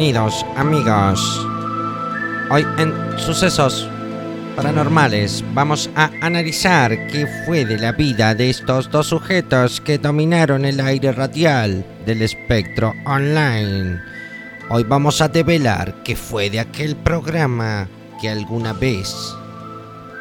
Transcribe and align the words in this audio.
Bienvenidos 0.00 0.46
amigos. 0.56 1.46
Hoy 2.50 2.66
en 2.78 2.90
Sucesos 3.18 3.86
Paranormales 4.56 5.44
vamos 5.52 5.90
a 5.94 6.10
analizar 6.22 7.06
qué 7.08 7.26
fue 7.44 7.66
de 7.66 7.78
la 7.78 7.92
vida 7.92 8.34
de 8.34 8.48
estos 8.48 8.90
dos 8.90 9.08
sujetos 9.08 9.78
que 9.82 9.98
dominaron 9.98 10.64
el 10.64 10.80
aire 10.80 11.12
radial 11.12 11.84
del 12.06 12.22
espectro 12.22 12.94
online. 13.04 14.00
Hoy 14.70 14.84
vamos 14.84 15.20
a 15.20 15.28
develar 15.28 16.02
qué 16.02 16.16
fue 16.16 16.48
de 16.48 16.60
aquel 16.60 16.96
programa 16.96 17.86
que 18.22 18.30
alguna 18.30 18.72
vez 18.72 19.36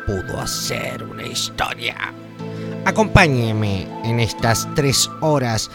pudo 0.05 0.41
hacer 0.41 1.01
una 1.03 1.25
historia. 1.25 1.95
Acompáñeme 2.83 3.87
en 4.03 4.19
estas 4.19 4.67
tres 4.75 5.09
horas 5.21 5.71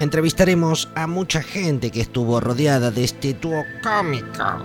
entrevistaremos 0.00 0.88
a 0.94 1.06
mucha 1.06 1.42
gente 1.42 1.90
que 1.90 2.00
estuvo 2.00 2.40
rodeada 2.40 2.90
de 2.90 3.04
este 3.04 3.34
dúo 3.34 3.62
cómico 3.82 4.64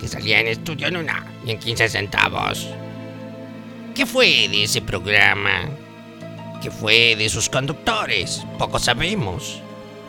que 0.00 0.06
salía 0.06 0.40
en 0.40 0.46
Estudio 0.46 0.86
en 0.86 0.96
una 0.96 1.26
y 1.44 1.50
en 1.50 1.58
15 1.58 1.88
centavos. 1.88 2.68
¿Qué 3.96 4.06
fue 4.06 4.48
de 4.48 4.64
ese 4.64 4.80
programa? 4.80 5.68
¿Qué 6.62 6.70
fue 6.70 7.16
de 7.16 7.28
sus 7.28 7.50
conductores? 7.50 8.44
Poco 8.58 8.78
sabemos. 8.78 9.60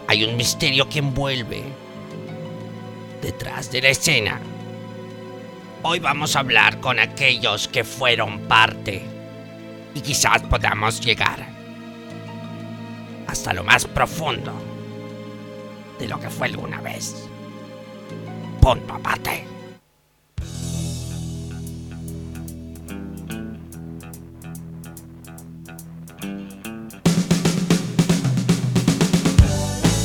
Hay 0.07 0.23
un 0.23 0.37
misterio 0.37 0.87
que 0.87 0.99
envuelve 0.99 1.63
detrás 3.21 3.71
de 3.71 3.81
la 3.81 3.89
escena. 3.89 4.39
Hoy 5.81 5.99
vamos 5.99 6.35
a 6.35 6.41
hablar 6.41 6.79
con 6.79 6.99
aquellos 6.99 7.67
que 7.67 7.83
fueron 7.83 8.41
parte 8.41 9.01
y 9.95 10.01
quizás 10.01 10.43
podamos 10.43 11.01
llegar 11.01 11.52
hasta 13.33 13.51
lo 13.51 13.63
más 13.63 13.85
profundo 13.85 14.53
de 15.97 16.07
lo 16.07 16.19
que 16.19 16.29
fue 16.29 16.45
alguna 16.45 16.79
vez. 16.81 17.15
Punto 18.61 18.93
aparte. 18.93 19.47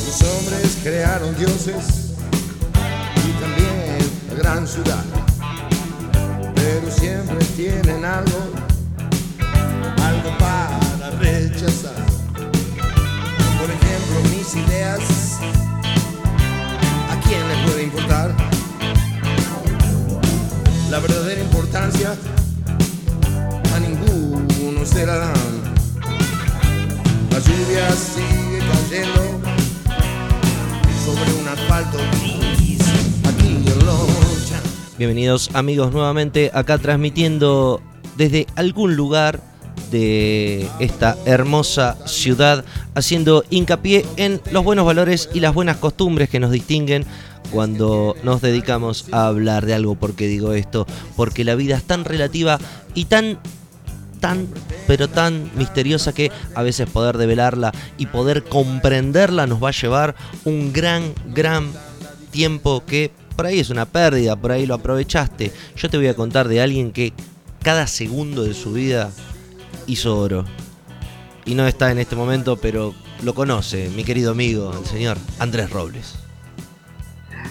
Los 0.07 0.23
hombres 0.23 0.79
crearon 0.81 1.37
dioses 1.37 2.15
y 3.15 3.31
también 3.39 4.39
gran 4.41 4.67
ciudad, 4.67 5.05
pero 6.55 6.89
siempre 6.89 7.45
tienen 7.55 8.03
algo, 8.03 8.39
ideas, 14.55 15.39
¿a 17.09 17.19
quién 17.27 17.47
le 17.47 17.67
puede 17.67 17.83
importar? 17.83 18.35
La 20.89 20.99
verdadera 20.99 21.41
importancia 21.41 22.15
a 23.75 23.79
ninguno 23.79 24.85
se 24.85 25.05
la 25.05 25.17
dan. 25.17 25.33
La 27.31 27.39
lluvia 27.39 27.91
sigue 27.91 28.59
cayendo 28.59 29.39
sobre 31.05 31.33
un 31.41 31.47
asfalto 31.47 31.97
gris 32.13 32.81
aquí 33.27 33.47
en 33.47 33.85
Loncha. 33.85 34.61
Bienvenidos 34.97 35.51
amigos 35.53 35.91
nuevamente 35.91 36.49
acá 36.53 36.77
transmitiendo 36.77 37.81
desde 38.15 38.47
algún 38.55 38.95
lugar 38.95 39.48
de 39.91 40.67
esta 40.79 41.17
hermosa 41.25 41.97
ciudad, 42.05 42.65
haciendo 42.95 43.43
hincapié 43.49 44.05
en 44.17 44.41
los 44.51 44.63
buenos 44.63 44.85
valores 44.85 45.29
y 45.33 45.39
las 45.39 45.53
buenas 45.53 45.77
costumbres 45.77 46.29
que 46.29 46.39
nos 46.39 46.51
distinguen 46.51 47.05
cuando 47.51 48.15
nos 48.23 48.41
dedicamos 48.41 49.05
a 49.11 49.27
hablar 49.27 49.65
de 49.65 49.73
algo. 49.73 49.95
¿Por 49.95 50.13
qué 50.15 50.27
digo 50.27 50.53
esto? 50.53 50.85
Porque 51.15 51.43
la 51.43 51.55
vida 51.55 51.75
es 51.77 51.83
tan 51.83 52.05
relativa 52.05 52.59
y 52.93 53.05
tan 53.05 53.39
tan, 54.19 54.47
pero 54.85 55.07
tan 55.07 55.49
misteriosa 55.55 56.13
que 56.13 56.31
a 56.53 56.61
veces 56.61 56.89
poder 56.89 57.17
develarla 57.17 57.71
y 57.97 58.07
poder 58.07 58.43
comprenderla 58.43 59.47
nos 59.47 59.63
va 59.63 59.69
a 59.69 59.71
llevar 59.71 60.15
un 60.43 60.73
gran, 60.73 61.13
gran 61.33 61.71
tiempo 62.31 62.83
que 62.85 63.11
por 63.35 63.45
ahí 63.45 63.59
es 63.59 63.69
una 63.69 63.85
pérdida, 63.85 64.35
por 64.35 64.51
ahí 64.51 64.65
lo 64.65 64.75
aprovechaste. 64.75 65.53
Yo 65.77 65.89
te 65.89 65.97
voy 65.97 66.07
a 66.07 66.13
contar 66.13 66.47
de 66.47 66.61
alguien 66.61 66.91
que 66.91 67.13
cada 67.63 67.87
segundo 67.87 68.43
de 68.43 68.53
su 68.53 68.73
vida 68.73 69.11
hizo 69.89 70.17
oro. 70.17 70.45
Y 71.45 71.55
no 71.55 71.67
está 71.67 71.91
en 71.91 71.99
este 71.99 72.15
momento, 72.15 72.57
pero 72.57 72.93
lo 73.23 73.33
conoce, 73.33 73.89
mi 73.95 74.03
querido 74.03 74.31
amigo, 74.31 74.71
el 74.77 74.85
señor 74.85 75.17
Andrés 75.39 75.71
Robles. 75.71 76.15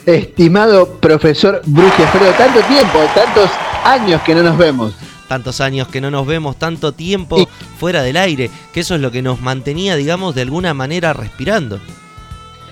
Estimado 0.07 0.89
profesor 1.01 1.61
Brugiafredo, 1.67 2.33
tanto 2.33 2.61
tiempo, 2.63 2.99
tantos 3.15 3.51
años 3.85 4.23
que 4.23 4.35
no 4.35 4.43
nos 4.43 4.57
vemos. 4.57 4.95
tantos 5.29 5.61
años 5.61 5.89
que 5.89 6.01
no 6.01 6.11
nos 6.11 6.27
vemos, 6.27 6.57
tanto 6.59 6.93
tiempo 6.93 7.49
fuera 7.79 8.03
del 8.03 8.17
aire, 8.17 8.51
que 8.73 8.81
eso 8.81 8.95
es 8.95 9.01
lo 9.01 9.11
que 9.11 9.21
nos 9.21 9.41
mantenía, 9.43 9.95
digamos, 9.97 10.35
de 10.35 10.43
alguna 10.43 10.73
manera 10.73 11.13
respirando. 11.13 11.81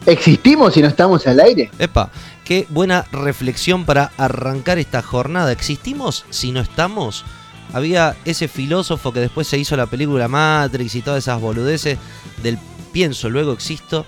¿Existimos 0.06 0.76
y 0.76 0.82
no 0.82 0.88
estamos 0.88 1.26
al 1.26 1.40
aire? 1.40 1.70
Epa, 1.78 2.10
qué 2.44 2.66
buena 2.70 3.04
reflexión 3.12 3.84
para 3.84 4.12
arrancar 4.16 4.78
esta 4.78 5.02
jornada. 5.02 5.52
¿Existimos 5.52 6.24
si 6.30 6.52
no 6.52 6.60
estamos? 6.60 7.24
Había 7.72 8.16
ese 8.24 8.48
filósofo 8.48 9.12
que 9.12 9.20
después 9.20 9.46
se 9.46 9.58
hizo 9.58 9.76
la 9.76 9.86
película 9.86 10.28
Matrix 10.28 10.94
y 10.94 11.02
todas 11.02 11.24
esas 11.24 11.40
boludeces 11.40 11.98
del 12.42 12.58
pienso, 12.92 13.28
luego 13.28 13.52
existo. 13.52 14.06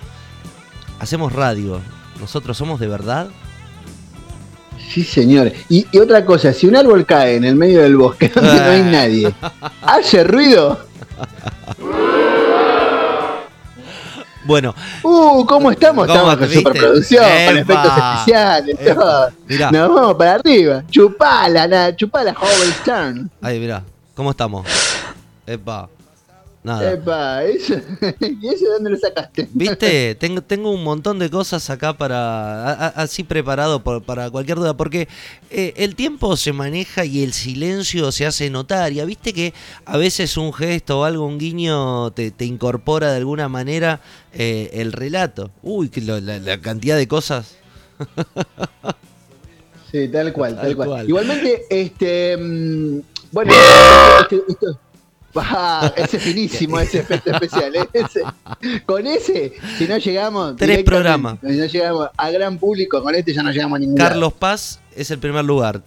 Hacemos 1.00 1.32
radio. 1.32 1.80
¿Nosotros 2.20 2.56
somos 2.56 2.80
de 2.80 2.88
verdad? 2.88 3.28
Sí, 4.90 5.04
señor. 5.04 5.52
Y, 5.68 5.86
y 5.92 5.98
otra 5.98 6.24
cosa, 6.24 6.52
si 6.52 6.66
un 6.66 6.76
árbol 6.76 7.04
cae 7.04 7.36
en 7.36 7.44
el 7.44 7.56
medio 7.56 7.82
del 7.82 7.96
bosque 7.96 8.30
donde 8.34 8.54
no 8.56 8.70
hay 8.70 8.82
nadie, 8.82 9.34
¿hace 9.82 10.24
ruido? 10.24 10.80
Bueno, 14.48 14.74
Uh, 15.02 15.44
¿cómo 15.44 15.70
estamos? 15.70 16.06
¿Cómo 16.06 16.18
Estamos 16.18 16.36
con 16.38 16.48
superproducción, 16.48 17.22
con 17.22 17.58
efectos 17.58 17.92
especiales, 17.98 18.76
epa. 18.80 18.94
todo. 18.94 19.30
Mirá. 19.46 19.70
Nos 19.70 19.94
vamos 19.94 20.14
para 20.14 20.34
arriba. 20.36 20.82
Chupala, 20.90 21.68
na, 21.68 21.94
chupala 21.94 22.30
Howard 22.32 22.72
Stern. 22.80 23.30
ahí 23.42 23.60
mirá, 23.60 23.82
¿cómo 24.14 24.30
estamos? 24.30 24.66
Epa, 25.46 25.90
nada. 26.62 26.92
Epa, 26.92 27.44
eso, 27.44 27.74
¿y 28.20 28.48
eso 28.48 28.64
de 28.66 28.70
dónde 28.74 28.90
lo 28.90 28.96
sacaste? 28.98 29.48
Viste, 29.52 30.14
tengo, 30.20 30.42
tengo 30.42 30.70
un 30.70 30.82
montón 30.84 31.18
de 31.18 31.30
cosas 31.30 31.68
acá 31.70 31.96
para. 31.96 32.72
a- 32.72 32.86
así 32.88 33.22
preparado 33.24 33.82
por- 33.82 34.02
para 34.02 34.30
cualquier 34.30 34.58
duda. 34.58 34.76
Porque 34.76 35.08
eh, 35.50 35.72
el 35.76 35.94
tiempo 35.94 36.36
se 36.36 36.52
maneja 36.52 37.04
y 37.04 37.22
el 37.22 37.32
silencio 37.32 38.10
se 38.12 38.26
hace 38.26 38.50
notar. 38.50 38.92
Y 38.92 39.04
viste 39.04 39.32
que 39.32 39.54
a 39.84 39.96
veces 39.96 40.36
un 40.36 40.52
gesto 40.52 41.00
o 41.00 41.04
algo, 41.04 41.24
un 41.26 41.38
guiño, 41.38 42.10
te, 42.12 42.30
te 42.30 42.44
incorpora 42.44 43.10
de 43.12 43.18
alguna 43.18 43.48
manera 43.48 44.00
eh, 44.32 44.70
el 44.74 44.92
relato. 44.92 45.50
Uy, 45.62 45.90
la, 46.04 46.20
la 46.20 46.60
cantidad 46.60 46.96
de 46.96 47.08
cosas. 47.08 47.56
Sí, 49.90 50.08
tal 50.08 50.32
cual, 50.32 50.54
tal, 50.54 50.64
Tal 50.66 50.76
cual. 50.76 50.88
cual. 50.88 51.08
Igualmente, 51.08 51.62
este. 51.70 52.36
mm, 52.36 53.00
bueno, 53.32 53.52
este- 54.20 54.42
esto- 54.48 54.78
Ah, 55.34 55.92
ese 55.96 56.16
es 56.16 56.22
finísimo, 56.22 56.80
ese 56.80 57.00
efecto 57.00 57.30
especial. 57.30 57.72
Ese- 57.92 58.22
con 58.86 59.06
ese, 59.06 59.52
si 59.76 59.86
no 59.86 59.98
llegamos. 59.98 60.56
Tres 60.56 60.82
programas. 60.82 61.38
Si 61.40 61.56
no 61.56 61.64
llegamos 61.66 62.08
a 62.16 62.30
gran 62.30 62.58
público, 62.58 63.02
con 63.02 63.14
este 63.14 63.32
ya 63.34 63.42
no 63.42 63.50
llegamos 63.52 63.76
a 63.76 63.80
ningún 63.80 63.96
lado. 63.98 64.10
Carlos 64.10 64.32
Paz 64.32 64.80
es 64.96 65.10
el 65.10 65.18
primer 65.18 65.44
lugar. 65.44 65.82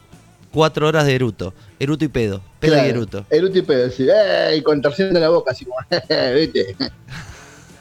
Cuatro 0.53 0.87
horas 0.87 1.05
de 1.05 1.15
eruto. 1.15 1.53
Eruto 1.79 2.05
y 2.05 2.09
pedo. 2.09 2.41
Pedo 2.59 2.73
Claro, 2.73 2.87
y 2.87 2.89
eruto. 2.91 3.25
Eruto 3.29 3.57
y 3.57 3.61
pedo, 3.61 3.89
sí. 3.89 4.07
¡Ey! 4.09 4.61
Contorsión 4.61 5.13
de 5.13 5.19
la 5.19 5.29
boca, 5.29 5.51
así 5.51 5.65
como. 5.65 5.77
¿Viste? 6.35 6.75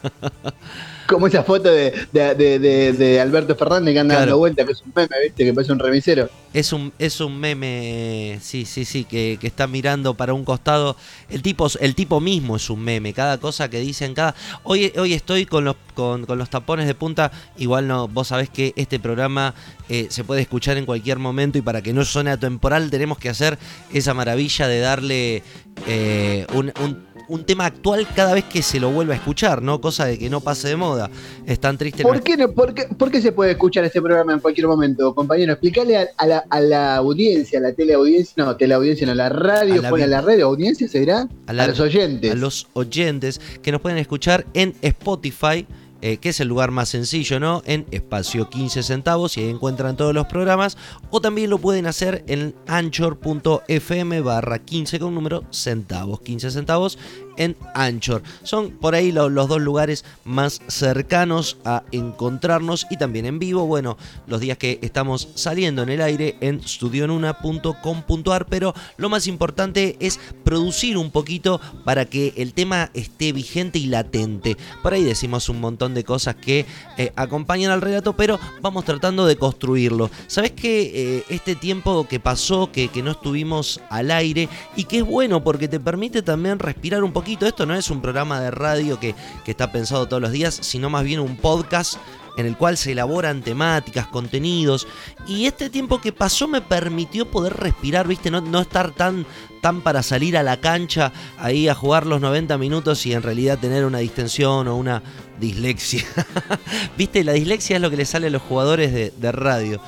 Como 1.11 1.27
esa 1.27 1.43
foto 1.43 1.69
de, 1.71 1.93
de, 2.13 2.35
de- 2.35 2.93
de- 2.93 3.21
Alberto 3.21 3.57
Fernández 3.57 3.93
que 3.95 4.01
anda 4.01 4.15
Claro. 4.15 4.27
dando 4.27 4.39
vuelta, 4.39 4.65
que 4.65 4.73
es 4.73 4.81
un 4.83 4.93
meme, 4.95 5.17
¿viste? 5.25 5.45
Que 5.45 5.53
parece 5.53 5.73
un 5.73 5.79
remisero. 5.81 6.31
Es 6.55 6.73
un, 6.73 6.93
es 6.99 7.21
un 7.21 7.39
meme, 7.39 8.39
sí, 8.41 8.65
sí, 8.65 8.85
sí, 8.85 9.05
que, 9.05 9.39
que 9.41 9.47
está 9.47 9.67
mirando 9.67 10.15
para 10.15 10.33
un 10.35 10.45
costado. 10.45 10.97
El 11.29 11.43
tipo, 11.43 11.69
el 11.81 11.95
tipo 11.95 12.21
mismo 12.21 12.57
es 12.57 12.71
un 12.71 12.81
meme. 12.81 13.13
Cada 13.13 13.39
cosa 13.39 13.69
que 13.71 13.81
dicen, 13.81 14.15
cada. 14.15 14.35
Hoy, 14.65 14.93
hoy 14.97 15.13
estoy 15.15 15.47
con 15.47 15.65
los, 15.65 15.77
con, 15.95 16.27
con 16.27 16.39
los 16.39 16.49
tapones 16.51 16.87
de 16.87 16.95
punta. 16.95 17.31
Igual 17.57 17.87
no, 17.87 18.09
vos 18.09 18.29
sabés 18.29 18.49
que 18.51 18.73
este 18.77 18.99
programa 18.99 19.55
eh, 19.89 20.07
se 20.11 20.25
puede 20.25 20.41
escuchar 20.43 20.77
en 20.77 20.87
cualquier 20.87 21.19
momento 21.19 21.59
y 21.59 21.63
para 21.63 21.83
que 21.83 21.93
no 21.93 22.05
suene 22.05 22.31
atemporal 22.31 22.91
tenemos 22.91 23.19
que 23.19 23.29
hacer 23.29 23.59
esa 23.93 24.15
maravilla 24.15 24.67
de 24.69 24.81
darle 24.81 25.43
eh, 25.87 26.47
un, 26.53 26.73
un- 26.83 27.10
un 27.31 27.45
tema 27.45 27.65
actual 27.67 28.07
cada 28.15 28.35
vez 28.35 28.45
que 28.45 28.61
se 28.63 28.79
lo 28.81 28.91
vuelva 28.91 29.15
a 29.15 29.17
escuchar, 29.17 29.63
¿no? 29.63 29.81
Cosa 29.81 30.05
de 30.07 30.19
que 30.19 30.29
no 30.29 30.41
pase 30.41 30.69
de 30.69 30.77
moda. 30.77 31.11
Es 31.47 31.59
tan 31.61 31.79
triste. 31.79 32.03
¿Por 32.03 32.23
qué, 32.23 32.37
no, 32.37 32.51
por, 32.53 32.75
qué, 32.75 32.85
por 32.99 33.11
qué 33.11 33.23
se 33.23 33.33
puede 33.33 33.53
escuchar 33.53 33.85
este 33.85 34.03
programa 34.03 34.33
en 34.33 34.41
cualquier 34.41 34.67
momento, 34.67 35.15
compañero? 35.15 35.53
Explícale 35.53 35.97
a, 35.97 36.09
a 36.17 36.27
la, 36.27 36.45
a 36.51 36.61
la 36.61 36.97
audiencia, 36.97 37.59
a 37.59 37.63
la 37.63 37.73
teleaudiencia, 37.73 38.45
no, 38.45 38.57
teleaudiencia, 38.57 39.07
no, 39.07 39.13
a 39.13 39.17
la 39.17 39.29
radio, 39.29 39.75
A 39.75 39.83
la 39.83 39.91
pone 39.91 40.05
a 40.05 40.07
la 40.09 40.21
radio, 40.21 40.47
audiencia, 40.47 40.89
¿será? 40.89 41.29
A 41.47 41.53
la- 41.53 41.65
a 41.65 41.69
los 41.69 41.81
oyentes. 41.81 42.31
a 42.33 42.35
los 42.35 42.67
oyentes 42.73 43.41
que 43.63 43.73
nos 43.73 43.81
pueden 43.81 43.99
escuchar 43.99 44.45
en 44.55 44.75
Spotify 44.83 45.67
eh, 46.03 46.17
que 46.17 46.31
es 46.31 46.41
el 46.41 46.49
lugar 46.49 46.71
más 46.71 46.89
sencillo, 46.89 47.41
¿no? 47.41 47.63
En 47.67 47.87
espacio 47.91 48.49
15 48.49 48.83
centavos 48.83 49.37
y 49.37 49.43
ahí 49.43 49.51
encuentran 49.51 49.97
todos 49.97 50.15
los 50.15 50.27
programas. 50.27 50.77
O 51.11 51.21
también 51.21 51.51
lo 51.51 51.59
pueden 51.59 51.87
hacer 51.87 52.25
en 52.27 52.55
anchor.fm 52.67 54.21
barra 54.21 54.59
15 54.59 54.99
con 54.99 55.15
número 55.15 55.45
centavos. 55.51 56.21
15 56.21 56.51
centavos 56.51 56.99
en 57.41 57.57
Anchor. 57.75 58.23
Son 58.43 58.71
por 58.71 58.95
ahí 58.95 59.11
los 59.13 59.49
dos 59.49 59.61
lugares 59.61 60.05
más 60.25 60.61
cercanos 60.69 61.57
a 61.65 61.83
encontrarnos 61.91 62.87
y 62.91 62.99
también 62.99 63.25
en 63.25 63.39
vivo. 63.39 63.67
Bueno, 63.67 63.97
los 64.27 64.41
días 64.41 64.59
que 64.59 64.79
estamos 64.83 65.29
saliendo 65.35 65.83
en 65.83 65.89
el 65.89 66.03
aire 66.03 66.37
en 66.41 66.61
studionuna.com.ar, 66.61 68.47
pero 68.47 68.75
lo 68.99 69.09
más 69.09 69.27
importante 69.27 69.97
es 70.01 70.21
producir 70.45 70.99
un 70.99 71.11
poquito 71.11 71.63
para 71.85 72.05
que 72.05 72.35
el 72.37 72.53
tema 72.53 72.91
esté 72.93 73.33
vigente 73.33 73.79
y 73.79 73.87
latente. 73.87 74.59
Por 74.83 74.93
ahí 74.93 75.03
decimos 75.03 75.49
un 75.49 75.61
montón 75.63 75.95
de 75.95 76.05
cosas 76.05 76.37
que 76.37 76.67
eh, 76.99 77.11
acompañan 77.17 77.73
al 77.73 77.81
relato, 77.81 78.15
pero 78.15 78.39
vamos 78.61 78.85
tratando 78.85 79.25
de 79.25 79.37
construirlo. 79.37 80.11
¿Sabes 80.27 80.51
que 80.51 80.83
eh, 81.19 81.25
este 81.31 81.57
tiempo 81.57 82.07
que 82.07 82.21
pasó, 82.21 82.71
que, 82.71 82.89
que 82.89 83.03
no 83.03 83.13
estuvimos 83.13 83.81
al 83.89 84.11
aire 84.11 84.51
y 84.77 84.85
que 84.85 84.99
es 84.99 85.05
bueno 85.05 85.43
porque 85.43 85.69
te 85.69 85.81
permite 85.81 86.21
también 86.21 86.59
respirar 86.59 87.03
un 87.03 87.15
poquito? 87.15 87.30
Esto 87.41 87.67
no 87.67 87.75
es 87.75 87.91
un 87.91 88.01
programa 88.01 88.41
de 88.41 88.51
radio 88.51 88.99
que, 88.99 89.15
que 89.45 89.51
está 89.51 89.71
pensado 89.73 90.09
todos 90.09 90.23
los 90.23 90.33
días, 90.33 90.59
sino 90.63 90.91
más 90.91 91.05
bien 91.05 91.21
un 91.21 91.37
podcast 91.37 91.97
en 92.37 92.47
el 92.47 92.57
cual 92.57 92.77
se 92.77 92.93
elaboran 92.93 93.43
temáticas, 93.43 94.07
contenidos. 94.07 94.87
Y 95.27 95.47
este 95.47 95.71
tiempo 95.71 96.01
que 96.01 96.13
pasó 96.13 96.49
me 96.49 96.61
permitió 96.61 97.31
poder 97.31 97.57
respirar, 97.57 98.09
¿viste? 98.09 98.31
No, 98.31 98.41
no, 98.41 98.61
estar 98.61 98.93
tan, 98.93 99.27
tan 99.61 99.81
para 99.83 100.03
salir 100.03 100.37
a 100.37 100.43
la 100.43 100.61
cancha 100.61 101.13
ahí 101.39 101.69
a 101.69 101.75
jugar 101.75 102.07
los 102.07 102.21
90 102.21 102.57
minutos 102.59 103.05
y 103.07 103.13
en 103.13 103.23
realidad 103.23 103.59
tener 103.59 103.85
una 103.85 103.99
distensión 103.99 104.69
o 104.69 104.77
una 104.77 105.03
dislexia. 105.39 106.05
¿Viste? 106.97 107.25
La 107.25 107.33
dislexia 107.33 107.77
es 107.77 107.83
lo 107.83 107.91
que 107.91 107.97
le 107.97 108.05
sale 108.05 108.29
a 108.29 108.31
los 108.31 108.43
jugadores 108.43 108.93
de, 108.93 109.13
de 109.17 109.33
radio. 109.33 109.81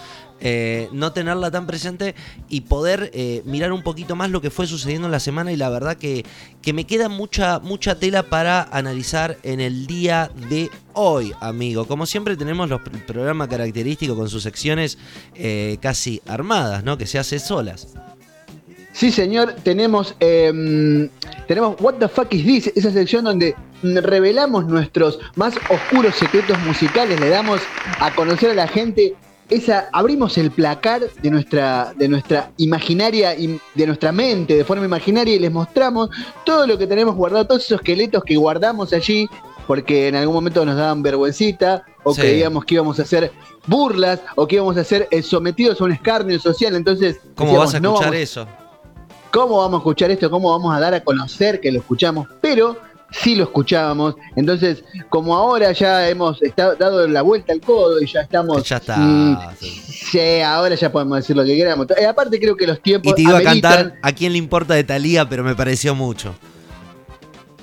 Eh, 0.45 0.89
no 0.91 1.13
tenerla 1.13 1.53
tan 1.53 1.69
presente 1.69 2.17
y 2.49 2.63
poder 2.63 3.13
eh, 3.15 3.43
mirar 3.45 3.73
un 3.73 3.85
poquito 3.85 4.17
más 4.17 4.29
lo 4.29 4.41
que 4.41 4.51
fue 4.51 4.67
sucediendo 4.67 5.07
en 5.07 5.13
la 5.13 5.21
semana 5.21 5.53
y 5.53 5.57
la 5.57 5.69
verdad 5.69 5.97
que, 5.97 6.25
que 6.61 6.73
me 6.73 6.85
queda 6.85 7.09
mucha, 7.09 7.61
mucha 7.61 7.95
tela 8.01 8.25
para 8.25 8.65
analizar 8.73 9.39
en 9.45 9.61
el 9.61 9.87
día 9.87 10.33
de 10.51 10.69
hoy, 10.95 11.33
amigo. 11.41 11.87
Como 11.87 12.07
siempre 12.07 12.37
tenemos 12.37 12.69
los, 12.69 12.81
el 12.93 13.05
programa 13.05 13.49
característico 13.49 14.17
con 14.17 14.29
sus 14.29 14.43
secciones 14.43 14.99
eh, 15.37 15.79
casi 15.81 16.21
armadas, 16.27 16.83
¿no? 16.83 16.99
Que 16.99 17.07
se 17.07 17.21
hace 17.21 17.39
solas. 17.39 17.95
Sí, 18.93 19.13
señor, 19.13 19.55
tenemos, 19.63 20.17
eh, 20.19 21.09
tenemos 21.47 21.81
What 21.81 21.95
the 21.95 22.09
Fuck 22.09 22.35
is 22.35 22.45
This, 22.45 22.73
esa 22.77 22.91
sección 22.91 23.25
donde 23.25 23.55
revelamos 23.83 24.67
nuestros 24.67 25.19
más 25.35 25.55
oscuros 25.71 26.15
secretos 26.17 26.59
musicales, 26.61 27.19
le 27.19 27.29
damos 27.29 27.61
a 28.01 28.15
conocer 28.15 28.51
a 28.51 28.55
la 28.55 28.69
gente 28.69 29.15
esa, 29.55 29.89
abrimos 29.93 30.39
el 30.39 30.51
placar 30.51 31.03
de 31.23 31.31
nuestra, 31.31 31.93
de 31.97 32.09
nuestra 32.09 32.51
imaginaria, 32.57 33.35
de 33.75 33.87
nuestra 33.87 34.13
mente, 34.13 34.57
de 34.57 34.65
forma 34.65 34.85
imaginaria, 34.85 35.35
y 35.35 35.39
les 35.39 35.53
mostramos 35.53 36.11
todo 36.45 36.67
lo 36.67 36.79
que 36.79 36.87
tenemos 36.87 37.15
guardado, 37.15 37.47
todos 37.47 37.65
esos 37.65 37.81
esqueletos 37.81 38.25
que 38.25 38.37
guardamos 38.37 38.93
allí, 38.93 39.29
porque 39.67 40.09
en 40.09 40.17
algún 40.17 40.35
momento 40.35 40.65
nos 40.65 40.77
daban 40.77 41.03
vergüencita, 41.03 41.85
o 42.03 42.15
sí. 42.15 42.21
creíamos 42.21 42.65
que 42.65 42.75
íbamos 42.75 42.99
a 42.99 43.03
hacer 43.03 43.31
burlas, 43.67 44.21
o 44.37 44.47
que 44.47 44.57
íbamos 44.57 44.77
a 44.77 44.85
ser 44.85 45.07
eh, 45.11 45.23
sometidos 45.23 45.81
a 45.81 45.85
un 45.85 45.93
escarnio 45.93 46.39
social. 46.41 46.75
Entonces, 46.75 47.19
¿cómo 47.37 47.51
decíamos, 47.51 47.67
vas 47.67 47.75
a 47.75 47.81
no 47.81 47.89
escuchar 47.91 48.11
vamos- 48.11 48.23
eso? 48.23 48.47
¿Cómo 49.31 49.59
vamos 49.59 49.79
a 49.79 49.81
escuchar 49.81 50.11
esto? 50.11 50.31
¿Cómo 50.31 50.51
vamos 50.51 50.77
a 50.77 50.81
dar 50.81 50.93
a 50.95 51.03
conocer 51.03 51.61
que 51.61 51.73
lo 51.73 51.79
escuchamos? 51.79 52.29
Pero 52.41 52.77
sí 53.13 53.35
lo 53.35 53.45
escuchábamos. 53.45 54.17
Entonces, 54.37 54.85
como 55.09 55.37
ahora 55.37 55.73
ya 55.73 56.09
hemos 56.09 56.43
estado, 56.43 56.75
dado 56.77 57.07
la 57.07 57.23
vuelta 57.23 57.53
al 57.53 57.61
codo 57.61 58.01
y 58.01 58.07
ya 58.07 58.21
estamos. 58.21 58.63
Ya 58.69 58.77
está. 58.77 58.97
mm, 58.97 59.39
sí. 59.61 59.71
sí, 59.71 60.41
ahora 60.41 60.75
ya 60.75 60.91
podemos 60.91 61.19
decir 61.19 61.37
lo 61.37 61.45
que 61.45 61.57
queramos. 61.57 61.87
Eh, 61.97 62.07
aparte, 62.07 62.39
creo 62.41 62.57
que 62.57 62.67
los 62.67 62.81
tiempos. 62.81 63.13
Y 63.13 63.15
te 63.15 63.23
iba 63.23 63.39
a 63.39 63.43
cantar 63.43 63.95
a 64.03 64.13
quién 64.13 64.33
le 64.33 64.39
importa 64.39 64.75
de 64.75 64.85
Talía, 64.85 65.29
pero 65.29 65.45
me 65.45 65.55
pareció 65.55 65.95
mucho. 65.95 66.35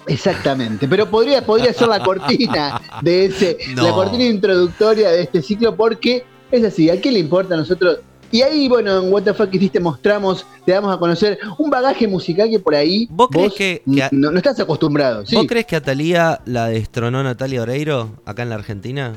Exactamente, 0.08 0.88
pero 0.88 1.08
podría, 1.10 1.46
podría 1.46 1.72
ser 1.74 1.88
la 1.88 2.00
cortina 2.04 2.82
de 3.02 3.26
ese, 3.26 3.58
No. 3.76 3.84
la 3.84 3.92
cortina 3.92 4.24
introductoria 4.24 5.12
de 5.12 5.22
este 5.22 5.42
ciclo, 5.42 5.76
porque 5.76 6.26
es 6.52 6.64
así, 6.64 6.90
¿a 6.90 7.00
quién 7.00 7.14
le 7.14 7.20
importa 7.20 7.54
a 7.54 7.58
nosotros? 7.58 8.00
Y 8.32 8.42
ahí, 8.44 8.68
bueno, 8.68 9.00
en 9.02 9.12
What 9.12 9.24
the 9.24 9.34
Fuck 9.34 9.54
Is 9.56 9.60
This 9.60 9.72
te 9.72 9.80
mostramos, 9.80 10.46
te 10.66 10.72
damos 10.74 10.96
a 10.96 11.00
conocer 11.00 11.40
un 11.58 11.70
bagaje 11.70 12.08
musical 12.08 12.48
que 12.50 12.60
por 12.60 12.76
ahí 12.76 13.08
¿Vos 13.10 13.30
crees 13.32 13.54
que- 13.54 13.82
que 13.92 14.04
a- 14.04 14.10
no, 14.12 14.30
no 14.32 14.38
estás 14.38 14.60
acostumbrado. 14.60 15.26
Sí. 15.26 15.36
¿Vos 15.36 15.46
crees 15.48 15.66
que 15.66 15.76
a 15.76 15.82
Talía 15.82 16.40
la 16.46 16.68
destronó 16.68 17.24
Natalia 17.24 17.62
Oreiro 17.64 18.12
acá 18.26 18.44
en 18.44 18.50
la 18.50 18.56
Argentina? 18.56 19.14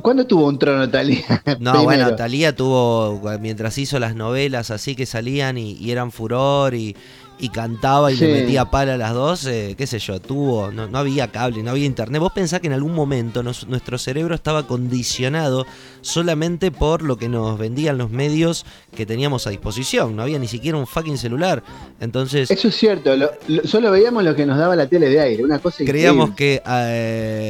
¿Cuándo 0.00 0.26
tuvo 0.26 0.46
un 0.46 0.58
trono 0.58 0.88
Talía? 0.88 1.20
No, 1.60 1.72
Primero. 1.72 1.82
bueno, 1.84 2.16
Talía 2.16 2.56
tuvo, 2.56 3.20
mientras 3.40 3.76
hizo 3.76 3.98
las 3.98 4.14
novelas 4.14 4.70
así 4.70 4.94
que 4.94 5.04
salían 5.04 5.58
y, 5.58 5.72
y 5.72 5.90
eran 5.90 6.10
furor 6.12 6.74
y, 6.74 6.96
y 7.42 7.48
cantaba 7.48 8.12
y 8.12 8.16
Sí. 8.16 8.24
le 8.24 8.34
metía 8.42 8.66
pala 8.70 8.94
a 8.94 8.96
las 8.96 9.14
dos, 9.14 9.44
eh, 9.46 9.74
qué 9.76 9.84
sé 9.88 9.98
yo, 9.98 10.20
tuvo, 10.20 10.70
no, 10.70 10.86
no 10.86 10.96
había 10.98 11.26
cable, 11.32 11.60
no 11.64 11.72
había 11.72 11.86
internet. 11.86 12.20
Vos 12.20 12.30
pensás 12.32 12.60
que 12.60 12.68
en 12.68 12.72
algún 12.72 12.94
momento 12.94 13.42
nos- 13.42 13.66
nuestro 13.66 13.98
cerebro 13.98 14.36
estaba 14.36 14.68
condicionado 14.68 15.66
solamente 16.02 16.70
por 16.70 17.02
lo 17.02 17.16
que 17.18 17.28
nos 17.28 17.58
vendían 17.58 17.98
los 17.98 18.10
medios 18.10 18.64
que 18.94 19.06
teníamos 19.06 19.46
a 19.48 19.50
disposición, 19.50 20.14
no 20.14 20.22
había 20.22 20.38
ni 20.38 20.46
siquiera 20.46 20.78
un 20.78 20.86
fucking 20.86 21.18
celular. 21.18 21.64
Entonces 22.00 22.48
Eso 22.48 22.68
es 22.68 22.76
cierto, 22.76 23.16
lo- 23.16 23.32
lo- 23.48 23.66
solo 23.66 23.90
veíamos 23.90 24.22
lo 24.22 24.36
que 24.36 24.46
nos 24.46 24.56
daba 24.56 24.76
la 24.76 24.86
tele 24.86 25.08
de 25.08 25.18
aire, 25.20 25.42
una 25.42 25.58
cosa 25.58 25.84
creíamos 25.84 26.30
increíble. 26.30 26.62
que 26.62 26.70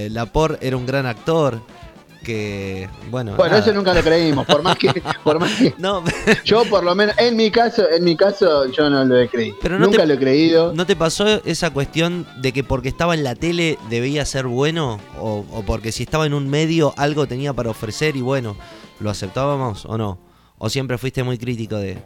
eh, 0.07 0.09
Laporte 0.11 0.67
era 0.67 0.77
un 0.79 0.87
gran 0.87 1.05
actor, 1.05 1.61
que 2.23 2.89
bueno... 3.11 3.35
Bueno, 3.37 3.53
nada. 3.57 3.59
eso 3.65 3.73
nunca 3.75 3.93
lo 3.93 4.01
creímos, 4.03 4.47
por 4.47 4.63
más 4.63 4.77
que, 4.79 4.89
por 5.25 5.39
más 5.39 5.53
que 5.57 5.75
No, 5.79 6.03
yo 6.45 6.65
por 6.65 6.85
lo 6.85 6.95
menos, 6.95 7.15
en 7.19 7.37
mi 7.37 7.51
caso, 7.51 7.89
en 7.91 8.05
mi 8.05 8.17
caso, 8.17 8.67
yo 8.71 8.89
no 8.89 9.05
lo 9.05 9.19
he 9.19 9.29
creído. 9.29 9.57
Pero 9.61 9.79
no 9.79 9.87
nunca 9.87 9.99
te- 10.03 10.07
lo 10.07 10.15
he 10.15 10.19
creído. 10.19 10.73
¿No 10.73 10.87
te 10.87 10.97
pasó 10.97 11.27
esa 11.45 11.71
cuestión 11.71 12.27
de 12.41 12.53
que 12.53 12.65
porque 12.65 12.89
estaba 12.89 13.15
en 13.15 13.25
la 13.25 13.35
tele 13.35 13.79
debía 13.91 14.25
ser 14.25 14.47
bueno? 14.47 14.99
O, 15.19 15.45
o 15.53 15.63
porque 15.63 15.93
si 15.93 16.05
estaba 16.05 16.25
en 16.27 16.35
un 16.35 16.49
medio 16.49 16.95
algo 16.97 17.27
tenía 17.27 17.53
para 17.53 17.71
ofrecer 17.71 18.17
y 18.17 18.21
bueno, 18.21 18.57
¿lo 19.01 19.11
aceptábamos 19.11 19.85
o 19.87 19.99
no? 19.99 20.19
¿O 20.59 20.69
siempre 20.71 20.97
fuiste 20.99 21.23
muy 21.23 21.39
crítico 21.39 21.77
de...? 21.77 21.99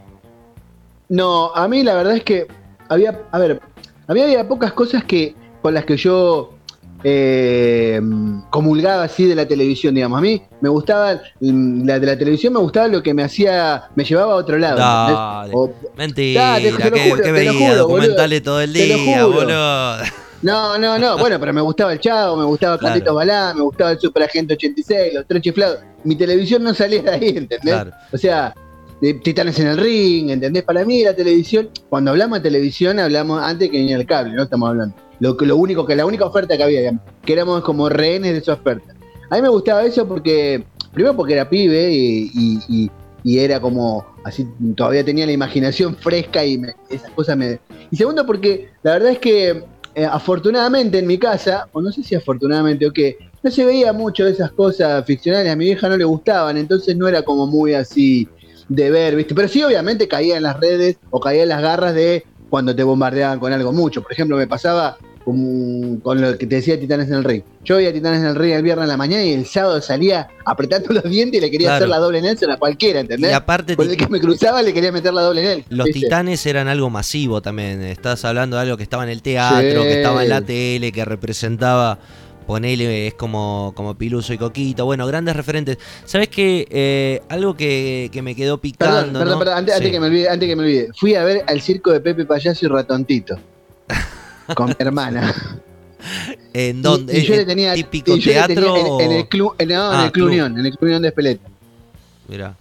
No, 1.09 1.53
a 1.55 1.67
mí 1.67 1.83
la 1.83 1.95
verdad 1.95 2.15
es 2.17 2.23
que 2.23 2.47
había, 2.89 3.21
a 3.31 3.37
ver, 3.39 3.61
había, 4.07 4.25
había 4.25 4.47
pocas 4.47 4.73
cosas 4.73 5.03
que 5.05 5.35
con 5.61 5.73
las 5.73 5.85
que 5.85 5.95
yo 5.95 6.53
eh, 7.03 8.01
comulgaba 8.49 9.03
así 9.03 9.25
de 9.25 9.35
la 9.35 9.47
televisión, 9.47 9.95
digamos. 9.95 10.17
A 10.17 10.21
mí 10.21 10.41
me 10.61 10.69
gustaba, 10.69 11.21
mm, 11.39 11.85
la 11.85 11.99
de 11.99 12.07
la 12.07 12.17
televisión 12.17 12.53
me 12.53 12.59
gustaba 12.59 12.87
lo 12.87 13.03
que 13.03 13.13
me 13.13 13.23
hacía, 13.23 13.83
me 13.95 14.03
llevaba 14.03 14.33
a 14.33 14.35
otro 14.37 14.57
lado. 14.57 14.77
Dale. 14.77 15.51
¿entendés? 15.53 15.55
O- 15.55 15.97
Mentira, 15.97 16.55
te 16.57 16.63
que, 16.63 17.09
juro, 17.11 17.33
veía 17.33 17.53
juro, 17.53 17.75
documentales 17.75 18.39
boludo. 18.41 18.51
todo 18.51 18.61
el 18.61 18.73
día, 18.73 19.25
boludo. 19.25 19.97
no, 20.41 20.77
no, 20.77 20.99
no, 20.99 21.17
bueno, 21.17 21.39
pero 21.39 21.53
me 21.53 21.61
gustaba 21.61 21.93
el 21.93 21.99
Chavo, 21.99 22.35
me 22.37 22.45
gustaba 22.45 22.77
Claro. 22.77 22.93
Carlitos 22.93 23.15
Balá, 23.15 23.53
me 23.55 23.61
gustaba 23.61 23.91
el 23.91 23.99
Super 23.99 24.23
Agente 24.23 24.53
86, 24.53 25.13
los 25.13 25.25
tres 25.27 25.41
chiflados. 25.41 25.79
Mi 26.03 26.15
televisión 26.15 26.63
no 26.63 26.73
salía 26.73 27.01
de 27.01 27.09
ahí, 27.11 27.29
¿entendés? 27.29 27.59
Claro. 27.73 27.91
O 28.11 28.17
sea, 28.17 28.53
de 29.01 29.13
Titanes 29.15 29.59
en 29.59 29.67
el 29.67 29.77
ring, 29.77 30.29
¿entendés? 30.31 30.63
Para 30.63 30.83
mí 30.85 31.03
la 31.03 31.15
televisión, 31.15 31.69
cuando 31.89 32.11
hablamos 32.11 32.39
de 32.39 32.43
televisión, 32.49 32.99
hablamos 32.99 33.41
antes 33.43 33.69
que 33.69 33.79
ni 33.79 33.93
el 33.93 34.05
cable, 34.05 34.33
no 34.33 34.43
estamos 34.43 34.69
hablando. 34.69 34.95
Lo, 35.19 35.35
lo 35.39 35.57
único 35.57 35.85
que, 35.85 35.95
la 35.95 36.05
única 36.05 36.25
oferta 36.25 36.55
que 36.57 36.63
había, 36.63 36.91
que 37.25 37.33
éramos 37.33 37.61
como 37.61 37.89
rehenes 37.89 38.33
de 38.33 38.37
esa 38.39 38.53
oferta. 38.53 38.93
A 39.29 39.35
mí 39.35 39.41
me 39.41 39.49
gustaba 39.49 39.83
eso 39.85 40.07
porque, 40.07 40.65
primero 40.93 41.15
porque 41.15 41.33
era 41.33 41.49
pibe 41.49 41.91
y, 41.91 42.31
y- 42.33 42.59
y- 42.69 42.91
y 43.23 43.39
era 43.39 43.59
como, 43.59 44.05
así, 44.23 44.47
todavía 44.75 45.03
tenía 45.03 45.25
la 45.25 45.31
imaginación 45.33 45.95
fresca 45.95 46.45
y 46.45 46.57
me- 46.57 46.75
esas 46.89 47.11
cosas 47.11 47.35
me... 47.35 47.59
Y 47.91 47.97
segundo 47.97 48.25
porque 48.25 48.69
la 48.83 48.93
verdad 48.93 49.11
es 49.11 49.19
que, 49.19 49.63
eh, 49.95 50.05
afortunadamente 50.05 50.99
en 50.99 51.07
mi 51.07 51.17
casa, 51.17 51.67
o 51.73 51.81
no 51.81 51.91
sé 51.91 52.03
si 52.03 52.15
afortunadamente 52.15 52.85
o 52.87 52.93
qué, 52.93 53.17
no 53.43 53.51
se 53.51 53.65
veía 53.65 53.91
mucho 53.91 54.23
de 54.25 54.31
esas 54.31 54.51
cosas 54.51 55.03
ficcionales, 55.05 55.51
a 55.51 55.55
mi 55.55 55.65
vieja 55.65 55.89
no 55.89 55.97
le 55.97 56.03
gustaban, 56.05 56.55
entonces 56.57 56.95
no 56.95 57.07
era 57.07 57.23
como 57.23 57.47
muy 57.47 57.73
así 57.73 58.27
de 58.69 58.91
ver, 58.91 59.15
¿viste? 59.15 59.33
Pero 59.33 59.47
sí, 59.47 59.63
obviamente 59.63 60.07
caía 60.07 60.37
en 60.37 60.43
las 60.43 60.59
redes 60.59 60.97
o 61.09 61.19
caía 61.19 61.43
en 61.43 61.49
las 61.49 61.61
garras 61.61 61.93
de 61.95 62.25
cuando 62.49 62.75
te 62.75 62.83
bombardeaban 62.83 63.39
con 63.39 63.51
algo 63.53 63.71
mucho. 63.71 64.01
Por 64.01 64.11
ejemplo, 64.11 64.37
me 64.37 64.47
pasaba 64.47 64.97
con, 65.25 65.97
con 65.97 66.21
lo 66.21 66.37
que 66.37 66.45
te 66.47 66.55
decía 66.55 66.79
Titanes 66.79 67.07
en 67.09 67.15
el 67.15 67.23
Ring. 67.25 67.43
Yo 67.65 67.75
veía 67.75 67.91
Titanes 67.91 68.21
en 68.21 68.27
el 68.27 68.35
Ring 68.35 68.53
el 68.53 68.63
viernes 68.63 68.83
en 68.83 68.89
la 68.89 68.95
mañana 68.97 69.23
y 69.25 69.33
el 69.33 69.45
sábado 69.45 69.81
salía 69.81 70.29
apretando 70.45 70.93
los 70.93 71.03
dientes 71.03 71.37
y 71.37 71.41
le 71.41 71.51
quería 71.51 71.67
Claro. 71.67 71.75
hacer 71.77 71.89
la 71.89 71.97
doble 71.99 72.21
Nelson 72.21 72.51
a 72.51 72.57
cualquiera, 72.57 73.01
¿entendés? 73.01 73.31
Y 73.31 73.33
aparte 73.33 73.75
Con 73.75 73.89
el 73.89 73.97
que 73.97 74.07
me 74.07 74.21
cruzaba 74.21 74.61
le 74.61 74.73
quería 74.73 74.91
meter 74.93 75.13
la 75.13 75.21
doble 75.23 75.41
Nelson. 75.43 75.65
los 75.77 75.85
¿viste? 75.85 75.99
titanes 76.01 76.45
eran 76.45 76.69
algo 76.69 76.89
masivo 76.89 77.41
también. 77.41 77.81
Estás 77.83 78.23
hablando 78.23 78.55
de 78.55 78.61
algo 78.61 78.77
que 78.77 78.83
estaba 78.83 79.03
en 79.03 79.09
el 79.09 79.21
teatro, 79.21 79.81
Sí. 79.81 79.87
que 79.87 79.97
estaba 79.97 80.23
en 80.23 80.29
la 80.29 80.41
tele, 80.41 80.91
que 80.93 81.03
representaba. 81.03 81.99
Ponele, 82.47 83.07
es 83.07 83.13
como, 83.13 83.73
como 83.75 83.95
Piluso 83.95 84.33
y 84.33 84.37
Coquito. 84.37 84.85
Bueno, 84.85 85.05
grandes 85.05 85.35
referentes. 85.35 85.77
¿Sabes 86.05 86.29
qué? 86.29 87.21
algo 87.29 87.55
que, 87.55 88.09
que 88.11 88.21
me 88.21 88.35
quedó 88.35 88.57
picando. 88.57 88.95
Perdón, 88.95 89.13
perdón, 89.13 89.29
¿no? 89.33 89.39
perdón, 89.39 89.57
antes, 89.59 89.75
antes 89.75 89.87
Sí. 89.87 89.91
que 89.93 89.99
me 89.99 90.07
olvide, 90.07 90.29
antes 90.29 90.47
que 90.49 90.55
me 90.55 90.63
olvide. 90.63 90.89
Fui 90.95 91.13
a 91.15 91.23
ver 91.23 91.43
al 91.47 91.61
circo 91.61 91.91
de 91.91 91.99
Pepe 91.99 92.25
Payaso 92.25 92.65
y 92.65 92.69
Ratontito. 92.69 93.35
con 94.55 94.69
mi 94.69 94.75
hermana. 94.79 95.33
¿En 96.53 96.81
dónde? 96.81 97.17
Y, 97.17 97.21
y 97.21 97.25
yo 97.25 97.33
¿En 97.33 97.39
le 97.41 97.45
tenía, 97.45 97.73
típico 97.73 98.15
y 98.15 98.19
yo 98.21 98.31
le 98.31 98.33
teatro? 98.47 98.73
tenía 98.73 98.87
en, 98.87 99.01
en 99.01 99.17
el 99.17 99.27
club, 99.27 99.53
en, 99.57 99.71
Ah, 99.73 100.03
el 100.05 100.11
Club 100.11 100.13
club. 100.13 100.27
Unión, 100.29 100.57
en 100.59 100.65
el 100.65 100.71
Club 100.71 100.83
Unión 100.83 101.01
de 101.01 101.07
Espeleta. 101.09 101.49
Mirá. 102.27 102.55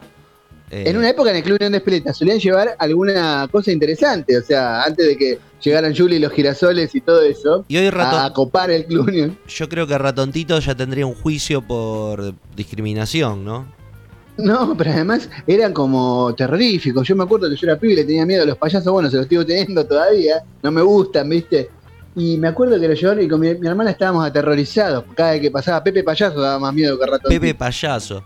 Eh, 0.71 0.85
En 0.87 0.97
una 0.97 1.11
época 1.11 1.31
en 1.31 1.37
el 1.37 1.43
Club 1.45 1.57
Unión 1.61 1.73
de 1.73 1.79
Espeleta 1.79 2.13
solían 2.13 2.39
llevar 2.41 2.75
alguna 2.79 3.49
cosa 3.53 3.71
interesante, 3.71 4.37
o 4.37 4.43
sea, 4.43 4.83
antes 4.83 5.07
de 5.07 5.17
que 5.17 5.39
llegaran 5.63 5.95
Julie 5.95 6.17
y 6.17 6.21
los 6.21 6.33
girasoles 6.33 6.93
y 6.95 7.01
todo 7.01 7.23
eso, 7.23 7.65
y 7.69 7.77
hoy 7.77 7.89
Ratón, 7.91 8.25
a 8.25 8.33
copar 8.33 8.71
el 8.73 8.85
Club 8.87 9.07
Unión. 9.07 9.39
yo 9.47 9.69
creo 9.69 9.87
que 9.87 9.97
Ratontito 9.97 10.59
ya 10.59 10.75
tendría 10.75 11.07
un 11.07 11.15
juicio 11.15 11.63
por 11.63 12.35
discriminación, 12.57 13.45
¿no? 13.45 13.67
No, 14.39 14.77
pero 14.77 14.91
además 14.91 15.31
eran 15.47 15.73
como 15.73 16.35
terroríficos. 16.35 17.09
Yo 17.09 17.17
me 17.17 17.25
acuerdo 17.25 17.49
que 17.49 17.57
yo 17.57 17.67
era 17.69 17.79
pibe 17.79 17.95
y 17.95 17.97
le 17.97 18.05
tenía 18.05 18.27
miedo 18.27 18.43
a 18.43 18.47
los 18.47 18.59
payasos, 18.59 18.93
bueno, 18.93 19.09
se 19.09 19.17
los 19.17 19.27
sigo 19.29 19.47
teniendo 19.47 19.87
todavía, 19.87 20.43
no 20.63 20.71
me 20.71 20.83
gustan, 20.83 21.29
¿viste? 21.31 21.71
Y 22.15 22.37
me 22.39 22.49
acuerdo 22.49 22.79
que 22.81 22.89
lo 22.89 22.95
llevaron 22.95 23.25
y 23.25 23.29
con 23.29 23.41
mi, 23.41 23.55
mi 23.55 23.67
hermana 23.69 23.91
estábamos 23.93 24.27
aterrorizados. 24.27 25.05
Cada 25.15 25.33
vez 25.33 25.41
que 25.41 25.51
pasaba 25.51 25.83
Pepe 25.83 26.03
Payaso 26.03 26.41
daba 26.41 26.59
más 26.59 26.75
miedo 26.75 26.99
que 26.99 27.07
Ratón. 27.07 27.29
Pepe 27.31 27.55
Payaso. 27.55 28.25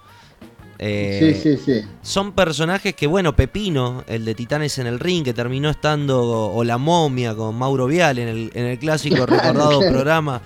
Eh, 0.82 1.36
Sí, 1.42 1.56
sí, 1.56 1.62
sí. 1.62 1.86
Son 2.00 2.32
personajes 2.32 2.94
que, 2.94 3.06
bueno, 3.06 3.36
Pepino, 3.36 4.02
el 4.08 4.24
de 4.24 4.34
Titanes 4.34 4.78
en 4.78 4.86
el 4.86 4.98
Ring, 4.98 5.22
que 5.22 5.34
terminó 5.34 5.68
estando, 5.68 6.50
o 6.52 6.64
La 6.64 6.78
Momia 6.78 7.34
con 7.34 7.54
Mauro 7.54 7.86
Vial 7.86 8.18
en 8.18 8.28
el, 8.28 8.50
en 8.54 8.64
el 8.64 8.78
clásico 8.78 9.26
recordado 9.26 9.80
programa. 9.80 10.40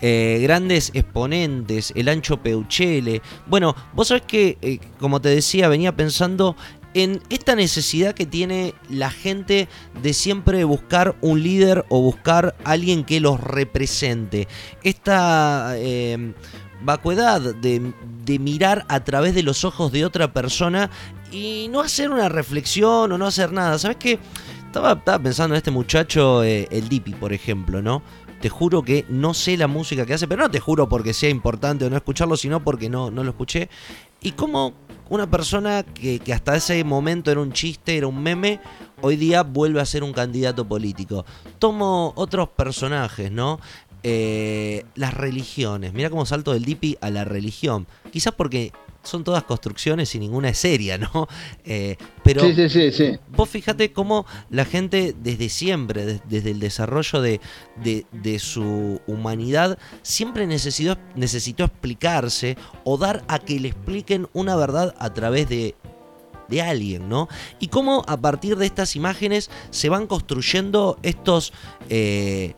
eh, 0.00 0.40
grandes 0.42 0.90
exponentes, 0.94 1.92
el 1.96 2.08
Ancho 2.08 2.42
Peuchele. 2.42 3.22
Bueno, 3.46 3.74
vos 3.94 4.08
sabés 4.08 4.24
que, 4.26 4.58
eh, 4.62 4.78
como 4.98 5.20
te 5.20 5.28
decía, 5.28 5.68
venía 5.68 5.94
pensando 5.96 6.56
en 6.94 7.20
esta 7.30 7.54
necesidad 7.54 8.14
que 8.14 8.24
tiene 8.26 8.74
la 8.88 9.10
gente 9.10 9.68
de 10.02 10.12
siempre 10.14 10.64
buscar 10.64 11.14
un 11.20 11.42
líder 11.42 11.84
o 11.88 12.00
buscar 12.00 12.56
alguien 12.64 13.04
que 13.04 13.20
los 13.20 13.40
represente. 13.40 14.48
Esta 14.82 15.74
eh, 15.76 16.32
vacuidad 16.82 17.40
de, 17.54 17.92
de 18.24 18.38
mirar 18.38 18.84
a 18.88 19.04
través 19.04 19.34
de 19.34 19.42
los 19.42 19.64
ojos 19.64 19.90
de 19.92 20.04
otra 20.04 20.32
persona 20.32 20.90
y 21.32 21.68
no 21.70 21.80
hacer 21.80 22.10
una 22.10 22.28
reflexión 22.28 23.12
o 23.12 23.18
no 23.18 23.26
hacer 23.26 23.52
nada. 23.52 23.78
¿Sabes 23.78 23.96
qué? 23.96 24.18
Estaba, 24.66 25.02
pensando 25.02 25.54
en 25.54 25.58
este 25.58 25.70
muchacho, 25.70 26.44
eh, 26.44 26.68
el 26.70 26.88
Dipi, 26.88 27.14
por 27.14 27.32
ejemplo, 27.32 27.80
¿no? 27.80 28.02
Te 28.40 28.50
juro 28.50 28.82
que 28.82 29.04
no 29.08 29.34
sé 29.34 29.56
la 29.56 29.66
música 29.66 30.06
que 30.06 30.14
hace, 30.14 30.28
pero 30.28 30.42
no 30.42 30.50
te 30.50 30.60
juro 30.60 30.88
porque 30.88 31.14
sea 31.14 31.30
importante 31.30 31.86
o 31.86 31.90
no 31.90 31.96
escucharlo, 31.96 32.36
sino 32.36 32.62
porque 32.62 32.88
no, 32.88 33.10
no 33.10 33.24
lo 33.24 33.30
escuché. 33.30 33.68
Y 34.20 34.32
como 34.32 34.74
una 35.08 35.28
persona 35.28 35.82
que, 35.82 36.18
que 36.18 36.34
hasta 36.34 36.54
ese 36.54 36.84
momento 36.84 37.30
era 37.30 37.40
un 37.40 37.52
chiste, 37.52 37.96
era 37.96 38.06
un 38.06 38.22
meme, 38.22 38.60
hoy 39.00 39.16
día 39.16 39.42
vuelve 39.42 39.80
a 39.80 39.86
ser 39.86 40.04
un 40.04 40.12
candidato 40.12 40.68
político. 40.68 41.24
Tomo 41.58 42.12
otros 42.14 42.50
personajes, 42.50 43.32
¿no? 43.32 43.58
Eh, 44.02 44.84
las 44.94 45.14
religiones. 45.14 45.92
Mira 45.92 46.10
cómo 46.10 46.24
salto 46.26 46.52
del 46.52 46.64
Dipi 46.64 46.96
a 47.00 47.10
la 47.10 47.24
religión. 47.24 47.86
Quizás 48.12 48.32
porque 48.34 48.72
son 49.02 49.24
todas 49.24 49.42
construcciones 49.44 50.14
y 50.14 50.18
ninguna 50.18 50.50
es 50.50 50.58
seria, 50.58 50.98
¿no? 50.98 51.26
Eh, 51.64 51.96
pero 52.22 52.40
Sí, 52.42 52.68
sí, 52.68 52.92
sí. 52.92 53.18
Vos 53.30 53.48
fíjate 53.48 53.92
cómo 53.92 54.24
la 54.50 54.64
gente 54.64 55.14
desde 55.22 55.48
siempre, 55.48 56.04
des- 56.06 56.20
desde 56.28 56.50
el 56.52 56.60
desarrollo 56.60 57.20
de, 57.20 57.40
de- 57.82 58.06
de 58.12 58.38
su 58.38 59.00
humanidad, 59.06 59.78
siempre 60.02 60.46
necesitó, 60.46 60.96
necesitó 61.14 61.64
explicarse 61.64 62.56
o 62.84 62.96
dar 62.98 63.24
a 63.28 63.38
que 63.38 63.58
le 63.60 63.68
expliquen 63.68 64.28
una 64.32 64.56
verdad 64.56 64.94
a 64.98 65.12
través 65.14 65.48
de, 65.48 65.74
de 66.48 66.62
alguien, 66.62 67.08
¿no? 67.08 67.28
Y 67.60 67.68
cómo 67.68 68.02
a 68.06 68.16
partir 68.16 68.56
de 68.56 68.66
estas 68.66 68.94
imágenes 68.96 69.50
se 69.70 69.88
van 69.88 70.06
construyendo 70.06 70.98
estos 71.02 71.52
eh, 71.90 72.54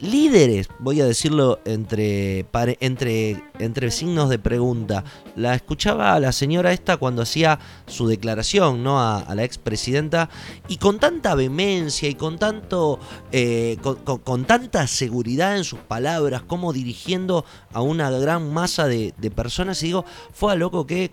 líderes, 0.00 0.68
voy 0.78 1.00
a 1.00 1.06
decirlo 1.06 1.60
entre, 1.64 2.46
entre, 2.80 3.42
entre 3.58 3.90
signos 3.90 4.28
de 4.28 4.38
pregunta. 4.38 5.04
La 5.36 5.54
escuchaba 5.54 6.14
a 6.14 6.20
la 6.20 6.32
señora 6.32 6.72
esta 6.72 6.96
cuando 6.96 7.22
hacía 7.22 7.58
su 7.86 8.06
declaración, 8.06 8.82
¿no? 8.82 9.00
A, 9.00 9.18
a 9.18 9.34
la 9.34 9.44
expresidenta, 9.44 10.28
y 10.68 10.76
con 10.76 10.98
tanta 10.98 11.34
vehemencia 11.34 12.08
y 12.08 12.14
con 12.14 12.38
tanto. 12.38 12.98
eh, 13.32 13.76
con 14.24 14.44
tanta 14.44 14.86
seguridad 14.86 15.56
en 15.56 15.64
sus 15.64 15.78
palabras, 15.80 16.42
como 16.42 16.72
dirigiendo 16.72 17.44
a 17.72 17.80
una 17.80 18.10
gran 18.10 18.52
masa 18.52 18.86
de, 18.86 19.14
de 19.16 19.30
personas, 19.30 19.82
y 19.82 19.86
digo, 19.86 20.04
fue 20.32 20.52
a 20.52 20.54
loco 20.54 20.86
que 20.86 21.12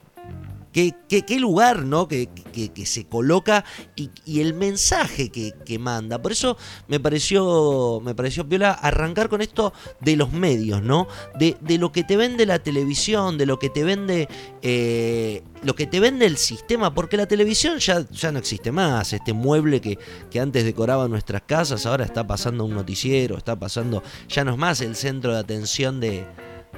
qué, 0.75 0.94
qué- 1.08 1.24
qué 1.24 1.39
lugar, 1.39 1.84
¿no? 1.84 2.10
Que, 2.10 2.27
que- 2.51 2.67
que 2.74 2.86
se 2.86 3.05
coloca 3.05 3.63
y, 3.96 4.10
y 4.25 4.41
el 4.41 4.53
mensaje 4.53 5.29
que, 5.32 5.53
que 5.65 5.79
manda. 5.79 6.22
Por 6.22 6.34
eso 6.34 6.58
me 6.89 7.00
pareció, 7.00 8.01
me 8.03 8.13
pareció 8.13 8.46
piola 8.48 8.72
arrancar 8.74 9.29
con 9.29 9.41
esto 9.41 9.72
de 10.01 10.17
los 10.17 10.34
medios, 10.34 10.82
¿no? 10.84 11.08
De, 11.39 11.55
de 11.62 11.77
lo 11.77 11.94
que 11.94 12.03
te 12.03 12.17
vende 12.17 12.46
la 12.46 12.60
televisión, 12.60 13.38
de 13.38 13.46
lo 13.46 13.58
que 13.58 13.70
te 13.70 13.86
vende. 13.86 14.27
eh, 14.62 15.44
lo 15.63 15.74
que 15.75 15.88
te 15.88 16.00
vende 16.01 16.25
el 16.27 16.36
sistema, 16.38 16.94
porque 16.94 17.15
la 17.17 17.25
televisión 17.25 17.79
ya, 17.79 18.05
ya 18.12 18.32
no 18.34 18.38
existe 18.39 18.72
más. 18.72 19.13
Este 19.13 19.32
mueble 19.34 19.79
que, 19.82 19.98
que 20.29 20.39
antes 20.41 20.63
decoraba 20.65 21.08
nuestras 21.08 21.41
casas, 21.44 21.86
ahora 21.86 22.03
está 22.05 22.27
pasando 22.27 22.65
un 22.65 22.74
noticiero, 22.75 23.38
está 23.38 23.55
pasando. 23.58 24.03
Ya 24.27 24.44
no 24.44 24.51
es 24.51 24.58
más 24.58 24.82
el 24.82 24.96
centro 24.98 25.34
de 25.34 25.39
atención 25.39 26.00
de, 26.01 26.25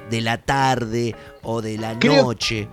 de 0.08 0.20
la 0.22 0.38
tarde 0.38 1.14
o 1.42 1.60
de 1.60 1.76
la 1.76 1.98
Creo- 1.98 2.22
noche. 2.22 2.68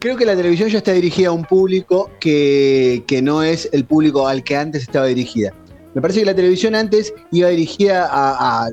Creo 0.00 0.16
que 0.16 0.24
la 0.24 0.36
televisión 0.36 0.68
ya 0.68 0.78
está 0.78 0.92
dirigida 0.92 1.28
a 1.28 1.32
un 1.32 1.44
público 1.44 2.10
que, 2.20 3.02
que 3.08 3.20
no 3.20 3.42
es 3.42 3.68
el 3.72 3.84
público 3.84 4.28
al 4.28 4.44
que 4.44 4.56
antes 4.56 4.82
estaba 4.82 5.06
dirigida. 5.06 5.52
Me 5.94 6.00
parece 6.02 6.20
que 6.20 6.26
la 6.26 6.34
televisión 6.36 6.76
antes 6.76 7.12
iba 7.32 7.48
dirigida 7.48 8.06
a, 8.06 8.62
a- 8.62 8.66
a 8.66 8.70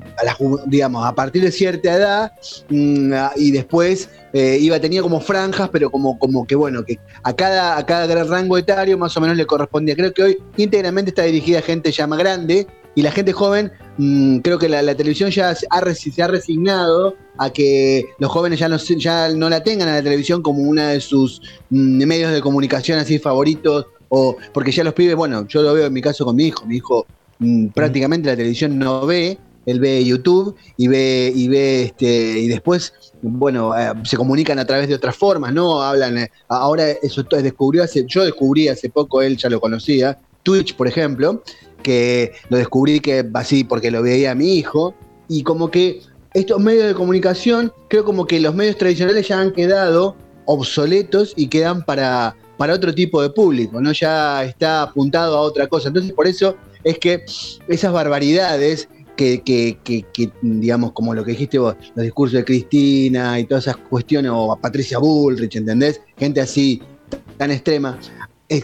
digamos, 0.67 1.03
a 1.03 1.15
partir 1.15 1.41
de 1.41 1.51
cierta 1.51 1.93
edad 1.95 2.31
mm, 2.69 3.13
y 3.37 3.49
después 3.51 4.09
eh, 4.33 4.57
iba, 4.61 4.79
tenía 4.79 5.01
como 5.01 5.19
franjas, 5.19 5.69
pero 5.71 5.89
como, 5.89 6.19
como 6.19 6.45
que 6.45 6.53
bueno, 6.55 6.83
que 6.85 6.99
a 7.23 7.33
cada, 7.33 7.77
a 7.77 7.85
cada 7.85 8.05
gran 8.05 8.27
rango 8.29 8.57
etario 8.59 8.95
más 8.97 9.15
o 9.17 9.21
menos 9.21 9.35
le 9.37 9.47
correspondía. 9.47 9.95
Creo 9.95 10.13
que 10.13 10.21
hoy 10.23 10.37
íntegramente 10.57 11.09
está 11.09 11.23
dirigida 11.23 11.59
a 11.59 11.61
gente 11.63 11.91
ya 11.91 12.05
más 12.05 12.19
grande 12.19 12.67
y 12.95 13.01
la 13.01 13.11
gente 13.11 13.33
joven, 13.33 13.71
mm, 13.97 14.39
creo 14.39 14.57
que 14.57 14.69
la, 14.69 14.81
la 14.81 14.95
televisión 14.95 15.29
ya 15.29 15.53
se 15.53 15.67
ha, 15.69 15.81
resi- 15.81 16.11
se 16.11 16.23
ha 16.23 16.27
resignado 16.27 17.15
a 17.37 17.49
que 17.51 18.05
los 18.19 18.31
jóvenes 18.31 18.59
ya 18.59 18.69
no, 18.69 18.77
ya 18.77 19.29
no 19.29 19.49
la 19.49 19.61
tengan 19.61 19.89
a 19.89 19.95
la 19.95 20.03
televisión 20.03 20.41
como 20.41 20.63
una 20.63 20.89
de 20.89 21.01
sus 21.01 21.41
mm, 21.69 22.05
medios 22.05 22.31
de 22.31 22.41
comunicación 22.41 22.97
así 22.97 23.19
favoritos, 23.19 23.87
o 24.09 24.37
porque 24.53 24.71
ya 24.71 24.83
los 24.83 24.93
pibes, 24.93 25.15
bueno, 25.15 25.45
yo 25.47 25.61
lo 25.61 25.73
veo 25.73 25.87
en 25.87 25.93
mi 25.93 26.01
caso 26.01 26.23
con 26.25 26.35
mi 26.35 26.45
hijo, 26.45 26.65
mi 26.65 26.77
hijo 26.77 27.05
mm, 27.39 27.67
prácticamente 27.67 28.29
la 28.29 28.37
televisión 28.37 28.79
no 28.79 29.05
ve, 29.05 29.37
él 29.65 29.79
ve 29.79 30.05
YouTube 30.05 30.55
y 30.77 30.87
ve, 30.87 31.33
y 31.35 31.47
ve 31.47 31.83
este, 31.83 32.39
y 32.39 32.47
después, 32.47 32.93
bueno, 33.21 33.77
eh, 33.77 33.91
se 34.03 34.15
comunican 34.15 34.59
a 34.59 34.65
través 34.65 34.87
de 34.87 34.95
otras 34.95 35.15
formas, 35.15 35.51
¿no? 35.53 35.81
Hablan, 35.81 36.19
eh, 36.19 36.31
ahora 36.47 36.91
eso 36.91 37.23
descubrió 37.23 37.83
hace, 37.83 38.05
yo 38.07 38.23
descubrí 38.23 38.67
hace 38.67 38.89
poco, 38.89 39.21
él 39.21 39.35
ya 39.37 39.49
lo 39.49 39.59
conocía, 39.59 40.19
Twitch, 40.43 40.75
por 40.75 40.87
ejemplo, 40.87 41.43
que 41.85 42.31
lo 42.49 42.57
descubrí 42.57 42.99
que 42.99 43.23
así 43.35 43.63
porque 43.63 43.91
lo 43.91 44.01
veía 44.01 44.31
a 44.31 44.35
mi 44.35 44.55
hijo, 44.57 44.95
y 45.29 45.43
como 45.43 45.69
que 45.69 46.01
estos 46.33 46.59
medios 46.59 46.87
de 46.87 46.95
comunicación, 46.95 47.71
creo 47.87 48.03
como 48.03 48.25
que 48.25 48.39
los 48.39 48.53
medios 48.55 48.75
tradicionales 48.77 49.27
ya 49.27 49.39
han 49.39 49.51
quedado 49.51 50.15
obsoletos 50.45 51.33
y 51.35 51.47
quedan 51.47 51.83
para, 51.85 52.35
para 52.57 52.73
otro 52.73 52.93
tipo 52.93 53.21
de 53.21 53.29
público, 53.29 53.79
¿no? 53.79 53.91
Ya 53.93 54.43
está 54.43 54.81
apuntado 54.81 55.37
a 55.37 55.41
otra 55.41 55.67
cosa. 55.67 55.87
Entonces, 55.89 56.11
por 56.13 56.25
eso 56.27 56.55
es 56.83 56.97
que 56.99 57.23
esas 57.67 57.93
barbaridades 57.93 58.89
que, 59.15 59.41
que- 59.43 59.77
que- 59.83 60.05
que, 60.11 60.29
digamos, 60.41 60.91
como 60.91 61.13
lo 61.13 61.23
que 61.23 61.31
dijiste 61.31 61.57
vos, 61.59 61.75
los 61.95 62.03
discursos 62.03 62.37
de 62.37 62.43
Cristina 62.45 63.39
y 63.39 63.45
todas 63.45 63.65
esas 63.65 63.77
cuestiones, 63.77 64.31
o 64.33 64.51
a 64.51 64.59
Patricia 64.59 64.97
Bullrich, 64.97 65.55
¿entendés? 65.55 66.01
Gente 66.17 66.41
así 66.41 66.81
tan 67.37 67.51
extrema, 67.51 67.97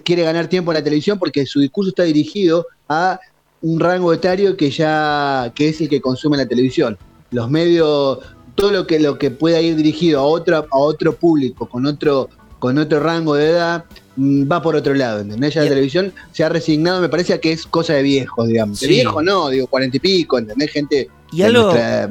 quiere 0.03 0.23
ganar 0.23 0.47
tiempo 0.47 0.71
en 0.71 0.77
la 0.77 0.83
televisión 0.83 1.17
porque 1.17 1.45
su 1.45 1.59
discurso 1.59 1.89
está 1.89 2.03
dirigido 2.03 2.65
a 2.91 3.19
un 3.61 3.79
rango 3.79 4.11
etario 4.13 4.57
que 4.57 4.71
ya 4.71 5.51
que 5.55 5.69
es 5.69 5.79
el 5.81 5.89
que 5.89 6.01
consume 6.01 6.37
la 6.37 6.47
televisión. 6.47 6.97
Los 7.31 7.49
medios, 7.49 8.19
todo 8.55 8.71
lo 8.71 8.87
que 8.87 8.99
lo 8.99 9.17
que 9.17 9.31
pueda 9.31 9.61
ir 9.61 9.75
dirigido 9.75 10.19
a 10.19 10.23
otro 10.23 10.57
a 10.69 10.77
otro 10.77 11.15
público 11.15 11.67
con 11.69 11.85
otro 11.85 12.29
con 12.59 12.77
otro 12.77 12.99
rango 12.99 13.35
de 13.35 13.49
edad 13.51 13.85
mm, 14.17 14.51
va 14.51 14.61
por 14.61 14.75
otro 14.75 14.93
lado, 14.93 15.19
¿entendés? 15.21 15.53
Ya 15.55 15.63
la 15.63 15.69
televisión 15.69 16.13
se 16.31 16.43
ha 16.43 16.49
resignado, 16.49 17.01
me 17.01 17.09
parece 17.09 17.39
que 17.39 17.51
es 17.51 17.65
cosa 17.65 17.93
de 17.93 18.03
viejos, 18.03 18.47
digamos. 18.47 18.79
De 18.79 18.87
Sí. 18.87 18.93
viejo 18.93 19.21
no, 19.23 19.49
digo, 19.49 19.67
cuarenta 19.67 19.97
y 19.97 19.99
pico, 19.99 20.37
¿entendés? 20.37 20.69
Gente 20.71 21.09
Y 21.31 21.43
algo, 21.43 21.71
nuestra- 21.71 22.09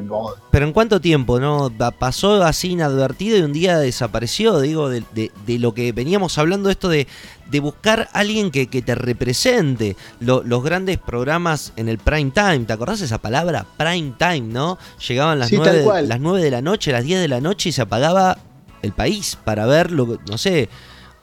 pero 0.49 0.65
en 0.65 0.73
cuánto 0.73 0.99
tiempo, 0.99 1.39
¿no? 1.39 1.69
Pa- 1.75 1.91
Pasó 1.91 2.43
así 2.43 2.69
inadvertido 2.71 3.37
y 3.37 3.41
un 3.41 3.53
día 3.53 3.77
desapareció, 3.77 4.59
digo, 4.59 4.89
de, 4.89 5.03
de- 5.13 5.31
de 5.45 5.59
lo 5.59 5.73
que 5.73 5.91
veníamos 5.91 6.37
hablando, 6.39 6.69
esto 6.71 6.89
de, 6.89 7.07
de 7.49 7.59
buscar 7.59 8.09
a 8.13 8.19
alguien 8.19 8.49
que, 8.49 8.67
que 8.67 8.81
te 8.81 8.95
represente. 8.95 9.95
Lo- 10.19 10.41
los 10.43 10.63
grandes 10.63 10.97
programas 10.97 11.71
en 11.75 11.87
el 11.89 11.99
prime 11.99 12.31
time, 12.31 12.59
¿te 12.65 12.73
acordás 12.73 13.01
esa 13.01 13.19
palabra? 13.19 13.65
Prime 13.77 14.13
time, 14.17 14.41
¿no? 14.41 14.77
Llegaban 15.07 15.37
las, 15.39 15.49
Sí, 15.49 15.55
tal 15.57 15.65
nueve, 15.65 15.83
cual. 15.83 16.09
las 16.09 16.19
9 16.19 16.43
de 16.43 16.51
la 16.51 16.61
noche, 16.61 16.91
las 16.91 17.03
10 17.03 17.21
de 17.21 17.27
la 17.27 17.41
noche 17.41 17.69
y 17.69 17.71
se 17.71 17.81
apagaba 17.83 18.37
el 18.81 18.91
país 18.93 19.37
para 19.43 19.67
verlo, 19.67 20.17
no 20.27 20.37
sé. 20.39 20.67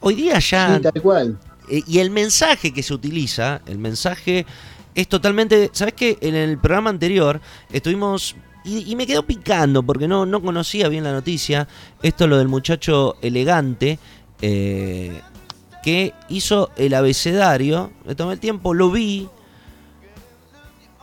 Hoy 0.01 0.15
día 0.15 0.39
ya 0.39 0.77
sí, 0.77 0.83
tal 0.83 1.03
cual. 1.03 1.39
eh, 1.69 1.83
y 1.87 1.99
el 1.99 2.11
mensaje 2.11 2.73
que 2.73 2.85
se 2.85 2.95
utiliza, 2.95 3.61
el 3.67 3.79
mensaje 3.79 4.47
es 4.99 5.07
totalmente. 5.07 5.71
¿Sabes 5.73 5.95
qué? 5.95 6.19
En 6.21 6.35
el 6.35 6.59
programa 6.59 6.91
anterior 6.91 7.41
estuvimos 7.73 8.35
y, 8.65 8.97
me 8.97 9.07
quedó 9.07 9.25
picando 9.25 9.85
porque 9.85 10.09
no, 10.09 10.27
no 10.27 10.43
conocía 10.43 10.89
bien 10.89 11.05
la 11.05 11.13
noticia. 11.13 11.69
Esto 12.03 12.27
lo 12.27 12.37
del 12.37 12.49
muchacho 12.49 13.17
elegante 13.23 14.01
eh, 14.43 15.21
que 15.85 16.15
hizo 16.29 16.71
el 16.77 16.95
abecedario. 16.95 17.93
Me 18.07 18.17
tomé 18.17 18.33
el 18.33 18.41
tiempo, 18.41 18.75
lo 18.75 18.91
vi. 18.91 19.29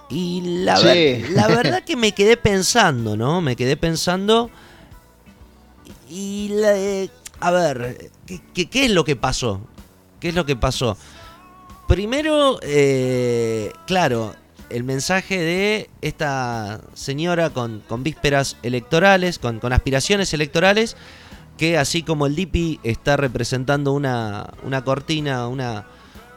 Y 0.10 0.42
la, 0.66 0.78
la 1.32 1.48
verdad 1.48 1.86
que 1.86 1.96
me 1.96 2.12
quedé 2.12 2.36
pensando, 2.36 3.16
¿no? 3.16 3.40
Me 3.40 3.56
quedé 3.56 3.78
pensando. 3.78 4.52
Y 6.10 6.50
la, 6.52 6.78
eh, 6.78 7.10
a 7.40 7.50
ver, 7.50 8.12
¿qué, 8.54 8.70
¿qué, 8.70 8.86
es 8.86 8.92
lo 8.92 9.06
que 9.06 9.16
pasó? 9.16 9.62
¿Qué 10.20 10.30
es 10.30 10.36
lo 10.36 10.46
que 10.46 10.58
pasó? 10.58 10.98
Primero, 11.88 12.58
eh, 12.64 13.72
claro, 13.86 14.34
el 14.72 14.84
mensaje 14.84 15.38
de 15.38 15.90
esta 16.02 16.82
señora 16.96 17.52
con, 17.52 17.84
vísperas 18.00 18.58
electorales, 18.64 19.38
con, 19.38 19.60
aspiraciones 19.72 20.34
electorales, 20.34 20.98
que 21.58 21.78
así 21.78 22.02
como 22.02 22.26
el 22.26 22.36
DIPI 22.36 22.80
está 22.84 23.18
representando 23.18 23.94
una, 23.94 24.52
una 24.64 24.84
cortina, 24.84 25.48
una, 25.48 25.86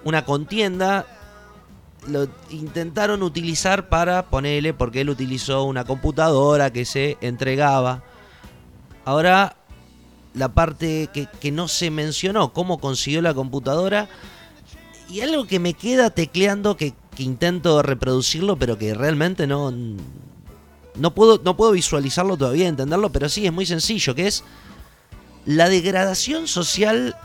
una 0.05 0.27
contienda, 0.27 1.07
lo 2.07 2.29
intentaron 2.51 3.23
utilizar 3.23 3.89
para 3.89 4.27
ponerle, 4.27 4.75
porque 4.75 5.01
él 5.01 5.09
utilizó 5.09 5.65
una 5.65 5.85
computadora 5.85 6.71
que 6.75 6.85
se 6.85 7.17
entregaba. 7.23 8.03
Ahora, 9.07 9.57
la 10.35 10.51
parte 10.51 11.09
que, 11.11 11.27
que 11.41 11.51
no 11.51 11.69
se 11.69 11.91
mencionó, 11.91 12.53
cómo 12.53 12.79
consiguió 12.79 13.23
la 13.23 13.33
computadora, 13.33 14.11
y 15.09 15.21
algo 15.23 15.47
que 15.47 15.59
me 15.59 15.75
queda 15.75 16.11
tecleando 16.11 16.77
que, 16.77 16.95
intento 17.17 17.83
reproducirlo, 17.83 18.57
pero 18.57 18.79
que 18.79 18.95
realmente 18.95 19.47
no. 19.47 19.73
No 20.95 21.15
puedo, 21.15 21.41
no 21.43 21.57
puedo 21.57 21.73
visualizarlo 21.73 22.37
todavía, 22.37 22.69
entenderlo, 22.69 23.11
pero 23.11 23.29
sí 23.29 23.47
es 23.47 23.53
muy 23.53 23.67
sencillo, 23.67 24.15
que 24.15 24.27
es 24.27 24.45
la 25.47 25.69
degradación 25.69 26.47
social. 26.47 27.17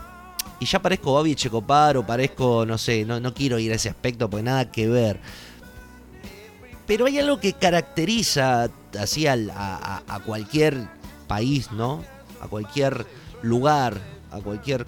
Y 0.60 0.66
ya 0.66 0.80
parezco 0.80 1.12
Bobby 1.12 1.34
Checopar 1.34 1.96
o 1.96 2.06
parezco, 2.06 2.64
no 2.66 2.78
sé, 2.78 3.04
no, 3.04 3.20
no 3.20 3.34
quiero 3.34 3.58
ir 3.58 3.72
a 3.72 3.76
ese 3.76 3.88
aspecto 3.88 4.30
porque 4.30 4.44
nada 4.44 4.70
que 4.70 4.88
ver. 4.88 5.20
Pero 6.86 7.06
hay 7.06 7.18
algo 7.18 7.40
que 7.40 7.52
caracteriza 7.52 8.70
así 8.98 9.26
a, 9.26 10.02
a 10.06 10.20
cualquier 10.20 10.88
país, 11.26 11.70
¿no? 11.72 12.04
A 12.40 12.48
cualquier 12.48 13.06
lugar, 13.42 14.00
a 14.30 14.38
cualquier 14.38 14.86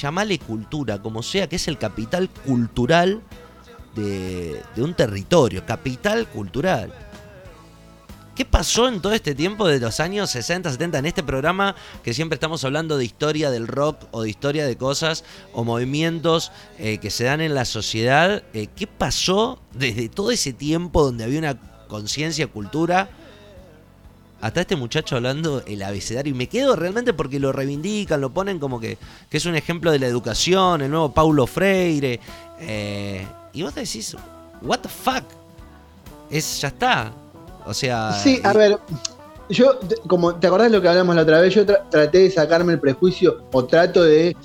llamale 0.00 0.38
cultura, 0.38 1.00
como 1.00 1.22
sea, 1.22 1.48
que 1.48 1.56
es 1.56 1.68
el 1.68 1.78
capital 1.78 2.28
cultural 2.46 3.22
de, 3.94 4.62
un 4.76 4.94
territorio, 4.94 5.64
capital 5.66 6.26
cultural. 6.28 6.92
¿Qué 8.34 8.44
pasó 8.46 8.88
en 8.88 9.02
todo 9.02 9.12
este 9.12 9.34
tiempo 9.34 9.68
de 9.68 9.80
los 9.80 10.00
años 10.00 10.30
60, 10.30 10.70
70 10.70 10.98
en 10.98 11.06
este 11.06 11.22
programa 11.22 11.74
que 12.02 12.14
siempre 12.14 12.36
estamos 12.36 12.64
hablando 12.64 12.96
de 12.96 13.04
historia 13.04 13.50
del 13.50 13.66
rock 13.66 14.06
o 14.12 14.22
de 14.22 14.30
historia 14.30 14.64
de 14.64 14.78
cosas 14.78 15.24
o 15.52 15.62
movimientos 15.62 16.50
eh, 16.78 16.98
que 16.98 17.10
se 17.10 17.24
dan 17.24 17.42
en 17.42 17.54
la 17.54 17.66
sociedad? 17.66 18.42
Eh, 18.54 18.68
¿Qué 18.74 18.86
pasó 18.86 19.60
desde 19.74 20.08
todo 20.08 20.30
ese 20.30 20.54
tiempo 20.54 21.02
donde 21.02 21.24
había 21.24 21.38
una 21.38 21.60
conciencia, 21.88 22.46
cultura? 22.46 23.10
Hasta 24.40 24.62
este 24.62 24.76
muchacho 24.76 25.16
hablando 25.16 25.62
el 25.66 25.82
abecedario 25.82 26.32
y 26.32 26.36
me 26.36 26.48
quedo 26.48 26.76
realmente 26.76 27.12
porque 27.12 27.38
lo 27.38 27.52
reivindican, 27.52 28.20
lo 28.20 28.30
ponen 28.30 28.58
como 28.58 28.80
que, 28.80 28.96
que 29.28 29.36
es 29.36 29.46
un 29.46 29.54
ejemplo 29.54 29.92
de 29.92 29.98
la 29.98 30.06
educación, 30.06 30.80
el 30.82 30.90
nuevo 30.90 31.12
Paulo 31.12 31.46
Freire. 31.46 32.20
Eh, 32.60 33.26
y 33.52 33.62
vos 33.62 33.74
te 33.74 33.80
decís, 33.80 34.16
what 34.62 34.80
the 34.80 34.88
fuck? 34.88 35.24
Es, 36.30 36.60
ya 36.60 36.68
está. 36.68 37.12
O 37.66 37.74
sea... 37.74 38.12
Sí, 38.12 38.40
a 38.42 38.52
ver, 38.52 38.78
yo, 39.50 39.78
como 40.06 40.36
te 40.36 40.46
acordás 40.46 40.70
de 40.70 40.76
lo 40.76 40.82
que 40.82 40.88
hablamos 40.88 41.14
la 41.16 41.22
otra 41.22 41.40
vez, 41.40 41.54
yo 41.54 41.66
traté 41.66 42.18
de 42.18 42.30
sacarme 42.30 42.74
el 42.74 42.80
prejuicio, 42.80 43.42
o 43.52 43.64
trato 43.64 44.02
de 44.02 44.36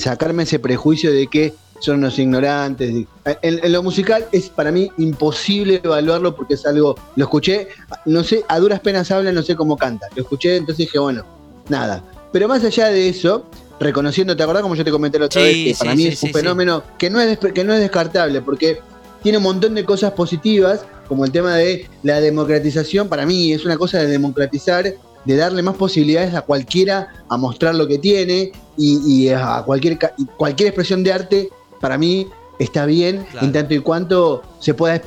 sacarme 0.00 0.44
ese 0.44 0.58
prejuicio 0.58 1.12
de 1.12 1.26
que 1.26 1.54
son 1.80 1.98
unos 1.98 2.18
ignorantes. 2.18 3.06
En, 3.42 3.72
lo 3.72 3.82
musical 3.82 4.26
es 4.32 4.48
para 4.48 4.70
mí 4.70 4.90
imposible 4.98 5.80
evaluarlo 5.82 6.34
porque 6.34 6.54
es 6.54 6.66
algo, 6.66 6.96
lo 7.16 7.24
escuché, 7.24 7.68
no 8.04 8.22
sé, 8.24 8.44
a 8.48 8.58
duras 8.58 8.80
penas 8.80 9.10
habla, 9.10 9.32
no 9.32 9.42
sé 9.42 9.56
cómo 9.56 9.76
canta. 9.76 10.08
Lo 10.14 10.22
escuché, 10.22 10.56
entonces 10.56 10.86
dije, 10.86 10.98
bueno, 10.98 11.24
nada. 11.68 12.02
Pero 12.32 12.48
más 12.48 12.64
allá 12.64 12.88
de 12.88 13.08
eso, 13.08 13.46
reconociendo, 13.80 14.36
¿te 14.36 14.42
acordás 14.42 14.62
como 14.62 14.74
yo 14.74 14.84
te 14.84 14.90
comenté 14.90 15.18
la 15.18 15.26
otra 15.26 15.42
vez? 15.42 15.54
Que 15.54 15.74
para 15.78 15.94
mí 15.94 16.06
es 16.06 16.22
un 16.22 16.32
fenómeno 16.32 16.82
que 16.98 17.10
no, 17.10 17.20
es, 17.20 17.38
que 17.38 17.64
no 17.64 17.72
es 17.72 17.80
descartable 17.80 18.42
porque 18.42 18.80
tiene 19.22 19.38
un 19.38 19.44
montón 19.44 19.74
de 19.74 19.84
cosas 19.84 20.12
positivas, 20.12 20.84
como 21.08 21.24
el 21.24 21.32
tema 21.32 21.54
de 21.54 21.88
la 22.02 22.20
democratización, 22.20 23.08
para 23.08 23.26
mí 23.26 23.52
es 23.52 23.64
una 23.64 23.76
cosa 23.76 23.98
de 23.98 24.06
democratizar 24.06 24.94
de 25.26 25.36
darle 25.36 25.62
más 25.62 25.74
posibilidades 25.74 26.34
a 26.34 26.42
cualquiera 26.42 27.08
a 27.28 27.36
mostrar 27.36 27.74
lo 27.74 27.86
que 27.88 27.98
tiene 27.98 28.52
y, 28.78 29.28
a 29.28 29.62
cualquier, 29.66 29.98
cualquier 30.36 30.68
expresión 30.68 31.02
de 31.02 31.12
arte 31.12 31.50
para 31.86 31.98
mí 31.98 32.26
está 32.58 32.84
bien 32.84 33.24
en 33.40 33.52
tanto 33.52 33.72
y 33.72 33.78
cuanto 33.78 34.42
se 34.58 34.74
pueda 34.74 35.00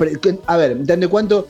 a 0.46 0.56
ver, 0.56 0.70
en 0.70 0.86
tanto 0.86 1.04
y 1.04 1.08
cuanto 1.10 1.46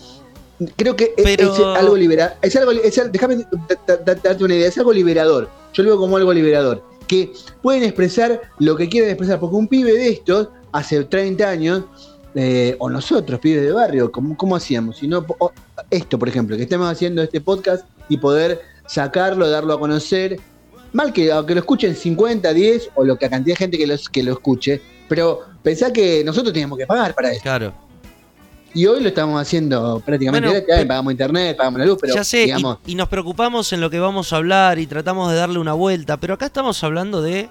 creo 0.74 0.96
que 0.96 1.14
es, 1.16 1.38
algo 1.76 1.96
liberador, 1.96 2.36
es 2.42 2.56
algo, 2.56 2.72
déjame 2.72 3.46
darte 3.86 4.44
una 4.44 4.56
idea, 4.56 4.66
es 4.66 4.76
algo 4.76 4.92
liberador. 4.92 5.48
Yo 5.72 5.84
lo 5.84 5.90
veo 5.90 5.98
como 6.00 6.16
algo 6.16 6.32
liberador, 6.32 6.82
que 7.06 7.32
pueden 7.62 7.84
expresar 7.84 8.40
lo 8.58 8.74
que 8.74 8.88
quieren 8.88 9.10
expresar, 9.10 9.38
porque 9.38 9.54
un 9.54 9.68
pibe 9.68 9.92
de 9.92 10.08
estos 10.08 10.48
hace 10.72 11.04
30 11.04 11.48
años 11.48 11.84
eh, 12.34 12.74
o 12.80 12.90
nosotros, 12.90 13.38
pibes 13.38 13.62
de 13.62 13.70
barrio, 13.70 14.10
¿cómo, 14.10 14.36
cómo 14.36 14.56
hacíamos? 14.56 14.96
Si 14.96 15.06
no, 15.06 15.24
esto, 15.90 16.18
por 16.18 16.28
ejemplo, 16.28 16.56
que 16.56 16.64
estemos 16.64 16.90
haciendo 16.90 17.22
este 17.22 17.40
podcast 17.40 17.86
y 18.08 18.16
poder 18.16 18.62
sacarlo, 18.84 19.48
darlo 19.48 19.74
a 19.74 19.78
conocer, 19.78 20.40
mal 20.92 21.12
que 21.12 21.30
aunque 21.30 21.54
lo 21.54 21.60
escuchen 21.60 21.94
50, 21.94 22.52
10 22.52 22.90
o 22.96 23.04
lo 23.04 23.16
que 23.16 23.30
cantidad 23.30 23.54
de 23.54 23.58
gente 23.58 23.78
que, 23.78 23.86
los, 23.86 24.08
que 24.08 24.24
lo 24.24 24.32
escuche, 24.32 24.82
pero 25.10 25.40
pensá 25.60 25.92
que 25.92 26.22
nosotros 26.24 26.52
teníamos 26.52 26.78
que 26.78 26.86
pagar 26.86 27.16
para 27.16 27.32
eso. 27.32 27.42
Claro. 27.42 27.74
Y 28.72 28.86
hoy 28.86 29.02
lo 29.02 29.08
estamos 29.08 29.42
haciendo 29.42 30.00
prácticamente 30.06 30.62
pagamos 30.86 31.10
internet, 31.10 31.56
pagamos 31.56 31.80
la 31.80 31.86
luz, 31.86 31.98
pero 32.00 32.14
ya 32.14 32.22
sé, 32.22 32.54
y, 32.86 32.94
nos 32.94 33.08
preocupamos 33.08 33.72
en 33.72 33.80
lo 33.80 33.90
que 33.90 33.98
vamos 33.98 34.32
a 34.32 34.36
hablar 34.36 34.78
y 34.78 34.86
tratamos 34.86 35.32
de 35.32 35.36
darle 35.36 35.58
una 35.58 35.72
vuelta, 35.72 36.18
pero 36.18 36.34
acá 36.34 36.46
estamos 36.46 36.84
hablando 36.84 37.22
de 37.22 37.48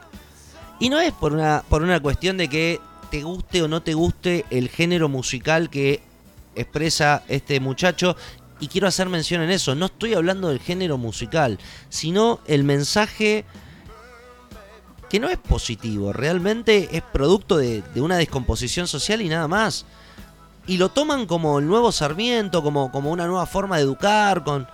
y 0.80 0.88
no 0.88 1.02
es 1.02 1.12
por 1.12 1.34
una 1.34 1.66
por 1.68 1.84
una 1.84 2.00
cuestión 2.00 2.38
de 2.38 2.48
que 2.48 2.80
te 3.12 3.24
guste 3.24 3.62
o 3.62 3.68
no 3.68 3.82
te 3.82 3.94
guste 3.94 4.46
el 4.52 4.70
género 4.70 5.10
musical 5.10 5.70
que 5.70 6.00
expresa 6.56 7.24
este 7.28 7.60
muchacho 7.60 8.16
y 8.62 8.70
quiero 8.70 8.88
hacer 8.88 9.10
mención 9.10 9.42
en 9.42 9.50
eso, 9.50 9.76
no 9.76 9.88
estoy 9.88 10.14
hablando 10.14 10.48
del 10.48 10.62
género 10.62 10.98
musical, 10.98 11.60
sino 11.90 12.40
el 12.48 12.64
mensaje 12.64 13.44
que 15.10 15.20
no 15.20 15.30
es 15.30 15.38
positivo, 15.38 16.14
realmente 16.14 16.90
es 16.92 17.02
producto 17.02 17.58
de, 17.58 17.84
una 17.96 18.18
descomposición 18.18 18.88
social 18.88 19.22
y 19.22 19.30
nada 19.30 19.48
más. 19.48 19.86
Y 20.68 20.78
lo 20.78 20.90
toman 20.90 21.26
como 21.26 21.58
el 21.58 21.66
nuevo 21.66 21.92
Sarmiento, 21.92 22.62
como, 22.62 22.92
como 22.92 23.12
una 23.12 23.26
nueva 23.26 23.48
forma 23.48 23.78
de 23.78 23.84
educar, 23.84 24.44
con... 24.44 24.68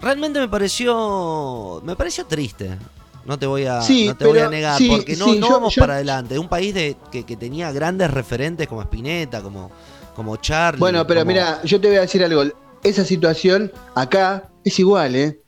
Realmente 0.00 0.40
me 0.40 0.48
pareció. 0.48 1.80
Me 1.84 1.94
pareció 1.94 2.26
triste. 2.26 2.76
No 3.24 3.38
te 3.38 3.46
voy 3.46 3.66
a, 3.66 3.78
no 3.78 4.16
te 4.16 4.26
voy 4.26 4.38
a 4.40 4.48
negar, 4.48 4.80
porque 4.88 5.16
no, 5.16 5.48
vamos 5.48 5.74
para 5.76 5.94
adelante. 5.94 6.38
Un 6.38 6.48
país 6.48 6.74
de, 6.74 6.96
que, 7.10 7.22
tenía 7.36 7.70
grandes 7.70 8.10
referentes 8.10 8.66
como 8.66 8.82
Spinetta, 8.82 9.42
como, 9.42 9.70
como 10.16 10.36
Charlie. 10.38 10.80
Bueno, 10.80 11.06
pero 11.06 11.24
mira, 11.24 11.62
yo 11.62 11.80
te 11.80 11.86
voy 11.86 11.98
a 11.98 12.00
decir 12.00 12.24
algo. 12.24 12.42
Esa 12.82 13.04
situación 13.04 13.70
acá 13.94 14.48
es 14.64 14.76
igual, 14.80 15.14
¿eh? 15.14 15.40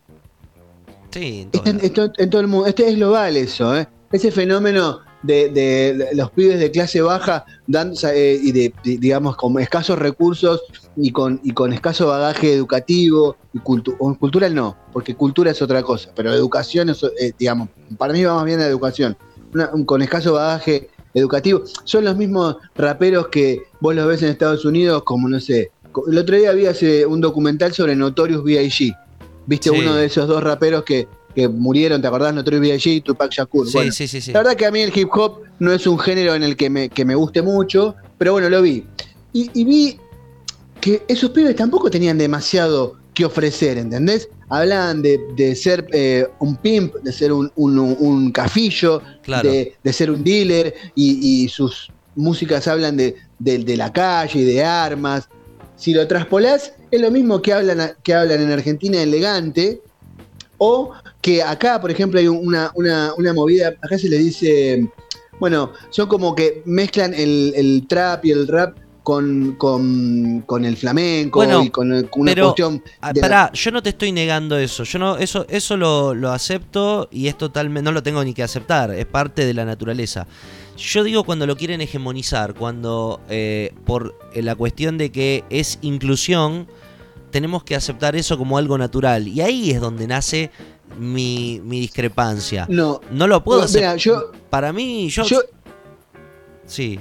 Sí, 1.11 1.49
en, 1.65 1.81
en 2.17 2.31
todo 2.31 2.41
el 2.41 2.47
mundo. 2.47 2.67
Este 2.67 2.89
es 2.89 2.95
global 2.95 3.37
eso, 3.37 3.77
¿eh? 3.77 3.89
Ese 4.15 4.31
fenómeno 4.31 5.01
de, 5.23 6.09
los 6.15 6.31
pibes 6.31 6.61
de 6.61 6.71
clase 6.71 7.03
baja 7.03 7.45
eh, 8.13 8.39
y 8.41 8.53
de, 8.53 8.73
digamos, 8.85 9.37
con 9.37 9.59
escasos 9.59 9.99
recursos 9.99 10.63
y 10.97 11.11
con, 11.11 11.41
y 11.43 11.51
con 11.51 11.73
escaso 11.73 12.07
bagaje 12.07 12.53
educativo 12.55 13.37
y 13.53 13.59
cultural 13.59 14.55
no, 14.55 14.77
porque 14.93 15.17
cultura 15.17 15.51
es 15.51 15.61
otra 15.61 15.83
cosa, 15.83 16.13
pero 16.15 16.33
educación 16.33 16.91
es, 16.91 17.03
eh, 17.03 17.33
digamos, 17.37 17.71
para 17.99 18.13
mí 18.13 18.23
va 18.23 18.37
más 18.37 18.45
bien 18.45 18.61
la 18.61 18.69
educación, 18.69 19.17
con 19.85 20.01
escaso 20.01 20.35
bagaje 20.35 20.91
educativo, 21.13 21.65
son 21.83 22.05
los 22.05 22.17
mismos 22.17 22.57
raperos 22.77 23.29
que 23.29 23.65
vos 23.81 23.97
los 23.97 24.07
ves 24.07 24.23
en 24.23 24.29
Estados 24.29 24.65
Unidos 24.65 25.03
como, 25.03 25.29
no 25.29 25.41
sé, 25.41 25.73
el 26.07 26.19
otro 26.19 26.37
día 26.37 26.51
había 26.51 26.73
un 27.09 27.21
documental 27.21 27.73
sobre 27.73 27.97
Notorious 27.97 28.45
B.I.G., 28.45 28.97
viste 29.47 29.71
uno 29.71 29.95
de 29.97 30.07
esos 30.07 30.29
dos 30.29 30.43
raperos 30.43 30.85
que 30.85 31.09
que 31.35 31.49
murieron, 31.49 32.01
¿te 32.01 32.09
acordás? 32.09 32.35
Notorious 32.35 32.61
B.I.G. 32.63 32.97
y 32.97 33.01
Tupac 33.01 33.31
Shakur. 33.31 33.69
Sí, 33.69 33.91
sí, 33.91 34.21
sí, 34.21 34.33
La 34.33 34.41
verdad 34.41 34.57
que 34.57 34.67
a 34.67 34.71
mí 34.71 34.81
el 34.81 34.97
hip 34.97 35.09
hop 35.13 35.41
no 35.59 35.73
es 35.73 35.87
un 35.87 35.99
género 35.99 36.35
en 36.35 36.43
el 36.43 36.57
que 36.57 36.71
me, 36.71 36.89
que 36.89 37.05
me 37.05 37.15
guste 37.15 37.43
mucho, 37.43 37.95
pero 38.19 38.33
bueno, 38.33 38.49
lo 38.49 38.63
vi. 38.63 38.87
Y, 39.33 39.65
vi 39.65 39.99
que 40.81 41.03
esos 41.09 41.31
pibes 41.31 41.57
tampoco 41.57 41.91
tenían 41.91 42.19
demasiado 42.19 42.97
que 43.15 43.25
ofrecer, 43.25 43.79
¿entendés? 43.79 44.29
Hablaban 44.49 45.03
de, 45.03 45.57
ser 45.57 45.87
eh, 45.93 46.27
un 46.39 46.57
pimp, 46.57 46.95
de 46.97 47.13
ser 47.13 47.33
un, 47.33 47.51
un, 47.57 48.31
cafillo, 48.31 49.03
de, 49.27 49.93
ser 49.93 50.11
un 50.11 50.23
dealer, 50.23 50.75
y, 50.95 51.49
sus 51.49 51.91
músicas 52.15 52.69
hablan 52.69 52.97
de, 52.97 53.17
de, 53.41 53.77
la 53.77 53.93
calle 53.93 54.41
y 54.41 54.45
de 54.45 54.63
armas. 54.63 55.29
si 55.77 55.93
lo 55.93 56.07
traspolás, 56.07 56.75
es 56.93 57.01
lo 57.01 57.11
mismo 57.11 57.43
que 57.43 57.53
hablan, 57.53 57.95
que 58.05 58.15
hablan 58.15 58.41
en 58.41 58.53
Argentina 58.53 59.03
elegante, 59.03 59.81
o 60.59 60.93
que 61.21 61.43
acá, 61.43 61.81
por 61.81 61.91
ejemplo, 61.91 62.19
hay 62.19 62.29
una, 62.29 62.73
una, 62.77 63.33
movida, 63.35 63.69
acá 63.83 63.99
se 63.99 64.09
le 64.09 64.19
dice, 64.19 64.89
bueno, 65.39 65.73
son 65.91 66.09
como 66.09 66.35
que 66.35 66.63
mezclan 66.65 67.15
el, 67.15 67.87
trap 67.89 68.25
y 68.25 68.31
el 68.31 68.47
rap 68.47 68.79
con, 69.03 69.57
con, 69.57 70.65
el 70.65 70.77
flamenco 70.77 71.45
y 71.63 71.71
con, 71.71 71.93
una 71.93 72.09
pero, 72.25 72.45
cuestión. 72.47 72.83
Ah, 73.01 73.13
pará, 73.19 73.53
yo 73.53 73.71
no 73.71 73.83
te 73.83 73.91
estoy 73.91 74.13
negando 74.13 74.57
eso. 74.57 74.85
Yo 74.85 74.99
no, 74.99 75.19
eso, 75.19 75.47
eso 75.49 75.77
lo, 75.77 76.15
lo, 76.15 76.33
acepto 76.33 77.09
y 77.11 77.29
es 77.29 77.37
totalmente. 77.37 77.85
No 77.85 77.93
lo 77.93 78.03
tengo 78.03 78.25
ni 78.25 78.33
que 78.33 78.43
aceptar. 78.43 78.91
Es 78.93 79.07
parte 79.07 79.45
de 79.45 79.55
la 79.55 79.65
naturaleza. 79.65 80.27
Yo 80.77 81.05
digo 81.05 81.25
cuando 81.25 81.47
lo 81.47 81.57
quieren 81.57 81.81
hegemonizar, 81.81 82.55
cuando 82.55 83.21
eh, 83.29 83.73
por 83.85 84.15
la 84.35 84.57
cuestión 84.57 84.99
de 84.99 85.13
que 85.13 85.45
es 85.49 85.79
inclusión, 85.83 86.67
tenemos 87.35 87.65
que 87.65 87.75
aceptar 87.75 88.15
eso 88.15 88.39
como 88.39 88.59
algo 88.59 88.79
natural. 88.79 89.27
Y 89.27 89.41
ahí 89.41 89.73
es 89.73 89.81
donde 89.81 90.07
nace 90.07 90.53
mi, 91.01 91.59
discrepancia. 91.65 92.65
No, 92.69 93.01
no 93.11 93.27
lo 93.27 93.43
puedo 93.43 93.63
hacer. 93.63 93.97
yo, 93.97 94.31
Para 94.49 94.73
mí, 94.73 95.09
yo, 95.09 95.25
Sí. 96.65 97.01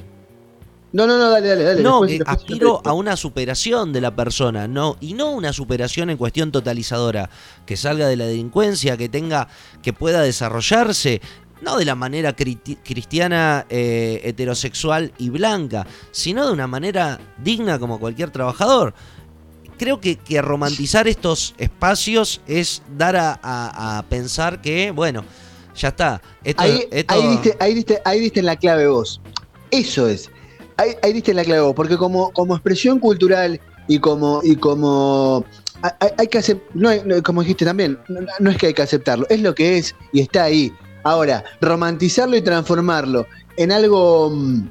No, 0.92 1.06
no, 1.06 1.20
no, 1.20 1.30
dale, 1.30 1.50
dale, 1.50 1.64
dale. 1.64 1.84
No, 1.84 2.02
aspiro 2.26 2.82
a 2.84 2.94
una 2.94 3.16
superación 3.16 3.94
de 3.94 4.02
la 4.02 4.16
persona, 4.16 4.68
no, 4.68 4.98
y 5.00 5.14
no 5.14 5.30
una 5.34 5.54
superación 5.54 6.10
en 6.10 6.18
cuestión 6.18 6.52
totalizadora, 6.52 7.30
que 7.68 7.78
salga 7.78 8.08
de 8.08 8.16
la 8.16 8.26
delincuencia, 8.26 8.98
que 8.98 9.10
tenga, 9.10 9.50
que 9.84 9.94
pueda 9.94 10.24
desarrollarse, 10.24 11.22
no 11.62 11.78
de 11.78 11.86
la 11.86 11.94
manera 11.94 12.36
cristiana, 12.36 13.68
eh, 13.70 14.22
heterosexual 14.24 15.14
y 15.20 15.30
blanca, 15.30 15.86
sino 16.10 16.48
de 16.48 16.54
una 16.54 16.66
manera 16.66 17.20
digna 17.38 17.78
como 17.78 18.00
cualquier 18.00 18.32
trabajador. 18.32 18.96
Creo 19.78 20.00
que, 20.00 20.18
que 20.18 20.42
romantizar 20.42 21.08
estos 21.08 21.56
espacios 21.58 22.42
es 22.48 22.82
dar 22.98 23.16
a, 23.18 24.06
pensar 24.10 24.62
que, 24.62 24.92
bueno, 24.92 25.24
ya 25.76 25.90
está. 25.90 26.22
ahí, 26.58 26.88
ahí, 27.08 27.74
diste, 27.74 28.02
ahí, 28.06 28.32
en 28.34 28.46
la 28.46 28.56
clave 28.56 28.88
vos. 28.88 29.22
Eso 29.72 30.08
es. 30.08 30.30
Ahí, 30.78 30.92
ahí 31.02 31.14
diste 31.14 31.32
en 31.32 31.38
la 31.38 31.44
clave 31.44 31.62
vos, 31.62 31.74
porque 31.76 31.98
como, 31.98 32.32
como 32.32 32.56
expresión 32.56 33.00
cultural 33.00 33.60
y 33.88 34.00
como, 34.00 34.42
y 34.44 34.56
como 34.56 35.46
hay, 36.18 36.28
que 36.28 36.38
hacer, 36.38 36.62
no, 36.74 36.90
como 37.24 37.42
dijiste 37.42 37.66
también, 37.66 38.00
no, 38.40 38.50
es 38.50 38.58
que 38.58 38.68
hay 38.68 38.74
que 38.74 38.82
aceptarlo, 38.82 39.28
es 39.30 39.42
lo 39.42 39.54
que 39.54 39.78
es 39.78 39.96
y 40.14 40.22
está 40.22 40.44
ahí. 40.44 40.74
Ahora, 41.04 41.44
romantizarlo 41.60 42.38
y 42.38 42.42
transformarlo 42.42 43.28
en 43.58 43.72
algo 43.74 44.30
mm, 44.30 44.70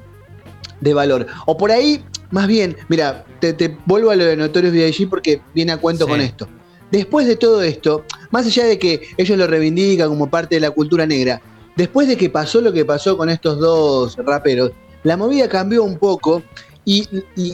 de 0.83 0.93
valor. 0.93 1.27
O 1.45 1.57
por 1.57 1.71
ahí, 1.71 2.03
más 2.31 2.47
bien, 2.47 2.75
mira, 2.89 3.25
te, 3.39 3.77
vuelvo 3.85 4.11
a 4.11 4.15
lo 4.15 4.25
de 4.25 4.35
Notorious 4.35 4.73
B.I.G. 4.73 5.09
porque 5.09 5.41
viene 5.53 5.71
a 5.71 5.77
cuento 5.77 6.07
con 6.07 6.21
esto. 6.21 6.47
Después 6.91 7.25
de 7.25 7.35
todo 7.35 7.63
esto, 7.63 8.03
más 8.29 8.45
allá 8.45 8.65
de 8.65 8.77
que 8.77 9.01
ellos 9.17 9.37
lo 9.37 9.47
reivindican 9.47 10.09
como 10.09 10.29
parte 10.29 10.55
de 10.55 10.61
la 10.61 10.71
cultura 10.71 11.05
negra, 11.07 11.41
después 11.75 12.07
de 12.07 12.17
que 12.17 12.29
pasó 12.29 12.61
lo 12.61 12.71
que 12.71 12.85
pasó 12.85 13.17
con 13.17 13.29
estos 13.29 13.57
dos 13.59 14.15
raperos, 14.17 14.71
la 15.03 15.17
movida 15.17 15.49
cambió 15.49 15.83
un 15.83 15.97
poco 15.97 16.43
y, 16.85 17.07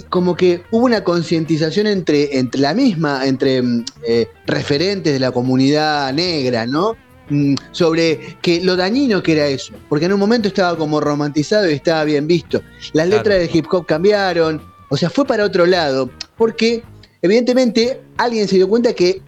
como 0.09 0.35
que 0.35 0.63
hubo 0.71 0.85
una 0.85 1.03
concientización 1.03 1.87
entre, 1.87 2.37
entre 2.37 2.61
la 2.61 2.73
misma, 2.73 3.25
entre 3.25 3.61
mm, 3.61 3.85
eh, 4.07 4.27
referentes 4.45 5.13
de 5.13 5.19
la 5.19 5.31
comunidad 5.31 6.11
negra, 6.13 6.65
¿no? 6.65 6.95
Mm, 7.29 7.53
sobre 7.71 8.37
que 8.41 8.59
lo 8.61 8.75
dañino 8.75 9.21
que 9.21 9.33
era 9.33 9.45
eso, 9.45 9.73
porque 9.87 10.05
en 10.05 10.13
un 10.13 10.19
momento 10.19 10.47
estaba 10.47 10.75
como 10.75 10.99
romantizado 10.99 11.69
y 11.69 11.73
estaba 11.73 12.03
bien 12.03 12.25
visto. 12.25 12.61
Las 12.93 13.07
letras 13.07 13.39
del 13.39 13.49
hip 13.55 13.67
hop 13.71 13.85
cambiaron, 13.85 14.61
o 14.89 14.97
sea, 14.97 15.11
fue 15.11 15.25
para 15.25 15.45
otro 15.45 15.67
lado, 15.67 16.09
porque 16.37 16.83
evidentemente 17.21 18.01
alguien 18.17 18.47
se 18.47 18.55
dio 18.55 18.67
cuenta 18.67 18.93
que 18.93 19.21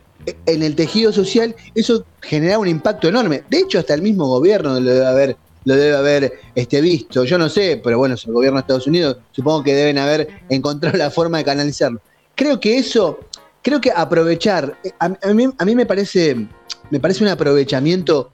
en 0.46 0.64
el 0.64 0.76
tejido 0.76 1.14
social 1.14 1.56
eso 1.76 2.06
generaba 2.22 2.60
un 2.60 2.68
impacto 2.68 3.08
enorme. 3.08 3.44
De 3.50 3.60
hecho, 3.60 3.78
hasta 3.78 3.94
el 3.94 4.02
mismo 4.02 4.28
gobierno 4.28 4.80
lo 4.80 4.94
debe 4.94 5.06
haber, 5.06 5.38
lo 5.66 5.76
debe 5.76 5.96
haber 5.96 6.34
este, 6.56 6.82
visto. 6.82 7.24
Yo 7.24 7.38
no 7.38 7.50
sé, 7.50 7.80
pero 7.84 8.00
bueno, 8.00 8.16
es 8.16 8.26
el 8.26 8.34
gobierno 8.34 8.58
de 8.58 8.62
Estados 8.62 8.88
Unidos, 8.88 9.18
supongo 9.32 9.64
que 9.64 9.76
deben 9.76 10.00
haber 10.00 10.28
encontrado 10.50 10.98
la 10.98 11.12
forma 11.12 11.38
de 11.38 11.44
canalizarlo. 11.44 12.02
Creo 12.34 12.60
que 12.60 12.78
eso, 12.78 13.20
creo 13.62 13.82
que 13.82 13.92
aprovechar, 13.92 14.78
a 15.00 15.66
mí 15.66 15.76
me 15.76 15.86
parece 15.86 16.48
me 16.92 17.00
parece 17.00 17.24
un 17.24 17.30
aprovechamiento 17.30 18.30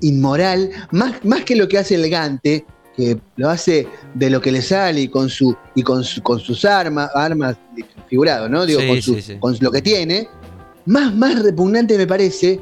inmoral, 0.00 0.70
más, 0.92 1.24
más 1.24 1.44
que 1.44 1.56
lo 1.56 1.68
que 1.68 1.78
hace 1.78 1.96
elegante, 1.96 2.64
que 2.96 3.18
lo 3.36 3.50
hace 3.50 3.86
de 4.14 4.30
lo 4.30 4.40
que 4.40 4.52
le 4.52 4.62
sale 4.62 5.02
y 5.02 5.08
con 5.08 5.28
su 5.28 5.54
y 5.74 5.82
con, 5.82 6.02
con 6.22 6.38
sus 6.38 6.64
armas, 6.64 7.10
armas 7.14 7.56
figurado, 8.08 8.48
¿no? 8.48 8.64
Digo, 8.64 8.80
con, 9.40 9.56
lo 9.60 9.70
que 9.70 9.82
tiene, 9.82 10.28
más, 10.86 11.14
más 11.14 11.42
repugnante 11.42 11.98
me 11.98 12.06
parece 12.06 12.60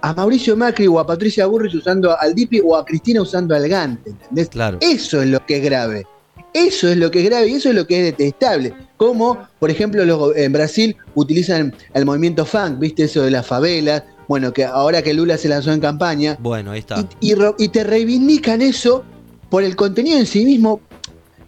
a 0.00 0.14
Mauricio 0.14 0.56
Macri 0.56 0.86
o 0.86 0.98
a 0.98 1.06
Patricia 1.06 1.46
Burris 1.46 1.74
usando 1.74 2.18
al 2.18 2.34
Dipi 2.34 2.60
o 2.64 2.76
a 2.76 2.84
Cristina 2.84 3.22
usando 3.22 3.54
al 3.54 3.68
Gante, 3.68 4.10
¿entendés? 4.10 4.48
Claro. 4.48 4.78
Eso 4.80 5.22
es 5.22 5.28
lo 5.28 5.44
que 5.44 5.58
es 5.58 5.64
grave. 5.64 6.06
Eso 6.54 6.88
es 6.88 6.96
lo 6.96 7.10
que 7.10 7.18
es 7.18 7.24
grave 7.24 7.48
y 7.48 7.54
eso 7.54 7.70
es 7.70 7.74
lo 7.74 7.84
que 7.84 7.98
es 7.98 8.16
detestable. 8.16 8.72
Como, 8.96 9.46
por 9.58 9.72
ejemplo, 9.72 10.04
los, 10.04 10.36
en 10.36 10.52
Brasil 10.52 10.96
utilizan 11.16 11.74
el 11.92 12.06
movimiento 12.06 12.46
funk, 12.46 12.78
¿viste? 12.78 13.04
Eso 13.04 13.22
de 13.22 13.32
las 13.32 13.44
favelas, 13.44 14.04
bueno, 14.28 14.52
que 14.52 14.64
ahora 14.64 15.02
que 15.02 15.12
Lula 15.12 15.36
se 15.36 15.48
lanzó 15.48 15.72
en 15.72 15.80
campaña. 15.80 16.36
Bueno, 16.40 16.70
ahí 16.70 16.78
está. 16.78 17.06
Y, 17.20 17.68
te 17.68 17.82
reivindican 17.82 18.62
eso 18.62 19.04
por 19.50 19.64
el 19.64 19.74
contenido 19.74 20.16
en 20.16 20.26
sí 20.26 20.44
mismo, 20.44 20.80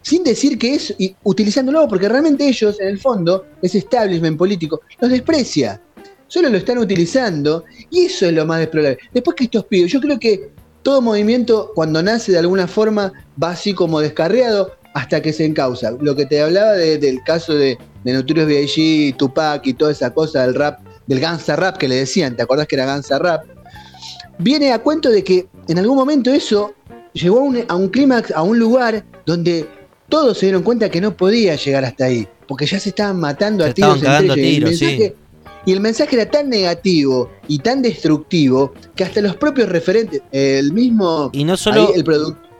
sin 0.01 0.25
decir 0.25 0.57
que 0.57 0.75
es, 0.75 0.93
y 0.97 1.15
utilizándolo, 1.23 1.87
porque 1.87 2.09
realmente 2.09 2.45
ellos, 2.45 2.77
en 2.81 2.89
el 2.89 2.99
fondo, 2.99 3.45
ese 3.61 3.77
establishment 3.77 4.37
político, 4.37 4.81
los 4.99 5.09
desprecia. 5.09 5.81
Solo 6.27 6.49
lo 6.49 6.57
están 6.57 6.79
utilizando 6.79 7.63
y 7.89 8.07
eso 8.07 8.25
es 8.25 8.33
lo 8.33 8.45
más 8.45 8.59
deplorable. 8.59 8.99
Después 9.13 9.35
que 9.35 9.45
estos 9.45 9.63
pibes, 9.65 9.89
yo 9.89 10.01
creo 10.01 10.19
que 10.19 10.51
todo 10.83 11.01
movimiento 11.01 11.71
cuando 11.73 12.03
nace 12.03 12.33
de 12.33 12.39
alguna 12.39 12.67
forma 12.67 13.13
va 13.41 13.51
así 13.51 13.73
como 13.73 14.01
descarriado 14.01 14.73
hasta 14.97 15.21
que 15.21 15.31
se 15.31 15.45
encausa. 15.45 15.91
Lo 16.01 16.15
que 16.15 16.25
te 16.25 16.41
hablaba 16.41 16.71
del 16.71 17.21
caso 17.23 17.53
de, 17.53 17.77
de 18.03 18.13
Notorious 18.13 18.47
B.I.G., 18.47 19.15
Tupac 19.15 19.67
y 19.67 19.75
toda 19.75 19.91
esa 19.91 20.11
cosa 20.11 20.41
del 20.41 20.55
rap 20.55 20.79
del 21.05 21.19
Gansa 21.19 21.55
Rap 21.55 21.77
que 21.77 21.87
le 21.87 21.95
decían, 21.97 22.35
¿te 22.35 22.41
acordás 22.41 22.65
que 22.65 22.75
era 22.75 22.87
Gansa 22.87 23.19
Rap? 23.19 23.43
Viene 24.39 24.73
a 24.73 24.79
cuento 24.79 25.11
de 25.11 25.23
que 25.23 25.45
en 25.67 25.77
algún 25.77 25.97
momento 25.97 26.33
eso 26.33 26.73
llegó 27.13 27.39
a 27.67 27.75
un, 27.75 27.89
clímax, 27.89 28.31
a 28.31 28.41
un 28.41 28.57
lugar 28.57 29.05
donde 29.27 29.69
todos 30.09 30.39
se 30.39 30.47
dieron 30.47 30.63
cuenta 30.63 30.89
que 30.89 30.99
no 30.99 31.15
podía 31.15 31.55
llegar 31.55 31.85
hasta 31.85 32.05
ahí, 32.05 32.27
porque 32.47 32.65
ya 32.65 32.79
se 32.79 32.89
estaban 32.89 33.19
matando 33.19 33.65
a 33.65 33.73
tiros 33.75 34.01
entre 34.01 34.47
ellos. 34.47 34.81
y, 34.81 35.71
el 35.71 35.79
mensaje, 35.79 36.15
era 36.15 36.31
tan 36.31 36.49
negativo 36.49 37.29
y 37.47 37.59
tan 37.59 37.83
destructivo 37.83 38.73
que 38.95 39.03
hasta 39.03 39.21
los 39.21 39.35
propios 39.35 39.69
referentes, 39.69 40.23
el 40.31 40.73
mismo 40.73 41.29
y 41.33 41.43
no 41.43 41.55
solo 41.55 41.93
el 41.93 42.03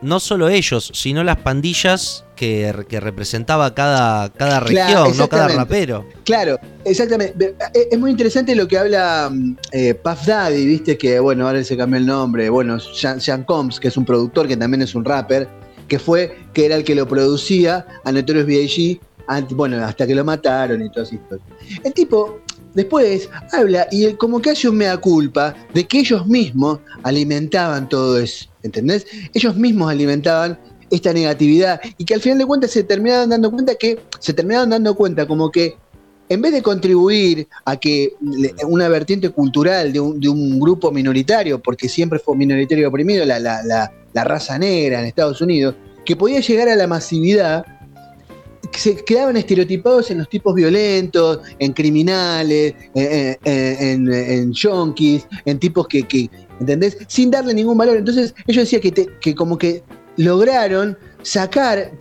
no 0.01 0.19
solo 0.19 0.49
ellos, 0.49 0.91
sino 0.93 1.23
las 1.23 1.37
pandillas 1.37 2.25
que, 2.35 2.71
representaba 2.71 3.73
cada, 3.73 4.31
cada 4.31 4.59
región, 4.59 5.17
no 5.17 5.27
cada 5.27 5.47
rapero. 5.47 6.05
Claro, 6.23 6.59
exactamente. 6.85 7.55
Eh, 7.73 7.87
es 7.91 7.99
muy 7.99 8.11
interesante 8.11 8.55
lo 8.55 8.67
que 8.67 8.77
habla 8.77 9.29
mm, 9.31 9.57
eh, 9.71 9.93
Puff 9.95 10.25
Daddy, 10.25 10.65
viste 10.65 10.97
que, 10.97 11.19
bueno, 11.19 11.47
ahora 11.47 11.63
se 11.63 11.75
cambió 11.75 11.99
el 11.99 12.05
nombre, 12.05 12.49
bueno, 12.49 12.79
Sean, 12.79 13.43
Combs, 13.43 13.79
que 13.79 13.87
es 13.87 13.97
un 13.97 14.05
productor, 14.05 14.47
que 14.47 14.55
también 14.55 14.81
es 14.81 14.93
un 14.95 15.03
rapper, 15.03 15.47
que 15.87 15.99
fue, 15.99 16.37
que 16.53 16.65
era 16.65 16.75
el 16.75 16.83
que 16.83 16.95
lo 16.95 17.07
producía 17.07 17.85
a 18.03 18.11
Notorious 18.11 18.45
B.I.G., 18.45 18.99
bueno, 19.51 19.83
hasta 19.83 20.07
que 20.07 20.15
lo 20.15 20.23
mataron 20.23 20.81
y 20.81 20.89
todo 20.89 21.03
esto. 21.03 21.37
El 21.83 21.93
tipo 21.93 22.39
después 22.77 23.27
habla 23.51 23.87
y 23.91 24.13
como 24.13 24.39
que 24.39 24.51
hace 24.51 24.69
un 24.69 24.77
mea 24.77 24.97
culpa 24.97 25.55
de 25.73 25.87
que 25.87 25.99
ellos 25.99 26.27
mismos 26.27 26.79
alimentaban 27.01 27.89
todo 27.89 28.19
eso, 28.19 28.45
¿entendés? 28.61 29.07
Ellos 29.33 29.55
mismos 29.55 29.89
alimentaban 29.89 30.59
esta 30.91 31.11
negatividad 31.11 31.81
y 31.97 32.05
que 32.05 32.13
al 32.13 32.21
final 32.21 32.37
de 32.37 32.45
cuentas 32.45 32.69
se 32.69 32.83
terminaban 32.83 33.29
dando 33.29 33.49
cuenta 33.49 33.73
que 33.73 33.99
se 34.19 34.31
terminaban 34.31 34.69
dando 34.69 34.93
cuenta 34.95 35.25
como 35.25 35.49
que 35.49 35.75
en 36.29 36.39
vez 36.39 36.51
de 36.51 36.61
contribuir 36.61 37.47
a 37.65 37.77
que 37.77 38.13
una 38.67 38.87
vertiente 38.89 39.31
cultural 39.31 39.91
de 39.91 39.99
un, 39.99 40.59
grupo 40.59 40.91
minoritario, 40.91 41.59
porque 41.59 41.89
siempre 41.89 42.19
fue 42.19 42.35
minoritario 42.35 42.89
oprimido, 42.89 43.25
la, 43.25 43.39
la, 43.39 44.23
raza 44.23 44.59
negra 44.59 44.99
en 44.99 45.05
Estados 45.05 45.41
Unidos, 45.41 45.75
que 46.05 46.15
podía 46.15 46.41
llegar 46.41 46.69
a 46.69 46.75
la 46.75 46.85
masividad, 46.85 47.65
se 48.73 48.95
quedaban 48.95 49.37
estereotipados 49.37 50.11
en 50.11 50.19
los 50.19 50.29
tipos 50.29 50.55
violentos, 50.55 51.39
en 51.59 51.73
criminales, 51.73 52.73
en, 52.93 53.37
en, 53.43 54.13
en 54.13 54.53
en 55.45 55.59
tipos 55.59 55.87
que, 55.87 56.03
que, 56.03 56.29
¿entendés? 56.59 56.97
Sin 57.07 57.31
darle 57.31 57.53
ningún 57.53 57.77
valor. 57.77 57.97
Entonces 57.97 58.33
ellos 58.47 58.63
decían 58.63 58.81
que, 58.81 59.07
que 59.19 59.35
como 59.35 59.57
que 59.57 59.83
lograron 60.17 60.97
sacar, 61.21 61.91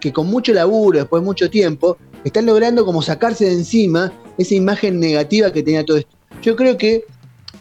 que 0.00 0.12
con 0.12 0.26
mucho 0.26 0.52
laburo, 0.52 0.98
después 0.98 1.22
de 1.22 1.24
mucho 1.24 1.50
tiempo, 1.50 1.96
están 2.24 2.46
logrando 2.46 2.84
como 2.84 3.02
sacarse 3.02 3.44
de 3.44 3.52
encima 3.52 4.12
esa 4.38 4.54
imagen 4.54 4.98
negativa 4.98 5.52
que 5.52 5.62
tenía 5.62 5.84
todo 5.84 5.98
esto. 5.98 6.16
Yo 6.42 6.56
creo 6.56 6.76
que 6.76 7.04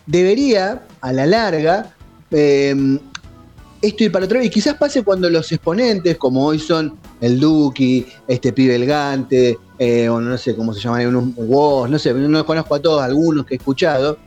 debería, 0.05 0.83
a 1.01 1.13
la 1.13 1.25
larga, 1.25 1.95
esto 2.31 4.03
y 4.03 4.09
para 4.09 4.25
otro. 4.25 4.41
Y 4.41 4.49
quizás 4.49 4.75
pase 4.75 5.03
cuando 5.03 5.29
los 5.29 5.51
exponentes, 5.51 6.17
como 6.17 6.45
hoy 6.45 6.59
son 6.59 6.97
el 7.23 7.39
Duki, 7.39 8.05
este 8.27 8.51
pibe 8.53 8.75
elegante, 8.75 9.57
eh, 9.79 10.09
o 10.09 10.19
no 10.19 10.37
sé 10.37 10.55
cómo 10.55 10.73
se 10.73 10.81
llaman, 10.81 11.07
unos 11.07 11.35
vos, 11.35 11.89
no 11.89 11.97
sé, 11.97 12.13
no 12.13 12.27
los 12.27 12.43
conozco 12.43 12.75
a 12.75 12.79
todos, 12.81 13.01
algunos 13.01 13.45
que 13.45 13.55
he 13.55 13.57
escuchado. 13.57 14.17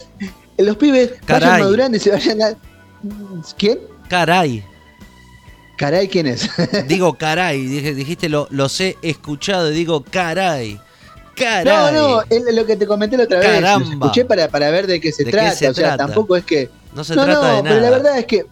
Los 0.59 0.77
pibes 0.77 1.13
Caray. 1.27 1.49
vayan 1.51 1.61
madurando 1.65 1.97
y 1.97 2.01
se 2.01 2.11
vayan 2.11 2.43
a. 2.43 2.55
¿Quién? 3.59 3.79
Caray. 4.09 4.65
Caray, 5.77 6.09
¿quién 6.09 6.27
es? 6.27 6.49
Digo 6.89 7.15
caray. 7.15 7.67
Dije- 7.67 7.95
Dijiste 7.95 8.29
lo, 8.31 8.49
los 8.51 8.81
he 8.81 8.97
escuchado 9.03 9.71
y 9.71 9.75
digo 9.75 10.03
caray. 10.11 10.75
No, 10.75 10.81
Caray. 11.45 11.95
no, 11.95 12.23
es 12.31 12.55
lo 12.55 12.65
que 12.65 12.77
te 12.77 12.87
comenté 12.87 13.19
la 13.19 13.25
otra 13.25 13.41
vez. 13.41 13.49
Caramba. 13.49 13.85
Los 13.85 13.91
escuché 13.93 14.25
para, 14.25 14.49
para 14.49 14.71
ver 14.71 14.87
de 14.87 14.99
qué 15.03 15.13
se 15.13 15.23
¿De 15.23 15.31
qué 15.31 15.37
trata. 15.37 15.55
se 15.55 15.69
o 15.69 15.75
sea, 15.75 15.89
trata? 15.89 16.07
tampoco 16.07 16.35
es 16.35 16.45
que. 16.47 16.71
No 16.95 17.05
se 17.05 17.15
no, 17.15 17.25
trata 17.27 17.41
no, 17.41 17.47
de 17.47 17.63
nada. 17.63 17.63
pero 17.63 17.81
la 17.81 17.91
verdad 17.91 18.19
es 18.19 18.25
que. 18.25 18.47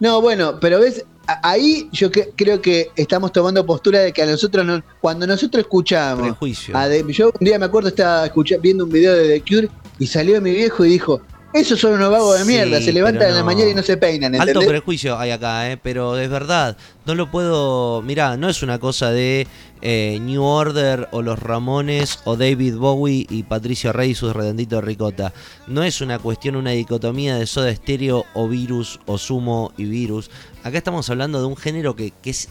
No, 0.00 0.20
bueno, 0.20 0.60
pero 0.60 0.78
ves, 0.80 1.02
ahí 1.42 1.88
yo 1.92 2.10
que- 2.10 2.30
creo 2.36 2.60
que 2.60 2.90
estamos 2.96 3.32
tomando 3.32 3.64
postura 3.66 4.00
de 4.00 4.12
que 4.12 4.22
a 4.22 4.26
nosotros 4.26 4.64
no. 4.64 4.82
Cuando 5.00 5.26
nosotros 5.26 5.62
escuchamos. 5.62 6.22
Prejuicio. 6.22 6.76
a 6.76 6.86
yo 7.12 7.30
un 7.38 7.44
día 7.44 7.58
me 7.58 7.66
acuerdo, 7.66 7.88
estaba 7.88 8.26
escucha- 8.26 8.56
viendo 8.58 8.84
un 8.84 8.90
video 8.90 9.14
de 9.14 9.40
The 9.40 9.42
Cure 9.54 9.68
y 9.98 10.06
salió 10.06 10.40
mi 10.40 10.50
viejo 10.52 10.84
y 10.84 10.90
dijo: 10.90 11.20
Esos 11.56 11.80
son 11.80 11.94
unos 11.94 12.10
vagos 12.10 12.38
de 12.38 12.44
Sí, 12.44 12.50
mierda, 12.50 12.80
se 12.80 12.92
levantan 12.92 13.28
en 13.30 13.34
la 13.36 13.42
mañana 13.44 13.70
y 13.70 13.74
no 13.74 13.82
se 13.82 13.96
peinan, 13.96 14.34
Alto 14.34 14.44
¿entendés? 14.48 14.68
prejuicio 14.68 15.18
hay 15.18 15.30
acá, 15.30 15.70
¿eh? 15.70 15.76
pero 15.76 16.18
es 16.18 16.28
verdad. 16.28 16.76
No 17.06 17.14
lo 17.14 17.30
puedo. 17.30 18.02
Mirá, 18.02 18.36
no 18.36 18.48
es 18.48 18.62
una 18.62 18.78
cosa 18.78 19.10
de 19.10 19.46
eh, 19.82 20.18
New 20.20 20.42
Order 20.42 21.08
o 21.12 21.22
los 21.22 21.38
Ramones 21.38 22.18
o 22.24 22.36
David 22.36 22.76
Bowie 22.76 23.26
y 23.30 23.42
Patricio 23.44 23.92
Rey 23.92 24.10
y 24.10 24.14
sus 24.14 24.34
redonditos 24.34 24.82
ricota. 24.84 25.32
No 25.66 25.82
es 25.82 26.00
una 26.00 26.18
cuestión, 26.18 26.56
una 26.56 26.70
dicotomía 26.72 27.36
de 27.36 27.46
soda 27.46 27.70
estéreo 27.70 28.24
o 28.34 28.48
virus 28.48 29.00
o 29.06 29.16
sumo 29.18 29.72
y 29.76 29.84
virus. 29.84 30.30
Acá 30.64 30.78
estamos 30.78 31.08
hablando 31.10 31.40
de 31.40 31.46
un 31.46 31.56
género 31.56 31.94
que, 31.96 32.12
que 32.22 32.30
es 32.30 32.48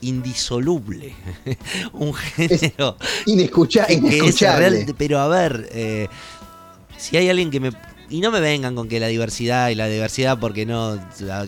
indisoluble. 0.00 1.14
un 1.92 2.14
género 2.14 2.96
Inescucha- 3.26 3.86
que 3.86 3.92
es 3.94 3.98
inescuchable. 3.98 4.68
real, 4.70 4.94
pero 4.96 5.18
a 5.20 5.28
ver, 5.28 5.68
eh, 5.72 6.08
si 6.96 7.16
hay 7.16 7.28
alguien 7.28 7.50
que 7.50 7.60
me... 7.60 7.70
Y 8.08 8.20
no 8.20 8.30
me 8.30 8.40
vengan 8.40 8.74
con 8.76 8.88
que 8.88 9.00
la 9.00 9.08
diversidad 9.08 9.68
y 9.70 9.74
la 9.74 9.86
diversidad 9.88 10.38
porque 10.38 10.64
no, 10.64 10.98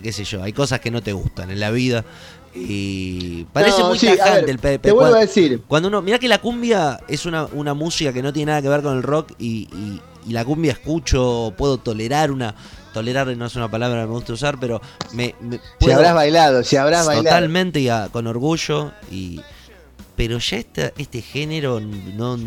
qué 0.03 0.11
sé 0.11 0.25
yo, 0.25 0.43
hay 0.43 0.51
cosas 0.53 0.79
que 0.81 0.91
no 0.91 1.01
te 1.01 1.13
gustan 1.13 1.51
en 1.51 1.59
la 1.59 1.71
vida. 1.71 2.03
Y 2.53 3.45
parece 3.53 3.79
No, 3.81 3.89
muy 3.89 3.99
sí, 3.99 4.07
a 4.07 4.17
tajante 4.17 4.41
ver, 4.41 4.49
el 4.49 4.59
pe- 4.59 4.79
Te 4.79 4.91
vuelvo 4.91 5.05
a 5.05 5.09
cuando, 5.11 5.27
decir. 5.27 5.61
cuando 5.67 5.87
uno, 5.87 6.01
mira 6.01 6.17
que 6.19 6.27
la 6.27 6.39
cumbia 6.39 6.99
es 7.07 7.25
una, 7.25 7.45
una 7.45 7.73
música 7.73 8.11
que 8.11 8.21
no 8.23 8.33
tiene 8.33 8.51
nada 8.51 8.61
que 8.61 8.69
ver 8.69 8.81
con 8.81 8.97
el 8.97 9.03
rock 9.03 9.33
y, 9.37 9.67
y- 9.73 10.01
y 10.27 10.31
la 10.33 10.43
cumbia 10.43 10.73
escucho, 10.73 11.53
puedo 11.57 11.77
tolerar 11.77 12.31
una, 12.31 12.55
tolerar 12.93 13.27
no 13.37 13.45
es 13.45 13.55
una 13.55 13.69
palabra 13.71 14.01
que 14.01 14.07
me 14.07 14.13
gusta 14.13 14.33
usar, 14.33 14.59
pero 14.59 14.81
me, 15.13 15.33
me 15.39 15.59
Si 15.79 15.91
habrás 15.91 16.13
bailado, 16.13 16.63
si 16.63 16.75
habrás 16.75 17.05
bailado. 17.05 17.23
Totalmente 17.35 17.79
y 17.79 17.87
a- 17.89 18.09
con 18.11 18.27
orgullo. 18.27 18.91
Y, 19.11 19.39
pero 20.17 20.39
ya 20.39 20.57
este, 20.57 20.93
este 20.97 21.21
género 21.21 21.79
no. 21.79 22.37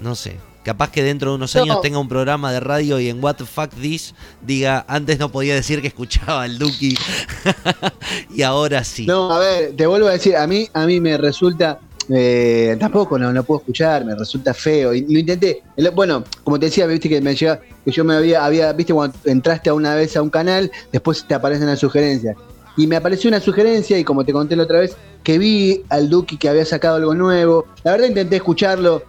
No 0.00 0.14
sé. 0.14 0.38
Capaz 0.64 0.90
que 0.90 1.02
dentro 1.02 1.30
de 1.30 1.36
unos 1.36 1.54
No. 1.54 1.62
años 1.62 1.80
tenga 1.82 1.98
un 1.98 2.08
programa 2.08 2.50
de 2.50 2.58
radio 2.58 2.98
y 2.98 3.08
en 3.10 3.22
What 3.22 3.36
the 3.36 3.44
Fuck 3.44 3.70
This 3.80 4.14
diga, 4.40 4.84
antes 4.88 5.18
no 5.18 5.30
podía 5.30 5.54
decir 5.54 5.80
que 5.82 5.88
escuchaba 5.88 6.42
al 6.42 6.58
Duki 6.58 6.96
y 8.34 8.42
ahora 8.42 8.82
sí. 8.82 9.06
No, 9.06 9.30
a 9.30 9.38
ver, 9.38 9.76
te 9.76 9.86
vuelvo 9.86 10.08
a 10.08 10.12
decir, 10.12 10.36
a 10.36 10.46
mí, 10.46 10.68
a 10.72 10.86
mí 10.86 11.00
me 11.00 11.16
resulta, 11.18 11.78
eh, 12.08 12.76
tampoco 12.80 13.18
no, 13.18 13.32
no 13.32 13.42
puedo 13.44 13.60
escuchar, 13.60 14.04
me 14.04 14.14
resulta 14.14 14.54
feo. 14.54 14.94
Y 14.94 15.02
lo 15.02 15.18
intenté, 15.18 15.62
El- 15.76 15.90
bueno, 15.90 16.24
como 16.42 16.58
te 16.58 16.66
decía, 16.66 16.86
viste 16.86 17.08
que 17.08 17.20
me 17.20 17.34
llega, 17.34 17.60
que 17.84 17.90
yo 17.90 18.04
me 18.04 18.14
había, 18.14 18.44
había, 18.44 18.72
viste, 18.72 18.94
cuando 18.94 19.16
entraste 19.26 19.68
a 19.70 19.74
una 19.74 19.94
vez 19.94 20.16
a 20.16 20.22
un 20.22 20.30
canal, 20.30 20.70
después 20.92 21.26
te 21.26 21.34
aparecen 21.34 21.66
las 21.66 21.78
sugerencias. 21.80 22.36
Y 22.76 22.86
me 22.88 22.96
apareció 22.96 23.28
una 23.28 23.38
sugerencia, 23.40 23.98
y 23.98 24.02
como 24.04 24.24
te 24.24 24.32
conté 24.32 24.56
la 24.56 24.64
otra 24.64 24.80
vez, 24.80 24.96
que 25.22 25.38
vi 25.38 25.82
al 25.90 26.10
Duki 26.10 26.36
que 26.38 26.48
había 26.48 26.64
sacado 26.64 26.96
algo 26.96 27.14
nuevo. 27.14 27.66
La 27.84 27.92
verdad 27.92 28.08
intenté 28.08 28.36
escucharlo. 28.36 29.02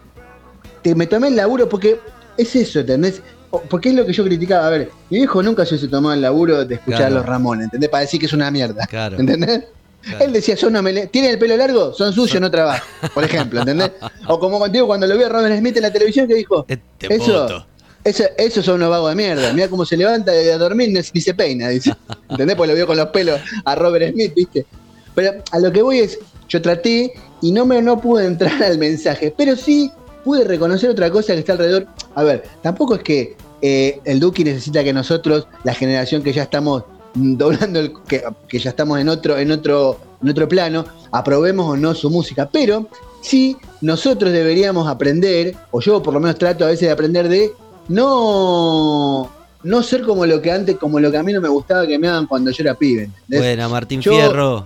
Te, 0.85 0.93
me 0.93 1.07
tomé 1.07 1.29
el 1.29 1.35
laburo 1.35 1.67
porque 1.67 1.99
es 2.37 2.55
eso, 2.55 2.81
¿entendés? 2.81 3.23
Porque 3.69 3.89
es 3.89 3.95
lo 3.95 4.05
que 4.05 4.13
yo 4.13 4.23
criticaba. 4.23 4.67
A 4.67 4.69
ver, 4.69 4.91
mi 5.09 5.17
viejo 5.17 5.41
nunca 5.41 5.65
se 5.65 5.79
tomó 5.87 6.13
el 6.13 6.21
laburo 6.21 6.63
de 6.63 6.75
escuchar 6.75 6.99
Claro. 6.99 7.15
a 7.15 7.17
los 7.19 7.25
Ramones, 7.25 7.63
¿entendés? 7.65 7.89
Para 7.89 8.01
decir 8.01 8.19
que 8.19 8.27
es 8.27 8.33
una 8.33 8.51
mierda. 8.51 8.85
Claro. 8.85 9.17
¿Entendés? 9.19 9.63
Claro. 10.03 10.25
Él 10.25 10.33
decía, 10.33 10.55
son 10.55 10.69
una 10.69 10.83
mele- 10.83 11.07
¿tienen 11.07 11.31
el 11.31 11.39
pelo 11.39 11.57
largo? 11.57 11.91
Son 11.91 12.13
sucios, 12.13 12.39
no 12.39 12.51
trabajan. 12.51 12.83
Por 13.15 13.23
ejemplo, 13.23 13.61
¿entendés? 13.61 13.93
O 14.27 14.39
como 14.39 14.59
contigo 14.59 14.85
cuando 14.85 15.07
lo 15.07 15.17
vi 15.17 15.23
a 15.23 15.29
Robert 15.29 15.57
Smith 15.57 15.75
en 15.77 15.81
la 15.81 15.91
televisión 15.91 16.27
que 16.27 16.35
dijo, 16.35 16.63
Este 16.67 16.83
eso, 17.15 17.65
eso, 18.03 18.23
esos 18.37 18.63
son 18.63 18.75
unos 18.75 18.91
vagos 18.91 19.09
de 19.09 19.15
mierda. 19.15 19.51
Mira 19.53 19.67
cómo 19.67 19.83
se 19.85 19.97
levanta 19.97 20.31
de 20.33 20.53
a 20.53 20.59
dormir 20.59 20.89
ni 20.91 21.21
se 21.21 21.33
peina, 21.33 21.69
dice. 21.69 21.95
¿Entendés? 22.29 22.55
Pues 22.55 22.69
lo 22.69 22.75
vio 22.75 22.85
con 22.85 22.97
los 22.97 23.07
pelos 23.07 23.41
a 23.63 23.73
Robert 23.73 24.13
Smith, 24.13 24.33
¿viste? 24.35 24.67
Pero 25.15 25.41
a 25.51 25.57
lo 25.59 25.71
que 25.71 25.81
voy 25.81 25.99
es, 26.01 26.19
yo 26.47 26.61
traté 26.61 27.11
y 27.41 27.51
no 27.51 27.65
me 27.65 27.81
no 27.81 27.99
pude 27.99 28.25
entrar 28.27 28.61
al 28.61 28.77
mensaje, 28.77 29.33
pero 29.35 29.55
sí 29.55 29.89
pude 30.25 30.43
reconocer 30.43 30.89
otra 30.89 31.09
cosa 31.11 31.33
que 31.33 31.39
está 31.39 31.53
alrededor. 31.53 31.87
A 32.15 32.23
ver, 32.23 32.43
tampoco 32.61 32.95
es 32.95 33.03
que 33.03 33.37
eh, 33.61 34.01
el 34.03 34.19
Duki 34.19 34.43
necesita 34.43 34.83
que 34.83 34.91
nosotros, 34.91 35.47
la 35.63 35.73
generación 35.73 36.23
que 36.23 36.33
ya 36.33 36.43
estamos 36.43 36.83
mm, 37.13 37.37
doblando, 37.37 37.79
el, 37.79 37.93
que, 38.07 38.23
que 38.47 38.59
ya 38.59 38.71
estamos 38.71 38.99
en 38.99 39.07
otro, 39.07 39.37
en 39.37 39.51
otro, 39.51 39.99
en 40.21 40.29
otro 40.29 40.49
plano, 40.49 40.83
aprobemos 41.11 41.69
o 41.69 41.77
no 41.77 41.93
su 41.93 42.09
música, 42.09 42.49
pero 42.51 42.87
sí 43.21 43.55
nosotros 43.81 44.31
deberíamos 44.31 44.87
aprender, 44.87 45.55
o 45.71 45.79
yo 45.79 46.01
por 46.01 46.13
lo 46.13 46.19
menos 46.19 46.37
trato 46.37 46.65
a 46.65 46.69
veces 46.69 46.87
de 46.87 46.91
aprender 46.91 47.29
de 47.29 47.53
no 47.87 49.31
no 49.63 49.81
ser 49.81 50.03
como 50.03 50.25
lo 50.27 50.41
que 50.41 50.51
antes, 50.51 50.77
como 50.77 50.99
lo 50.99 51.09
que 51.09 51.17
a 51.17 51.23
mí 51.23 51.33
no 51.33 51.41
me 51.41 51.49
gustaba 51.49 51.87
que 51.87 51.97
me 51.97 52.07
hagan 52.07 52.27
cuando 52.27 52.51
yo 52.51 52.63
era 52.63 52.75
pibe. 52.75 53.03
¿entendés? 53.05 53.39
Buena, 53.39 53.67
Martín 53.67 53.99
Yo- 54.01 54.11
Fierro. 54.11 54.65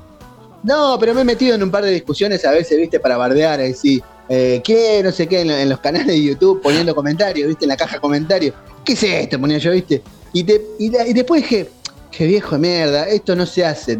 No, 0.62 0.98
pero 1.00 1.14
me 1.14 1.22
he 1.22 1.24
metido 1.24 1.56
en 1.56 1.64
un 1.64 1.72
par 1.72 1.86
de 1.86 1.92
discusiones 1.92 2.44
a 2.44 2.52
veces, 2.52 2.78
viste, 2.78 3.00
para 3.00 3.16
bardear, 3.16 3.62
así, 3.62 4.02
eh, 4.30 4.62
¿qué? 4.64 5.02
No 5.04 5.12
sé 5.12 5.28
qué, 5.28 5.42
en, 5.42 5.70
los 5.70 5.80
canales 5.80 6.08
de 6.08 6.24
YouTube 6.24 6.62
poniendo 6.62 6.94
comentarios, 6.96 7.48
viste, 7.48 7.66
en 7.66 7.70
la 7.70 7.78
caja 7.78 8.00
comentarios. 8.00 8.54
¿Qué 8.86 8.94
es 8.94 9.04
esto? 9.04 9.40
Ponía 9.40 9.58
yo, 9.58 9.72
viste. 9.72 10.02
Y, 10.34 10.44
te, 10.44 10.62
y, 10.78 10.90
de- 10.90 11.10
y 11.10 11.14
después 11.14 11.42
dije, 11.42 11.70
qué 12.12 12.28
viejo 12.28 12.56
de 12.56 12.60
mierda, 12.62 13.08
esto 13.08 13.36
no 13.36 13.46
se 13.46 13.66
hace. 13.66 14.00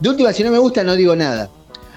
De 0.00 0.08
última, 0.08 0.32
si 0.32 0.42
no 0.44 0.50
me 0.50 0.58
gusta, 0.58 0.82
no 0.84 0.94
digo 0.96 1.14
nada. 1.16 1.50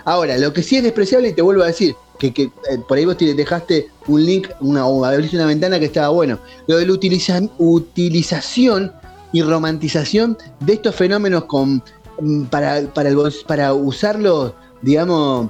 Ahora, 0.06 0.38
lo 0.38 0.52
que 0.52 0.64
sí 0.64 0.78
es 0.78 0.84
despreciable, 0.84 1.30
y 1.30 1.34
te 1.34 1.42
vuelvo 1.42 1.64
a 1.64 1.68
decir, 1.68 1.96
que, 2.20 2.34
que, 2.34 2.44
eh, 2.44 2.52
por 2.88 2.98
ahí 2.98 3.06
vos 3.06 3.18
te 3.18 3.34
dejaste 3.34 3.88
un 4.08 4.26
link, 4.26 4.50
una, 4.60 4.82
abriste 4.84 5.36
una 5.38 5.46
ventana 5.46 5.80
que 5.80 5.86
estaba 5.86 6.10
bueno. 6.10 6.40
Lo 6.68 6.78
de 6.78 6.86
la 6.86 6.94
utiliza- 6.94 7.50
utilización 7.58 8.92
y 9.32 9.42
romantización 9.42 10.38
de 10.60 10.74
estos 10.74 10.96
fenómenos 10.96 11.46
con, 11.46 11.84
mm, 12.20 12.44
para, 12.46 12.82
para, 12.94 13.10
el 13.10 13.18
para 13.48 13.74
usarlos, 13.74 14.54
digamos, 14.82 15.50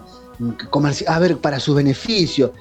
a 1.07 1.19
ver, 1.19 1.37
para 1.37 1.59
sus 1.59 1.75
beneficios. 1.75 2.51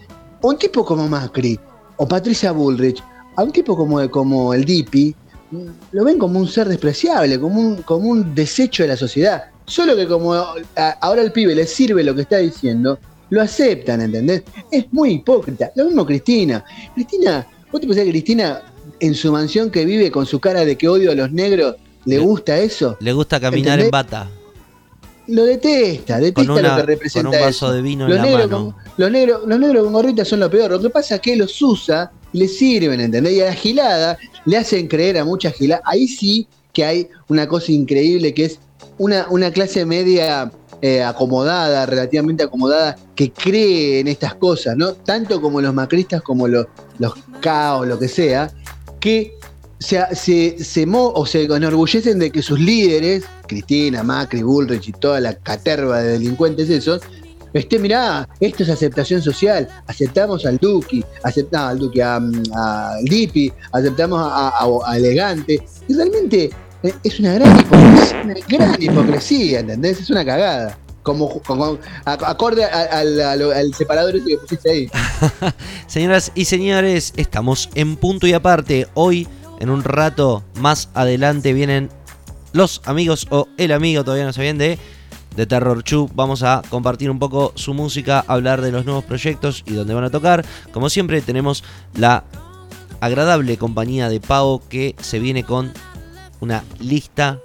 Un 0.43 0.59
tipo 0.59 0.85
como 0.85 1.09
Macri 1.09 1.59
o 1.97 2.07
Patricia 2.09 2.53
Bullrich, 2.53 3.03
a 3.37 3.43
un 3.43 3.53
tipo 3.53 3.77
como, 3.77 4.09
como 4.11 4.53
el 4.55 4.65
Dipi, 4.65 5.15
lo 5.93 6.05
ven 6.05 6.19
como 6.19 6.39
un 6.39 6.49
ser 6.49 6.69
despreciable, 6.69 7.39
como 7.39 7.61
un, 7.61 7.77
como 7.83 8.09
un 8.09 8.35
desecho 8.35 8.83
de 8.83 8.89
la 8.89 8.97
sociedad. 8.97 9.45
Solo 9.67 9.95
que 9.95 10.07
como 10.09 10.35
ahora 10.35 11.23
al 11.23 11.33
pibe 11.33 11.55
le 11.55 11.67
sirve 11.67 12.03
lo 12.03 12.15
que 12.15 12.23
está 12.23 12.39
diciendo, 12.39 12.99
lo 13.31 13.41
aceptan, 13.41 14.01
¿entendés? 14.01 14.43
Es 14.71 14.87
muy 14.93 15.13
hipócrita. 15.13 15.71
Lo 15.77 15.85
mismo 15.87 16.05
Cristina. 16.05 16.65
Cristina, 16.95 17.47
¿vos 17.71 17.81
te 17.81 17.87
pensás 17.87 18.05
que 18.05 18.11
Cristina 18.11 18.63
en 19.01 19.15
su 19.15 19.31
mansión 19.33 19.71
que 19.71 19.85
vive 19.85 20.11
con 20.11 20.27
su 20.27 20.41
cara 20.41 20.65
de 20.65 20.77
que 20.77 20.89
odio 20.89 21.13
a 21.13 21.15
los 21.15 21.31
negros, 21.33 21.77
le 22.05 22.17
Le- 22.17 22.23
gusta 22.23 22.59
eso? 22.59 22.97
Le 23.01 23.13
gusta 23.13 23.39
caminar 23.39 23.79
¿Entendés? 23.79 23.87
en 23.87 23.91
bata. 23.91 24.31
Lo 25.29 25.45
detesta, 25.45 26.19
detesta 26.19 26.53
una- 26.53 26.63
lo 26.63 26.69
que 26.69 26.81
con 26.81 26.87
representa 26.87 27.29
un 27.31 27.35
vaso 27.37 27.49
eso. 27.49 27.73
de 27.73 27.83
vino 27.83 28.05
en 28.05 28.11
Los 28.11 28.19
la 28.19 28.25
negros, 28.25 28.51
mano. 28.51 28.65
con, 28.77 28.93
los, 28.97 29.11
negros, 29.11 29.43
los 29.47 29.59
negros 29.61 29.85
con 29.85 29.93
gorrita 29.93 30.25
son 30.25 30.41
lo 30.41 30.51
peor. 30.51 30.71
Lo 30.73 30.81
que 30.81 30.91
pasa 30.91 31.17
es 31.17 31.21
que 31.21 31.37
los 31.37 31.61
usa 31.63 32.11
le 32.33 32.49
sirven, 32.49 33.01
¿entendés? 33.01 33.33
Y 33.35 33.41
a 33.41 33.47
la 33.47 33.55
gilada 33.55 34.19
le 34.47 34.57
hacen 34.57 34.89
creer 34.89 35.19
a 35.19 35.25
mucha 35.25 35.51
gilada. 35.51 35.83
Ahí 35.85 36.09
sí 36.09 36.47
que 36.73 36.85
hay 36.85 37.09
una 37.29 37.47
cosa 37.47 37.71
increíble 37.73 38.33
que 38.35 38.47
es 38.47 38.59
una, 38.99 39.27
una 39.31 39.51
clase 39.51 39.85
media 39.85 40.51
eh, 40.81 41.03
acomodada, 41.03 41.87
relativamente 41.87 42.43
acomodada, 42.43 42.97
que 43.15 43.31
cree 43.31 44.01
en 44.01 44.09
estas 44.09 44.35
cosas, 44.35 44.77
¿no? 44.77 44.95
Tanto 44.95 45.41
como 45.41 45.61
los 45.61 45.73
macristas, 45.73 46.23
como 46.23 46.49
los, 46.49 46.67
los 46.99 47.13
caos, 47.41 47.87
lo 47.87 47.99
que 48.01 48.09
sea, 48.09 48.51
que 48.99 49.35
se, 49.83 50.01
se, 50.15 50.65
se 50.65 50.87
mo- 50.87 51.13
o 51.15 51.27
se 51.27 51.43
enorgullecen 51.45 52.19
de 52.19 52.31
que 52.31 52.41
sus 52.43 52.59
líderes, 52.59 53.25
Cristina, 53.47 54.03
Macri, 54.03 54.43
Bullrich 54.43 54.89
y 54.89 54.93
toda 54.93 55.21
la 55.21 55.35
caterva 55.35 56.01
de 56.01 56.13
delincuentes 56.13 56.71
esos, 56.71 57.03
este, 57.53 57.79
mirá, 57.79 58.27
esto 58.41 58.63
es 58.63 58.71
aceptación 58.71 59.21
social, 59.21 59.69
aceptamos 59.87 60.47
al 60.47 60.57
Duki, 60.57 61.05
aceptamos 61.23 61.71
al 61.73 61.79
Duki, 61.79 62.01
a- 62.01 62.17
a- 62.55 62.95
al 62.95 63.05
Dipi, 63.05 63.53
aceptamos 63.73 64.21
a, 64.23 64.49
a- 64.59 64.97
Elegante, 64.97 65.63
y 65.89 65.95
realmente 65.95 66.51
eh, 66.83 66.95
es 67.05 67.21
una 67.21 67.35
gran 67.35 67.61
hipocresía, 67.61 68.23
una 68.25 68.35
gran 68.49 68.83
hipocresía, 68.83 69.61
¿entendés? 69.61 70.01
Es 70.01 70.09
una 70.11 70.25
cagada. 70.25 70.79
Como, 71.03 71.43
como 71.43 71.79
ac- 72.05 72.23
acorde 72.25 72.65
al, 72.65 73.21
al- 73.21 73.53
al 73.53 73.75
separador 73.75 74.25
que 74.25 74.37
pusiste 74.39 74.71
ahí. 74.71 74.91
Señoras 75.89 76.31
y 76.37 76.45
señores, 76.45 77.13
estamos 77.17 77.69
en 77.75 77.97
punto 77.97 78.27
y 78.29 78.33
aparte. 78.35 78.87
Hoy, 78.95 79.27
en 79.63 79.71
un 79.71 79.85
rato 79.85 80.43
más 80.57 80.89
adelante, 80.93 81.53
vienen 81.53 81.89
los 82.53 82.83
amigos 82.85 83.29
o 83.31 83.47
el 83.59 83.71
amigo, 83.71 84.03
todavía 84.03 84.27
no 84.27 84.33
se 84.33 84.43
de, 84.55 84.77
de 85.37 85.47
Terror 85.47 85.85
Chu. 85.85 86.11
Vamos 86.17 86.43
a 86.43 86.63
compartir 86.69 87.09
un 87.09 87.21
poco 87.21 87.53
su 87.55 87.73
música, 87.73 88.25
hablar 88.27 88.61
de 88.61 88.73
los 88.73 88.85
nuevos 88.85 89.05
proyectos 89.05 89.63
y 89.65 89.75
dónde 89.75 89.95
van 89.95 90.03
a 90.03 90.11
tocar. 90.11 90.45
Como 90.73 90.91
siempre, 90.91 91.23
tenemos 91.23 91.63
la 91.95 92.25
agradable 92.99 93.57
compañía 93.57 94.09
de 94.09 94.19
Pau 94.19 94.61
que 94.69 94.97
se 95.01 95.21
viene 95.21 95.45
con 95.45 95.73
una 96.41 96.65
lista 96.81 97.39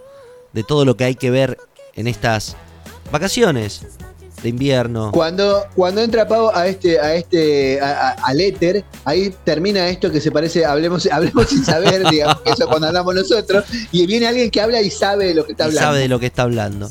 de 0.53 0.63
todo 0.63 0.85
lo 0.85 0.97
que 0.97 1.03
hay 1.03 1.15
que 1.15 1.29
ver 1.29 1.59
en 1.93 2.07
estas 2.07 2.57
vacaciones 3.11 3.85
de 4.43 4.49
invierno. 4.49 5.11
Cuando, 5.11 5.65
cuando 5.75 6.01
entra 6.01 6.27
Pau 6.27 6.49
a 6.53 6.67
este, 6.67 6.99
a 6.99 7.15
este, 7.15 7.81
a- 7.81 8.09
a- 8.09 8.11
al 8.25 8.39
éter, 8.39 8.83
ahí 9.03 9.33
termina 9.43 9.87
esto 9.89 10.11
que 10.11 10.21
se 10.21 10.31
parece, 10.31 10.63
hablemos, 10.65 11.07
hablemos 11.11 11.47
sin 11.47 11.65
saber, 11.65 12.07
digamos, 12.09 12.37
eso 12.45 12.67
cuando 12.67 12.87
hablamos 12.87 13.15
nosotros, 13.15 13.63
y 13.91 14.05
viene 14.05 14.27
alguien 14.27 14.51
que 14.51 14.61
habla 14.61 14.81
y 14.81 14.89
sabe 14.91 15.25
de 15.27 15.33
lo 15.33 15.45
que 15.45 15.53
está 15.53 15.63
y 15.65 15.67
hablando. 15.69 15.87
sabe 15.89 15.99
de 15.99 16.07
lo 16.07 16.19
que 16.19 16.27
está 16.27 16.43
hablando. 16.43 16.89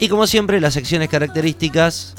Y 0.00 0.08
como 0.08 0.26
siempre, 0.26 0.60
las 0.60 0.74
secciones 0.74 1.08
características, 1.08 2.14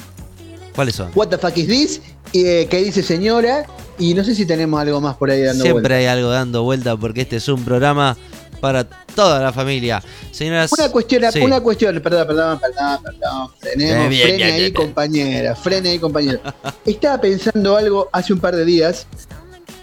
¿cuáles 0.75 0.95
son? 0.95 1.11
What 1.15 1.27
the 1.27 1.37
fuck 1.37 1.55
is 1.57 1.67
this? 1.67 2.01
Y, 2.31 2.45
eh, 2.45 2.67
¿Qué 2.69 2.77
dice 2.83 3.03
señora? 3.03 3.65
Y 3.97 4.13
no 4.13 4.23
sé 4.23 4.33
si 4.35 4.45
tenemos 4.45 4.79
algo 4.79 5.01
más 5.01 5.15
por 5.17 5.29
ahí 5.29 5.41
dando 5.41 5.63
Siempre 5.63 5.81
vuelta. 5.81 5.95
hay 5.97 6.05
algo 6.05 6.29
dando 6.29 6.63
vuelta 6.63 6.95
porque 6.95 7.21
este 7.21 7.35
es 7.37 7.47
un 7.49 7.65
programa 7.65 8.15
para 8.59 8.83
toda 8.83 9.39
la 9.41 9.51
familia. 9.53 10.01
Señoras, 10.31 10.71
Una 10.73 10.89
cuestión, 10.89 11.23
Sí. 11.31 11.39
una 11.41 11.59
cuestión, 11.61 11.99
perdón, 12.01 12.27
perdón, 12.27 12.59
perdón, 12.59 13.03
perdón. 13.03 13.49
Frenemos, 13.59 14.09
Bien, 14.09 14.21
frene 14.23 14.37
bien, 14.37 14.51
ahí, 14.53 14.59
bien. 14.61 14.73
compañera, 14.73 15.55
frene 15.55 15.89
ahí, 15.89 15.99
compañera. 15.99 16.55
Estaba 16.85 17.19
pensando 17.21 17.75
algo 17.77 18.09
hace 18.11 18.33
un 18.33 18.39
par 18.39 18.55
de 18.55 18.65
días. 18.65 19.07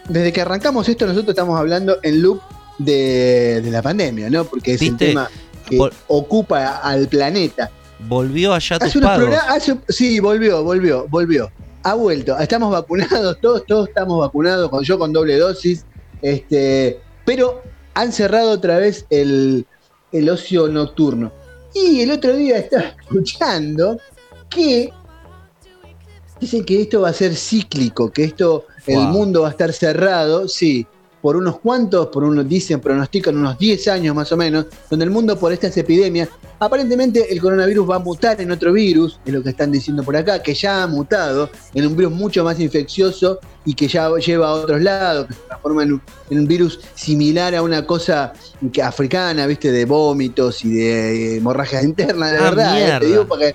Desde 0.09 0.33
que 0.33 0.41
arrancamos 0.41 0.89
esto, 0.89 1.07
nosotros 1.07 1.31
estamos 1.31 1.59
hablando 1.59 1.99
en 2.03 2.23
loop 2.23 2.41
de, 2.79 3.61
de 3.63 3.71
la 3.71 3.83
pandemia, 3.83 4.31
¿no? 4.31 4.45
Porque 4.45 4.75
es 4.75 4.81
¿Viste? 4.81 5.07
tema 5.07 5.29
que 5.69 5.79
Vol- 5.79 5.93
ocupa 6.07 6.77
al 6.77 7.09
planeta. 7.09 7.71
volvió 8.09 8.53
allá 8.55 8.79
tus 8.79 8.89
Hace 8.89 8.99
unos 8.99 9.11
pagos. 9.11 9.35
hace- 9.49 9.77
sí, 9.89 10.21
volvió, 10.21 10.63
volvió, 10.63 11.07
volvió. 11.09 11.51
Ha 11.83 11.95
vuelto. 11.95 12.39
Estamos 12.39 12.71
vacunados, 12.71 13.39
todos, 13.41 13.65
todos 13.67 13.89
estamos 13.89 14.21
vacunados, 14.21 14.69
con 14.71 14.85
yo 14.85 14.99
con 14.99 15.13
doble 15.13 15.39
dosis. 15.39 15.85
Este, 16.23 17.01
pero 17.25 17.63
han 17.97 18.13
cerrado 18.13 18.51
otra 18.51 18.79
vez 18.79 19.07
el, 19.09 19.67
el 20.13 20.29
ocio 20.29 20.69
nocturno. 20.69 21.33
Y 21.75 22.03
el 22.03 22.11
otro 22.11 22.37
día 22.37 22.59
estaba 22.59 22.85
escuchando 23.01 23.99
que 24.51 24.93
dicen 26.39 26.65
que 26.65 26.83
esto 26.83 27.01
va 27.01 27.09
a 27.09 27.15
ser 27.15 27.35
cíclico, 27.35 28.13
que 28.13 28.25
esto, 28.25 28.67
el 28.87 28.99
mundo 29.09 29.43
va 29.43 29.49
a 29.49 29.51
estar 29.53 29.73
cerrado, 29.73 30.47
sí, 30.47 30.87
por 31.21 31.37
unos 31.37 31.59
cuantos, 31.61 32.09
por 32.09 32.25
unos, 32.25 32.49
dicen, 32.49 32.81
pronostican 32.81 33.37
unos 33.37 33.59
10 33.59 33.89
años 33.89 34.15
más 34.15 34.31
o 34.33 34.37
menos, 34.37 34.67
donde 34.89 35.05
el 35.05 35.11
mundo 35.11 35.39
por 35.39 35.53
estas 35.53 35.77
epidemias, 35.77 36.29
aparentemente 36.59 37.33
el 37.33 37.41
coronavirus 37.41 37.91
va 37.91 37.97
a 37.97 37.99
mutar 37.99 38.41
en 38.41 38.51
otro 38.51 38.73
virus, 38.73 39.19
es 39.25 39.33
lo 39.33 39.43
que 39.43 39.51
están 39.51 39.73
diciendo 39.73 40.03
por 40.03 40.17
acá, 40.17 40.43
que 40.43 40.55
ya 40.55 40.83
ha 40.83 40.87
mutado 40.87 41.51
en 41.75 41.87
un 41.87 41.97
virus 41.97 42.13
mucho 42.13 42.45
más 42.45 42.61
infeccioso 42.61 43.41
y 43.65 43.75
que 43.75 43.89
ya 43.89 44.09
lleva 44.17 44.49
a 44.49 44.53
otros 44.53 44.81
lados, 44.81 45.27
que 45.27 45.35
se 45.35 45.41
transforma 45.41 45.83
en 45.83 45.93
un, 45.95 46.03
en 46.31 46.39
un 46.39 46.47
virus 46.47 46.81
similar 46.95 47.55
a 47.55 47.63
una 47.63 47.85
cosa 47.87 48.33
que 48.73 48.83
africana, 48.83 49.47
viste, 49.47 49.73
de 49.73 49.85
vómitos 49.85 50.65
y 50.65 50.75
de 50.75 51.37
hemorragias 51.39 51.83
internas, 51.85 52.33
de 52.33 52.39
Ah, 52.39 52.43
verdad, 52.43 52.97
eh, 52.97 53.01
te 53.01 53.07
digo 53.07 53.27
porque 53.27 53.55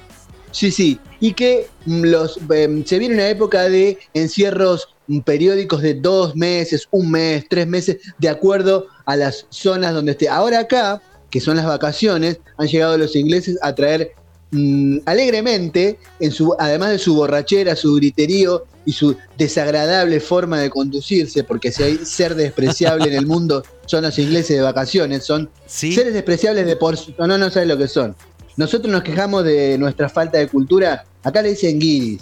Sí, 0.51 0.71
sí. 0.71 0.99
Y 1.19 1.33
que 1.33 1.67
los 1.85 2.39
em, 2.49 2.83
se 2.85 2.99
viene 2.99 3.15
una 3.15 3.29
época 3.29 3.69
de 3.69 3.97
encierros 4.13 4.89
periódicos 5.19 5.81
de 5.81 5.95
dos 5.95 6.35
meses, 6.35 6.87
un 6.91 7.11
mes, 7.11 7.45
tres 7.49 7.67
meses, 7.67 7.97
de 8.17 8.29
acuerdo 8.29 8.87
a 9.05 9.15
las 9.15 9.45
zonas 9.49 9.93
donde 9.93 10.13
esté. 10.13 10.29
Ahora 10.29 10.59
acá, 10.59 11.01
que 11.29 11.41
son 11.41 11.57
las 11.57 11.65
vacaciones, 11.65 12.39
han 12.57 12.67
llegado 12.67 12.97
los 12.97 13.15
ingleses 13.15 13.57
a 13.61 13.75
traer 13.75 14.13
mm, 14.51 14.99
alegremente, 15.05 15.99
en 16.19 16.31
su, 16.31 16.55
además 16.57 16.91
de 16.91 16.99
su 16.99 17.15
borrachera, 17.15 17.75
su 17.75 17.95
griterío 17.95 18.65
y 18.85 18.93
su 18.93 19.15
desagradable 19.37 20.19
forma 20.19 20.59
de 20.59 20.69
conducirse, 20.69 21.43
porque 21.43 21.71
si 21.71 21.83
hay 21.83 21.97
ser 22.03 22.35
despreciable 22.35 23.07
en 23.07 23.13
el 23.13 23.27
mundo 23.27 23.63
son 23.85 24.03
los 24.03 24.17
ingleses 24.17 24.57
de 24.57 24.61
vacaciones, 24.61 25.25
son 25.25 25.49
¿Sí? 25.65 25.91
Seres 25.91 26.13
despreciables 26.13 26.65
de 26.65 26.75
por 26.75 26.97
sí. 26.97 27.13
No, 27.19 27.27
no, 27.27 27.37
no 27.37 27.49
sabes 27.49 27.67
lo 27.67 27.77
que 27.77 27.87
son. 27.87 28.15
Nosotros 28.57 28.91
nos 28.91 29.03
quejamos 29.03 29.43
de 29.43 29.77
nuestra 29.77 30.09
falta 30.09 30.37
de 30.37 30.47
cultura. 30.47 31.05
Acá 31.23 31.41
le 31.41 31.49
dicen 31.49 31.79
guiris. 31.79 32.21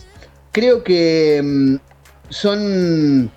Creo 0.51 0.83
que 0.83 1.41
mm, 1.43 1.75
son. 2.29 3.31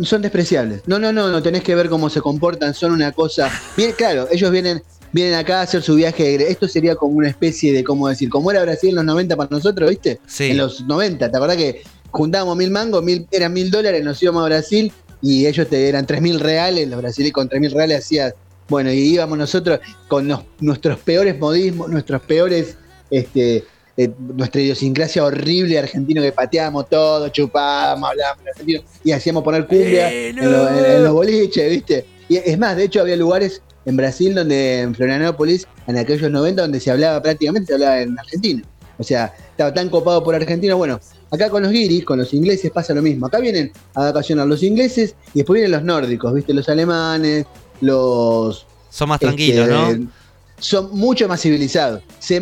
Son 0.00 0.22
despreciables. 0.22 0.82
No, 0.86 0.98
no, 0.98 1.12
no, 1.12 1.28
no 1.30 1.42
tenés 1.42 1.62
que 1.62 1.74
ver 1.74 1.88
cómo 1.88 2.08
se 2.08 2.20
comportan, 2.20 2.72
son 2.74 2.92
una 2.92 3.12
cosa. 3.12 3.50
Bien, 3.76 3.92
claro, 3.92 4.26
ellos 4.32 4.50
vienen, 4.50 4.82
vienen 5.12 5.34
acá 5.34 5.60
a 5.60 5.62
hacer 5.62 5.82
su 5.82 5.94
viaje. 5.94 6.50
Esto 6.50 6.66
sería 6.66 6.96
como 6.96 7.12
una 7.18 7.28
especie 7.28 7.72
de, 7.72 7.84
¿cómo 7.84 8.08
decir? 8.08 8.30
Como 8.30 8.50
era 8.50 8.62
Brasil 8.62 8.88
en 8.90 8.96
los 8.96 9.04
90 9.04 9.36
para 9.36 9.50
nosotros, 9.50 9.90
¿viste? 9.90 10.18
Sí. 10.26 10.44
En 10.44 10.56
los 10.56 10.80
90, 10.86 11.30
¿te 11.30 11.36
acordás 11.36 11.58
que 11.58 11.82
juntábamos 12.10 12.56
mil 12.56 12.70
mangos, 12.70 13.04
mil, 13.04 13.26
eran 13.30 13.52
mil 13.52 13.70
dólares, 13.70 14.02
nos 14.02 14.20
íbamos 14.22 14.42
a 14.42 14.46
Brasil 14.46 14.90
y 15.20 15.46
ellos 15.46 15.68
te, 15.68 15.88
eran 15.88 16.06
tres 16.06 16.20
mil 16.22 16.40
reales, 16.40 16.88
los 16.88 17.00
brasileños 17.00 17.34
con 17.34 17.48
tres 17.48 17.60
mil 17.60 17.70
reales 17.70 17.98
hacías, 18.04 18.34
bueno, 18.68 18.90
y 18.92 18.98
íbamos 18.98 19.38
nosotros 19.38 19.78
con 20.08 20.26
nos- 20.26 20.42
nuestros 20.60 20.98
peores 21.00 21.38
modismos, 21.38 21.88
nuestros 21.90 22.22
peores, 22.22 22.76
este, 23.10 23.64
eh, 23.96 24.10
nuestra 24.18 24.60
idiosincrasia 24.60 25.24
horrible 25.24 25.78
argentino 25.78 26.22
que 26.22 26.32
pateábamos 26.32 26.88
todo, 26.88 27.28
chupábamos, 27.28 28.10
hablábamos 28.10 28.46
argentino 28.46 28.82
y 29.04 29.12
hacíamos 29.12 29.42
poner 29.42 29.66
cumbia 29.66 30.08
en, 30.28 30.36
lo- 30.52 30.68
en- 30.68 30.84
en 30.96 31.04
los 31.04 31.12
boliches, 31.12 31.70
¿viste? 31.70 32.06
Y 32.28 32.36
es 32.36 32.58
más, 32.58 32.76
de 32.76 32.84
hecho 32.84 33.00
había 33.02 33.16
lugares 33.16 33.60
en 33.84 33.96
Brasil 33.96 34.34
donde, 34.34 34.80
en 34.80 34.94
Florianópolis, 34.94 35.66
en 35.86 35.98
aquellos 35.98 36.30
90, 36.30 36.62
donde 36.62 36.80
se 36.80 36.90
hablaba 36.90 37.20
prácticamente, 37.20 37.66
se 37.66 37.74
hablaba 37.74 38.00
en 38.00 38.18
argentino. 38.18 38.62
O 38.98 39.02
sea, 39.04 39.34
estaba 39.50 39.74
tan 39.74 39.88
copado 39.88 40.22
por 40.22 40.34
argentino. 40.34 40.76
Bueno, 40.76 41.00
acá 41.30 41.50
con 41.50 41.62
los 41.64 41.72
guiris, 41.72 42.04
con 42.04 42.18
los 42.18 42.32
ingleses 42.32 42.70
pasa 42.70 42.94
lo 42.94 43.02
mismo. 43.02 43.26
Acá 43.26 43.40
vienen 43.40 43.72
a 43.94 44.04
vacacionar 44.04 44.46
los 44.46 44.62
ingleses 44.62 45.16
y 45.34 45.38
después 45.40 45.56
vienen 45.56 45.72
los 45.72 45.82
nórdicos, 45.82 46.32
¿viste? 46.32 46.54
Los 46.54 46.68
alemanes, 46.68 47.44
los... 47.80 48.66
Son 48.90 49.08
más 49.08 49.18
tranquilos, 49.20 49.68
este, 49.68 49.98
¿no? 49.98 50.10
Son 50.62 50.96
mucho 50.96 51.26
más 51.28 51.40
civilizados. 51.40 52.02
Se, 52.20 52.40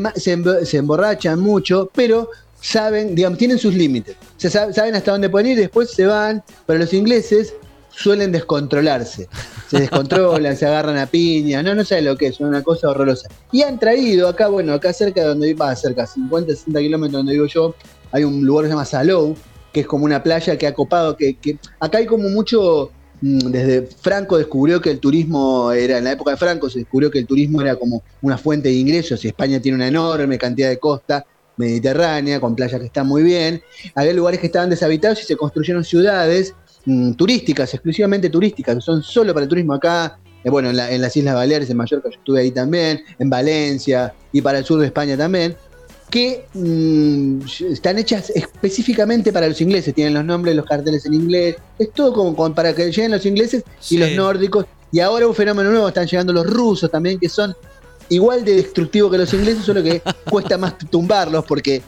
emborrachan 0.76 1.40
mucho, 1.40 1.90
pero 1.94 2.30
saben, 2.60 3.14
digamos, 3.14 3.38
tienen 3.38 3.58
sus 3.58 3.74
límites. 3.74 4.14
Saben 4.36 4.94
hasta 4.94 5.12
dónde 5.12 5.30
pueden 5.30 5.52
ir, 5.52 5.58
después 5.58 5.90
se 5.90 6.04
van. 6.04 6.44
Pero 6.66 6.80
los 6.80 6.92
ingleses 6.92 7.54
suelen 7.90 8.30
descontrolarse. 8.30 9.26
Se 9.70 9.80
descontrolan, 9.80 10.54
se 10.58 10.66
agarran 10.66 10.98
a 10.98 11.06
piña. 11.06 11.62
No, 11.62 11.74
no 11.74 11.82
saben 11.82 12.04
lo 12.04 12.16
que 12.16 12.26
es, 12.26 12.40
una 12.40 12.62
cosa 12.62 12.90
horrorosa. 12.90 13.28
Y 13.52 13.62
han 13.62 13.78
traído 13.78 14.28
acá, 14.28 14.48
bueno, 14.48 14.74
acá 14.74 14.92
cerca 14.92 15.22
de 15.22 15.28
donde 15.28 15.54
va, 15.54 15.74
cerca, 15.74 16.06
50, 16.06 16.52
60 16.52 16.78
kilómetros 16.78 17.12
donde 17.12 17.32
vivo 17.32 17.46
yo, 17.46 17.74
hay 18.12 18.24
un 18.24 18.44
lugar 18.44 18.64
que 18.64 18.68
se 18.68 18.72
llama 18.74 18.84
Salou, 18.84 19.34
que 19.72 19.80
es 19.80 19.86
como 19.86 20.04
una 20.04 20.22
playa 20.22 20.58
que 20.58 20.66
ha 20.66 20.74
copado, 20.74 21.16
que, 21.16 21.36
acá 21.78 21.98
hay 21.98 22.06
como 22.06 22.28
mucho, 22.28 22.90
desde 23.20 23.82
Franco 24.00 24.38
descubrió 24.38 24.80
que 24.80 24.90
el 24.90 24.98
turismo 25.00 25.72
era, 25.72 25.98
en 25.98 26.04
la 26.04 26.12
época 26.12 26.30
de 26.32 26.36
Franco 26.38 26.70
se 26.70 26.78
descubrió 26.80 27.10
que 27.10 27.18
el 27.18 27.26
turismo 27.26 27.60
era 27.60 27.76
como 27.76 28.02
una 28.22 28.38
fuente 28.38 28.68
de 28.70 28.74
ingresos 28.74 29.22
y 29.24 29.28
España 29.28 29.60
tiene 29.60 29.76
una 29.76 29.88
enorme 29.88 30.38
cantidad 30.38 30.68
de 30.70 30.78
costa 30.78 31.24
mediterránea, 31.56 32.40
con 32.40 32.54
playas 32.56 32.80
que 32.80 32.86
están 32.86 33.06
muy 33.06 33.22
bien. 33.22 33.60
Había 33.94 34.14
lugares 34.14 34.40
que 34.40 34.46
estaban 34.46 34.70
deshabitados 34.70 35.20
y 35.22 35.26
se 35.26 35.36
construyeron 35.36 35.84
ciudades 35.84 36.54
mm, 36.86 37.12
turísticas, 37.12 37.72
exclusivamente 37.74 38.30
turísticas, 38.30 38.76
que 38.76 38.80
son 38.80 39.02
solo 39.02 39.34
para 39.34 39.44
el 39.44 39.48
turismo 39.50 39.74
acá. 39.74 40.18
eh, 40.42 40.48
bueno, 40.48 40.70
en, 40.70 40.76
la- 40.76 40.90
en 40.90 41.02
las 41.02 41.14
Islas 41.14 41.34
Baleares, 41.34 41.68
en 41.68 41.76
Mallorca, 41.76 42.08
yo 42.10 42.16
estuve 42.18 42.40
ahí 42.40 42.50
también, 42.50 43.00
en 43.18 43.28
Valencia 43.28 44.14
y 44.32 44.40
para 44.40 44.58
el 44.58 44.64
sur 44.64 44.80
de 44.80 44.86
España 44.86 45.14
también, 45.14 45.54
que 46.10 46.44
mm, 46.54 47.40
están 47.70 47.98
hechas 47.98 48.30
específicamente 48.30 49.32
para 49.32 49.48
los 49.48 49.60
ingleses, 49.60 49.94
tienen 49.94 50.14
los 50.14 50.24
nombres, 50.24 50.54
los 50.56 50.66
carteles 50.66 51.06
en 51.06 51.14
inglés, 51.14 51.56
es 51.78 51.92
todo 51.92 52.12
como, 52.12 52.34
como 52.36 52.54
para 52.54 52.74
que 52.74 52.86
lleguen 52.86 53.10
los 53.12 53.24
ingleses 53.24 53.64
Sí. 53.78 53.94
y 53.94 53.98
los 53.98 54.10
nórdicos. 54.12 54.66
Y 54.92 55.00
ahora 55.00 55.26
un 55.26 55.34
fenómeno 55.34 55.70
nuevo, 55.70 55.88
están 55.88 56.06
llegando 56.06 56.32
los 56.32 56.46
rusos 56.46 56.90
también, 56.90 57.18
que 57.18 57.28
son 57.28 57.54
igual 58.08 58.44
de 58.44 58.56
destructivos 58.56 59.10
que 59.12 59.18
los 59.18 59.32
ingleses, 59.32 59.64
solo 59.64 59.82
que 59.82 60.02
cuesta 60.30 60.58
más 60.58 60.76
tumbarlos 60.90 61.44
porque 61.44 61.80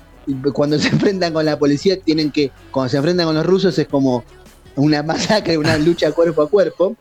cuando 0.53 0.78
se 0.78 0.88
enfrentan 0.88 1.32
con 1.32 1.44
la 1.44 1.59
policía 1.59 1.99
tienen 2.01 2.30
que, 2.30 2.53
cuando 2.70 2.90
se 2.90 2.96
enfrentan 2.99 3.26
con 3.26 3.34
los 3.34 3.44
rusos 3.44 3.76
es 3.78 3.88
como 3.88 4.24
una 4.76 5.03
masacre, 5.03 5.59
una 5.59 5.76
lucha 5.78 6.12
cuerpo 6.12 6.42
a 6.42 6.49
cuerpo. 6.49 6.96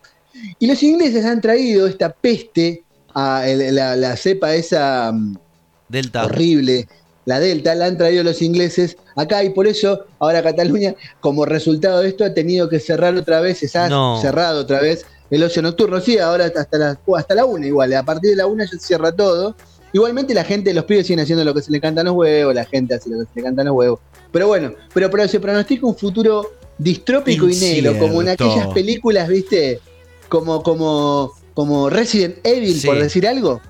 Y 0.58 0.66
los 0.66 0.82
ingleses 0.82 1.24
han 1.24 1.40
traído 1.40 1.86
esta 1.86 2.10
peste, 2.12 2.82
a 3.14 3.44
la, 3.46 3.94
la 3.94 4.16
cepa 4.16 4.54
esa 4.54 5.12
mm, 5.12 5.36
Delta. 5.88 6.24
horrible, 6.24 6.88
la 7.24 7.38
Delta, 7.40 7.74
la 7.74 7.86
han 7.86 7.96
traído 7.96 8.24
los 8.24 8.42
ingleses 8.42 8.96
acá 9.16 9.44
y 9.44 9.50
por 9.50 9.66
eso 9.66 10.06
ahora 10.18 10.42
Cataluña, 10.42 10.94
como 11.20 11.44
resultado 11.44 12.00
de 12.00 12.08
esto, 12.08 12.24
ha 12.24 12.34
tenido 12.34 12.68
que 12.68 12.80
cerrar 12.80 13.14
otra 13.16 13.40
vez, 13.40 13.58
se 13.58 13.78
ha 13.78 13.88
No. 13.88 14.20
cerrado 14.20 14.60
otra 14.62 14.80
vez 14.80 15.06
el 15.30 15.42
ocio 15.42 15.62
nocturno. 15.62 16.00
Sí, 16.00 16.18
ahora 16.18 16.46
hasta 16.46 16.78
la, 16.78 16.98
hasta 17.16 17.34
la 17.34 17.44
una 17.44 17.66
igual, 17.66 17.92
a 17.94 18.02
partir 18.02 18.30
de 18.30 18.36
la 18.36 18.46
una 18.46 18.64
ya 18.64 18.70
se 18.72 18.78
cierra 18.80 19.12
todo. 19.12 19.54
Igualmente 19.94 20.32
la 20.34 20.42
gente, 20.44 20.72
los 20.74 20.84
pibes 20.84 21.06
siguen 21.06 21.20
haciendo 21.20 21.44
lo 21.44 21.52
que 21.54 21.62
se 21.62 21.70
le 21.70 21.80
cantan 21.80 22.06
los 22.06 22.14
huevos, 22.14 22.54
la 22.54 22.64
gente 22.64 22.94
hace 22.94 23.10
lo 23.10 23.18
que 23.20 23.24
se 23.26 23.30
le 23.36 23.42
cantan 23.42 23.66
los 23.66 23.74
huevos. 23.76 24.00
Pero 24.32 24.46
bueno, 24.48 24.72
pero, 24.94 25.10
pero 25.10 25.28
se 25.28 25.38
pronostica 25.38 25.86
un 25.86 25.94
futuro 25.96 26.50
distrópico 26.78 27.48
y 27.48 27.54
negro, 27.54 27.98
como 27.98 28.22
en 28.22 28.30
aquellas 28.30 28.66
películas, 28.68 29.28
¿viste? 29.28 29.80
Como, 30.28 30.62
como, 30.62 31.32
como 31.54 31.90
Resident 31.90 32.36
Evil, 32.42 32.80
Sí. 32.80 32.86
por 32.86 32.98
decir 32.98 33.26
algo. 33.28 33.60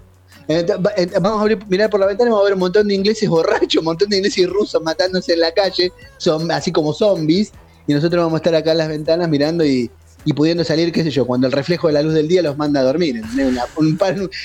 Eh, 0.49 0.67
eh, 0.97 1.07
Vamos 1.21 1.39
a 1.39 1.43
abrir, 1.43 1.59
mirar 1.69 1.89
por 1.91 2.01
la 2.01 2.07
ventana 2.07 2.29
y 2.29 2.33
vamos 2.33 2.43
a 2.43 2.49
ver 2.49 2.55
un 2.55 2.61
montón 2.61 2.89
de 2.89 2.95
ingleses 2.95 3.29
borrachos, 3.29 3.77
un 3.79 3.85
montón 3.85 4.09
de 4.09 4.17
ingleses 4.17 4.49
rusos 4.49 4.83
matándose 4.83 5.35
en 5.35 5.41
la 5.41 5.53
calle, 5.53 5.93
son 6.19 6.51
así 6.51 6.73
como 6.73 6.93
zombies, 6.93 7.53
y 7.87 7.95
nosotros 7.95 8.23
vamos 8.25 8.35
a 8.35 8.39
estar 8.39 8.55
acá 8.55 8.73
en 8.73 8.79
las 8.79 8.89
ventanas 8.89 9.29
mirando 9.29 9.65
y, 9.65 9.91
y 10.25 10.33
pudiendo 10.33 10.65
salir, 10.65 10.93
qué 10.93 11.03
sé 11.03 11.11
yo, 11.11 11.27
cuando 11.27 11.47
el 11.47 11.53
reflejo 11.53 11.87
de 11.89 11.95
la 11.95 12.03
luz 12.03 12.15
del 12.15 12.29
día 12.29 12.43
los 12.43 12.57
manda 12.57 12.81
a 12.81 12.83
dormir. 12.85 13.21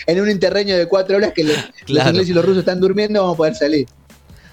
en 0.07 0.21
un 0.21 0.29
interreño 0.29 0.77
de 0.77 0.87
cuatro 0.87 1.17
horas 1.17 1.33
que 1.33 1.43
los, 1.43 1.57
ingleses 1.87 2.29
y 2.29 2.33
los 2.33 2.43
rusos 2.45 2.59
están 2.59 2.79
durmiendo, 2.79 3.21
vamos 3.21 3.35
a 3.35 3.37
poder 3.37 3.55
salir. 3.55 3.87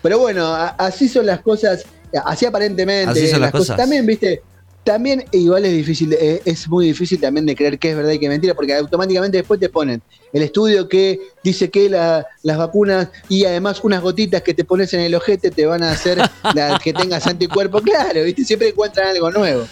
Pero 0.03 0.19
bueno, 0.19 0.47
a- 0.47 0.69
así 0.69 1.09
son 1.09 1.27
las 1.27 1.41
cosas, 1.41 1.85
así 2.25 2.45
aparentemente 2.47 3.11
Así 3.11 3.29
son 3.29 3.41
las 3.41 3.53
cosas. 3.53 3.77
También, 3.77 4.05
viste, 4.05 4.43
también 4.85 5.25
igual 5.33 5.65
es 5.65 5.73
difícil, 5.73 6.13
eh, 6.13 6.43
es 6.45 6.69
muy 6.69 6.87
difícil 6.87 7.19
también 7.21 7.47
de 7.47 7.57
creer 7.57 7.79
que 7.79 7.91
es 7.91 7.97
verdad 7.97 8.13
y 8.13 8.19
que 8.19 8.27
es 8.27 8.31
mentira, 8.31 8.55
porque 8.55 8.75
automáticamente 8.75 9.39
después 9.39 9.59
te 9.59 9.69
ponen 9.71 10.03
el 10.33 10.43
estudio 10.43 10.89
que 10.89 11.21
dice 11.43 11.71
que 11.71 11.89
la- 11.89 12.27
las 12.43 12.59
vacunas 12.59 13.09
y 13.29 13.45
además 13.47 13.81
unas 13.83 14.03
gotitas 14.03 14.43
que 14.43 14.53
te 14.55 14.65
pones 14.65 14.93
en 14.95 15.01
el 15.01 15.15
ojete 15.15 15.51
te 15.51 15.65
van 15.67 15.83
a 15.83 15.91
hacer 15.93 16.19
la- 16.55 16.79
que 16.83 16.93
tengas 16.93 17.27
anticuerpo. 17.27 17.81
Claro, 17.81 18.23
viste, 18.25 18.45
siempre 18.45 18.69
encuentran 18.69 19.09
algo 19.09 19.31
nuevo. 19.31 19.67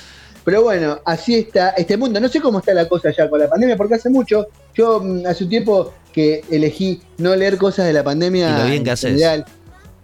Pero 0.45 0.63
bueno, 0.63 0.99
así 1.05 1.37
está 1.37 1.71
este 1.71 1.97
mundo. 1.97 2.19
No 2.19 2.29
sé 2.29 2.41
cómo 2.41 2.59
está 2.59 2.75
la 2.75 2.89
cosa 2.89 3.11
ya 3.17 3.29
con 3.31 3.39
la 3.39 3.49
pandemia, 3.49 3.77
porque 3.77 3.95
hace 3.95 4.11
mucho, 4.11 4.47
yo 4.75 4.99
mm, 5.01 5.27
hace 5.27 5.45
un 5.45 5.51
tiempo 5.51 5.95
que 6.13 6.43
elegí 6.51 7.01
no 7.19 7.37
leer 7.37 7.59
cosas 7.59 7.87
de 7.87 7.93
la 7.93 8.03
pandemia. 8.03 8.49
Y 8.49 8.53
lo 8.59 8.65
bien 8.65 8.77
en 8.79 8.85
que 8.85 8.91
haces. 8.91 9.11
general. 9.13 9.45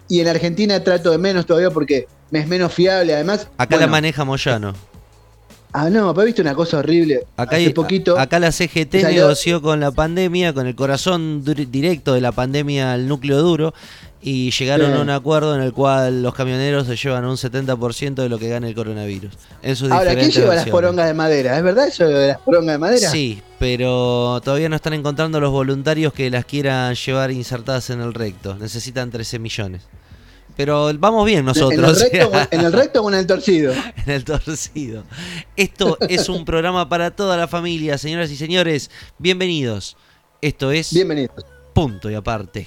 Y 0.09 0.21
en 0.21 0.29
Argentina 0.29 0.83
trato 0.85 1.11
de 1.11 1.19
menos 1.19 1.45
todavía 1.45 1.71
porque 1.71 2.07
me 2.31 2.39
es 2.41 2.47
menos 2.47 2.73
fiable. 2.73 3.15
Además, 3.15 3.49
Acá 3.59 3.77
la 3.79 3.87
maneja 3.89 4.25
Moyano. 4.25 4.75
Ah, 5.81 5.91
no, 5.91 6.13
pero 6.15 6.27
viste 6.27 6.43
una 6.43 6.55
cosa 6.55 6.79
horrible. 6.79 7.25
Acá, 7.37 7.57
Hace 7.57 7.67
hay- 7.67 7.73
poquito. 7.73 8.19
acá 8.19 8.39
la 8.39 8.51
CGT 8.53 9.01
salió- 9.01 9.23
negoció 9.25 9.63
con 9.63 9.79
la 9.81 9.93
pandemia, 9.93 10.53
con 10.53 10.67
el 10.67 10.75
corazón 10.75 11.45
directo 11.45 12.15
de 12.15 12.21
la 12.21 12.33
pandemia 12.33 12.93
al 12.95 13.07
núcleo 13.07 13.39
duro, 13.39 13.73
y 14.21 14.51
llegaron 14.51 14.91
Sí. 14.93 14.99
a 14.99 15.01
un 15.01 15.11
acuerdo 15.11 15.55
en 15.55 15.61
el 15.63 15.73
cual 15.73 16.25
los 16.25 16.35
camioneros 16.35 16.89
se 16.89 16.97
llevan 16.97 17.25
un 17.25 17.37
70% 17.37 18.23
de 18.23 18.29
lo 18.29 18.39
que 18.41 18.49
gana 18.49 18.67
el 18.67 18.75
coronavirus. 18.75 19.31
En 19.63 19.77
sus 19.77 19.93
Ahora, 19.93 20.17
¿quién 20.17 20.33
lleva 20.33 20.57
las 20.57 20.69
porongas 20.69 21.07
de 21.07 21.15
madera? 21.15 21.57
¿Es 21.57 21.63
verdad 21.63 21.87
eso 21.87 22.05
de 22.09 22.29
las 22.29 22.39
porongas 22.39 22.75
de 22.75 22.79
madera? 22.79 23.11
Sí, 23.11 23.41
pero 23.61 24.41
todavía 24.45 24.69
no 24.69 24.75
están 24.75 24.95
encontrando 24.95 25.39
los 25.39 25.53
voluntarios 25.53 26.13
que 26.13 26.31
las 26.31 26.45
quieran 26.45 26.97
llevar 26.97 27.31
insertadas 27.31 27.91
en 27.91 28.01
el 28.01 28.13
recto. 28.15 28.57
Necesitan 28.57 29.13
13 29.13 29.39
millones. 29.39 29.83
Pero 30.59 30.91
vamos 30.99 31.25
bien 31.25 31.45
nosotros. 31.45 31.73
¿En 31.73 31.85
el, 31.85 31.91
o 31.91 31.95
sea, 31.95 32.09
recto, 32.11 32.31
o- 32.37 32.49
¿En 32.51 32.61
el 32.67 32.73
recto 32.73 33.03
o 33.03 33.09
en 33.09 33.15
el 33.17 33.27
torcido? 33.29 33.73
en 34.07 34.13
el 34.13 34.25
torcido. 34.25 35.05
Esto 35.55 35.97
es 36.09 36.29
un 36.29 36.45
programa 36.45 36.89
para 36.89 37.13
toda 37.13 37.37
la 37.37 37.47
familia, 37.47 37.97
señoras 37.97 38.29
y 38.33 38.37
señores. 38.37 38.91
Bienvenidos. 39.19 39.97
Esto 40.43 40.73
es 40.73 40.93
Bienvenidos. 40.93 41.47
Punto 41.73 42.11
y 42.11 42.15
Aparte. 42.15 42.67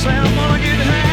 I 0.00 0.02
say 0.02 0.16
I'm 0.16 1.09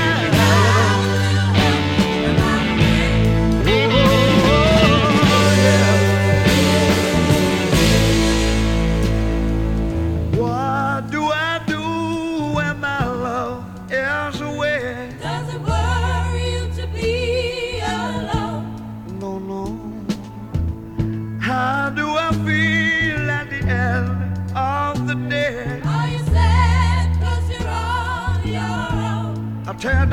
tear 29.79 30.07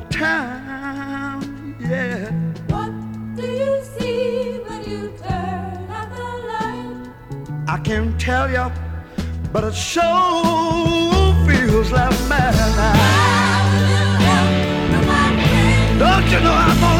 the 0.00 0.06
time, 0.10 1.76
yeah. 1.80 2.30
What 2.68 2.92
do 3.34 3.42
you 3.42 3.82
see 3.82 4.60
when 4.66 4.80
you 4.88 5.12
turn 5.22 5.90
out 5.90 6.08
the 6.14 6.28
light? 6.50 7.10
I 7.66 7.78
can't 7.78 8.20
tell 8.20 8.48
you, 8.48 8.70
but 9.52 9.64
it 9.64 9.74
sure 9.74 11.34
feels 11.46 11.90
like 11.90 12.16
madness. 12.28 12.76
How 12.76 13.70
will 13.70 13.88
you 13.94 14.06
help 14.26 14.50
when 14.92 15.04
I'm 15.22 15.34
free? 15.42 15.98
Don't 15.98 16.26
you 16.32 16.40
know 16.44 16.54
I'm 16.54 16.80
gonna 16.80 16.97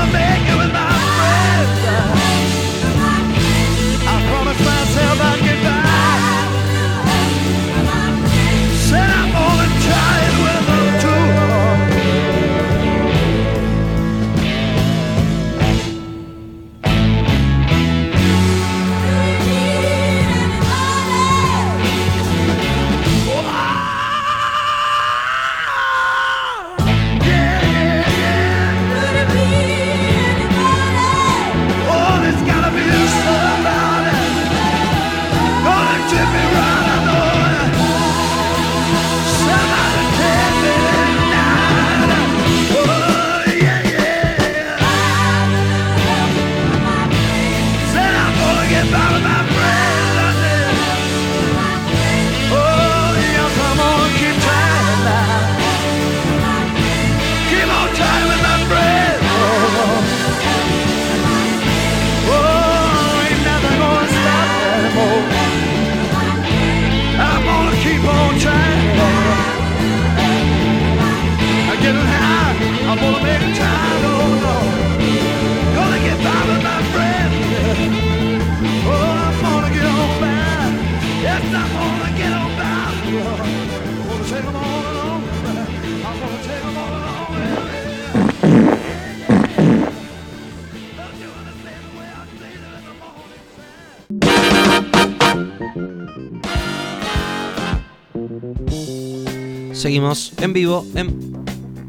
Seguimos 99.72 100.32
en 100.38 100.53
vivo 100.53 100.84
en 100.94 101.32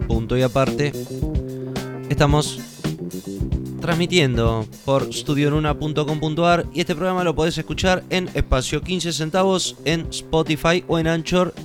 punto 0.07 0.37
y 0.37 0.41
aparte. 0.43 0.93
Estamos 2.07 2.68
transmitiendo 3.89 4.67
por 4.85 5.11
studionuna.com.ar 5.11 6.65
y 6.75 6.81
este 6.81 6.93
programa 6.93 7.23
lo 7.23 7.33
podés 7.33 7.57
escuchar 7.57 8.03
en 8.11 8.29
espacio 8.35 8.83
15 8.83 9.11
centavos 9.11 9.77
en 9.83 10.05
Spotify 10.11 10.83
o 10.87 10.99
en 10.99 11.07
Anchor 11.07 11.55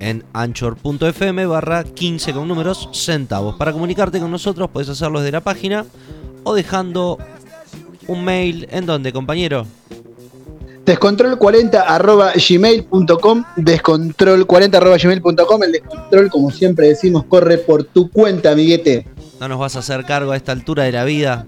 en 0.00 0.24
anchor.fm 0.32 1.46
barra 1.46 1.84
15 1.84 2.32
con 2.32 2.48
números 2.48 2.88
centavos. 2.92 3.54
Para 3.54 3.72
comunicarte 3.72 4.18
con 4.18 4.32
nosotros 4.32 4.70
puedes 4.72 4.88
hacerlo 4.88 5.20
desde 5.20 5.30
la 5.30 5.40
página 5.40 5.86
o 6.42 6.52
dejando 6.52 7.18
un 8.08 8.24
mail 8.24 8.66
en 8.72 8.86
donde, 8.86 9.12
compañero. 9.12 9.68
Descontrol40 10.84 11.84
arroba 11.86 12.32
gmail.com, 12.34 13.44
descontrol40 13.56 14.74
arroba 14.74 14.96
gmail.com, 14.96 15.62
el 15.62 15.70
descontrol, 15.70 16.28
como 16.28 16.50
siempre 16.50 16.88
decimos, 16.88 17.24
corre 17.26 17.58
por 17.58 17.84
tu 17.84 18.10
cuenta, 18.10 18.50
amiguete. 18.50 19.06
No 19.40 19.48
nos 19.48 19.58
vas 19.58 19.74
a 19.76 19.78
hacer 19.80 20.04
cargo 20.04 20.32
a 20.32 20.36
esta 20.36 20.52
altura 20.52 20.84
de 20.84 20.92
la 20.92 21.04
vida. 21.04 21.46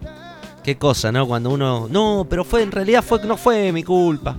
Qué 0.65 0.77
cosa, 0.79 1.13
¿no? 1.13 1.27
Cuando 1.27 1.51
uno. 1.51 1.89
No, 1.91 2.27
pero 2.29 2.45
fue, 2.45 2.63
en 2.63 2.73
realidad 2.73 3.05
fue, 3.05 3.21
no 3.25 3.37
fue 3.37 3.71
mi 3.73 3.83
culpa. 3.83 4.37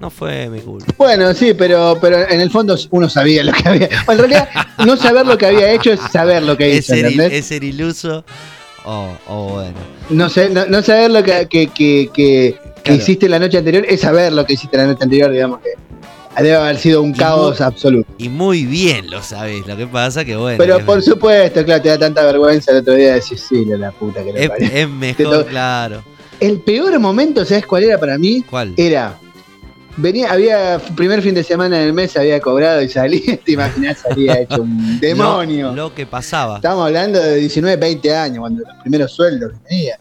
No 0.00 0.10
fue 0.10 0.48
mi 0.50 0.60
culpa. 0.60 0.92
Bueno, 0.98 1.32
sí, 1.32 1.54
pero, 1.54 1.96
pero 2.00 2.28
en 2.28 2.40
el 2.40 2.50
fondo 2.50 2.76
uno 2.90 3.08
sabía 3.08 3.42
lo 3.44 3.52
que 3.52 3.68
había. 3.68 3.88
En 4.08 4.18
realidad, 4.18 4.48
no 4.84 4.96
saber 4.96 5.26
lo 5.26 5.38
que 5.38 5.46
había 5.46 5.70
hecho 5.72 5.92
es 5.92 6.00
saber 6.12 6.42
lo 6.42 6.56
que 6.56 6.72
Es 6.72 6.78
hizo, 6.84 6.94
ser, 6.94 7.04
¿entendés? 7.06 7.32
es 7.32 7.46
ser 7.46 7.64
iluso. 7.64 8.24
O 8.84 9.08
o 9.28 9.44
bueno. 9.54 9.74
No, 10.10 10.28
sé, 10.28 10.50
no, 10.50 10.66
no 10.66 10.82
saber 10.82 11.10
lo 11.10 11.22
que, 11.22 11.46
que, 11.48 11.68
que, 11.68 12.10
que- 12.12 12.56
que 12.76 12.92
Claro. 12.92 13.02
hiciste 13.02 13.28
la 13.28 13.38
noche 13.40 13.58
anterior 13.58 13.84
es 13.88 14.00
saber 14.02 14.32
lo 14.32 14.46
que 14.46 14.52
hiciste 14.52 14.76
la 14.76 14.86
noche 14.86 15.02
anterior, 15.02 15.32
digamos 15.32 15.58
que 15.60 15.70
debe 16.42 16.56
haber 16.56 16.78
sido 16.78 17.02
un 17.02 17.10
Y 17.10 17.18
caos 17.18 17.58
muy- 17.60 17.66
absoluto. 17.66 18.10
Y 18.18 18.28
muy 18.28 18.64
bien 18.66 19.10
lo 19.10 19.22
sabés. 19.22 19.66
Lo 19.66 19.76
que 19.76 19.86
pasa 19.86 20.24
que 20.24 20.36
bueno. 20.36 20.58
Pero 20.58 20.78
por 20.84 21.02
supuesto, 21.02 21.64
claro, 21.64 21.82
te 21.82 21.88
da 21.90 21.98
tanta 21.98 22.24
vergüenza 22.24 22.72
el 22.72 22.78
otro 22.78 22.94
día 22.94 23.14
decir, 23.14 23.38
sí, 23.38 23.64
la, 23.66 23.90
puta 23.92 24.22
que 24.24 24.32
le 24.32 24.42
es, 24.44 24.48
parió. 24.50 24.68
es 24.72 24.88
mejor, 24.88 25.24
to- 25.30 25.46
claro. 25.46 26.02
El 26.40 26.60
peor 26.60 26.98
momento, 26.98 27.44
¿sabes 27.44 27.64
cuál 27.66 27.84
era 27.84 27.98
para 27.98 28.18
mí? 28.18 28.42
¿Cuál? 28.48 28.74
Era, 28.76 29.18
venía, 29.96 30.30
había, 30.30 30.78
primer 30.94 31.22
fin 31.22 31.34
de 31.34 31.42
semana 31.42 31.78
del 31.78 31.94
mes 31.94 32.14
había 32.16 32.38
cobrado 32.40 32.82
y 32.82 32.88
salía, 32.90 33.38
te 33.44 33.52
imaginas, 33.52 33.98
salía 34.06 34.40
hecho 34.40 34.60
un 34.62 35.00
demonio. 35.00 35.68
Lo, 35.68 35.74
lo 35.88 35.94
que 35.94 36.04
pasaba. 36.04 36.56
Estábamos 36.56 36.86
hablando 36.86 37.18
de 37.22 37.36
19, 37.36 37.76
20 37.78 38.14
años, 38.14 38.40
cuando 38.40 38.62
los 38.62 38.76
primeros 38.82 39.10
sueldos 39.12 39.52
que 39.52 39.68
tenía. 39.68 39.98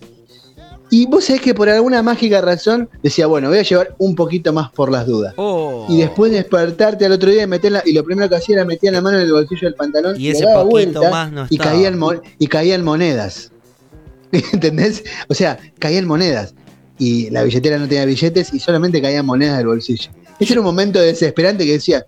Y 0.89 1.07
vos 1.07 1.25
sabés 1.25 1.41
que 1.41 1.53
por 1.53 1.67
alguna 1.67 2.03
mágica 2.03 2.41
razón 2.41 2.89
decía, 3.01 3.25
bueno, 3.27 3.49
voy 3.49 3.57
a 3.57 3.63
llevar 3.63 3.95
un 3.97 4.15
poquito 4.15 4.53
más 4.53 4.69
por 4.71 4.91
las 4.91 5.07
dudas. 5.07 5.33
Oh. 5.37 5.87
Y 5.89 5.97
después 5.97 6.31
de 6.31 6.37
despertarte 6.37 7.05
al 7.05 7.13
otro 7.13 7.29
día 7.31 7.43
y 7.43 7.47
meterla, 7.47 7.81
y 7.85 7.93
lo 7.93 8.03
primero 8.03 8.29
que 8.29 8.35
hacía 8.35 8.57
era 8.57 8.65
meter 8.65 8.93
la 8.93 9.01
mano 9.01 9.17
en 9.17 9.23
el 9.23 9.31
bolsillo 9.31 9.67
del 9.67 9.73
pantalón 9.73 10.15
Y 10.19 10.25
le 10.25 10.31
ese 10.31 10.45
daba 10.45 10.63
poquito 10.63 10.99
vuelta 10.99 11.09
más 11.09 11.31
no 11.31 11.47
y 11.49 11.57
caían, 11.57 11.99
y 12.37 12.47
caían 12.47 12.83
monedas. 12.83 13.51
¿Entendés? 14.31 15.03
O 15.27 15.33
sea, 15.33 15.57
caían 15.79 16.05
monedas. 16.05 16.53
Y 16.97 17.29
la 17.29 17.43
billetera 17.43 17.77
no 17.77 17.87
tenía 17.87 18.05
billetes 18.05 18.53
y 18.53 18.59
solamente 18.59 19.01
caían 19.01 19.25
monedas 19.25 19.57
del 19.57 19.67
bolsillo. 19.67 20.11
Ese 20.39 20.53
era 20.53 20.61
un 20.61 20.65
momento 20.65 20.99
desesperante 20.99 21.65
que 21.65 21.73
decía, 21.73 22.05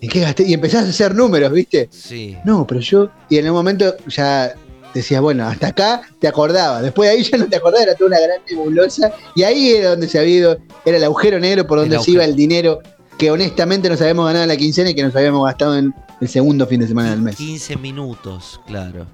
¿en 0.00 0.08
qué 0.08 0.20
gasté? 0.20 0.44
Y 0.44 0.54
empezás 0.54 0.86
a 0.86 0.88
hacer 0.88 1.14
números, 1.14 1.52
¿viste? 1.52 1.88
Sí. 1.92 2.36
No, 2.44 2.66
pero 2.66 2.80
yo. 2.80 3.10
Y 3.28 3.38
en 3.38 3.48
un 3.48 3.52
momento 3.52 3.96
ya 4.08 4.54
decías, 5.00 5.20
bueno, 5.20 5.46
hasta 5.46 5.68
acá 5.68 6.02
te 6.18 6.28
acordabas. 6.28 6.82
Después 6.82 7.10
de 7.10 7.16
ahí 7.16 7.22
ya 7.22 7.36
no 7.38 7.46
te 7.46 7.56
acordabas, 7.56 7.86
era 7.86 7.94
toda 7.94 8.08
una 8.08 8.20
gran 8.20 8.38
nebulosa. 8.48 9.12
Y 9.34 9.42
ahí 9.42 9.70
era 9.72 9.90
donde 9.90 10.08
se 10.08 10.18
había 10.18 10.34
ido, 10.34 10.58
era 10.84 10.96
el 10.96 11.04
agujero 11.04 11.38
negro 11.40 11.66
por 11.66 11.78
donde 11.78 11.96
El 11.96 12.02
se 12.02 12.10
iba 12.12 12.24
el 12.24 12.34
dinero 12.36 12.80
que 13.18 13.30
honestamente 13.30 13.88
nos 13.88 14.00
habíamos 14.00 14.26
ganado 14.26 14.42
en 14.44 14.48
la 14.48 14.56
quincena 14.56 14.90
y 14.90 14.94
que 14.94 15.02
nos 15.02 15.14
habíamos 15.14 15.44
gastado 15.46 15.76
en 15.76 15.94
el 16.20 16.28
segundo 16.28 16.66
fin 16.66 16.80
de 16.80 16.86
semana 16.88 17.10
del 17.10 17.20
mes. 17.22 17.36
15 17.36 17.76
minutos, 17.76 18.60
claro. 18.66 19.06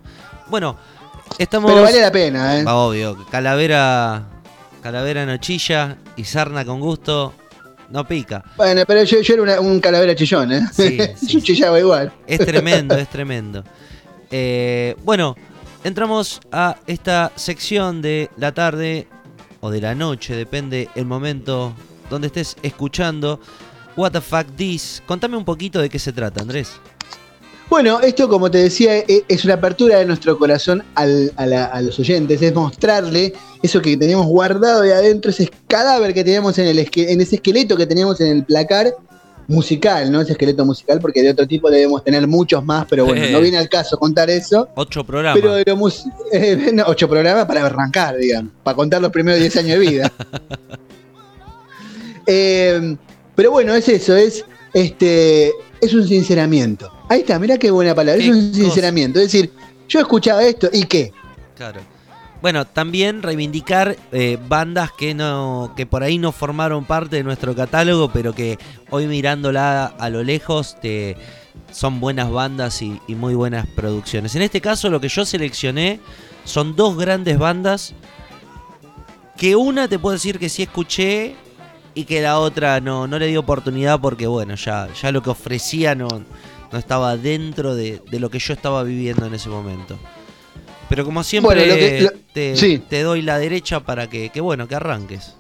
Bueno, 0.49 0.77
estamos. 1.39 1.71
Pero 1.71 1.83
vale 1.83 2.01
la 2.01 2.11
pena, 2.13 2.59
¿eh? 2.61 2.65
Obvio, 2.67 3.17
calavera. 3.31 4.25
Calavera 4.83 5.27
no 5.27 5.37
chilla 5.37 5.99
y 6.17 6.25
sarna 6.25 6.65
con 6.65 6.81
gusto 6.81 7.35
no 7.91 8.07
pica. 8.09 8.43
Bueno, 8.57 8.83
pero 8.87 9.03
yo, 9.05 9.21
yo 9.21 9.35
era 9.35 9.43
una- 9.43 9.61
un 9.61 9.79
calavera 9.81 10.15
chillón, 10.15 10.53
¿eh? 10.53 10.63
Sí, 10.73 10.99
sí. 11.17 11.27
yo 11.27 11.41
chillaba 11.41 11.79
igual. 11.79 12.11
Es 12.27 12.39
tremendo, 12.39 12.95
es 12.95 13.09
tremendo. 13.09 13.63
Eh, 14.31 14.97
bueno, 15.05 15.37
entramos 15.85 16.41
a 16.53 16.77
esta 16.87 17.33
sección 17.37 18.03
de 18.03 18.31
la 18.37 18.53
tarde 18.53 19.09
o 19.61 19.71
de 19.71 19.81
la 19.81 19.95
noche, 19.95 20.35
depende 20.35 20.89
el 20.95 21.07
momento 21.07 21.75
donde 22.09 22.29
estés 22.29 22.57
escuchando. 22.63 23.41
What 23.97 24.13
the 24.13 24.21
fuck 24.21 24.47
this? 24.57 25.03
Contame 25.07 25.37
un 25.37 25.45
poquito 25.45 25.81
de 25.81 25.89
qué 25.89 25.99
se 25.99 26.13
trata, 26.13 26.43
Andrés. 26.43 26.73
Bueno, 27.69 28.01
esto, 28.01 28.29
como 28.29 28.51
te 28.51 28.59
decía, 28.59 28.99
e- 28.99 29.25
es 29.29 29.45
una 29.45 29.55
apertura 29.55 29.99
de 29.99 30.05
nuestro 30.05 30.37
corazón 30.37 30.83
a, 30.97 31.07
los 31.81 31.99
oyentes, 32.01 32.43
es 32.43 32.53
mostrarle 32.53 33.33
eso 33.63 33.81
que 33.81 33.97
teníamos 33.97 34.27
guardado 34.27 34.83
de 34.83 34.93
adentro, 34.93 35.31
ese 35.31 35.49
cadáver 35.69 36.13
que 36.13 36.25
teníamos 36.25 36.59
en, 36.59 36.67
el 36.67 36.79
en 36.79 37.21
ese 37.21 37.37
esqueleto 37.37 37.77
que 37.77 37.87
teníamos 37.87 38.21
en 38.21 38.39
el 38.39 38.45
placar 38.45 38.93
musical, 39.51 40.13
¿no? 40.13 40.21
Ese 40.21 40.33
esqueleto 40.33 40.65
musical, 40.65 41.01
porque 41.01 41.23
de 41.23 41.31
otro 41.31 41.47
tipo 41.47 41.69
debemos 41.71 42.05
tener 42.05 42.25
muchos 42.29 42.65
más, 42.65 42.87
pero 42.89 43.05
bueno, 43.05 43.25
Eh. 43.25 43.33
no 43.33 43.41
viene 43.41 43.59
al 43.59 43.69
caso 43.69 43.99
contar 43.99 44.31
eso. 44.31 44.69
Ocho 44.77 45.05
programas. 45.05 45.41
Pero 45.41 45.55
de 45.55 45.65
lo 45.67 45.89
eh, 46.33 46.71
no, 46.73 46.85
ocho 46.87 47.09
programas 47.09 47.47
para 47.47 47.67
arrancar, 47.67 48.17
digamos, 48.17 48.53
para 48.63 48.77
contar 48.77 49.03
los 49.03 49.11
primeros 49.11 49.41
10 49.41 49.57
años 49.57 49.71
de 49.71 49.79
vida. 49.79 50.13
Eh, 52.33 52.97
pero 53.35 53.51
bueno, 53.51 53.75
es 53.75 53.89
eso, 53.89 54.15
es 54.15 54.45
este 54.73 55.51
es 55.81 55.95
un 55.95 56.07
sinceramiento. 56.07 56.93
Ahí 57.09 57.21
está, 57.21 57.39
mirá 57.41 57.59
qué 57.59 57.73
buena 57.73 57.93
palabra, 57.93 58.23
es 58.23 58.29
un 58.31 58.51
cosa. 58.51 58.61
sinceramiento. 58.63 59.19
Es 59.19 59.33
decir, 59.33 59.51
yo 59.89 59.99
escuchaba 60.01 60.45
esto 60.45 60.69
y 60.73 60.85
qué. 60.85 61.13
Claro. 61.57 61.81
Bueno, 62.43 62.67
también 62.67 63.23
reivindicar 63.23 63.97
eh, 64.13 64.39
bandas 64.49 64.93
que 64.93 65.15
no 65.15 65.75
que 65.77 65.85
por 65.85 66.03
ahí 66.03 66.17
no 66.17 66.33
formaron 66.33 66.87
parte 66.87 67.17
de 67.17 67.23
nuestro 67.23 67.55
catálogo, 67.55 68.11
pero 68.11 68.33
que 68.33 68.59
hoy 68.89 69.07
mirándola 69.07 69.87
a 69.87 70.09
lo 70.09 70.23
lejos 70.23 70.81
te, 70.81 71.19
son 71.71 72.01
buenas 72.01 72.31
bandas 72.31 72.81
y, 72.81 72.99
muy 73.09 73.35
buenas 73.35 73.67
producciones. 73.67 74.35
En 74.37 74.43
este 74.43 74.63
caso 74.63 74.89
lo 74.89 75.01
que 75.01 75.09
yo 75.09 75.27
seleccioné 75.27 76.01
son 76.45 76.77
dos 76.77 76.97
grandes 76.97 77.39
bandas 77.39 77.95
que 79.37 79.55
una 79.55 79.87
te 79.89 79.99
puedo 79.99 80.15
decir 80.15 80.39
que 80.39 80.49
sí 80.49 80.63
escuché 80.63 81.35
y 81.95 82.05
que 82.05 82.23
la 82.23 82.39
otra 82.39 82.81
no, 82.81 83.07
no 83.07 83.19
le 83.19 83.27
di 83.27 83.37
oportunidad 83.37 84.01
porque 84.01 84.27
bueno, 84.27 84.55
ya, 84.55 84.89
ya 84.95 85.13
lo 85.13 85.23
que 85.23 85.31
ofrecía 85.31 85.95
no, 85.95 86.09
no 86.73 86.79
estaba 86.79 87.19
dentro 87.19 87.75
de, 87.75 88.01
de 88.11 88.19
lo 88.21 88.31
que 88.31 88.39
yo 88.39 88.55
estaba 88.55 88.83
viviendo 88.83 89.27
en 89.27 89.35
ese 89.35 89.51
momento. 89.51 89.99
Pero 90.91 91.05
como 91.07 91.23
siempre 91.25 91.55
Bueno, 91.55 91.73
lo 91.73 91.79
que- 91.79 92.01
lo- 92.03 92.11
te, 92.35 92.57
sí. 92.57 92.83
te 92.87 93.03
doy 93.03 93.23
la 93.23 93.39
derecha 93.39 93.81
para 93.81 94.11
que, 94.11 94.29
que 94.29 94.41
bueno, 94.43 94.69
que 94.69 94.75
arranques. 94.75 95.35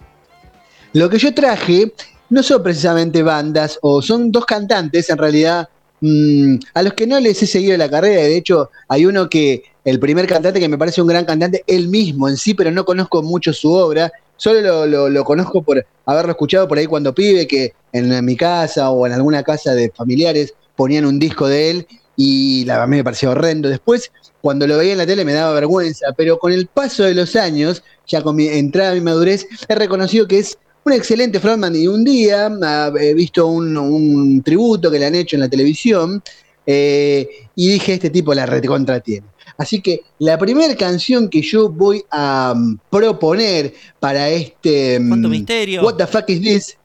Lo 0.94 1.11
que 1.11 1.18
yo 1.18 1.34
traje 1.34 1.92
no 2.30 2.42
son 2.42 2.62
precisamente 2.62 3.22
bandas, 3.22 3.78
o 3.82 4.01
son 4.01 4.30
dos 4.32 4.46
cantantes 4.46 5.11
en 5.11 5.18
realidad, 5.18 5.68
mm, 6.01 6.55
a 6.72 6.82
los 6.84 6.94
que 6.94 7.07
no 7.07 7.18
les 7.20 7.42
he 7.42 7.46
seguido 7.46 7.76
la 7.76 7.90
carrera. 7.90 8.22
De 8.22 8.36
hecho, 8.36 8.70
hay 8.88 9.05
uno 9.05 9.28
que, 9.28 9.64
el 9.84 9.98
primer 9.98 10.26
cantante 10.26 10.61
que 10.61 10.68
me 10.68 10.78
parece 10.78 11.03
un 11.03 11.09
gran 11.09 11.24
cantante, 11.24 11.64
él 11.66 11.88
mismo 11.88 12.28
en 12.28 12.36
sí, 12.36 12.55
pero 12.55 12.70
no 12.70 12.84
conozco 12.84 13.22
mucho 13.22 13.53
su 13.53 13.72
obra. 13.72 14.12
Solo 14.36 14.61
lo, 14.61 14.86
lo- 14.86 15.09
lo 15.11 15.24
conozco 15.24 15.62
por 15.62 15.84
haberlo 16.07 16.30
escuchado 16.32 16.68
por 16.68 16.78
ahí 16.78 16.86
cuando 16.86 17.12
pibe, 17.14 17.46
que 17.48 17.72
en 17.92 18.24
mi 18.24 18.36
casa 18.36 18.90
o 18.90 19.05
en 19.07 19.12
alguna 19.12 19.42
casa 19.42 19.74
de 19.74 19.90
familiares 19.90 20.55
ponían 20.76 21.05
un 21.07 21.18
disco 21.18 21.48
de 21.48 21.70
él 21.70 21.86
y 22.22 22.66
la, 22.66 22.82
a 22.82 22.86
mí 22.86 22.96
me 22.96 23.04
pareció 23.04 23.30
horrendo. 23.30 23.70
Después, 23.70 24.12
cuando 24.42 24.66
lo 24.66 24.76
veía 24.76 24.92
en 24.92 24.98
la 24.98 25.06
tele 25.06 25.24
me 25.24 25.32
daba 25.32 25.54
vergüenza, 25.54 26.12
pero 26.14 26.38
con 26.38 26.52
el 26.52 26.66
paso 26.66 27.04
de 27.04 27.14
los 27.14 27.34
años 27.34 27.82
ya 28.06 28.20
con 28.20 28.36
mi 28.36 28.46
entrada 28.46 28.90
a 28.90 28.94
mi 28.94 29.00
madurez, 29.00 29.46
he 29.66 29.74
reconocido 29.74 30.28
que 30.28 30.40
es 30.40 30.58
un 30.84 30.92
excelente 30.92 31.40
frontman 31.40 31.74
y 31.74 31.88
un 31.88 32.04
día 32.04 32.50
ah, 32.62 32.92
he 33.00 33.14
visto 33.14 33.46
un, 33.46 33.74
un 33.74 34.42
tributo 34.42 34.90
que 34.90 34.98
le 34.98 35.06
han 35.06 35.14
hecho 35.14 35.36
en 35.36 35.40
la 35.40 35.48
televisión 35.48 36.22
eh, 36.66 37.26
y 37.54 37.68
dije, 37.70 37.94
este 37.94 38.10
tipo 38.10 38.34
la 38.34 38.44
recontra 38.44 39.00
tiene. 39.00 39.26
Así 39.56 39.80
que 39.80 40.02
la 40.18 40.36
primera 40.36 40.76
canción 40.76 41.30
que 41.30 41.40
yo 41.40 41.70
voy 41.70 42.04
a 42.10 42.52
mm, 42.54 42.80
proponer 42.90 43.72
para 43.98 44.28
este... 44.28 45.00
mm, 45.00 45.08
¿Cuánto 45.08 45.28
misterio? 45.30 45.82
What 45.82 45.94
the 45.96 46.06
fuck 46.06 46.28
is 46.28 46.40
this? 46.42 46.76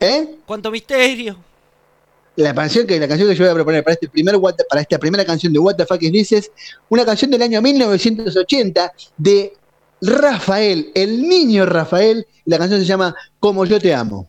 ¿Eh? 0.00 0.36
¡Cuánto 0.46 0.70
misterio! 0.70 1.47
La 2.38 2.54
canción 2.54 2.86
que, 2.86 3.00
la 3.00 3.08
canción 3.08 3.28
que 3.28 3.34
yo 3.34 3.42
voy 3.42 3.50
a 3.50 3.54
proponer 3.54 3.82
para, 3.82 3.94
este 3.94 4.08
primer, 4.08 4.36
para 4.68 4.80
esta 4.80 4.96
primera 4.96 5.24
canción 5.24 5.52
de 5.52 5.58
What 5.58 5.74
the 5.74 5.84
fuck 5.84 6.00
is 6.00 6.28
this 6.28 6.52
una 6.88 7.04
canción 7.04 7.32
del 7.32 7.42
año 7.42 7.60
1980 7.60 8.92
de 9.16 9.54
Rafael, 10.00 10.92
el 10.94 11.28
niño 11.28 11.66
Rafael. 11.66 12.24
La 12.44 12.56
canción 12.56 12.78
se 12.78 12.86
llama 12.86 13.12
Como 13.40 13.64
yo 13.64 13.80
te 13.80 13.92
amo. 13.92 14.28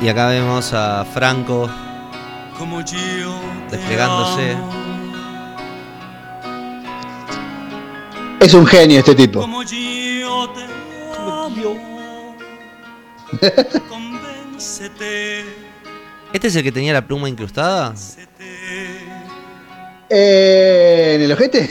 Y 0.00 0.08
acá 0.08 0.28
vemos 0.28 0.72
a 0.74 1.04
Franco 1.04 1.68
como 2.58 2.80
yo 2.80 3.40
desplegándose. 3.70 4.56
Es 8.40 8.54
un 8.54 8.66
genio 8.66 8.98
este 8.98 9.14
tipo. 9.14 9.40
como 9.40 9.62
yo 9.62 10.50
te 10.54 10.64
amo. 11.16 12.36
Convéncete, 13.88 15.44
¿Este 16.32 16.48
es 16.48 16.56
el 16.56 16.62
que 16.62 16.72
tenía 16.72 16.92
la 16.92 17.06
pluma 17.06 17.28
incrustada? 17.28 17.94
Eh, 20.10 21.12
¿En 21.16 21.22
el 21.22 21.32
ojete? 21.32 21.68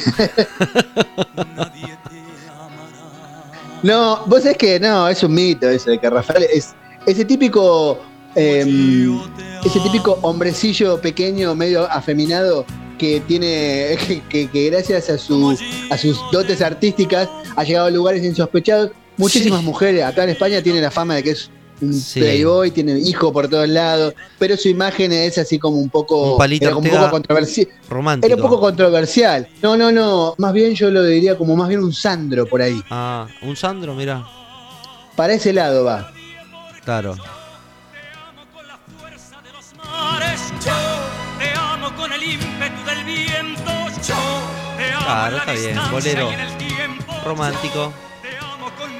No, 3.84 4.24
vos 4.26 4.42
sabés 4.42 4.58
que 4.58 4.80
no, 4.80 5.08
es 5.08 5.22
un 5.24 5.34
mito 5.34 5.70
ese 5.70 5.92
de 5.92 6.00
que 6.00 6.10
Rafael 6.10 6.48
es 6.52 6.74
ese 7.06 7.24
típico 7.26 8.00
eh, 8.38 9.10
ese 9.66 9.80
típico 9.82 10.20
hombrecillo 10.22 11.02
pequeño, 11.02 11.54
medio 11.56 11.90
afeminado, 11.92 12.66
que 12.98 13.20
tiene, 13.28 13.98
que, 14.08 14.22
que- 14.30 14.48
que 14.50 14.70
gracias 14.70 15.10
a, 15.10 15.18
su, 15.18 15.58
a 15.90 15.98
sus 15.98 16.18
dotes 16.32 16.62
artísticas 16.62 17.28
ha 17.56 17.64
llegado 17.64 17.88
a 17.88 17.92
lugares 17.92 18.24
insospechados. 18.24 18.92
Muchísimas 19.18 19.60
Sí. 19.62 19.66
mujeres 19.66 20.04
acá 20.04 20.24
en 20.24 20.30
España 20.30 20.62
tiene 20.62 20.80
la 20.80 20.92
fama 20.92 21.16
de 21.16 21.24
que 21.24 21.32
es 21.32 21.50
un 21.82 21.94
Sí. 21.94 22.20
playboy, 22.20 22.72
tiene 22.72 22.98
hijo 23.00 23.32
por 23.34 23.48
todos 23.48 23.68
lados, 23.70 24.14
pero 24.40 24.56
su 24.58 24.68
imagen 24.70 25.12
es 25.12 25.38
así 25.38 25.58
como 25.60 25.78
un 25.78 25.90
poco, 25.90 26.34
Un 26.34 26.38
palito 26.38 26.66
era 26.66 26.74
como 26.74 26.82
un 26.82 26.88
Ortega 26.88 27.02
poco 27.06 27.12
controversial. 27.18 27.68
Romántico. 27.90 28.26
Era 28.28 28.36
un 28.36 28.42
poco 28.50 28.60
controversial. 28.62 29.48
No, 29.62 29.76
no, 29.78 29.92
no. 29.92 30.34
Más 30.38 30.54
bien 30.54 30.74
yo 30.76 30.90
lo 30.92 31.04
diría 31.04 31.36
como 31.38 31.56
más 31.56 31.68
bien 31.70 31.84
un 31.84 31.94
Sandro 31.94 32.46
por 32.46 32.62
ahí. 32.62 32.80
Ah, 32.90 33.28
un 33.44 33.56
Sandro, 33.56 33.94
mira. 33.96 34.24
Para 35.16 35.34
ese 35.34 35.52
lado 35.54 35.84
va. 35.84 36.12
Claro. 36.84 37.16
Claro, 45.08 45.38
está 45.38 45.52
bien, 45.54 45.78
bolero. 45.92 46.30
Romántico. 47.24 47.94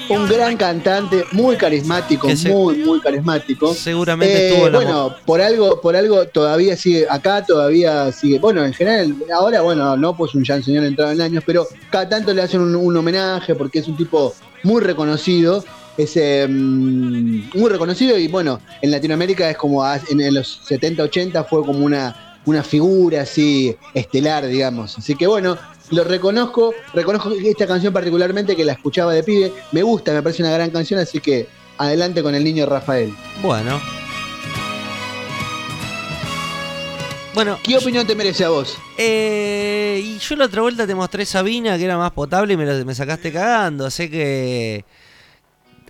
Un 0.10 0.26
gran 0.30 0.56
cantante, 0.56 1.26
muy 1.34 1.58
carismático, 1.58 2.34
se- 2.34 2.48
muy, 2.50 2.78
muy 2.78 3.02
carismático. 3.02 3.74
Seguramente 3.74 4.38
Eh, 4.38 4.48
estuvo 4.50 4.68
en 4.68 4.72
la 4.74 4.80
bueno, 4.80 5.16
por 5.26 5.42
algo, 5.42 5.82
por 5.82 5.98
algo 5.98 6.26
todavía 6.28 6.78
sigue, 6.78 7.06
acá 7.10 7.44
todavía 7.46 8.10
sigue, 8.14 8.40
bueno, 8.40 8.64
en 8.64 8.74
general, 8.74 9.14
ahora, 9.36 9.60
bueno, 9.62 9.98
no, 9.98 10.16
pues 10.16 10.34
un 10.34 10.46
ya 10.46 10.62
señor 10.62 10.86
entrado 10.86 11.12
en 11.12 11.20
años, 11.20 11.44
pero 11.46 11.68
cada 11.90 12.08
tanto 12.08 12.34
le 12.34 12.42
hacen 12.42 12.62
un, 12.62 12.74
un 12.74 12.96
homenaje 12.96 13.54
porque 13.56 13.80
es 13.80 13.88
un 13.90 13.98
tipo 13.98 14.34
muy 14.64 14.82
reconocido, 14.82 15.66
es 15.98 16.14
eh, 16.16 16.48
muy 16.48 17.70
reconocido 17.70 18.18
y 18.18 18.30
bueno, 18.30 18.62
en 18.82 18.92
Latinoamérica 18.92 19.50
es 19.50 19.58
como 19.58 19.84
a- 19.84 20.00
en, 20.10 20.22
en 20.22 20.36
los 20.36 20.62
70, 20.64 21.04
80 21.04 21.44
fue 21.44 21.66
como 21.66 21.80
una, 21.84 22.40
una 22.46 22.64
figura 22.64 23.24
así 23.24 23.76
estelar, 23.94 24.48
digamos. 24.48 24.98
Así 24.98 25.16
que 25.16 25.28
bueno, 25.28 25.58
lo 25.92 26.04
reconozco, 26.04 26.74
reconozco 26.94 27.32
esta 27.32 27.66
canción 27.68 27.94
particularmente 27.94 28.56
que 28.56 28.66
la 28.66 28.74
escuchaba 28.74 29.14
de 29.14 29.24
pibe, 29.24 29.54
me 29.72 29.84
gusta, 29.84 30.14
me 30.14 30.22
parece 30.22 30.44
una 30.44 30.52
gran 30.52 30.70
canción, 30.70 31.00
así 31.00 31.20
que 31.20 31.48
adelante 31.78 32.22
con 32.24 32.36
el 32.36 32.44
niño 32.44 32.66
Rafael. 32.66 33.14
Bueno. 33.42 33.80
Bueno, 37.34 37.60
¿Qué 37.62 37.78
opinión 37.78 38.08
te 38.08 38.16
merece 38.16 38.44
a 38.46 38.50
vos? 38.50 38.76
eh, 38.98 40.02
y 40.04 40.18
yo 40.18 40.36
la 40.36 40.46
otra 40.46 40.64
vuelta 40.64 40.88
te 40.88 40.96
mostré 40.96 41.24
Sabina, 41.24 41.78
que 41.78 41.86
era 41.86 41.96
más 41.98 42.12
potable 42.12 42.54
y 42.54 42.58
me, 42.58 42.66
lo- 42.66 42.84
me 42.84 42.96
sacaste 42.96 43.32
cagando. 43.32 43.86
Así 43.86 44.10
que. 44.10 44.84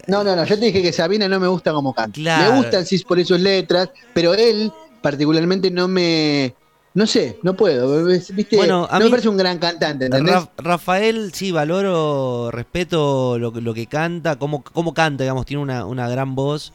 No, 0.07 0.25
no, 0.25 0.35
no, 0.35 0.43
yo 0.45 0.59
te 0.59 0.65
dije 0.65 0.81
que 0.81 0.91
Sabina 0.91 1.27
no 1.29 1.39
me 1.39 1.47
gusta 1.47 1.71
como 1.71 1.93
canta. 1.93 2.11
Claro. 2.13 2.51
Me 2.51 2.57
gustan 2.59 2.85
sí 2.85 2.99
por 2.99 3.23
sus 3.25 3.39
letras, 3.39 3.89
pero 4.13 4.33
él 4.33 4.71
particularmente 5.01 5.71
no 5.71 5.87
me... 5.87 6.53
No 6.97 7.05
sé, 7.05 7.37
no 7.43 7.53
puedo. 7.55 8.05
¿Viste? 8.07 8.55
Bueno, 8.55 8.87
a 8.89 8.93
no 8.97 8.99
mí- 9.01 9.05
me 9.05 9.11
parece 9.11 9.29
un 9.29 9.37
gran 9.37 9.59
cantante, 9.59 10.05
¿entendés? 10.05 10.33
Ra- 10.33 10.49
Rafael, 10.57 11.31
sí, 11.31 11.51
valoro, 11.51 12.49
respeto 12.49 13.37
lo, 13.37 13.53
que- 13.53 13.61
lo 13.61 13.75
que 13.75 13.85
canta, 13.85 14.37
cómo, 14.37 14.63
cómo 14.63 14.95
canta, 14.95 15.23
digamos, 15.23 15.45
tiene 15.45 15.61
una, 15.61 15.85
una 15.85 16.09
gran 16.09 16.33
voz 16.33 16.73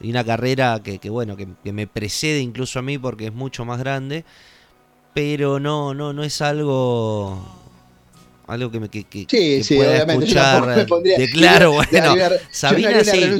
y 0.00 0.10
una 0.10 0.24
carrera 0.24 0.80
que, 0.82 0.98
que, 0.98 1.08
bueno, 1.08 1.36
que, 1.36 1.46
que 1.62 1.72
me 1.72 1.86
precede 1.86 2.40
incluso 2.40 2.80
a 2.80 2.82
mí 2.82 2.98
porque 2.98 3.26
es 3.26 3.32
mucho 3.32 3.64
más 3.64 3.78
grande, 3.78 4.24
pero 5.14 5.60
no, 5.60 5.94
no, 5.94 6.12
no 6.12 6.24
es 6.24 6.40
algo 6.42 7.38
algo 8.48 8.72
que 8.72 8.80
me 8.80 8.88
que, 8.88 9.04
que- 9.04 9.26
Sí, 9.30 9.62
sí, 9.62 9.76
pueda 9.76 10.04
yo 10.04 10.12
escuchar 10.12 10.52
tampoco 10.62 10.76
me 10.76 10.84
pondría- 10.86 11.18
de 11.18 11.30
claro, 11.30 11.72
bueno, 11.92 12.14
Sabina 12.50 13.04
sí. 13.04 13.38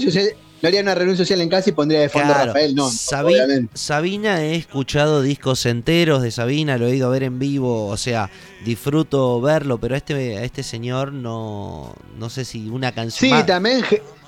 No 0.62 0.68
haría 0.68 0.80
una 0.82 0.94
reunión 0.94 1.16
social 1.16 1.40
en 1.40 1.48
casa 1.48 1.70
y 1.70 1.72
pondría 1.72 2.00
de 2.00 2.08
fondo 2.08 2.28
Claro, 2.28 2.46
Rafael, 2.48 2.74
no, 2.74 2.90
Sabi- 2.90 3.34
obviamente. 3.34 3.76
Sabina 3.76 4.42
he 4.42 4.56
escuchado 4.56 5.22
discos 5.22 5.64
enteros 5.66 6.22
de 6.22 6.30
Sabina, 6.30 6.76
lo 6.76 6.86
he 6.86 6.96
ido 6.96 7.06
a 7.08 7.10
ver 7.10 7.22
en 7.22 7.38
vivo, 7.38 7.86
o 7.86 7.96
sea, 7.96 8.30
disfruto 8.64 9.40
verlo, 9.40 9.78
pero 9.78 9.94
a 9.94 9.98
este, 9.98 10.36
a 10.38 10.44
este 10.44 10.62
señor 10.62 11.12
no, 11.12 11.94
no 12.18 12.28
sé 12.30 12.44
si 12.44 12.68
una 12.68 12.92
canción 12.92 13.28
Sí, 13.28 13.30
más- 13.30 13.46
también, 13.46 13.84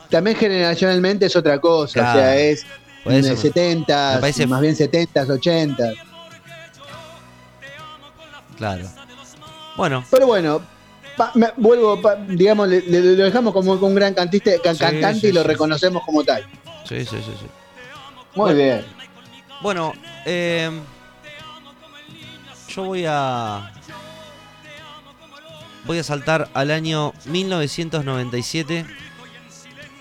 también 0.09 0.37
generacionalmente 0.37 1.27
es 1.27 1.37
otra 1.37 1.61
cosa, 1.61 1.93
Claro. 2.01 2.19
o 2.19 2.23
sea, 2.23 2.37
es 2.37 2.65
en 3.05 3.13
eso 3.13 3.33
el 3.33 3.39
70, 3.39 4.15
me 4.15 4.21
parece- 4.21 4.47
más 4.47 4.61
bien 4.61 4.77
70, 4.77 5.23
80. 5.25 5.93
Claro. 8.57 8.89
Bueno, 9.77 10.05
Pero 10.11 10.27
bueno, 10.27 10.63
pa- 11.17 11.33
me- 11.35 11.53
vuelvo, 11.57 12.01
pa- 12.01 12.17
digamos, 12.17 12.69
le, 12.69 12.81
le- 12.83 13.17
lo 13.17 13.25
dejamos 13.25 13.53
como 13.53 13.73
un 13.73 13.95
gran 13.95 14.15
cantista, 14.15 14.51
can- 14.63 14.75
Sí, 14.77 14.81
cantante 14.81 15.21
sí, 15.21 15.27
y 15.29 15.33
lo 15.33 15.43
sí. 15.43 15.47
reconocemos 15.49 16.03
como 16.05 16.23
tal. 16.25 16.45
sí, 16.89 17.01
sí, 17.05 17.17
sí, 17.17 17.33
sí. 17.41 17.47
Muy 18.35 18.55
bien. 18.55 18.85
Bueno, 19.63 19.93
eh, 20.25 20.71
yo 22.69 22.85
voy 22.85 23.05
a 23.07 23.71
voy 25.85 25.99
a 25.99 26.03
saltar 26.05 26.49
al 26.55 26.71
año 26.71 27.13
1997. 27.27 28.87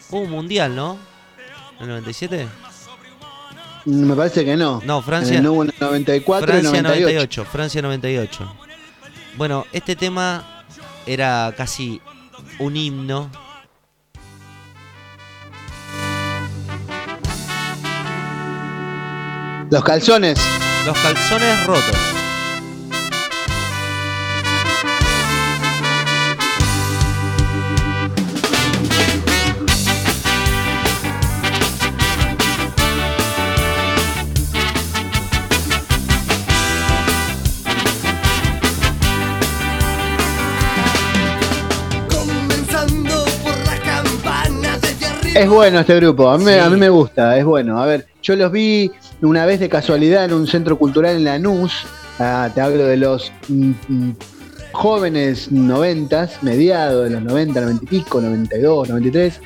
Hubo 0.10 0.22
un 0.22 0.30
mundial, 0.32 0.76
¿no? 0.76 0.98
¿El 1.80 1.88
97? 1.88 2.48
Me 3.86 4.16
parece 4.16 4.46
que 4.46 4.56
no. 4.56 4.80
No, 4.86 4.98
En 5.00 5.04
Francia. 5.04 5.38
el 5.38 5.44
nuevo 5.44 5.64
94 5.66 6.46
y 6.58 6.62
Francia 6.62 6.82
98. 6.84 7.02
98, 7.06 7.46
Francia 7.46 7.82
98. 7.82 8.56
Bueno, 9.38 9.66
este 9.72 9.96
tema 9.96 10.61
era 11.06 11.54
casi 11.56 12.02
un 12.60 12.78
himno. 12.78 13.30
Los 19.70 19.84
calzones. 19.84 20.40
Los 20.86 20.98
calzones 20.98 21.66
rotos. 21.66 22.11
Es 45.42 45.50
bueno 45.50 45.80
este 45.80 45.96
grupo, 45.96 46.30
a 46.30 46.38
mí, 46.38 46.46
Sí. 46.46 46.60
a 46.60 46.70
mí 46.70 46.78
me 46.78 46.90
gusta, 46.90 47.36
es 47.36 47.44
bueno. 47.44 47.82
A 47.82 47.88
ver, 47.88 48.06
yo 48.22 48.36
los 48.36 48.52
vi 48.52 48.92
una 49.24 49.44
vez 49.48 49.60
de 49.60 49.70
casualidad 49.70 50.26
en 50.26 50.34
un 50.34 50.46
centro 50.46 50.78
cultural 50.78 51.16
en 51.16 51.24
Lanús. 51.24 51.74
Ah, 52.20 52.48
te 52.54 52.62
hablo 52.62 52.84
de 52.86 52.96
los 52.96 53.32
mm, 53.48 53.72
mm, 53.88 54.16
jóvenes 54.72 55.52
noventas, 55.52 56.44
mediados 56.44 57.06
de 57.06 57.10
los 57.16 57.24
90, 57.24 57.60
90 57.60 57.84
y 57.86 57.88
pico, 57.88 58.22
92, 58.22 58.90
93. 58.90 59.42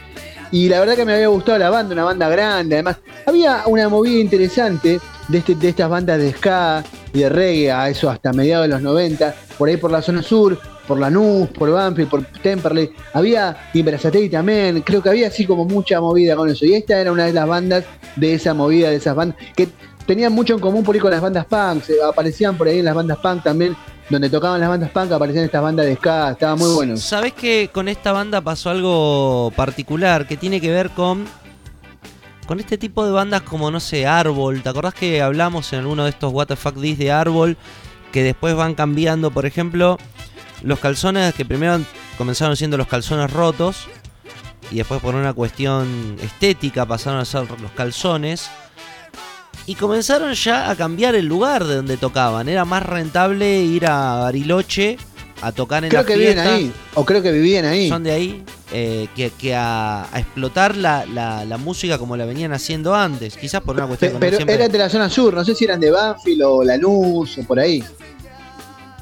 Y 0.51 0.67
la 0.67 0.81
verdad 0.81 0.97
que 0.97 1.05
me 1.05 1.13
había 1.13 1.27
gustado 1.27 1.59
la 1.59 1.69
banda, 1.69 1.93
una 1.93 2.03
banda 2.03 2.27
grande. 2.27 2.75
Además, 2.75 2.97
había 3.25 3.63
una 3.65 3.87
movida 3.87 4.19
interesante 4.19 4.99
de, 5.29 5.37
este, 5.37 5.55
de 5.55 5.69
estas 5.69 5.89
bandas 5.89 6.17
de 6.19 6.33
ska 6.33 6.83
y 7.13 7.19
de 7.19 7.29
reggae, 7.29 7.71
a 7.71 7.87
eso 7.87 8.09
hasta 8.09 8.33
mediados 8.33 8.65
de 8.67 8.73
los 8.73 8.81
90, 8.81 9.33
por 9.57 9.69
ahí 9.69 9.77
por 9.77 9.91
la 9.91 10.01
zona 10.01 10.21
sur, 10.21 10.59
por 10.87 10.99
Lanús, 10.99 11.49
por 11.49 11.71
Banfield, 11.71 12.09
por 12.09 12.23
Temperley. 12.25 12.91
Había 13.13 13.55
Iberazatei 13.73 14.29
también, 14.29 14.81
creo 14.81 15.01
que 15.01 15.09
había 15.09 15.27
así 15.27 15.45
como 15.45 15.65
mucha 15.65 15.99
movida 16.01 16.35
con 16.35 16.49
eso. 16.49 16.65
Y 16.65 16.73
esta 16.75 16.99
era 16.99 17.11
una 17.11 17.25
de 17.25 17.33
las 17.33 17.47
bandas 17.47 17.83
de 18.15 18.33
esa 18.33 18.53
movida, 18.53 18.89
de 18.89 18.95
esas 18.97 19.15
bandas, 19.15 19.37
que 19.55 19.67
tenían 20.05 20.31
mucho 20.33 20.53
en 20.53 20.59
común 20.59 20.83
por 20.83 20.95
ahí 20.95 21.01
con 21.01 21.11
las 21.11 21.21
bandas 21.21 21.45
punk, 21.45 21.83
se- 21.83 22.01
aparecían 22.03 22.57
por 22.57 22.67
ahí 22.67 22.79
en 22.79 22.85
las 22.85 22.93
bandas 22.95 23.17
punk 23.17 23.43
también, 23.43 23.75
donde 24.09 24.29
tocaban 24.29 24.59
las 24.59 24.69
bandas 24.69 24.91
punk, 24.91 25.11
aparecían 25.11 25.45
estas 25.45 25.63
bandas 25.63 25.85
de 25.87 25.95
ska, 25.95 26.31
estaba 26.31 26.55
muy 26.55 26.71
bueno. 26.75 26.95
¿Sabés 26.97 27.33
que 27.33 27.69
con 27.73 27.87
esta 27.87 28.11
banda 28.11 28.39
pasó 28.41 28.69
algo 28.69 29.51
particular 29.55 30.27
que 30.27 30.37
tiene 30.37 30.61
que 30.61 30.71
ver 30.71 30.91
con 30.91 31.25
con 32.45 32.59
este 32.59 32.77
tipo 32.77 33.03
de 33.03 33.11
bandas 33.11 33.41
como 33.41 33.71
no 33.71 33.79
sé, 33.79 34.05
Árbol? 34.05 34.61
¿Te 34.61 34.69
acordás 34.69 34.93
que 34.93 35.19
hablamos 35.23 35.73
en 35.73 35.79
alguno 35.79 36.03
de 36.03 36.11
estos 36.11 36.31
What 36.31 36.45
the 36.47 36.55
this 36.79 36.99
de 36.99 37.11
Árbol 37.11 37.57
que 38.11 38.21
después 38.23 38.55
van 38.55 38.75
cambiando, 38.75 39.31
por 39.31 39.47
ejemplo, 39.47 39.97
los 40.63 40.79
calzones 40.79 41.33
que 41.33 41.45
primero 41.45 41.79
comenzaron 42.17 42.55
siendo 42.55 42.77
los 42.77 42.87
calzones 42.87 43.31
rotos 43.31 43.87
y 44.71 44.77
después 44.77 45.01
por 45.01 45.15
una 45.15 45.33
cuestión 45.33 46.15
estética 46.21 46.85
pasaron 46.85 47.19
a 47.19 47.25
ser 47.25 47.43
los 47.61 47.71
calzones 47.71 48.49
y 49.67 49.75
comenzaron 49.75 50.33
ya 50.33 50.69
a 50.69 50.75
cambiar 50.75 51.15
el 51.15 51.25
lugar 51.25 51.63
de 51.65 51.75
donde 51.75 51.97
tocaban. 51.97 52.47
Era 52.49 52.65
más 52.65 52.83
rentable 52.83 53.61
ir 53.61 53.85
a 53.87 54.15
Bariloche 54.19 54.97
a 55.41 55.51
tocar 55.51 55.83
en 55.83 55.89
Creo 55.89 56.01
la 56.01 56.07
que 56.07 56.15
viven 56.15 56.33
fiesta 56.33 56.55
ahí, 56.55 56.71
o 56.93 57.05
creo 57.05 57.21
que 57.21 57.31
vivían 57.31 57.65
ahí. 57.65 57.89
son 57.89 58.03
de 58.03 58.11
ahí, 58.11 58.43
eh, 58.71 59.07
que, 59.15 59.31
que 59.31 59.53
a, 59.55 60.03
a 60.11 60.19
explotar 60.19 60.75
la, 60.77 61.05
la- 61.05 61.43
la 61.45 61.57
música 61.57 61.97
como 61.97 62.15
la 62.15 62.25
venían 62.25 62.53
haciendo 62.53 62.95
antes. 62.95 63.35
Quizás 63.37 63.61
por 63.61 63.75
una 63.75 63.85
cuestión 63.85 64.13
no 64.13 64.19
pero 64.19 64.37
siempre- 64.37 64.55
eran 64.55 64.71
de 64.71 64.77
la 64.77 64.89
zona 64.89 65.09
sur, 65.09 65.33
no 65.33 65.43
sé 65.43 65.53
si 65.53 65.65
eran 65.65 65.79
de 65.79 65.91
Banfield 65.91 66.41
o 66.43 66.63
Lanús 66.63 67.37
o 67.37 67.43
por 67.43 67.59
ahí. 67.59 67.83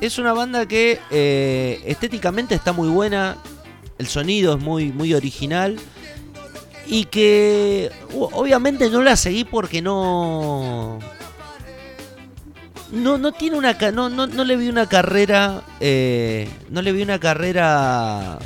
Es 0.04 0.18
una 0.18 0.34
banda 0.34 0.66
que 0.66 1.00
eh, 1.12 1.82
estéticamente 1.86 2.54
está 2.56 2.74
muy 2.74 2.90
buena, 2.90 3.38
el 3.98 4.08
sonido 4.08 4.58
es 4.58 4.62
muy, 4.62 4.92
muy 4.92 5.14
original 5.14 5.80
y 6.86 7.06
que 7.06 7.90
obviamente 8.12 8.90
no 8.90 9.02
la 9.02 9.16
seguí 9.16 9.46
porque 9.46 9.82
no... 9.82 11.00
No, 12.92 13.18
no 13.18 13.32
tiene 13.32 13.58
una 13.58 13.72
no, 13.94 14.10
no, 14.10 14.28
no 14.28 14.44
le 14.44 14.58
vi 14.58 14.68
una 14.68 14.90
carrera 14.90 15.64
eh, 15.80 16.50
no 16.70 16.82
le 16.82 16.92
vi 16.92 17.02
una 17.02 17.18
carrera 17.18 18.40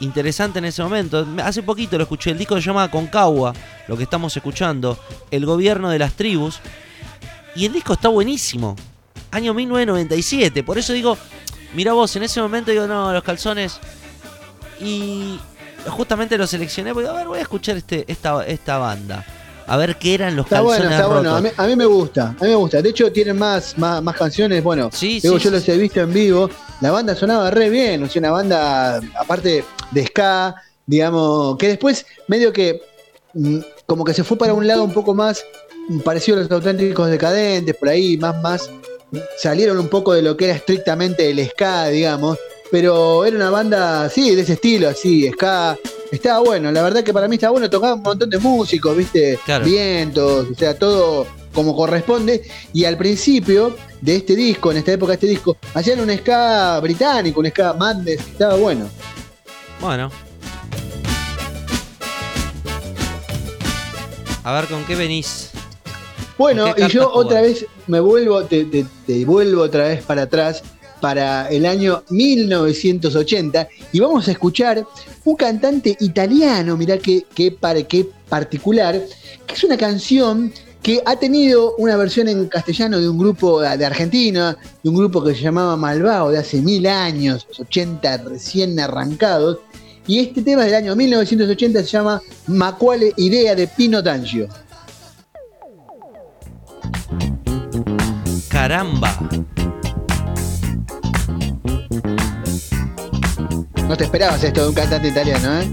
interesante 0.00 0.58
en 0.58 0.66
ese 0.66 0.82
momento. 0.82 1.26
Hace 1.42 1.62
poquito 1.62 1.96
lo 1.96 2.02
escuché, 2.02 2.30
el 2.30 2.36
disco 2.36 2.56
se 2.56 2.60
llama 2.60 2.90
Concagua, 2.90 3.54
lo 3.88 3.96
que 3.96 4.02
estamos 4.02 4.36
escuchando, 4.36 4.98
El 5.30 5.46
gobierno 5.46 5.88
de 5.88 5.98
las 5.98 6.12
tribus. 6.12 6.60
Y 7.56 7.64
el 7.64 7.72
disco 7.72 7.94
está 7.94 8.08
buenísimo. 8.08 8.76
Año 9.32 9.54
1997. 9.54 10.62
Por 10.62 10.78
eso 10.78 10.92
digo, 10.92 11.18
mira 11.74 11.92
vos, 11.92 12.14
en 12.16 12.22
ese 12.22 12.40
momento 12.40 12.70
digo, 12.70 12.86
no, 12.86 13.12
los 13.12 13.24
calzones. 13.24 13.78
Y 14.80 15.38
justamente 15.88 16.38
lo 16.38 16.46
seleccioné 16.46 16.92
porque, 16.92 17.08
a 17.08 17.12
ver, 17.12 17.26
voy 17.26 17.38
a 17.38 17.42
escuchar 17.42 17.76
este, 17.76 18.04
esta, 18.06 18.44
esta 18.46 18.78
banda. 18.78 19.24
A 19.66 19.76
ver 19.76 19.96
qué 19.96 20.14
eran 20.14 20.36
los 20.36 20.46
Está 20.46 20.56
calzones 20.56 20.78
bueno, 20.80 20.90
está 20.94 21.06
bueno. 21.06 21.36
A 21.36 21.40
mí, 21.40 21.48
a 21.56 21.66
mí 21.66 21.76
me 21.76 21.86
gusta, 21.86 22.28
a 22.38 22.44
mí 22.44 22.48
me 22.48 22.54
gusta. 22.54 22.82
De 22.82 22.90
hecho, 22.90 23.10
tienen 23.12 23.38
más, 23.38 23.78
más, 23.78 24.02
más 24.02 24.16
canciones. 24.16 24.62
Bueno, 24.62 24.90
Sí, 24.92 25.20
digo, 25.20 25.38
sí, 25.38 25.44
yo 25.44 25.50
sí, 25.50 25.56
los 25.56 25.68
he 25.68 25.76
visto 25.78 26.00
en 26.00 26.12
vivo. 26.12 26.50
La 26.80 26.90
banda 26.90 27.14
sonaba 27.14 27.50
re 27.50 27.70
bien, 27.70 28.02
o 28.02 28.08
sea, 28.08 28.20
una 28.20 28.32
banda, 28.32 29.00
aparte 29.18 29.64
de 29.92 30.06
ska, 30.06 30.56
digamos, 30.84 31.56
que 31.56 31.68
después 31.68 32.04
medio 32.26 32.52
que 32.52 32.82
mm, 33.34 33.58
como 33.86 34.04
que 34.04 34.12
se 34.14 34.24
fue 34.24 34.36
para 34.36 34.52
un 34.52 34.66
lado 34.66 34.82
un 34.82 34.92
poco 34.92 35.14
más 35.14 35.44
mm, 35.88 36.00
parecido 36.00 36.38
a 36.38 36.42
los 36.42 36.50
auténticos 36.50 37.08
decadentes, 37.08 37.76
por 37.76 37.88
ahí, 37.88 38.16
más, 38.16 38.42
más, 38.42 38.68
salieron 39.38 39.78
un 39.78 39.88
poco 39.88 40.12
de 40.12 40.22
lo 40.22 40.36
que 40.36 40.46
era 40.46 40.54
estrictamente 40.54 41.30
el 41.30 41.46
ska, 41.50 41.88
digamos, 41.88 42.38
pero 42.70 43.24
era 43.24 43.36
una 43.36 43.50
banda, 43.50 44.08
sí, 44.08 44.34
de 44.34 44.42
ese 44.42 44.54
estilo, 44.54 44.88
así, 44.88 45.30
ska. 45.30 45.76
Estaba 46.10 46.40
bueno, 46.40 46.70
la 46.72 46.82
verdad 46.82 47.02
que 47.02 47.12
para 47.12 47.28
mí 47.28 47.36
estaba 47.36 47.52
bueno, 47.52 47.70
tocaban 47.70 47.98
un 47.98 48.02
montón 48.02 48.28
de 48.30 48.38
músicos, 48.38 48.96
viste, 48.96 49.38
Claro. 49.44 49.64
vientos, 49.64 50.48
o 50.50 50.54
sea, 50.54 50.78
todo 50.78 51.26
como 51.52 51.74
corresponde. 51.76 52.42
Y 52.72 52.84
al 52.84 52.96
principio 52.96 53.76
de 54.00 54.16
este 54.16 54.34
disco, 54.36 54.70
en 54.70 54.78
esta 54.78 54.92
época 54.92 55.10
de 55.10 55.14
este 55.14 55.26
disco, 55.26 55.56
hacían 55.74 56.00
un 56.00 56.10
ska 56.16 56.80
británico, 56.80 57.40
un 57.40 57.48
ska 57.48 57.74
Mandes, 57.74 58.20
estaba 58.20 58.56
bueno. 58.56 58.88
Bueno. 59.80 60.10
A 64.44 64.52
ver 64.54 64.66
con 64.66 64.84
qué 64.84 64.96
venís. 64.96 65.50
Bueno, 66.42 66.64
¿Con 66.64 66.74
qué 66.74 66.84
y 66.86 66.88
yo 66.88 67.08
otra 67.12 67.38
jugás? 67.38 67.42
vez 67.60 67.66
me 67.86 68.00
vuelvo, 68.00 68.42
te, 68.44 68.64
te- 68.64 68.84
te 69.06 69.24
vuelvo 69.24 69.62
otra 69.62 69.84
vez 69.88 70.02
para 70.02 70.22
atrás 70.22 70.62
para 71.00 71.48
el 71.50 71.64
año 71.66 72.02
1980 72.10 73.68
y 73.92 74.00
vamos 74.00 74.26
a 74.26 74.32
escuchar 74.32 74.84
un 75.24 75.36
cantante 75.36 75.96
italiano, 76.00 76.76
mirá 76.76 76.98
qué, 76.98 77.24
qué, 77.32 77.52
par- 77.52 77.86
qué 77.86 78.08
particular, 78.28 79.00
que 79.46 79.54
es 79.54 79.62
una 79.62 79.76
canción 79.76 80.52
que 80.82 81.00
ha 81.06 81.14
tenido 81.16 81.76
una 81.76 81.96
versión 81.96 82.26
en 82.26 82.48
castellano 82.48 82.98
de 82.98 83.08
un 83.08 83.18
grupo 83.18 83.60
de 83.60 83.86
Argentina, 83.86 84.56
de 84.82 84.88
un 84.90 84.96
grupo 84.96 85.22
que 85.22 85.34
se 85.36 85.42
llamaba 85.42 85.76
Malvao 85.76 86.30
de 86.30 86.38
hace 86.38 86.60
mil 86.60 86.86
años, 86.88 87.46
los 87.50 87.60
80 87.60 88.16
recién 88.18 88.80
arrancados, 88.80 89.58
y 90.08 90.18
este 90.18 90.42
tema 90.42 90.64
del 90.64 90.74
año 90.74 90.96
1980 90.96 91.82
se 91.82 91.86
llama 91.88 92.20
Macuale 92.48 93.12
Idea 93.16 93.54
de 93.54 93.68
Pino 93.68 94.02
Tangio. 94.02 94.48
Caramba. 98.62 99.12
No 103.88 103.96
te 103.96 104.04
esperabas 104.04 104.44
esto 104.44 104.62
de 104.62 104.68
un 104.68 104.74
cantante 104.76 105.08
italiano, 105.08 105.60
¿eh? 105.60 105.68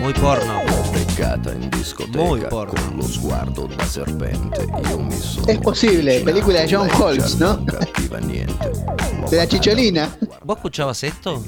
Muy 0.00 0.14
porno. 0.14 0.62
Discoteca 0.94 1.36
Muy 2.14 2.40
porno. 2.42 2.74
con 3.54 3.86
serpente. 3.88 4.66
Mi 4.98 5.52
Es 5.52 5.58
posible, 5.58 6.20
película 6.20 6.60
de 6.60 6.74
John 6.74 6.88
Holmes, 7.00 7.38
¿no? 7.38 7.56
De 9.30 9.36
la 9.36 9.48
chicholina. 9.48 10.16
¿Vos 10.44 10.58
escuchabas 10.58 11.02
esto? 11.02 11.42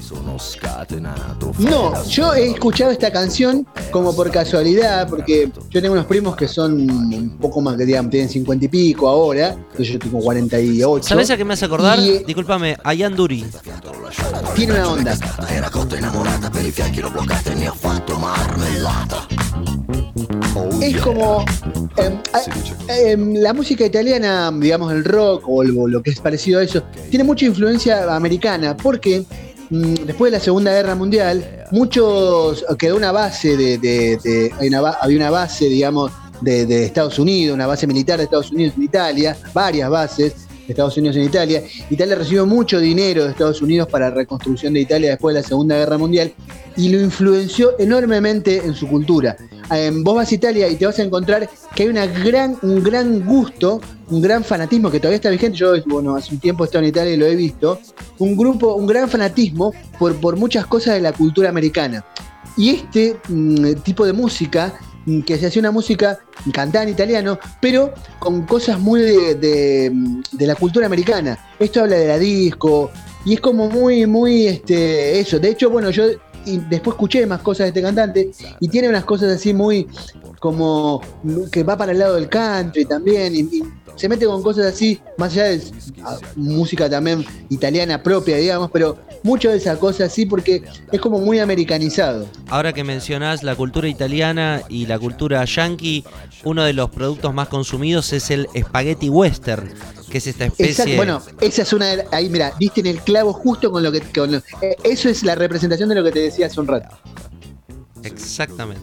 No, 1.59 2.03
yo 2.05 2.33
he 2.33 2.49
escuchado 2.51 2.91
esta 2.91 3.11
canción 3.11 3.65
como 3.91 4.15
por 4.15 4.29
casualidad, 4.31 5.07
porque 5.07 5.49
yo 5.69 5.81
tengo 5.81 5.93
unos 5.93 6.05
primos 6.05 6.35
que 6.35 6.47
son 6.47 6.73
un 6.89 7.37
poco 7.39 7.61
más 7.61 7.77
que 7.77 7.85
digamos, 7.85 8.11
tienen 8.11 8.29
50 8.29 8.65
y 8.65 8.67
pico 8.67 9.07
ahora, 9.07 9.55
yo 9.77 9.99
tengo 9.99 10.19
48. 10.19 11.07
¿Sabés 11.07 11.29
a 11.29 11.37
qué 11.37 11.45
me 11.45 11.53
hace 11.53 11.65
acordar? 11.65 11.99
Y, 11.99 12.09
eh, 12.09 12.23
Discúlpame, 12.25 12.77
a 12.83 12.93
Ian 12.93 13.15
Duri. 13.15 13.45
tiene 14.55 14.73
una 14.73 14.89
onda. 14.89 15.17
Es 20.81 20.93
yeah. 20.93 21.01
como 21.03 21.45
em, 21.97 22.13
em, 22.89 23.33
la 23.35 23.53
música 23.53 23.85
italiana, 23.85 24.51
digamos 24.53 24.91
el 24.93 25.03
rock 25.03 25.43
o 25.47 25.63
lo, 25.63 25.87
lo 25.87 26.01
que 26.03 26.11
es 26.11 26.19
parecido 26.19 26.59
a 26.59 26.63
eso, 26.63 26.83
tiene 27.09 27.23
mucha 27.23 27.45
influencia 27.45 28.13
americana, 28.15 28.75
porque 28.77 29.23
mm, 29.69 29.93
después 30.05 30.31
de 30.31 30.37
la 30.37 30.43
Segunda 30.43 30.71
Guerra 30.71 30.95
Mundial, 30.95 31.65
muchos 31.71 32.63
quedó 32.77 32.95
una 32.95 33.11
base 33.11 33.57
de, 33.57 33.77
de- 33.77 34.17
de- 34.23 34.51
hay 34.59 34.67
una 34.69 34.79
había 34.89 35.17
una 35.17 35.29
base, 35.29 35.65
digamos, 35.65 36.11
de, 36.41 36.65
de 36.65 36.85
Estados 36.85 37.17
Unidos, 37.19 37.55
una 37.55 37.67
base 37.67 37.87
militar 37.87 38.17
de 38.17 38.25
Estados 38.25 38.51
Unidos 38.51 38.73
en 38.77 38.83
Italia, 38.83 39.35
varias 39.53 39.89
bases 39.89 40.33
Estados 40.67 40.97
Unidos 40.97 41.15
en 41.17 41.23
Italia. 41.23 41.63
Italia 41.89 42.15
recibió 42.15 42.45
mucho 42.45 42.79
dinero 42.79 43.23
de 43.23 43.31
Estados 43.31 43.61
Unidos 43.61 43.87
para 43.87 44.09
la 44.09 44.15
reconstrucción 44.15 44.73
de 44.73 44.81
Italia 44.81 45.11
después 45.11 45.33
de 45.35 45.41
la 45.41 45.47
Segunda 45.47 45.77
Guerra 45.77 45.97
Mundial 45.97 46.33
y 46.75 46.89
lo 46.89 46.99
influenció 46.99 47.77
enormemente 47.79 48.57
en 48.57 48.73
su 48.73 48.87
cultura. 48.87 49.35
Eh, 49.71 49.91
vos 49.93 50.15
vas 50.15 50.31
a 50.31 50.35
Italia 50.35 50.67
y 50.69 50.75
te 50.75 50.85
vas 50.85 50.97
a 50.99 51.03
encontrar 51.03 51.49
que 51.75 51.83
hay 51.83 51.89
una 51.89 52.05
gran, 52.05 52.57
un 52.61 52.83
gran 52.83 53.25
gusto, 53.25 53.81
un 54.09 54.21
gran 54.21 54.43
fanatismo 54.43 54.89
que 54.89 54.99
todavía 54.99 55.17
está 55.17 55.29
vigente. 55.29 55.57
Yo, 55.57 55.73
bueno, 55.85 56.15
hace 56.15 56.33
un 56.33 56.39
tiempo 56.39 56.63
he 56.63 56.67
estado 56.67 56.83
en 56.83 56.89
Italia 56.89 57.13
y 57.13 57.17
lo 57.17 57.25
he 57.25 57.35
visto. 57.35 57.79
Un 58.19 58.37
grupo, 58.37 58.75
un 58.75 58.87
gran 58.87 59.09
fanatismo 59.09 59.73
por, 59.99 60.15
por 60.15 60.37
muchas 60.37 60.65
cosas 60.65 60.95
de 60.95 61.01
la 61.01 61.11
cultura 61.11 61.49
americana. 61.49 62.05
Y 62.55 62.69
este 62.69 63.17
mm, 63.27 63.73
tipo 63.83 64.05
de 64.05 64.13
música, 64.13 64.73
que 65.25 65.37
se 65.37 65.47
hacía 65.47 65.61
una 65.61 65.71
música 65.71 66.19
cantada 66.51 66.83
en 66.83 66.89
italiano, 66.89 67.39
pero 67.61 67.93
con 68.19 68.45
cosas 68.45 68.79
muy 68.79 69.01
de, 69.01 69.35
de, 69.35 69.91
mm, 69.93 70.21
de 70.31 70.47
la 70.47 70.55
cultura 70.55 70.85
americana. 70.85 71.37
Esto 71.59 71.81
habla 71.81 71.95
de 71.95 72.07
la 72.07 72.19
disco, 72.19 72.91
y 73.27 73.33
es 73.33 73.41
como 73.41 73.69
muy, 73.69 74.05
muy, 74.05 74.47
este, 74.47 75.19
eso. 75.19 75.37
De 75.37 75.49
hecho, 75.49 75.69
bueno, 75.69 75.89
yo 75.89 76.05
y 76.47 76.57
después 76.69 76.95
escuché 76.95 77.25
más 77.25 77.41
cosas 77.41 77.65
de 77.65 77.67
este 77.67 77.81
cantante 77.81 78.31
y 78.59 78.67
tiene 78.69 78.89
unas 78.89 79.05
cosas 79.05 79.33
así 79.33 79.53
muy 79.53 79.87
como 80.39 81.01
que 81.51 81.63
va 81.63 81.77
para 81.77 81.91
el 81.91 81.99
lado 81.99 82.15
del 82.15 82.29
country 82.29 82.85
también 82.85 83.35
y, 83.35 83.39
y 83.39 83.63
se 83.97 84.07
mete 84.07 84.27
con 84.27 84.43
cosas 84.43 84.67
así, 84.67 85.01
más 85.17 85.33
allá 85.33 85.45
de 85.45 85.61
música 86.35 86.89
también 86.89 87.25
italiana 87.49 88.01
propia, 88.01 88.37
digamos, 88.37 88.69
pero 88.71 88.97
mucho 89.23 89.49
de 89.49 89.57
esa 89.57 89.77
cosa 89.77 90.05
así 90.05 90.25
porque 90.25 90.63
es 90.91 91.01
como 91.01 91.19
muy 91.19 91.39
americanizado. 91.39 92.27
Ahora 92.47 92.73
que 92.73 92.83
mencionás 92.83 93.43
la 93.43 93.55
cultura 93.55 93.87
italiana 93.87 94.61
y 94.69 94.85
la 94.85 94.99
cultura 94.99 95.43
yankee, 95.43 96.05
uno 96.43 96.63
de 96.63 96.73
los 96.73 96.91
productos 96.91 97.33
más 97.33 97.47
consumidos 97.47 98.13
es 98.13 98.29
el 98.29 98.47
spaghetti 98.55 99.09
western, 99.09 99.69
que 100.09 100.17
es 100.19 100.27
esta 100.27 100.45
especie. 100.45 100.71
Exacto, 100.71 100.95
bueno, 100.95 101.21
esa 101.41 101.61
es 101.63 101.73
una 101.73 101.85
de 101.87 101.97
la- 101.97 102.05
ahí 102.11 102.29
mira, 102.29 102.53
diste 102.59 102.79
en 102.81 102.87
el 102.87 103.01
clavo 103.01 103.33
justo 103.33 103.71
con 103.71 103.83
lo 103.83 103.91
que 103.91 104.01
con 104.01 104.31
lo- 104.31 104.37
eh, 104.61 104.75
eso 104.83 105.09
es 105.09 105.23
la 105.23 105.35
representación 105.35 105.89
de 105.89 105.95
lo 105.95 106.03
que 106.03 106.11
te 106.11 106.19
decía 106.19 106.47
hace 106.47 106.59
un 106.59 106.67
rato. 106.67 106.95
Exactamente. 108.03 108.81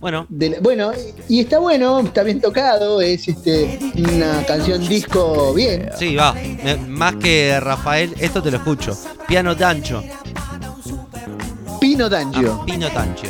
Bueno, 0.00 0.26
De 0.28 0.60
bueno, 0.60 0.92
y 1.28 1.40
está 1.40 1.58
bueno, 1.58 1.98
está 2.00 2.22
bien 2.22 2.40
tocado, 2.40 3.00
es 3.00 3.26
este 3.26 3.78
una 3.96 4.44
canción 4.46 4.86
disco 4.86 5.52
bien. 5.54 5.90
sí, 5.98 6.14
va. 6.14 6.32
Me- 6.34 6.76
Más 6.76 7.16
que 7.16 7.58
Rafael, 7.58 8.14
esto 8.20 8.40
te 8.42 8.50
lo 8.52 8.58
escucho. 8.58 8.96
Piano 9.26 9.54
Dancho. 9.56 10.04
Pino 11.80 12.08
D'Angio. 12.08 12.58
Ah, 12.60 12.64
Pino 12.66 12.88
Tancho. 12.90 13.26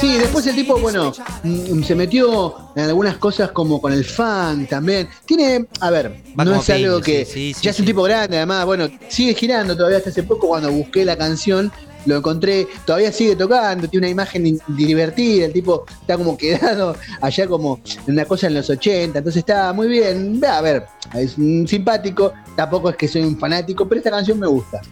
Sí, 0.00 0.18
después 0.18 0.46
el 0.46 0.54
tipo, 0.54 0.78
bueno, 0.78 1.10
mm, 1.42 1.82
se 1.82 1.94
metió 1.94 2.54
en 2.76 2.84
algunas 2.84 3.16
cosas 3.16 3.50
como 3.52 3.80
con 3.80 3.94
el 3.94 4.04
funk 4.04 4.68
también. 4.68 5.08
Tiene, 5.24 5.66
a 5.80 5.90
ver, 5.90 6.22
Va 6.38 6.44
no 6.44 6.54
es 6.54 6.68
algo 6.68 7.00
que 7.00 7.24
sí, 7.24 7.32
sí, 7.32 7.54
sí, 7.54 7.60
ya 7.62 7.70
es 7.70 7.80
un 7.80 7.86
tipo 7.86 8.02
grande, 8.02 8.36
además, 8.36 8.66
bueno, 8.66 8.88
sigue 9.08 9.32
girando 9.32 9.74
todavía 9.74 9.98
hasta 9.98 10.10
hace 10.10 10.22
poco 10.22 10.48
cuando 10.48 10.70
busqué 10.70 11.04
la 11.04 11.16
canción. 11.16 11.72
Lo 12.04 12.18
encontré, 12.18 12.68
todavía 12.84 13.10
sigue 13.10 13.34
tocando, 13.34 13.88
tiene 13.88 14.06
una 14.06 14.12
imagen 14.12 14.60
divertida, 14.68 15.46
el 15.46 15.52
tipo 15.52 15.84
está 16.00 16.16
como 16.16 16.36
quedado 16.36 16.94
allá 17.20 17.48
como 17.48 17.80
en 18.06 18.12
una 18.14 18.24
cosa 18.26 18.46
en 18.46 18.54
los 18.54 18.70
80, 18.70 19.18
entonces 19.18 19.40
está 19.40 19.72
muy 19.72 19.88
bien. 19.88 20.40
A 20.44 20.60
ver, 20.60 20.86
es 21.14 21.32
simpático, 21.32 22.32
tampoco 22.54 22.90
es 22.90 22.96
que 22.96 23.08
soy 23.08 23.22
un 23.22 23.36
fanático, 23.38 23.88
pero 23.88 23.98
esta 23.98 24.10
canción 24.10 24.38
me 24.38 24.46
gusta. 24.46 24.82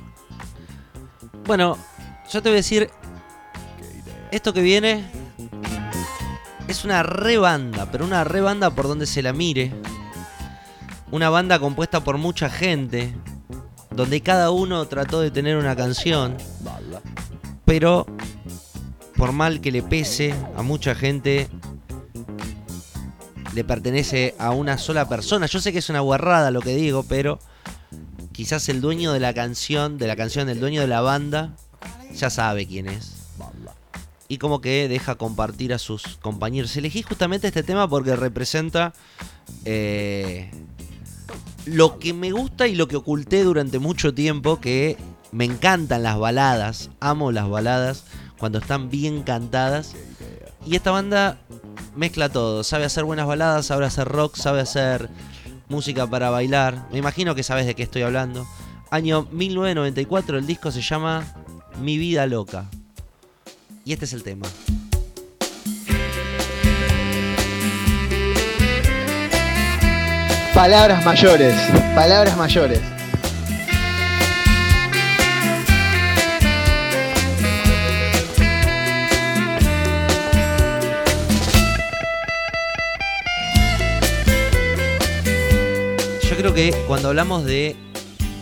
Bueno, 1.47 1.79
yo 2.33 2.43
te 2.43 2.49
voy 2.49 2.55
a 2.55 2.57
decir. 2.57 2.91
Esto 4.35 4.53
que 4.53 4.63
viene. 4.63 5.05
Es 6.67 6.85
una 6.85 7.05
re 7.05 7.39
banda, 7.39 7.89
pero 7.93 8.05
una 8.05 8.25
re 8.25 8.41
banda 8.41 8.69
por 8.71 8.89
donde 8.89 9.07
se 9.07 9.23
la 9.23 9.33
mire. 9.33 9.73
Una 11.13 11.31
banda 11.31 11.61
compuesta 11.61 12.03
por 12.03 12.19
mucha 12.19 12.51
gente. 12.51 13.15
Donde 13.93 14.23
cada 14.23 14.51
uno 14.51 14.85
trató 14.89 15.21
de 15.21 15.31
tener 15.31 15.57
una 15.57 15.77
canción. 15.77 16.37
Pero. 17.65 18.07
Por 19.17 19.31
mal 19.31 19.61
que 19.61 19.71
le 19.71 19.85
pese 19.85 20.35
a 20.57 20.63
mucha 20.63 20.97
gente. 20.97 21.49
Le 23.55 23.63
pertenece 23.63 24.35
a 24.41 24.51
una 24.51 24.79
sola 24.79 25.09
persona. 25.09 25.47
Yo 25.47 25.61
sé 25.61 25.73
que 25.73 25.79
es 25.79 25.91
una 25.91 26.01
guarrada 26.01 26.51
lo 26.51 26.61
que 26.61 26.75
digo, 26.75 27.05
pero 27.05 27.39
quizás 28.33 28.69
el 28.69 28.81
dueño 28.81 29.13
de 29.13 29.21
la 29.21 29.33
canción, 29.33 29.97
de 29.97 30.09
la 30.09 30.17
canción, 30.17 30.49
el 30.49 30.59
dueño 30.59 30.81
de 30.81 30.89
la 30.89 31.03
banda, 31.03 31.55
ya 32.13 32.31
sabe 32.31 32.67
quién 32.67 32.89
es. 32.89 33.24
Y 34.29 34.39
como 34.39 34.61
que 34.61 34.89
deja 34.89 35.17
compartir 35.17 35.75
a 35.75 35.79
sus 35.79 36.17
compañeros. 36.19 36.77
Elegí 36.77 37.03
justamente 37.03 37.49
este 37.49 37.63
tema 37.63 37.89
porque 37.89 38.17
representa 38.17 38.95
eh, 39.65 40.51
lo 41.67 41.99
que 41.99 42.13
me 42.13 42.33
gusta 42.33 42.67
y 42.67 42.75
lo 42.75 42.89
que 42.89 42.97
oculté 42.97 43.45
durante 43.45 43.79
mucho 43.79 44.15
tiempo, 44.15 44.61
que 44.61 44.97
me 45.33 45.45
encantan 45.45 46.03
las 46.03 46.19
baladas, 46.19 46.91
amo 47.01 47.33
las 47.33 47.49
baladas 47.49 48.05
cuando 48.39 48.59
están 48.59 48.91
bien 48.91 49.23
cantadas. 49.23 49.95
Y 50.67 50.77
esta 50.77 50.91
banda 50.91 51.39
mezcla 51.95 52.29
todo, 52.29 52.65
sabe 52.65 52.85
hacer 52.85 53.05
buenas 53.05 53.27
baladas, 53.27 53.67
sabe 53.67 53.85
hacer 53.85 54.09
rock, 54.09 54.37
sabe 54.37 54.61
hacer 54.61 55.11
música 55.69 56.07
para 56.07 56.31
bailar. 56.31 56.89
Me 56.93 56.99
imagino 56.99 57.35
que 57.35 57.43
sabes 57.43 57.67
de 57.67 57.75
qué 57.75 57.83
estoy 57.83 58.03
hablando. 58.03 58.47
Año 58.91 59.27
1994, 59.33 60.39
el 60.39 60.47
disco 60.47 60.71
se 60.71 60.81
llama 60.83 61.25
Mi 61.81 61.99
vida 61.99 62.27
loca. 62.27 62.69
Y 63.87 63.93
este 63.93 64.07
es 64.07 64.15
el 64.15 64.23
tema. 64.23 64.47
Palabras 70.55 71.05
mayores, 71.05 71.55
palabras 71.95 72.37
mayores. 72.39 72.81
Yo 86.23 86.37
creo 86.37 86.55
que 86.55 86.73
cuando 86.87 87.09
hablamos 87.09 87.45
de 87.45 87.77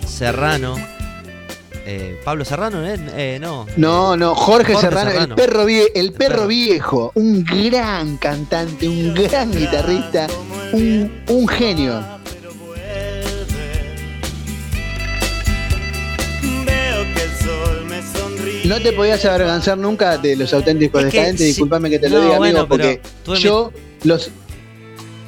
Serrano, 0.06 0.76
eh, 1.86 2.16
Pablo 2.24 2.44
Serrano, 2.44 2.86
¿eh? 2.86 2.96
Eh, 3.16 3.38
no. 3.40 3.66
No, 3.76 4.16
no, 4.16 4.34
Jorge, 4.34 4.74
Jorge 4.74 4.88
Serrano, 4.88 5.10
Serrano. 5.10 5.34
el 5.34 5.34
perro, 5.34 5.66
vie- 5.66 5.90
el 5.94 6.12
perro 6.12 6.34
Perro. 6.36 6.46
viejo, 6.46 7.12
un 7.14 7.44
gran 7.44 8.16
cantante, 8.18 8.88
un 8.88 9.14
gran 9.14 9.50
guitarrista, 9.52 10.26
un, 10.72 11.22
un 11.28 11.48
genio. 11.48 12.00
No 18.64 18.80
te 18.80 18.92
podías 18.92 19.24
avergonzar 19.24 19.76
nunca 19.76 20.16
de 20.18 20.36
los 20.36 20.52
auténticos 20.54 21.04
Es 21.04 21.10
que 21.10 21.16
decadentes, 21.18 21.46
disculpame 21.46 21.90
que 21.90 21.98
te 21.98 22.08
lo 22.08 22.22
diga, 22.22 22.38
bueno, 22.38 22.60
amigo, 22.60 22.68
porque 22.68 23.00
me- 23.26 23.38
yo 23.38 23.72
los. 24.04 24.30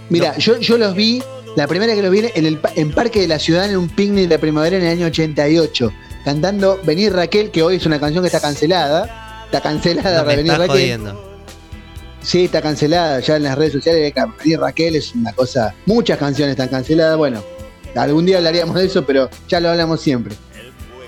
Mira, 0.09 0.36
yo, 0.38 0.59
yo 0.61 0.78
los 0.78 0.94
vi, 0.94 1.22
la 1.57 1.66
primera 1.66 1.94
que 1.94 2.02
los 2.02 2.11
vi 2.11 2.20
en 2.34 2.46
el 2.46 2.59
en 2.76 2.92
Parque 2.92 3.20
de 3.20 3.28
la 3.28 3.38
Ciudad 3.38 3.68
en 3.68 3.76
un 3.76 3.88
picnic 3.88 4.28
de 4.28 4.38
primavera 4.38 4.76
en 4.76 4.84
el 4.84 4.90
año 4.90 5.07
88, 5.07 5.92
cantando 6.24 6.80
Venir 6.84 7.12
Raquel, 7.12 7.50
que 7.50 7.62
hoy 7.62 7.76
es 7.76 7.86
una 7.86 8.00
canción 8.00 8.22
que 8.22 8.28
está 8.28 8.40
cancelada. 8.40 9.44
Está 9.46 9.60
cancelada, 9.60 10.22
No 10.22 10.26
me 10.28 10.36
Venir 10.36 10.52
Raquel. 10.52 10.68
jodiendo. 10.68 11.34
Sí, 12.22 12.46
está 12.46 12.62
cancelada 12.62 13.20
ya 13.20 13.36
en 13.36 13.42
las 13.44 13.56
redes 13.56 13.74
sociales. 13.74 14.12
Venir 14.42 14.58
Raquel 14.60 14.96
es 14.96 15.14
una 15.14 15.32
cosa. 15.32 15.74
Muchas 15.86 16.18
canciones 16.18 16.52
están 16.52 16.68
canceladas. 16.68 17.16
Bueno, 17.18 17.42
algún 17.94 18.24
día 18.26 18.38
hablaríamos 18.38 18.74
de 18.76 18.86
eso, 18.86 19.04
pero 19.04 19.28
ya 19.48 19.60
lo 19.60 19.68
hablamos 19.70 20.00
siempre. 20.00 20.34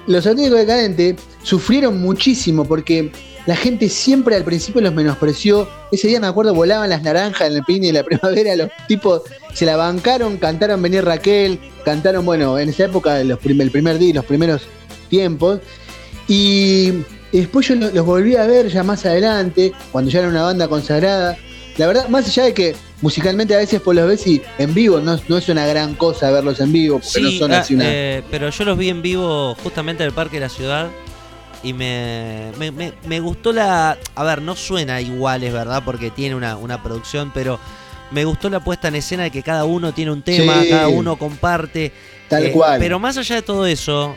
Los 0.06 0.26
auténticos 0.26 0.58
decadentes 0.60 1.16
sufrieron 1.42 2.00
muchísimo 2.00 2.64
porque 2.64 3.10
la 3.46 3.56
gente 3.56 3.88
siempre 3.88 4.36
al 4.36 4.44
principio 4.44 4.80
los 4.82 4.94
menospreció. 4.94 5.68
Ese 5.90 6.06
día 6.06 6.20
me 6.20 6.26
acuerdo, 6.28 6.54
volaban 6.54 6.90
las 6.90 7.02
naranjas 7.02 7.48
en 7.48 7.56
el 7.56 7.64
picnic 7.64 7.92
de 7.92 7.98
la 8.00 8.04
primavera. 8.04 8.54
Los 8.54 8.68
tipos 8.86 9.22
se 9.54 9.64
la 9.66 9.76
bancaron, 9.76 10.36
cantaron 10.36 10.80
Venir 10.82 11.04
Raquel, 11.04 11.58
cantaron, 11.84 12.24
bueno, 12.24 12.58
en 12.58 12.68
esa 12.68 12.84
época, 12.84 13.18
los 13.24 13.38
prim- 13.40 13.60
el 13.62 13.70
primer 13.72 13.98
día, 13.98 14.14
los 14.14 14.24
primeros 14.26 14.62
tiempos. 15.08 15.60
Y 16.28 16.92
después 17.32 17.68
yo 17.68 17.74
lo- 17.76 17.90
los 17.90 18.04
volví 18.06 18.36
a 18.36 18.46
ver 18.46 18.68
ya 18.68 18.82
más 18.82 19.04
adelante, 19.06 19.72
cuando 19.92 20.10
ya 20.10 20.20
era 20.20 20.28
una 20.28 20.42
banda 20.42 20.68
consagrada. 20.68 21.36
La 21.76 21.86
verdad, 21.86 22.08
más 22.08 22.26
allá 22.26 22.44
de 22.44 22.54
que 22.54 22.74
musicalmente 23.02 23.54
a 23.54 23.58
veces 23.58 23.80
por 23.82 23.94
los 23.94 24.08
ves 24.08 24.26
y 24.26 24.40
en 24.58 24.72
vivo 24.72 24.98
no, 25.00 25.20
no 25.28 25.36
es 25.38 25.48
una 25.50 25.66
gran 25.66 25.94
cosa 25.94 26.30
verlos 26.30 26.58
en 26.60 26.72
vivo, 26.72 26.98
porque 27.00 27.20
no 27.20 27.30
son 27.32 27.52
ah, 27.52 27.58
así 27.60 27.74
una. 27.74 27.84
eh, 27.86 28.22
pero 28.30 28.48
yo 28.48 28.64
los 28.64 28.78
vi 28.78 28.88
en 28.88 29.02
vivo 29.02 29.54
justamente 29.62 30.02
en 30.02 30.08
el 30.08 30.14
Parque 30.14 30.36
de 30.36 30.40
la 30.40 30.48
Ciudad 30.48 30.88
y 31.62 31.74
me, 31.74 32.50
me, 32.58 32.70
me- 32.70 32.94
me 33.06 33.20
gustó 33.20 33.52
la... 33.52 33.98
A 34.14 34.24
ver, 34.24 34.40
no 34.40 34.56
suena 34.56 35.00
igual, 35.02 35.42
es 35.44 35.52
verdad, 35.52 35.82
porque 35.84 36.10
tiene 36.10 36.34
una, 36.34 36.56
una 36.56 36.82
producción, 36.82 37.30
pero 37.34 37.60
me 38.10 38.24
gustó 38.24 38.48
la 38.48 38.60
puesta 38.60 38.88
en 38.88 38.94
escena 38.96 39.24
de 39.24 39.30
que 39.30 39.42
cada 39.42 39.64
uno 39.66 39.92
tiene 39.92 40.12
un 40.12 40.22
tema, 40.22 40.62
Sí. 40.62 40.70
cada 40.70 40.88
uno 40.88 41.16
comparte. 41.16 41.92
Tal 42.28 42.46
eh, 42.46 42.52
cual. 42.52 42.78
Pero 42.78 42.98
más 42.98 43.18
allá 43.18 43.34
de 43.36 43.42
todo 43.42 43.66
eso, 43.66 44.16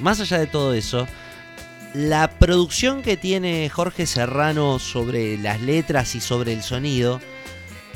más 0.00 0.20
allá 0.20 0.38
de 0.38 0.46
todo 0.46 0.74
eso, 0.74 1.06
la 1.94 2.28
producción 2.30 3.02
que 3.02 3.16
tiene 3.16 3.68
Jorge 3.70 4.06
Serrano 4.06 4.78
sobre 4.78 5.38
las 5.38 5.60
letras 5.60 6.14
y 6.14 6.20
sobre 6.20 6.52
el 6.52 6.62
sonido 6.62 7.20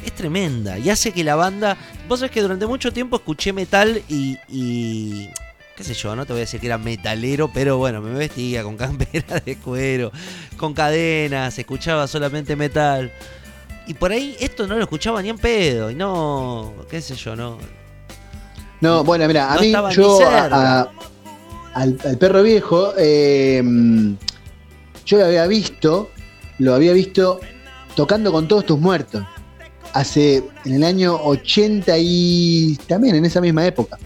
es 0.04 0.12
tremenda 0.12 0.78
y 0.78 0.90
hace 0.90 1.12
que 1.12 1.22
la 1.24 1.34
banda. 1.36 1.76
Vos 2.08 2.20
sabés 2.20 2.32
que 2.32 2.42
durante 2.42 2.66
mucho 2.66 2.92
tiempo 2.92 3.16
escuché 3.16 3.52
metal 3.52 4.02
y. 4.08 4.38
y 4.48 5.30
qué 5.76 5.84
sé 5.84 5.94
yo, 5.94 6.14
no 6.16 6.26
te 6.26 6.32
voy 6.32 6.40
a 6.40 6.44
decir 6.44 6.60
que 6.60 6.66
era 6.66 6.76
metalero, 6.78 7.50
pero 7.52 7.78
bueno, 7.78 8.00
me 8.00 8.12
vestía 8.12 8.62
con 8.62 8.76
campera 8.78 9.40
de 9.40 9.56
cuero, 9.56 10.10
con 10.56 10.74
cadenas, 10.74 11.58
escuchaba 11.58 12.06
solamente 12.08 12.56
metal. 12.56 13.10
Y 13.86 13.94
por 13.94 14.12
ahí 14.12 14.36
esto 14.40 14.66
no 14.66 14.76
lo 14.76 14.82
escuchaba 14.82 15.20
ni 15.22 15.28
en 15.28 15.38
pedo, 15.38 15.90
y 15.90 15.94
no, 15.94 16.72
qué 16.90 17.00
sé 17.00 17.14
yo, 17.16 17.34
no. 17.36 17.58
No, 18.80 19.02
bueno, 19.04 19.26
mira, 19.26 19.52
a 19.52 19.56
No 19.56 19.60
mí 19.62 19.72
yo 19.94 20.18
cerca. 20.18 20.44
a- 20.46 20.80
a- 20.82 20.90
al, 21.74 21.98
al 22.04 22.18
perro 22.18 22.42
viejo, 22.42 22.92
eh, 22.98 23.62
yo 25.04 25.18
lo 25.18 25.24
había 25.24 25.46
visto, 25.46 26.10
lo 26.58 26.74
había 26.74 26.92
visto 26.92 27.40
tocando 27.94 28.32
con 28.32 28.48
todos 28.48 28.66
tus 28.66 28.78
muertos. 28.78 29.24
Hace, 29.92 30.42
en 30.64 30.74
el 30.74 30.84
año 30.84 31.14
80 31.22 31.94
y 31.98 32.78
también 32.86 33.14
en 33.14 33.26
esa 33.26 33.40
misma 33.40 33.66
época. 33.66 33.98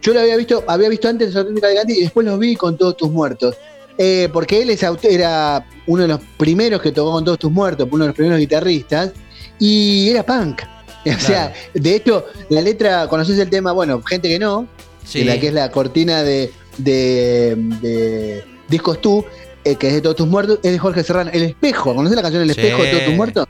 Yo 0.00 0.14
lo 0.14 0.20
había 0.20 0.36
visto, 0.36 0.62
había 0.68 0.88
visto 0.88 1.08
antes 1.08 1.28
los 1.28 1.36
auténticos 1.36 1.68
Decadentes 1.70 1.98
y 1.98 2.02
después 2.02 2.24
los 2.24 2.38
vi 2.38 2.54
con 2.54 2.76
todos 2.76 2.96
tus 2.96 3.10
muertos. 3.10 3.56
Eh, 3.98 4.28
porque 4.32 4.62
él 4.62 4.70
es 4.70 4.84
era 5.02 5.66
uno 5.86 6.02
de 6.02 6.08
los 6.08 6.20
primeros 6.36 6.82
que 6.82 6.92
tocó 6.92 7.12
con 7.12 7.24
Todos 7.24 7.38
Tus 7.38 7.50
Muertos, 7.50 7.88
uno 7.90 8.04
de 8.04 8.08
los 8.08 8.14
primeros 8.14 8.38
guitarristas, 8.38 9.12
y 9.58 10.10
era 10.10 10.24
punk. 10.24 10.62
O 11.06 11.20
sea, 11.20 11.54
de 11.72 11.94
hecho, 11.94 12.26
la 12.48 12.60
letra, 12.60 13.06
conoces 13.06 13.38
el 13.38 13.48
tema, 13.48 13.70
bueno, 13.70 14.02
gente 14.02 14.28
que 14.28 14.40
no, 14.40 14.66
Sí. 15.04 15.22
la 15.22 15.38
que 15.38 15.48
es 15.48 15.54
la 15.54 15.70
cortina 15.70 16.24
de, 16.24 16.50
de, 16.78 17.54
de 17.80 18.44
Discos 18.68 19.00
Tú, 19.00 19.24
eh, 19.64 19.76
que 19.76 19.88
es 19.88 19.94
de 19.94 20.00
Todos 20.00 20.16
Tus 20.16 20.26
Muertos, 20.26 20.58
es 20.62 20.72
de 20.72 20.78
Jorge 20.78 21.02
Serrano. 21.02 21.30
El 21.32 21.42
espejo, 21.42 21.94
¿conoces 21.94 22.16
la 22.16 22.22
canción 22.22 22.42
El 22.42 22.52
Sí. 22.54 22.60
espejo 22.60 22.82
de 22.82 22.90
Todos 22.90 23.04
Tus 23.04 23.14
Muertos? 23.14 23.46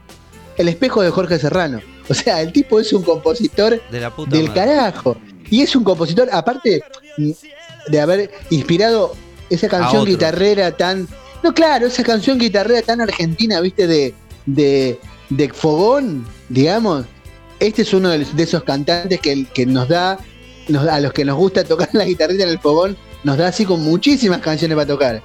El 0.56 0.68
espejo 0.68 1.02
de 1.02 1.10
Jorge 1.10 1.38
Serrano. 1.38 1.80
O 2.08 2.14
sea, 2.14 2.40
el 2.40 2.52
tipo 2.52 2.78
es 2.80 2.92
un 2.92 3.02
compositor 3.02 3.82
De 3.90 4.00
la 4.00 4.14
puta 4.14 4.36
del 4.36 4.48
madre. 4.48 4.60
carajo. 4.60 5.16
Y 5.50 5.62
es 5.62 5.74
un 5.76 5.84
compositor, 5.84 6.28
aparte 6.32 6.80
mm, 7.18 7.30
de 7.88 8.00
haber 8.00 8.30
inspirado 8.50 9.14
esa 9.50 9.68
canción 9.68 10.04
guitarrera 10.04 10.70
tan. 10.76 11.06
No, 11.42 11.52
claro, 11.52 11.86
esa 11.86 12.02
canción 12.02 12.38
guitarrera 12.38 12.82
tan 12.82 13.00
argentina, 13.00 13.60
viste, 13.60 13.86
de, 13.86 14.14
de, 14.46 14.98
de 15.30 15.48
fogón, 15.52 16.26
digamos. 16.48 17.04
Este 17.60 17.82
es 17.82 17.92
uno 17.94 18.08
de, 18.10 18.24
de 18.24 18.42
esos 18.42 18.62
cantantes 18.64 19.20
que, 19.20 19.44
que 19.52 19.66
nos 19.66 19.88
da, 19.88 20.18
nos- 20.68 20.86
a 20.88 21.00
los 21.00 21.12
que 21.12 21.24
nos 21.24 21.36
gusta 21.36 21.64
tocar 21.64 21.88
la 21.92 22.04
guitarrita 22.04 22.44
en 22.44 22.50
el 22.50 22.58
fogón, 22.58 22.96
nos 23.26 23.36
da 23.36 23.48
así 23.48 23.64
con 23.64 23.82
muchísimas 23.82 24.40
canciones 24.40 24.76
para 24.76 24.86
tocar. 24.86 25.20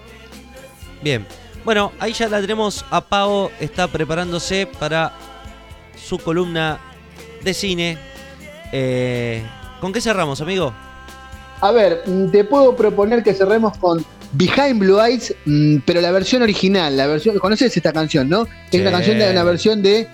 Bien. 1.04 1.24
Bueno, 1.64 1.91
ahí 1.99 2.14
ya 2.14 2.28
la 2.28 2.41
tenemos 2.41 2.84
a 2.89 2.99
Pau, 3.02 3.52
está 3.60 3.88
preparándose 3.88 4.68
para 4.80 5.14
su 5.95 6.18
columna 6.18 6.80
de 7.43 7.54
cine. 7.54 7.97
Eh, 8.72 9.43
¿Con 9.80 9.93
qué 9.93 10.02
cerramos, 10.02 10.41
amigo? 10.41 10.74
A 11.62 11.72
ver, 11.72 12.04
te 12.32 12.43
puedo 12.43 12.76
proponer 12.76 13.22
que 13.22 13.36
cerremos 13.36 13.78
con 13.78 14.04
Behind 14.32 14.80
Blue 14.80 14.99
Eyes, 14.99 15.36
mm, 15.45 15.78
pero 15.86 16.02
la 16.02 16.10
versión 16.10 16.41
original, 16.41 16.97
la 16.97 17.06
versión, 17.06 17.38
¿conoces 17.38 17.78
esta 17.78 17.93
canción, 17.93 18.28
no? 18.28 18.45
Sí. 18.72 18.78
Es 18.78 18.82
una 18.82 18.91
canción 18.91 19.20
de 19.20 19.30
una 19.30 19.43
versión 19.43 19.84
de 19.84 20.08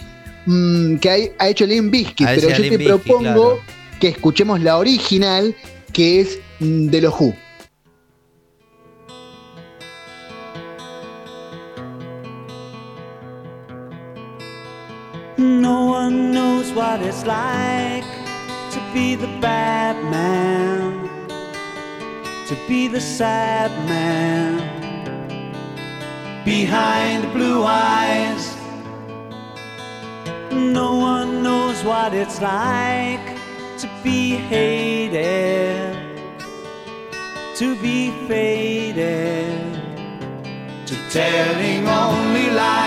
mm, 0.46 0.98
que 0.98 1.10
hay- 1.10 1.32
ha 1.40 1.48
hecho 1.48 1.66
Limp 1.66 1.90
Bizkit, 1.92 2.28
Ah, 2.28 2.32
pero 2.36 2.50
yo 2.50 2.70
te 2.70 2.80
propongo 2.80 3.20
claro. 3.22 3.60
que 4.02 4.10
escuchemos 4.10 4.60
la 4.60 4.78
original, 4.78 5.56
que 5.94 6.20
es 6.20 6.40
mm, 6.60 6.88
de 6.88 7.02
los 7.02 7.14
Who. 7.18 7.34
No 15.38 15.86
one 15.86 16.32
knows 16.32 16.74
what 16.74 17.00
it's 17.04 17.24
like 17.24 18.04
to 18.72 18.80
be 18.92 19.14
the 19.14 19.28
bad 19.40 19.96
man, 20.10 21.08
to 22.48 22.58
be 22.68 22.88
the 22.88 23.00
sad 23.00 23.70
man 23.88 24.58
behind 26.44 27.32
blue 27.34 27.64
eyes. 27.64 28.56
No 30.52 30.96
one 30.96 31.44
knows 31.44 31.84
what 31.84 32.16
it's 32.16 32.42
like 32.42 33.38
to 33.78 33.88
be 34.04 34.38
hated, 34.38 35.96
to 37.58 37.76
be 37.80 38.10
faded, 38.28 39.76
to 40.88 40.96
telling 41.12 41.88
only 41.88 42.50
lies. 42.50 42.87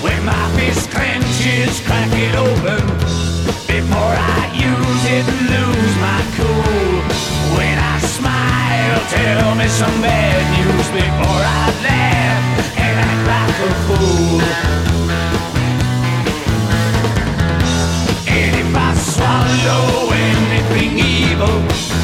When 0.03 0.25
my 0.25 0.51
fist 0.57 0.91
clenches, 0.91 1.81
crack 1.87 2.11
it 2.13 2.35
open 2.35 2.87
before 3.67 4.17
I 4.17 4.51
use 4.55 5.05
it 5.17 5.25
and 5.29 5.43
lose 5.53 5.95
my 6.07 6.21
cool. 6.37 7.03
When 7.57 7.77
I 7.79 7.99
smile, 8.01 9.01
tell 9.11 9.55
me 9.57 9.69
some 9.69 10.01
bad 10.03 10.30
a 13.63 13.71
fool. 13.85 14.41
And 18.27 18.53
if 18.57 18.75
I 18.75 18.95
swallow 18.95 20.13
anything 20.13 20.99
evil, 20.99 21.61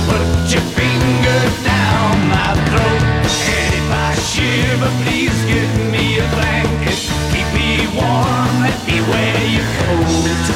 put 0.09 0.53
your 0.53 0.67
finger 0.77 1.41
down 1.65 2.29
my 2.29 2.53
throat. 2.69 3.03
And 3.57 3.73
if 3.81 3.89
I 3.91 4.15
shiver, 4.31 4.93
please 5.03 5.39
give 5.47 5.75
me 5.91 6.19
a 6.19 6.27
blanket. 6.35 6.99
Keep 7.33 7.49
me 7.55 7.71
warm, 7.97 8.53
let 8.61 8.79
me 8.87 9.01
wear 9.01 9.37
your 9.57 9.69
coat. 9.81 10.56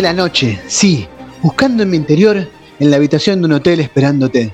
La 0.00 0.14
noche, 0.14 0.58
sí, 0.68 1.06
buscando 1.42 1.82
en 1.82 1.90
mi 1.90 1.98
interior, 1.98 2.48
en 2.80 2.90
la 2.90 2.96
habitación 2.96 3.40
de 3.40 3.46
un 3.46 3.52
hotel 3.52 3.78
esperándote. 3.78 4.50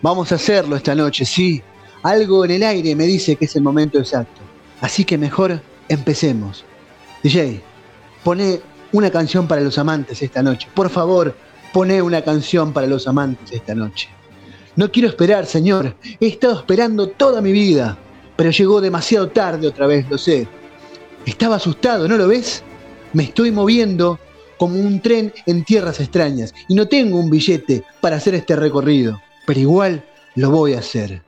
Vamos 0.00 0.30
a 0.30 0.36
hacerlo 0.36 0.76
esta 0.76 0.94
noche, 0.94 1.24
sí. 1.24 1.60
Algo 2.04 2.44
en 2.44 2.52
el 2.52 2.62
aire 2.62 2.94
me 2.94 3.04
dice 3.04 3.34
que 3.34 3.46
es 3.46 3.56
el 3.56 3.62
momento 3.62 3.98
exacto. 3.98 4.40
Así 4.80 5.04
que 5.04 5.18
mejor 5.18 5.60
empecemos. 5.88 6.64
DJ, 7.22 7.60
pone 8.22 8.60
una 8.92 9.10
canción 9.10 9.48
para 9.48 9.60
los 9.60 9.76
amantes 9.78 10.22
esta 10.22 10.42
noche. 10.42 10.68
Por 10.72 10.88
favor, 10.88 11.34
pone 11.72 12.00
una 12.00 12.22
canción 12.22 12.72
para 12.72 12.86
los 12.86 13.08
amantes 13.08 13.50
esta 13.50 13.74
noche. 13.74 14.08
No 14.76 14.90
quiero 14.92 15.08
esperar, 15.08 15.44
señor. 15.44 15.96
He 16.20 16.28
estado 16.28 16.60
esperando 16.60 17.08
toda 17.08 17.40
mi 17.40 17.50
vida. 17.50 17.98
Pero 18.36 18.50
llegó 18.50 18.80
demasiado 18.80 19.28
tarde 19.28 19.66
otra 19.66 19.88
vez, 19.88 20.08
lo 20.08 20.16
sé. 20.16 20.46
Estaba 21.26 21.56
asustado, 21.56 22.06
¿no 22.08 22.16
lo 22.16 22.28
ves? 22.28 22.62
Me 23.12 23.24
estoy 23.24 23.50
moviendo 23.50 24.18
como 24.58 24.78
un 24.78 25.00
tren 25.00 25.32
en 25.46 25.64
tierras 25.64 26.00
extrañas 26.00 26.54
y 26.68 26.74
no 26.74 26.88
tengo 26.88 27.18
un 27.18 27.30
billete 27.30 27.84
para 28.00 28.16
hacer 28.16 28.34
este 28.34 28.56
recorrido. 28.56 29.20
Pero 29.46 29.60
igual 29.60 30.04
lo 30.34 30.50
voy 30.50 30.74
a 30.74 30.80
hacer. 30.80 31.22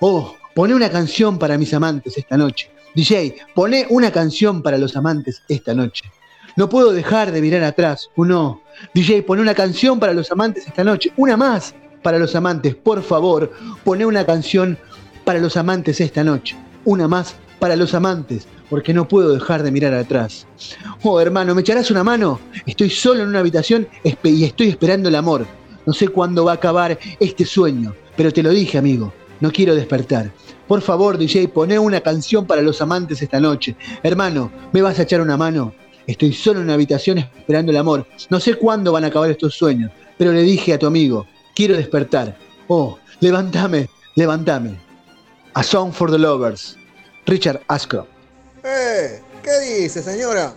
Oh, 0.00 0.34
pone 0.54 0.74
una 0.74 0.90
canción 0.90 1.38
para 1.38 1.58
mis 1.58 1.74
amantes 1.74 2.16
esta 2.16 2.36
noche. 2.36 2.70
DJ, 2.94 3.36
pone 3.54 3.86
una 3.90 4.10
canción 4.10 4.62
para 4.62 4.78
los 4.78 4.96
amantes 4.96 5.42
esta 5.48 5.74
noche. 5.74 6.04
No 6.56 6.68
puedo 6.68 6.92
dejar 6.92 7.30
de 7.30 7.40
mirar 7.40 7.62
atrás, 7.62 8.10
¿o 8.16 8.24
no? 8.24 8.60
DJ, 8.94 9.22
pone 9.22 9.42
una 9.42 9.54
canción 9.54 10.00
para 10.00 10.12
los 10.12 10.30
amantes 10.32 10.66
esta 10.66 10.82
noche. 10.82 11.12
Una 11.16 11.36
más 11.36 11.74
para 12.02 12.18
los 12.18 12.34
amantes, 12.34 12.74
por 12.74 13.02
favor. 13.02 13.52
Pone 13.84 14.04
una 14.04 14.24
canción 14.24 14.78
para 15.24 15.38
los 15.38 15.56
amantes 15.56 16.00
esta 16.00 16.24
noche. 16.24 16.56
Una 16.84 17.06
más 17.06 17.36
para 17.58 17.76
los 17.76 17.94
amantes, 17.94 18.48
porque 18.70 18.94
no 18.94 19.06
puedo 19.06 19.34
dejar 19.34 19.62
de 19.62 19.72
mirar 19.72 19.92
atrás. 19.92 20.46
Oh, 21.02 21.20
hermano, 21.20 21.54
¿me 21.54 21.60
echarás 21.60 21.90
una 21.90 22.04
mano? 22.04 22.40
Estoy 22.64 22.88
solo 22.88 23.22
en 23.22 23.28
una 23.28 23.40
habitación 23.40 23.86
y 24.04 24.44
estoy 24.44 24.68
esperando 24.68 25.08
el 25.08 25.16
amor. 25.16 25.46
No 25.84 25.92
sé 25.92 26.08
cuándo 26.08 26.44
va 26.44 26.52
a 26.52 26.54
acabar 26.54 26.98
este 27.18 27.44
sueño, 27.44 27.94
pero 28.16 28.32
te 28.32 28.42
lo 28.42 28.50
dije, 28.50 28.78
amigo. 28.78 29.12
No 29.40 29.50
quiero 29.50 29.74
despertar. 29.74 30.30
Por 30.68 30.82
favor, 30.82 31.18
DJ, 31.18 31.48
poné 31.48 31.78
una 31.78 32.00
canción 32.00 32.46
para 32.46 32.62
los 32.62 32.80
amantes 32.80 33.20
esta 33.20 33.40
noche. 33.40 33.74
Hermano, 34.02 34.52
¿me 34.72 34.82
vas 34.82 34.98
a 34.98 35.02
echar 35.02 35.20
una 35.20 35.36
mano? 35.36 35.74
Estoy 36.06 36.32
solo 36.32 36.60
en 36.60 36.66
una 36.66 36.74
habitación 36.74 37.18
esperando 37.18 37.72
el 37.72 37.78
amor. 37.78 38.06
No 38.28 38.38
sé 38.38 38.54
cuándo 38.54 38.92
van 38.92 39.04
a 39.04 39.08
acabar 39.08 39.30
estos 39.30 39.54
sueños, 39.54 39.90
pero 40.16 40.32
le 40.32 40.42
dije 40.42 40.74
a 40.74 40.78
tu 40.78 40.86
amigo, 40.86 41.26
quiero 41.54 41.76
despertar. 41.76 42.36
Oh, 42.68 42.98
levántame, 43.20 43.88
levántame. 44.14 44.78
A 45.54 45.62
Song 45.62 45.90
for 45.92 46.10
the 46.10 46.18
Lovers. 46.18 46.76
Richard 47.26 47.62
Ashcroft. 47.68 48.19
¡Eh! 48.62 49.20
¿Qué 49.42 49.58
dice, 49.60 50.02
señora? 50.02 50.52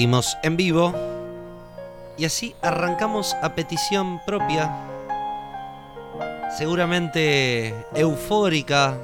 Seguimos 0.00 0.38
en 0.42 0.56
vivo. 0.56 0.94
Y 2.16 2.24
así 2.24 2.54
arrancamos 2.62 3.36
a 3.42 3.54
petición 3.54 4.18
propia. 4.24 4.74
Seguramente 6.56 7.74
eufórica 7.94 8.96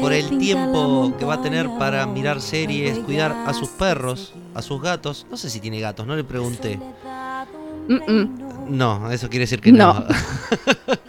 por 0.00 0.14
el 0.14 0.38
tiempo 0.38 1.12
que 1.18 1.26
va 1.26 1.34
a 1.34 1.42
tener 1.42 1.68
para 1.78 2.06
mirar 2.06 2.40
series, 2.40 2.98
cuidar 3.00 3.36
a 3.46 3.52
sus 3.52 3.68
perros, 3.68 4.32
a 4.54 4.62
sus 4.62 4.80
gatos. 4.80 5.26
No 5.30 5.36
sé 5.36 5.50
si 5.50 5.60
tiene 5.60 5.80
gatos, 5.80 6.06
no 6.06 6.16
le 6.16 6.24
pregunté. 6.24 6.80
No, 8.68 9.10
eso 9.10 9.28
quiere 9.28 9.42
decir 9.42 9.60
que. 9.60 9.70
No. 9.70 10.02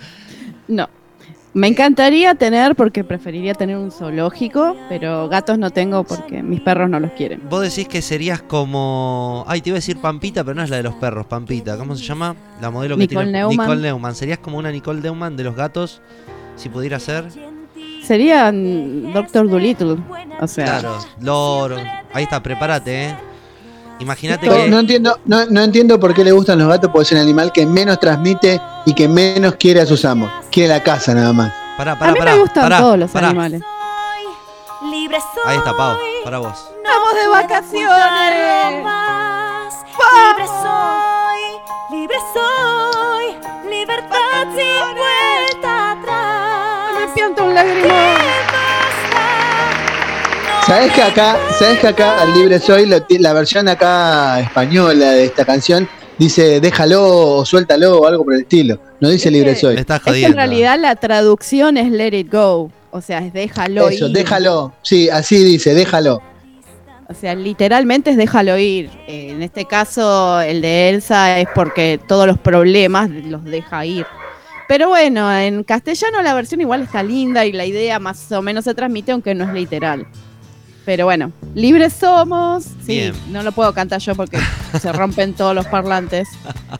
Me 1.59 1.67
encantaría 1.67 2.35
tener, 2.35 2.73
porque 2.73 3.03
preferiría 3.03 3.53
tener 3.53 3.75
un 3.75 3.91
zoológico, 3.91 4.77
pero 4.87 5.27
gatos 5.27 5.57
no 5.57 5.71
tengo 5.71 6.05
porque 6.05 6.41
mis 6.41 6.61
perros 6.61 6.89
no 6.89 7.01
los 7.01 7.11
quieren. 7.11 7.41
Vos 7.49 7.63
decís 7.63 7.85
que 7.85 8.01
serías 8.01 8.41
como. 8.41 9.43
Ay, 9.45 9.59
te 9.59 9.69
iba 9.69 9.75
a 9.75 9.79
decir 9.79 9.97
Pampita, 9.99 10.45
pero 10.45 10.55
no 10.55 10.63
es 10.63 10.69
la 10.69 10.77
de 10.77 10.83
los 10.83 10.95
perros, 10.95 11.25
Pampita. 11.25 11.77
¿Cómo 11.77 11.97
se 11.97 12.03
llama? 12.05 12.33
La 12.61 12.71
modelo 12.71 12.95
que 12.95 13.01
Nicole 13.07 13.25
tiene. 13.25 13.39
Neumann. 13.39 13.57
Nicole 13.67 13.81
Neumann. 13.81 14.15
¿Serías 14.15 14.39
como 14.39 14.57
una 14.57 14.71
Nicole 14.71 15.01
Neumann 15.01 15.35
de 15.35 15.43
los 15.43 15.53
gatos? 15.53 16.01
Si 16.55 16.69
pudiera 16.69 16.97
ser. 16.97 17.25
Sería 18.03 18.53
Doctor 18.53 19.49
Dolittle. 19.49 19.97
O 20.39 20.47
sea, 20.47 20.79
Claro, 20.79 20.97
loro. 21.19 21.75
Ahí 22.13 22.23
está, 22.23 22.41
prepárate, 22.41 23.07
eh. 23.09 23.15
Imagínate 23.99 24.47
No, 24.47 24.55
que. 24.55 24.67
no 24.69 24.79
entiendo, 24.79 25.19
no, 25.25 25.45
no 25.47 25.61
entiendo 25.61 25.99
por 25.99 26.13
qué 26.13 26.23
le 26.23 26.31
gustan 26.31 26.57
los 26.59 26.67
gatos, 26.69 26.89
porque 26.91 27.03
es 27.03 27.11
el 27.11 27.17
animal 27.19 27.51
que 27.51 27.65
menos 27.65 27.99
transmite 27.99 28.61
y 28.85 28.93
que 28.93 29.07
menos 29.07 29.55
quiere 29.55 29.81
a 29.81 29.85
sus 29.85 30.05
amos. 30.05 30.31
Quiere 30.51 30.69
la 30.69 30.81
casa 30.83 31.13
nada 31.13 31.33
más. 31.33 31.51
Pará, 31.77 31.93
a 31.93 31.99
pará, 31.99 32.11
mí 32.13 32.19
pará. 32.19 32.31
me 32.33 32.39
gustan 32.39 32.63
pará, 32.63 32.77
todos 32.79 32.97
los 32.99 33.11
pará. 33.11 33.27
animales. 33.29 33.61
Libre 34.89 35.17
soy. 35.33 35.43
Ahí 35.45 35.57
está, 35.57 35.75
Pau, 35.75 35.97
para 36.23 36.39
vos. 36.39 36.53
¡Estamos 36.77 37.13
de 37.15 37.27
vacaciones! 37.27 38.83
Más. 38.83 39.73
Libre 40.15 40.47
soy. 40.63 41.99
Libre 41.99 42.17
soy. 42.33 43.69
Libertad 43.69 44.43
sin 44.55 44.95
vuelta 44.95 45.91
atrás. 45.91 46.99
Me 46.99 47.07
pianto 47.13 47.43
un 47.45 47.53
lagrimón. 47.53 48.38
¿Sabes 50.69 50.91
que 50.93 51.01
acá, 51.01 51.35
sabes 51.57 51.79
que 51.79 51.87
acá 51.87 52.21
al 52.21 52.31
libre 52.31 52.59
soy 52.59 52.85
la 52.85 53.33
versión 53.33 53.67
acá 53.67 54.39
española 54.39 55.13
de 55.13 55.25
esta 55.25 55.43
canción 55.43 55.89
dice 56.19 56.59
déjalo 56.59 57.37
o 57.37 57.43
suéltalo 57.43 57.97
o 58.01 58.05
algo 58.05 58.23
por 58.23 58.35
el 58.35 58.41
estilo. 58.41 58.79
No 58.99 59.09
dice 59.09 59.31
libre 59.31 59.55
soy. 59.55 59.73
Me 59.73 59.81
estás 59.81 59.99
Es 60.05 60.13
que 60.13 60.25
en 60.25 60.35
realidad 60.35 60.77
la 60.79 60.95
traducción 60.95 61.75
es 61.77 61.91
let 61.91 62.15
it 62.15 62.31
go. 62.31 62.71
O 62.91 63.01
sea, 63.01 63.17
es 63.17 63.33
déjalo 63.33 63.89
Eso, 63.89 64.09
ir. 64.09 64.13
déjalo. 64.13 64.73
Sí, 64.83 65.09
así 65.09 65.43
dice, 65.43 65.73
déjalo. 65.73 66.21
O 67.07 67.15
sea, 67.15 67.33
literalmente 67.33 68.11
es 68.11 68.17
déjalo 68.17 68.55
ir. 68.59 68.91
Eh, 69.07 69.31
en 69.31 69.41
este 69.41 69.65
caso, 69.65 70.39
el 70.39 70.61
de 70.61 70.89
Elsa 70.89 71.39
es 71.39 71.47
porque 71.55 71.99
todos 72.07 72.27
los 72.27 72.37
problemas 72.37 73.09
los 73.09 73.43
deja 73.43 73.87
ir. 73.87 74.05
Pero 74.67 74.89
bueno, 74.89 75.35
en 75.35 75.63
castellano 75.63 76.21
la 76.21 76.35
versión 76.35 76.61
igual 76.61 76.83
está 76.83 77.01
linda 77.01 77.43
y 77.43 77.53
la 77.53 77.65
idea 77.65 77.97
más 77.97 78.31
o 78.31 78.43
menos 78.43 78.65
se 78.65 78.75
transmite, 78.75 79.11
aunque 79.11 79.33
no 79.33 79.45
es 79.45 79.53
literal. 79.53 80.05
Pero 80.89 81.05
bueno, 81.05 81.31
libres 81.53 81.93
somos. 81.93 82.63
Sí, 82.83 82.93
Bien. 82.93 83.13
no 83.29 83.43
lo 83.43 83.51
puedo 83.51 83.71
cantar 83.75 84.01
yo 84.01 84.15
porque 84.15 84.39
se 84.81 84.91
rompen 84.91 85.33
todos 85.33 85.53
los 85.53 85.67
parlantes. 85.67 86.27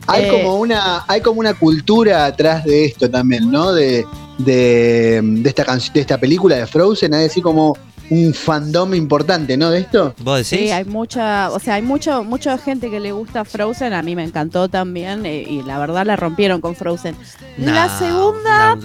Hay 0.08 0.24
Eh, 0.24 0.28
como 0.28 0.56
una, 0.56 1.04
hay 1.06 1.20
como 1.20 1.38
una 1.38 1.54
cultura 1.54 2.26
atrás 2.26 2.64
de 2.64 2.86
esto 2.86 3.08
también, 3.08 3.48
¿no? 3.52 3.72
De, 3.72 4.04
de, 4.38 5.20
de 5.22 5.48
esta 5.48 5.64
canción, 5.64 5.94
de 5.94 6.00
esta 6.00 6.18
película 6.18 6.56
de 6.56 6.66
Frozen, 6.66 7.14
hay 7.14 7.26
así 7.26 7.40
como 7.40 7.78
un 8.10 8.34
fandom 8.34 8.94
importante, 8.94 9.56
¿no? 9.56 9.70
De 9.70 9.80
esto. 9.80 10.14
¿Vos 10.18 10.38
decís? 10.38 10.66
Sí, 10.66 10.70
hay 10.70 10.84
mucha, 10.84 11.50
o 11.50 11.58
sea, 11.58 11.74
hay 11.74 11.82
mucho, 11.82 12.24
mucha 12.24 12.58
gente 12.58 12.90
que 12.90 13.00
le 13.00 13.12
gusta 13.12 13.44
Frozen, 13.44 13.92
a 13.92 14.02
mí 14.02 14.16
me 14.16 14.24
encantó 14.24 14.68
también 14.68 15.24
eh, 15.24 15.44
y 15.48 15.62
la 15.62 15.78
verdad 15.78 16.04
la 16.04 16.16
rompieron 16.16 16.60
con 16.60 16.74
Frozen. 16.74 17.16
la 17.56 17.88
segunda 17.98 18.76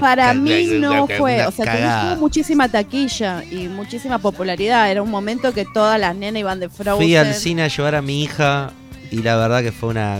para 0.00 0.32
mí 0.34 0.78
no 0.78 1.06
fue, 1.08 1.44
o 1.46 1.50
sea, 1.50 2.02
tuvo 2.02 2.20
muchísima 2.20 2.68
taquilla 2.68 3.44
y 3.44 3.68
muchísima 3.68 4.18
popularidad, 4.18 4.90
era 4.90 5.02
un 5.02 5.10
momento 5.10 5.52
que 5.52 5.64
todas 5.64 5.98
las 6.00 6.14
nenas 6.14 6.40
iban 6.40 6.60
de 6.60 6.68
Frozen. 6.68 6.96
Fui 6.96 7.16
al 7.16 7.34
cine 7.34 7.64
a 7.64 7.68
llevar 7.68 7.96
a 7.96 8.02
mi 8.02 8.22
hija 8.22 8.72
y 9.10 9.22
la 9.22 9.36
verdad 9.36 9.62
que 9.62 9.72
fue 9.72 9.88
una. 9.90 10.18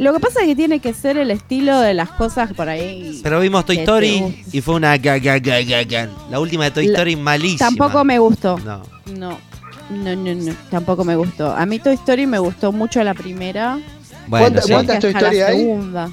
Lo 0.00 0.14
que 0.14 0.20
pasa 0.20 0.40
es 0.40 0.46
que 0.46 0.56
tiene 0.56 0.80
que 0.80 0.94
ser 0.94 1.18
el 1.18 1.30
estilo 1.30 1.78
de 1.80 1.92
las 1.92 2.10
cosas 2.10 2.52
por 2.54 2.68
ahí. 2.70 3.20
Pero 3.22 3.38
vimos 3.38 3.66
Toy 3.66 3.78
Story 3.78 4.44
y 4.50 4.60
fue 4.62 4.74
una. 4.76 4.96
La 4.96 6.40
última 6.40 6.64
de 6.64 6.70
Toy 6.70 6.86
La- 6.86 6.92
Story 6.94 7.16
malísima. 7.16 7.68
Tampoco 7.68 8.02
me 8.04 8.18
gustó. 8.18 8.58
No. 8.60 8.82
No. 9.14 9.38
No, 9.90 10.14
no, 10.16 10.34
no, 10.34 10.54
tampoco 10.70 11.04
me 11.04 11.16
gustó. 11.16 11.50
A 11.52 11.66
mí 11.66 11.78
Toy 11.80 11.94
Story 11.94 12.26
me 12.26 12.38
gustó 12.38 12.72
mucho 12.72 13.02
la 13.04 13.12
primera. 13.12 13.78
Bueno, 14.26 14.44
¿Cuántas- 14.46 14.64
sí. 14.66 14.72
cuántas 14.72 15.00
Toy 15.00 15.10
Story 15.10 15.40
hay? 15.40 15.56
segunda. 15.58 16.10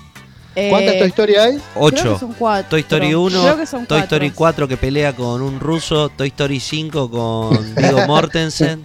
Eh, 0.56 0.70
¿Cuántas 0.72 0.98
Toy 0.98 1.08
Story 1.10 1.36
hay? 1.36 1.52
Creo 1.54 1.64
Ocho. 1.76 2.14
que 2.16 2.20
son 2.20 2.34
cuatro. 2.34 2.70
Toy 2.72 2.80
Story 2.82 3.08
Creo 3.08 3.22
1, 3.22 3.58
que 3.58 3.66
son 3.68 3.86
Toy 3.86 4.00
cuatro. 4.00 4.04
Story 4.18 4.32
4 4.32 4.68
que 4.68 4.76
pelea 4.78 5.14
con 5.16 5.42
un 5.44 5.60
ruso, 5.60 6.10
Toy 6.10 6.28
Story 6.30 6.60
5 6.60 7.10
con 7.12 7.76
Vigo 7.76 8.08
Mortensen, 8.08 8.84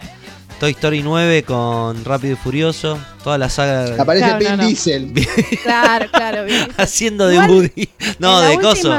Toy 0.62 0.70
Story 0.70 1.02
9 1.02 1.42
con 1.42 2.04
Rápido 2.04 2.34
y 2.34 2.36
Furioso, 2.36 2.96
toda 3.24 3.36
la 3.36 3.50
saga 3.50 4.00
Aparece 4.00 4.26
Claro, 4.26 4.38
Vin 4.38 4.48
no, 4.50 4.56
no. 4.58 4.66
Diesel. 4.68 5.12
Claro, 5.64 6.06
claro. 6.12 6.44
¿viste? 6.44 6.70
haciendo 6.76 7.26
de 7.26 7.40
Woody. 7.40 7.88
No, 8.20 8.40
de 8.40 8.60
coso. 8.60 8.92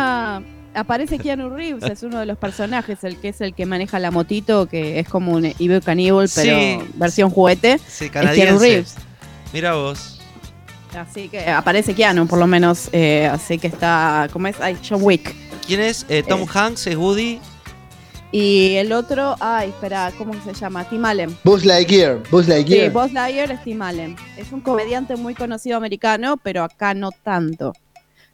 Aparece 0.76 1.19
Keanu 1.19 1.49
Reeves, 1.52 1.84
es 1.90 2.03
uno 2.03 2.19
de 2.19 2.26
los 2.26 2.38
personajes, 2.38 3.02
el 3.06 3.15
que 3.15 3.30
es 3.30 3.40
el 3.40 3.53
que 3.56 3.65
maneja 3.65 3.98
la 3.99 4.11
motito, 4.11 4.65
que 4.65 4.99
es 4.99 5.07
como 5.07 5.31
un 5.31 5.45
Evil 5.45 5.80
Cannibal, 5.81 6.30
pero 6.35 6.57
Sí. 6.60 6.80
versión 6.95 7.30
juguete. 7.30 7.77
Sí, 7.88 8.06
Es 8.07 8.11
Keanu 8.11 8.27
canadiense. 8.27 8.60
Reeves. 8.60 8.95
Mira 9.53 9.76
vos. 9.76 10.19
Así 10.99 11.30
que 11.30 11.48
aparece 11.49 11.94
Keanu, 11.95 12.27
por 12.27 12.40
lo 12.40 12.45
menos. 12.48 12.90
eh, 12.91 13.30
así 13.31 13.57
que 13.57 13.68
está. 13.68 14.27
¿Cómo 14.34 14.48
es? 14.48 14.57
Ay, 14.60 14.77
John 14.85 14.99
Wick. 15.02 15.34
¿Quién 15.65 15.80
es? 15.80 16.06
Eh, 16.10 16.23
Tom 16.27 16.41
Eh. 16.41 16.45
Hanks 16.53 16.88
es 16.88 16.98
Woody. 16.98 17.40
Y 18.34 18.78
el 18.78 18.92
otro, 18.94 19.36
ay, 19.40 19.70
espera, 19.70 20.12
¿cómo 20.18 20.34
se 20.44 20.56
llama? 20.56 20.90
Tim 20.90 21.06
Allen. 21.06 21.38
Buzz 21.44 21.64
Lightyear. 21.66 22.18
Buzz 22.32 22.46
Sí, 22.46 22.52
Lightyear. 22.52 22.92
Buzz 22.92 23.14
Lightyear 23.14 23.52
es 23.52 23.64
Tim 23.64 23.80
Allen. 23.84 24.16
Es 24.38 24.52
un 24.52 24.60
comediante 24.62 25.16
muy 25.16 25.36
conocido 25.36 25.78
americano, 25.78 26.38
pero 26.42 26.64
acá 26.64 26.96
no 26.96 27.12
tanto. 27.12 27.74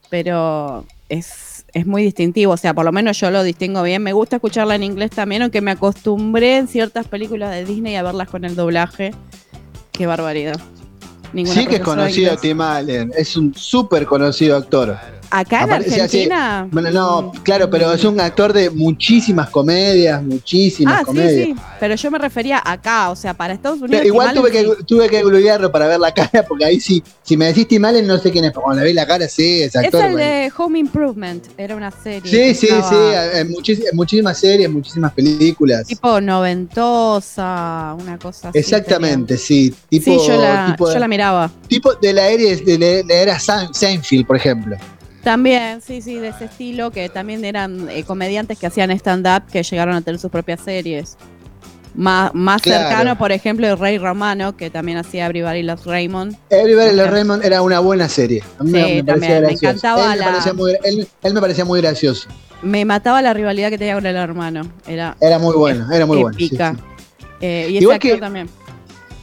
Pero 0.09 0.85
es, 1.09 1.65
es 1.73 1.85
muy 1.85 2.01
distintivo, 2.01 2.53
o 2.53 2.57
sea, 2.57 2.73
por 2.73 2.85
lo 2.85 2.93
menos 2.93 3.19
yo 3.19 3.29
lo 3.29 3.43
distingo 3.43 3.83
bien. 3.83 4.01
Me 4.01 4.13
gusta 4.13 4.37
escucharla 4.37 4.75
en 4.75 4.83
inglés 4.83 5.11
también, 5.11 5.41
aunque 5.41 5.59
me 5.59 5.71
acostumbré 5.71 6.55
en 6.55 6.69
ciertas 6.69 7.05
películas 7.09 7.51
de 7.51 7.65
Disney 7.65 7.97
a 7.97 8.01
verlas 8.01 8.29
con 8.29 8.45
el 8.45 8.55
doblaje. 8.55 9.11
Qué 9.91 10.07
barbaridad. 10.07 10.61
Ninguna 11.33 11.59
sí 11.59 11.67
que 11.67 11.75
es 11.75 11.81
conocido. 11.81 12.37
Tim 12.37 12.61
Allen. 12.61 13.11
Es 13.17 13.35
un 13.35 13.53
súper 13.53 14.05
conocido 14.05 14.55
actor. 14.55 14.97
Acá 15.31 15.57
en 15.57 15.63
Aparece 15.65 15.89
así- 15.91 15.99
Argentina. 16.01 16.67
Bueno, 16.71 16.91
no, 16.91 17.31
claro, 17.43 17.69
pero 17.69 17.93
es 17.93 18.03
un 18.03 18.19
actor 18.19 18.51
de 18.51 18.69
muchísimas 18.71 19.49
comedias, 19.49 20.23
muchísimas 20.23 20.95
Ah, 20.95 20.99
sí, 21.01 21.05
comedias. 21.05 21.33
sí. 21.33 21.55
Pero 21.79 21.95
yo 21.95 22.11
me 22.11 22.17
refería 22.17 22.61
acá, 22.65 23.09
o 23.11 23.15
sea, 23.15 23.33
para 23.35 23.53
Estados 23.53 23.77
Unidos. 23.79 23.91
Pero 23.97 24.07
igual 24.07 24.33
tuve 24.33 24.51
que, 24.51 24.63
tuve 24.87 25.07
que 25.07 25.21
googlearlo 25.21 25.71
para 25.71 25.87
ver 25.87 25.99
la 25.99 26.11
cara, 26.13 26.43
porque 26.47 26.65
ahí 26.65 26.79
sí, 26.79 27.03
si 27.21 27.37
me 27.37 27.45
decís 27.45 27.67
Tim 27.67 27.85
Allen 27.85 28.07
no 28.07 28.17
sé 28.17 28.31
quién 28.31 28.45
es, 28.45 28.51
pero 28.51 28.63
cuando 28.63 28.81
le 28.81 28.87
vi 28.89 28.93
la 28.93 29.05
cara, 29.05 29.27
sí, 29.27 29.61
es 29.61 29.71
sí. 29.73 29.77
Es 29.79 29.85
actor. 29.85 30.03
el 30.05 30.11
bueno. 30.13 30.25
de 30.25 30.51
Home 30.57 30.79
Improvement, 30.79 31.43
era 31.57 31.75
una 31.75 31.91
serie. 31.91 32.31
Sí, 32.53 32.55
sí, 32.55 32.73
estaba 32.73 32.89
sí, 32.89 33.37
en, 33.39 33.49
muchis- 33.49 33.83
en 33.91 33.95
muchísimas 33.95 34.37
series, 34.39 34.69
muchísimas 34.69 35.13
películas. 35.13 35.85
Tipo 35.85 36.19
noventosa, 36.19 37.95
una 37.99 38.17
cosa 38.17 38.49
así. 38.49 38.57
Exactamente, 38.59 39.37
sí. 39.37 39.73
Tipo, 39.89 40.19
sí, 40.19 40.27
yo 40.27 40.37
la, 40.41 40.67
tipo, 40.71 40.91
yo 40.91 40.99
la 40.99 41.07
miraba. 41.07 41.51
tipo 41.67 41.93
de 41.95 42.13
la 42.13 42.27
era, 42.29 42.43
de 42.43 42.77
la, 42.79 43.07
la 43.07 43.21
era 43.21 43.37
Sein- 43.39 43.73
Seinfeld, 43.73 44.25
por 44.25 44.35
ejemplo. 44.35 44.75
También, 45.23 45.81
sí, 45.81 46.01
sí, 46.01 46.15
de 46.15 46.29
ese 46.29 46.45
estilo, 46.45 46.91
que 46.91 47.09
también 47.09 47.43
eran 47.43 47.89
eh, 47.89 48.03
comediantes 48.03 48.57
que 48.57 48.67
hacían 48.67 48.89
stand-up 48.91 49.43
que 49.51 49.63
llegaron 49.63 49.95
a 49.95 50.01
tener 50.01 50.19
sus 50.19 50.31
propias 50.31 50.61
series. 50.61 51.17
Más, 51.95 52.33
más 52.33 52.61
Claro. 52.61 52.87
cercano, 52.87 53.17
por 53.17 53.31
ejemplo, 53.31 53.67
el 53.67 53.77
Rey 53.77 53.97
Romano, 53.97 54.55
que 54.55 54.69
también 54.69 54.97
hacía 54.99 55.25
Everybody 55.25 55.63
Loves 55.63 55.85
Raymond. 55.85 56.37
Everybody 56.49 56.95
Loves 56.95 57.11
Raymond 57.11 57.43
era 57.43 57.61
una 57.61 57.79
buena 57.79 58.07
serie. 58.07 58.43
A 58.59 58.63
mí 58.63 58.71
me- 58.71 58.85
Sí, 58.87 58.93
me, 58.93 59.03
parecía 59.03 59.41
me 59.41 59.51
encantaba 59.51 60.03
él, 60.03 60.09
me 60.11 60.15
la- 60.17 60.25
parecía 60.31 60.53
muy, 60.53 60.71
él, 60.83 61.07
él 61.23 61.33
me 61.33 61.41
parecía 61.41 61.65
muy 61.65 61.81
gracioso. 61.81 62.29
Me 62.61 62.85
mataba 62.85 63.21
la 63.21 63.33
rivalidad 63.33 63.69
que 63.69 63.77
tenía 63.77 63.95
con 63.95 64.05
el 64.05 64.15
hermano. 64.15 64.61
Era 64.87 65.17
Era 65.19 65.39
muy 65.39 65.55
bueno, 65.55 65.91
era 65.91 66.05
muy 66.05 66.17
bueno. 66.17 66.37
sí, 66.37 66.45
épica. 66.45 66.75
sí. 66.75 66.81
Eh, 67.41 67.67
y 67.71 67.73
ese 67.77 67.83
Igual 67.83 67.95
actor 67.95 68.11
que- 68.11 68.17
también. 68.19 68.49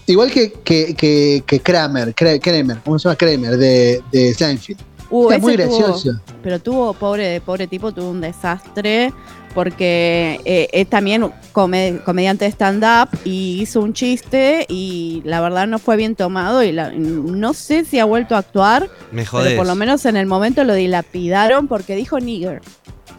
Igual 0.09 0.31
que, 0.31 0.53
que, 0.53 1.43
que, 1.47 1.61
Kramer, 1.61 2.15
Kra- 2.15 2.41
Kramer, 2.41 2.79
¿cómo 2.85 2.99
se 2.99 3.09
llama 3.09 3.17
Kramer? 3.17 3.57
De, 3.57 4.03
de 4.13 4.35
Seinfeld. 4.35 4.79
Uh, 5.11 5.31
Era 5.31 5.39
muy 5.39 5.55
tuvo- 5.57 5.67
gracioso. 5.79 6.21
pero 6.43 6.59
tuvo, 6.59 6.93
pobre, 6.95 7.41
pobre 7.41 7.67
tipo, 7.67 7.93
tuvo 7.93 8.11
un 8.11 8.21
desastre 8.21 9.13
porque 9.55 10.41
eh, 10.45 10.69
es 10.73 10.89
también 10.91 11.31
come- 11.53 12.01
comediante 12.05 12.45
de 12.45 12.51
stand-up 12.51 13.09
y 13.25 13.61
hizo 13.63 13.81
un 13.81 13.95
chiste 13.95 14.67
y 14.69 15.23
la 15.25 15.41
verdad 15.41 15.67
no 15.67 15.79
fue 15.79 15.97
bien 15.97 16.15
tomado 16.15 16.63
y 16.63 16.73
la- 16.73 16.91
no 16.93 17.55
sé 17.55 17.85
si 17.85 17.99
ha 17.99 18.05
vuelto 18.05 18.35
a 18.35 18.39
actuar, 18.39 18.91
Me 19.13 19.25
jodés. 19.25 19.47
pero 19.49 19.57
por 19.59 19.67
lo 19.67 19.75
menos 19.75 20.05
en 20.05 20.17
el 20.17 20.27
momento 20.27 20.63
lo 20.65 20.75
dilapidaron 20.75 21.69
porque 21.69 21.97
dijo 21.97 22.19
nigger. 22.21 22.61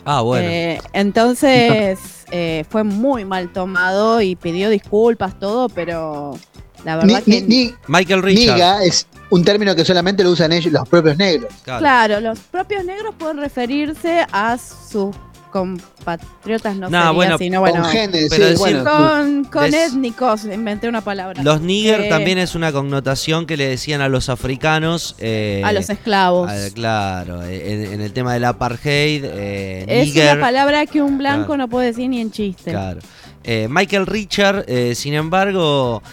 Ah, 0.05 0.21
bueno. 0.21 0.47
Eh, 0.47 0.79
entonces 0.93 1.99
eh, 2.31 2.65
fue 2.69 2.83
muy 2.83 3.25
mal 3.25 3.51
tomado 3.51 4.21
y 4.21 4.35
pidió 4.35 4.69
disculpas, 4.69 5.39
todo, 5.39 5.69
pero 5.69 6.37
la 6.85 6.97
verdad 6.97 7.23
ni, 7.25 7.41
que. 7.41 7.47
ni- 7.47 7.73
Michael 7.87 8.21
Richards. 8.23 8.53
niga 8.53 8.83
es 8.83 9.07
un 9.29 9.43
término 9.43 9.75
que 9.75 9.83
solamente 9.83 10.23
lo 10.23 10.31
usan 10.31 10.51
ellos, 10.53 10.71
los 10.71 10.87
propios 10.87 11.17
negros. 11.17 11.51
Claro. 11.63 11.79
Claro, 11.79 12.19
los 12.21 12.39
propios 12.39 12.85
negros 12.85 13.13
pueden 13.17 13.37
referirse 13.37 14.25
a 14.31 14.57
sus 14.57 15.15
compatriotas, 15.49 16.75
no 16.75 16.89
No, 16.89 16.97
sería, 16.99 17.11
bueno, 17.11 17.37
sino 17.37 17.59
bueno, 17.61 17.81
con 17.81 17.91
genes, 17.91 18.27
pero 18.29 18.43
sí, 18.45 18.51
decir- 18.51 18.57
bueno. 18.59 18.83
con, 18.83 19.43
con 19.45 19.73
étnicos, 19.73 20.45
inventé 20.45 20.87
una 20.87 21.01
palabra. 21.01 21.41
Los 21.43 21.61
nigger 21.61 22.01
Eh, 22.01 22.09
también 22.09 22.37
es 22.37 22.55
una 22.55 22.71
connotación 22.71 23.45
que 23.45 23.57
le 23.57 23.67
decían 23.67 24.01
a 24.01 24.09
los 24.09 24.29
africanos. 24.29 25.15
eh, 25.19 25.61
a 25.65 25.71
los 25.71 25.89
esclavos. 25.89 26.49
a- 26.49 26.69
claro, 26.73 27.43
en, 27.43 27.93
en 27.93 28.01
el 28.01 28.13
tema 28.13 28.33
del 28.33 28.45
apartheid, 28.45 29.23
eh, 29.25 29.85
es 29.87 30.05
nigger, 30.07 30.33
una 30.37 30.41
palabra 30.45 30.85
que 30.85 31.01
un 31.01 31.17
blanco 31.17 31.47
Claro. 31.47 31.57
no 31.57 31.67
puede 31.69 31.87
decir 31.87 32.09
ni 32.09 32.21
en 32.21 32.31
chiste. 32.31 32.71
Claro. 32.71 32.99
Eh, 33.43 33.67
Michael 33.69 34.05
Richard, 34.05 34.65
eh, 34.67 34.93
sin 34.95 35.13
embargo, 35.13 36.03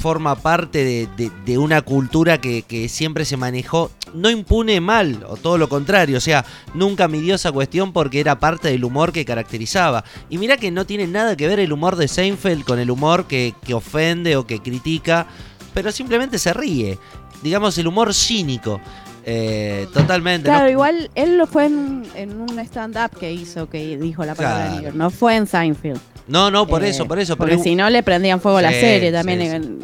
forma 0.00 0.34
parte 0.34 0.82
de, 0.82 1.08
de- 1.16 1.30
de 1.44 1.58
una 1.58 1.82
cultura 1.82 2.40
que, 2.40 2.62
que 2.62 2.88
siempre 2.88 3.24
se 3.26 3.36
manejó, 3.36 3.90
no 4.14 4.30
impune 4.30 4.80
mal, 4.80 5.24
o 5.28 5.36
todo 5.36 5.58
lo 5.58 5.68
contrario, 5.68 6.16
o 6.16 6.20
sea, 6.20 6.44
nunca 6.74 7.06
midió 7.06 7.34
esa 7.34 7.52
cuestión 7.52 7.92
porque 7.92 8.18
era 8.18 8.40
parte 8.40 8.68
del 8.68 8.84
humor 8.84 9.12
que 9.12 9.24
caracterizaba. 9.26 10.02
Y 10.30 10.38
mira 10.38 10.56
que 10.56 10.70
no 10.70 10.86
tiene 10.86 11.06
nada 11.06 11.36
que 11.36 11.46
ver 11.46 11.60
el 11.60 11.72
humor 11.72 11.96
de 11.96 12.08
Seinfeld 12.08 12.64
con 12.64 12.78
el 12.78 12.90
humor 12.90 13.26
que, 13.26 13.54
que 13.64 13.74
ofende 13.74 14.36
o 14.36 14.46
que 14.46 14.60
critica, 14.60 15.26
pero 15.74 15.92
simplemente 15.92 16.38
se 16.38 16.52
ríe. 16.54 16.98
Digamos, 17.42 17.76
el 17.78 17.86
humor 17.86 18.12
cínico. 18.14 18.80
Eh, 19.26 19.86
totalmente. 19.92 20.46
Claro, 20.46 20.64
¿no? 20.64 20.70
igual 20.70 21.10
él 21.14 21.36
lo 21.36 21.46
fue 21.46 21.66
en, 21.66 22.04
en 22.14 22.40
un 22.40 22.58
stand-up 22.60 23.16
que 23.18 23.30
hizo, 23.32 23.68
que 23.68 23.98
dijo 23.98 24.24
la 24.24 24.34
palabra 24.34 24.64
Claro. 24.64 24.76
nigger, 24.78 24.94
no 24.96 25.10
fue 25.10 25.36
en 25.36 25.46
Seinfeld. 25.46 26.00
No, 26.28 26.50
no, 26.50 26.66
por 26.66 26.84
Eh, 26.84 26.88
eso, 26.90 27.06
por 27.06 27.18
eso. 27.18 27.36
Porque 27.36 27.52
pero- 27.54 27.62
si 27.64 27.74
no 27.74 27.90
le 27.90 28.02
prendían 28.02 28.40
fuego 28.40 28.58
a 28.58 28.62
la 28.62 28.72
Sí, 28.72 28.80
serie 28.80 29.10
también. 29.12 29.40
sí, 29.40 29.46
en- 29.48 29.78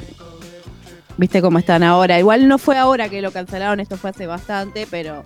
Viste 1.19 1.41
cómo 1.41 1.59
están 1.59 1.83
ahora. 1.83 2.19
Igual 2.19 2.47
no 2.47 2.59
fue 2.59 2.77
ahora 2.77 3.09
que 3.09 3.23
lo 3.23 3.33
cancelaron, 3.33 3.81
esto 3.81 3.97
fue 3.97 4.11
hace 4.11 4.27
bastante, 4.27 4.87
pero 4.91 5.25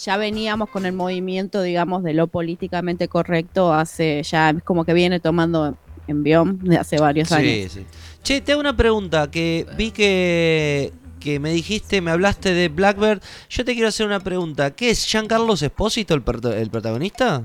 ya 0.00 0.16
veníamos 0.16 0.70
con 0.70 0.86
el 0.86 0.94
movimiento, 0.94 1.60
digamos, 1.60 2.02
de 2.02 2.14
lo 2.14 2.26
políticamente 2.26 3.06
correcto 3.08 3.74
hace, 3.74 4.22
ya 4.22 4.48
es 4.50 4.62
como 4.62 4.86
que 4.86 4.94
viene 4.94 5.20
tomando 5.20 5.76
envión 6.08 6.58
de 6.64 6.78
hace 6.78 6.98
varios 6.98 7.32
años. 7.32 7.50
Sí, 7.50 7.68
sí. 7.68 7.86
Che, 8.22 8.40
te 8.40 8.52
hago 8.52 8.60
una 8.62 8.74
pregunta 8.76 9.30
que 9.30 9.66
vi 9.76 9.90
que, 9.90 10.92
que 11.20 11.38
me 11.38 11.50
dijiste, 11.50 12.00
me 12.00 12.12
hablaste 12.12 12.54
de 12.54 12.68
Blackbird. 12.68 13.20
Yo 13.50 13.64
te 13.64 13.74
quiero 13.74 13.88
hacer 13.88 14.06
una 14.06 14.20
pregunta. 14.20 14.70
¿Qué 14.70 14.88
es 14.90 15.04
Giancarlos 15.04 15.60
Espósito 15.60 16.14
el, 16.14 16.22
el 16.54 16.70
protagonista? 16.70 17.42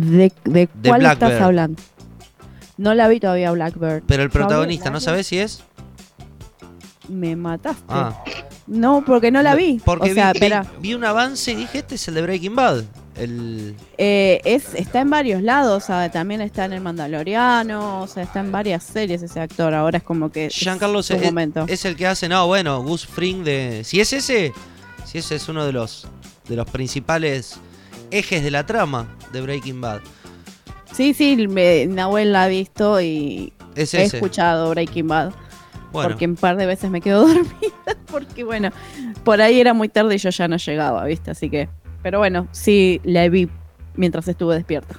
¿De, 0.00 0.32
de 0.44 0.68
De 0.74 0.88
cuál 0.88 1.00
Blackbird. 1.00 1.30
estás 1.30 1.42
hablando? 1.42 1.82
No 2.76 2.94
la 2.94 3.08
vi 3.08 3.18
todavía 3.20 3.50
Blackbird. 3.50 4.02
Pero 4.06 4.22
el 4.22 4.30
protagonista, 4.30 4.90
¿no 4.90 5.00
sabes 5.00 5.26
si 5.26 5.38
es? 5.38 5.62
Me 7.08 7.34
mataste. 7.36 7.82
Ah, 7.88 8.22
No, 8.66 9.02
porque 9.04 9.30
no 9.30 9.42
la 9.42 9.54
vi. 9.54 9.80
porque 9.84 10.10
o 10.10 10.14
sea, 10.14 10.32
vi, 10.32 10.40
vi- 10.80 10.94
un 10.94 11.04
avance 11.04 11.52
y 11.52 11.54
dije, 11.56 11.78
este 11.78 11.94
es 11.94 12.06
el 12.08 12.14
de 12.14 12.22
Breaking 12.22 12.54
Bad. 12.54 12.84
El... 13.16 13.74
Eh, 13.96 14.40
es, 14.44 14.74
está 14.74 15.00
en 15.00 15.10
varios 15.10 15.42
lados, 15.42 15.82
o 15.82 15.86
sea, 15.86 16.08
también 16.10 16.40
está 16.40 16.66
en 16.66 16.74
El 16.74 16.80
Mandaloriano, 16.82 18.02
o 18.02 18.06
sea, 18.06 18.22
está 18.22 18.40
en 18.40 18.52
varias 18.52 18.84
series 18.84 19.22
ese 19.22 19.40
actor. 19.40 19.74
Ahora 19.74 19.98
es 19.98 20.04
como 20.04 20.30
que. 20.30 20.46
es 20.46 20.54
Giancarlo 20.54 21.00
es, 21.00 21.10
momento. 21.24 21.64
es 21.66 21.84
el 21.84 21.96
que 21.96 22.06
hace, 22.06 22.28
no, 22.28 22.46
bueno, 22.46 22.80
Gus 22.82 23.06
Fring 23.06 23.42
de... 23.42 23.82
Si 23.84 24.00
es 24.00 24.12
ese, 24.12 24.52
si 25.04 25.18
ese 25.18 25.34
es 25.34 25.48
uno 25.48 25.64
de 25.66 25.72
los, 25.72 26.06
de 26.48 26.54
los 26.56 26.70
principales 26.70 27.58
ejes 28.10 28.42
de 28.42 28.50
la 28.50 28.66
trama 28.66 29.08
de 29.32 29.40
Breaking 29.40 29.80
Bad. 29.80 30.00
Sí, 30.92 31.14
sí, 31.14 31.46
me, 31.48 31.86
Nahuel 31.86 32.32
la 32.32 32.44
ha 32.44 32.48
visto 32.48 33.00
y 33.00 33.52
Es 33.74 33.94
he 33.94 34.02
escuchado 34.02 34.70
Breaking 34.70 35.08
Bad. 35.08 35.32
Bueno. 35.92 36.10
Porque 36.10 36.26
un 36.26 36.36
par 36.36 36.56
de 36.56 36.66
veces 36.66 36.90
me 36.90 37.00
quedo 37.00 37.20
dormida, 37.26 37.96
porque 38.10 38.44
bueno, 38.44 38.70
por 39.24 39.40
ahí 39.40 39.60
era 39.60 39.72
muy 39.72 39.88
tarde 39.88 40.16
y 40.16 40.18
yo 40.18 40.30
ya 40.30 40.48
no 40.48 40.56
llegaba, 40.56 41.04
¿viste? 41.04 41.30
Así 41.30 41.48
que. 41.48 41.68
Pero 42.02 42.18
bueno, 42.18 42.46
sí 42.52 43.00
la 43.04 43.28
vi 43.28 43.48
mientras 43.94 44.28
estuve 44.28 44.54
despierta. 44.54 44.96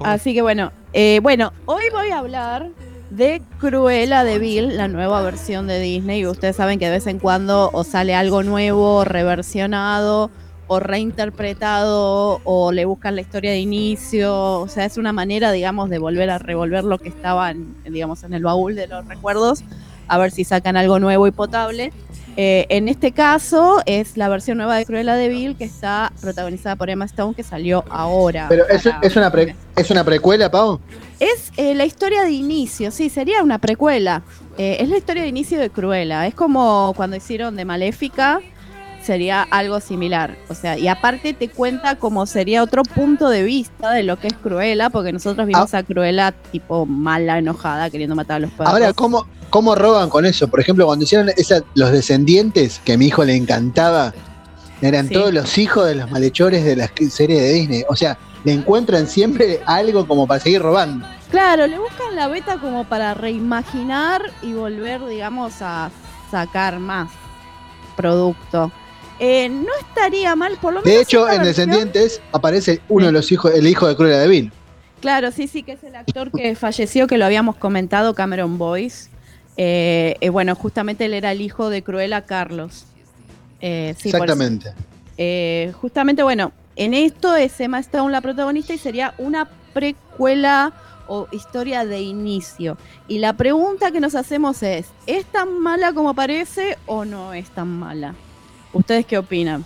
Así 0.00 0.34
que 0.34 0.42
bueno, 0.42 0.72
eh, 0.92 1.20
bueno, 1.22 1.52
hoy 1.66 1.84
voy 1.92 2.10
a 2.10 2.18
hablar 2.18 2.70
de 3.10 3.42
Cruella 3.58 4.24
de 4.24 4.38
Vil, 4.38 4.76
la 4.76 4.88
nueva 4.88 5.22
versión 5.22 5.66
de 5.66 5.80
Disney. 5.80 6.20
Y 6.20 6.26
ustedes 6.26 6.56
saben 6.56 6.78
que 6.78 6.86
de 6.86 6.92
vez 6.92 7.06
en 7.06 7.18
cuando 7.18 7.70
o 7.72 7.84
sale 7.84 8.14
algo 8.14 8.42
nuevo, 8.42 9.04
reversionado, 9.04 10.30
o 10.66 10.80
reinterpretado, 10.80 12.40
o 12.44 12.72
le 12.72 12.84
buscan 12.84 13.14
la 13.14 13.20
historia 13.20 13.50
de 13.52 13.58
inicio. 13.58 14.60
O 14.60 14.68
sea, 14.68 14.84
es 14.84 14.96
una 14.96 15.12
manera, 15.12 15.52
digamos, 15.52 15.90
de 15.90 15.98
volver 15.98 16.30
a 16.30 16.38
revolver 16.38 16.84
lo 16.84 16.98
que 16.98 17.08
estaba, 17.08 17.50
en, 17.50 17.74
digamos, 17.84 18.22
en 18.24 18.34
el 18.34 18.42
baúl 18.42 18.74
de 18.74 18.86
los 18.86 19.06
recuerdos, 19.06 19.62
a 20.08 20.18
ver 20.18 20.30
si 20.30 20.44
sacan 20.44 20.76
algo 20.76 20.98
nuevo 20.98 21.26
y 21.26 21.30
potable. 21.30 21.92
Eh, 22.36 22.66
en 22.68 22.88
este 22.88 23.12
caso 23.12 23.80
es 23.86 24.16
la 24.16 24.28
versión 24.28 24.58
nueva 24.58 24.74
de 24.76 24.84
Cruella 24.84 25.14
de 25.14 25.28
Vil 25.28 25.56
que 25.56 25.62
está 25.64 26.12
protagonizada 26.20 26.74
por 26.74 26.90
Emma 26.90 27.04
Stone 27.04 27.32
que 27.34 27.44
salió 27.44 27.84
ahora. 27.90 28.46
Pero 28.48 28.66
es, 28.68 28.82
para- 28.82 28.98
es, 29.02 29.14
una 29.14 29.30
pre- 29.30 29.54
es 29.76 29.90
una 29.92 30.02
precuela, 30.02 30.50
Pau. 30.50 30.80
es 31.20 31.52
eh, 31.56 31.76
la 31.76 31.84
historia 31.84 32.24
de 32.24 32.32
inicio, 32.32 32.90
sí, 32.90 33.08
sería 33.08 33.40
una 33.44 33.58
precuela. 33.58 34.22
Eh, 34.58 34.78
es 34.80 34.88
la 34.88 34.96
historia 34.96 35.22
de 35.22 35.28
inicio 35.28 35.60
de 35.60 35.70
Cruella. 35.70 36.26
Es 36.26 36.34
como 36.34 36.92
cuando 36.96 37.14
hicieron 37.16 37.54
de 37.54 37.64
Maléfica, 37.64 38.40
sería 39.04 39.42
algo 39.42 39.80
similar. 39.80 40.36
O 40.48 40.54
sea, 40.54 40.78
y 40.78 40.88
aparte 40.88 41.34
te 41.34 41.48
cuenta 41.48 41.96
como 41.96 42.26
sería 42.26 42.62
otro 42.62 42.82
punto 42.82 43.28
de 43.28 43.42
vista 43.42 43.90
de 43.92 44.02
lo 44.02 44.18
que 44.18 44.28
es 44.28 44.34
Cruella, 44.34 44.90
porque 44.90 45.12
nosotros 45.12 45.46
vimos 45.46 45.74
a 45.74 45.82
Cruella 45.82 46.32
tipo 46.32 46.86
mala, 46.86 47.38
enojada, 47.38 47.90
queriendo 47.90 48.14
matar 48.16 48.36
a 48.36 48.40
los 48.40 48.50
perros. 48.50 48.68
Ahora, 48.72 48.92
¿cómo, 48.92 49.26
¿cómo 49.50 49.74
roban 49.74 50.08
con 50.08 50.24
eso? 50.26 50.48
Por 50.48 50.60
ejemplo, 50.60 50.86
cuando 50.86 51.04
hicieron 51.04 51.30
esa, 51.36 51.62
Los 51.74 51.92
Descendientes, 51.92 52.80
que 52.84 52.94
a 52.94 52.98
mi 52.98 53.06
hijo 53.06 53.24
le 53.24 53.36
encantaba, 53.36 54.14
eran 54.80 55.08
Sí. 55.08 55.14
todos 55.14 55.32
los 55.32 55.56
hijos 55.58 55.86
de 55.86 55.94
los 55.96 56.10
malhechores 56.10 56.64
de 56.64 56.76
las 56.76 56.90
series 57.10 57.40
de 57.40 57.52
Disney. 57.52 57.84
O 57.88 57.96
sea, 57.96 58.18
le 58.44 58.52
encuentran 58.52 59.06
siempre 59.06 59.60
algo 59.66 60.06
como 60.06 60.26
para 60.26 60.40
seguir 60.40 60.60
robando. 60.62 61.06
Claro, 61.30 61.66
le 61.66 61.78
buscan 61.78 62.14
la 62.14 62.28
beta 62.28 62.58
como 62.58 62.84
para 62.84 63.14
reimaginar 63.14 64.22
y 64.42 64.52
volver, 64.52 65.04
digamos, 65.06 65.54
a 65.62 65.90
sacar 66.30 66.78
más 66.78 67.10
producto. 67.96 68.70
Eh, 69.20 69.48
no 69.48 69.68
estaría 69.80 70.34
mal, 70.36 70.56
por 70.60 70.74
lo 70.74 70.80
menos. 70.82 70.94
De 70.96 71.00
hecho, 71.02 71.28
en 71.28 71.42
versión- 71.42 71.44
Descendientes 71.44 72.20
aparece 72.32 72.80
uno 72.88 73.06
de 73.06 73.12
los 73.12 73.30
hijos, 73.32 73.52
el 73.54 73.66
hijo 73.66 73.86
de 73.86 73.96
Cruella 73.96 74.18
de 74.18 74.28
Vil. 74.28 74.52
Claro, 75.00 75.30
sí, 75.30 75.46
sí, 75.48 75.62
que 75.62 75.72
es 75.72 75.84
el 75.84 75.94
actor 75.96 76.30
que 76.32 76.54
falleció, 76.56 77.06
que 77.06 77.18
lo 77.18 77.24
habíamos 77.24 77.56
comentado, 77.56 78.14
Cameron 78.14 78.58
Boyce. 78.58 79.10
Eh, 79.56 80.16
eh, 80.20 80.28
bueno, 80.30 80.54
justamente 80.54 81.04
él 81.04 81.14
era 81.14 81.30
el 81.30 81.40
hijo 81.40 81.70
de 81.70 81.82
Cruella 81.82 82.22
Carlos. 82.22 82.86
Sí. 83.60 83.66
Exactamente. 84.08 84.72
Justamente, 85.80 86.22
bueno, 86.22 86.52
en 86.76 86.92
esto 86.92 87.36
es 87.36 87.58
Emma 87.60 87.78
Stone 87.78 88.10
la 88.10 88.20
protagonista 88.20 88.74
y 88.74 88.78
sería 88.78 89.14
una 89.18 89.48
precuela 89.72 90.72
o 91.06 91.28
historia 91.32 91.84
de 91.84 92.00
inicio. 92.00 92.76
Y 93.08 93.18
la 93.18 93.34
pregunta 93.34 93.90
que 93.90 94.00
nos 94.00 94.14
hacemos 94.14 94.62
es, 94.62 94.86
¿es 95.06 95.24
tan 95.26 95.60
mala 95.60 95.92
como 95.92 96.14
parece 96.14 96.76
o 96.86 97.04
no 97.04 97.32
es 97.34 97.48
tan 97.50 97.68
mala? 97.68 98.14
¿Ustedes 98.74 99.06
qué 99.06 99.16
opinan? 99.18 99.64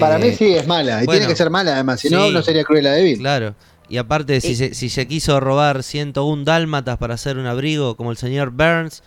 Para 0.00 0.16
Eh, 0.18 0.30
mí 0.30 0.32
sí 0.32 0.52
es 0.54 0.66
mala, 0.66 1.02
y 1.02 1.06
bueno, 1.06 1.20
tiene 1.20 1.32
que 1.32 1.36
ser 1.36 1.50
mala 1.50 1.72
además, 1.74 2.00
si 2.00 2.10
no, 2.10 2.26
sí. 2.26 2.32
no 2.32 2.42
sería 2.42 2.64
Cruella 2.64 2.92
de 2.92 3.02
Vil. 3.04 3.18
Claro. 3.18 3.54
Y 3.88 3.98
aparte, 3.98 4.40
si, 4.40 4.52
Y- 4.52 4.54
se, 4.56 4.74
si 4.74 4.88
se 4.88 5.06
quiso 5.06 5.38
robar 5.40 5.82
101 5.82 6.44
dálmatas 6.44 6.96
para 6.98 7.14
hacer 7.14 7.36
un 7.38 7.46
abrigo 7.46 7.96
como 7.96 8.10
el 8.10 8.16
señor 8.16 8.50
Burns, 8.50 9.02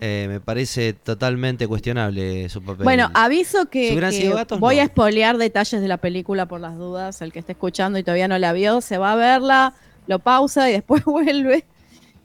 eh, 0.00 0.26
me 0.28 0.38
parece 0.40 0.92
totalmente 0.92 1.66
cuestionable 1.66 2.48
su 2.50 2.62
papel. 2.62 2.84
Bueno, 2.84 3.10
aviso 3.14 3.66
que, 3.66 3.94
gatos, 3.94 4.60
voy 4.60 4.76
no. 4.76 4.82
a 4.82 4.86
spoilear 4.86 5.38
detalles 5.38 5.80
de 5.80 5.88
la 5.88 5.96
película 5.96 6.46
por 6.46 6.60
las 6.60 6.76
dudas. 6.76 7.22
El 7.22 7.32
que 7.32 7.38
esté 7.38 7.52
escuchando 7.52 7.98
y 7.98 8.02
todavía 8.02 8.28
no 8.28 8.38
la 8.38 8.52
vio, 8.52 8.80
se 8.80 8.98
va 8.98 9.12
a 9.12 9.16
verla, 9.16 9.74
lo 10.06 10.18
pausa 10.18 10.68
y 10.68 10.72
después 10.74 11.04
vuelve 11.06 11.64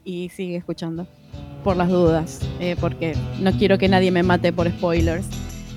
y 0.04 0.28
sigue 0.28 0.56
escuchando 0.56 1.06
por 1.62 1.76
las 1.76 1.88
dudas, 1.88 2.40
eh, 2.60 2.76
porque 2.80 3.16
no 3.40 3.52
quiero 3.52 3.78
que 3.78 3.88
nadie 3.88 4.10
me 4.10 4.22
mate 4.22 4.52
por 4.52 4.68
spoilers. 4.68 5.26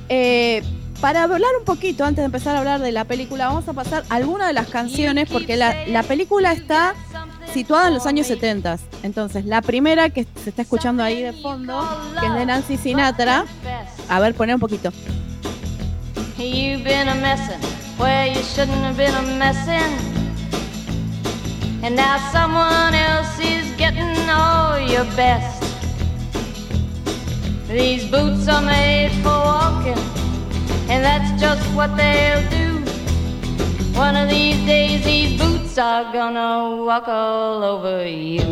Eh, 0.09 0.63
para 0.99 1.23
hablar 1.23 1.49
un 1.59 1.65
poquito, 1.65 2.05
antes 2.05 2.21
de 2.21 2.25
empezar 2.25 2.55
a 2.55 2.59
hablar 2.59 2.79
de 2.81 2.91
la 2.91 3.05
película, 3.05 3.47
vamos 3.47 3.67
a 3.67 3.73
pasar 3.73 4.03
algunas 4.09 4.47
de 4.47 4.53
las 4.53 4.67
canciones, 4.67 5.29
porque 5.29 5.57
la, 5.57 5.87
la 5.87 6.03
película 6.03 6.51
está 6.51 6.93
situada 7.53 7.87
en 7.87 7.95
los 7.95 8.05
años 8.05 8.27
70. 8.27 8.77
Entonces, 9.03 9.45
la 9.45 9.61
primera 9.61 10.09
que 10.09 10.27
se 10.43 10.49
está 10.49 10.61
escuchando 10.61 11.03
ahí 11.03 11.21
de 11.21 11.33
fondo, 11.33 11.81
que 12.19 12.27
es 12.27 12.33
de 12.33 12.45
Nancy 12.45 12.77
Sinatra. 12.77 13.45
A 14.09 14.19
ver, 14.19 14.35
poner 14.35 14.55
un 14.55 14.61
poquito. 14.61 14.91
And 21.83 21.95
now 21.95 22.19
someone 22.31 22.93
else 22.93 23.39
is 23.39 23.71
getting 23.75 24.29
all 24.29 24.79
your 24.79 25.03
best. 25.15 25.70
These 27.71 28.11
boots 28.11 28.49
are 28.49 28.61
made 28.61 29.11
for 29.23 29.29
walking, 29.29 29.97
and 30.89 31.05
that's 31.05 31.31
just 31.39 31.63
what 31.73 31.95
they'll 31.95 32.43
do. 32.49 32.83
One 33.97 34.17
of 34.17 34.29
these 34.29 34.57
days, 34.65 35.05
these 35.05 35.39
boots 35.41 35.77
are 35.77 36.11
gonna 36.11 36.83
walk 36.83 37.07
all 37.07 37.63
over 37.63 38.05
you. 38.05 38.43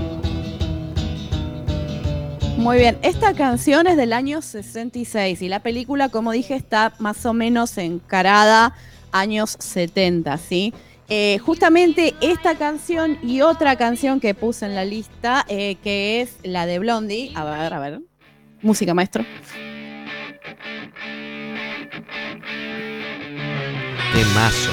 Muy 2.56 2.78
bien, 2.78 2.98
esta 3.02 3.34
canción 3.34 3.88
es 3.88 3.98
del 3.98 4.14
año 4.14 4.42
66 4.42 5.42
y 5.42 5.50
la 5.50 5.60
película, 5.60 6.08
como 6.08 6.32
dije, 6.32 6.56
está 6.56 6.94
más 7.00 7.26
o 7.26 7.34
menos 7.34 7.78
encarada 7.78 8.74
años 9.12 9.58
70, 9.60 10.38
¿sí? 10.38 10.74
Eh, 11.10 11.40
justamente 11.40 12.14
esta 12.22 12.56
canción 12.56 13.18
y 13.22 13.42
otra 13.42 13.76
canción 13.76 14.22
que 14.22 14.34
puse 14.34 14.66
en 14.66 14.76
la 14.76 14.86
lista, 14.86 15.46
eh, 15.50 15.76
que 15.84 16.22
es 16.22 16.38
la 16.44 16.66
de 16.66 16.80
Blondie. 16.80 17.34
A 17.36 17.44
ver, 17.44 17.74
a 17.74 17.80
ver. 17.80 18.09
Música, 18.62 18.94
maestro. 18.94 19.24
Temazo. 24.14 24.72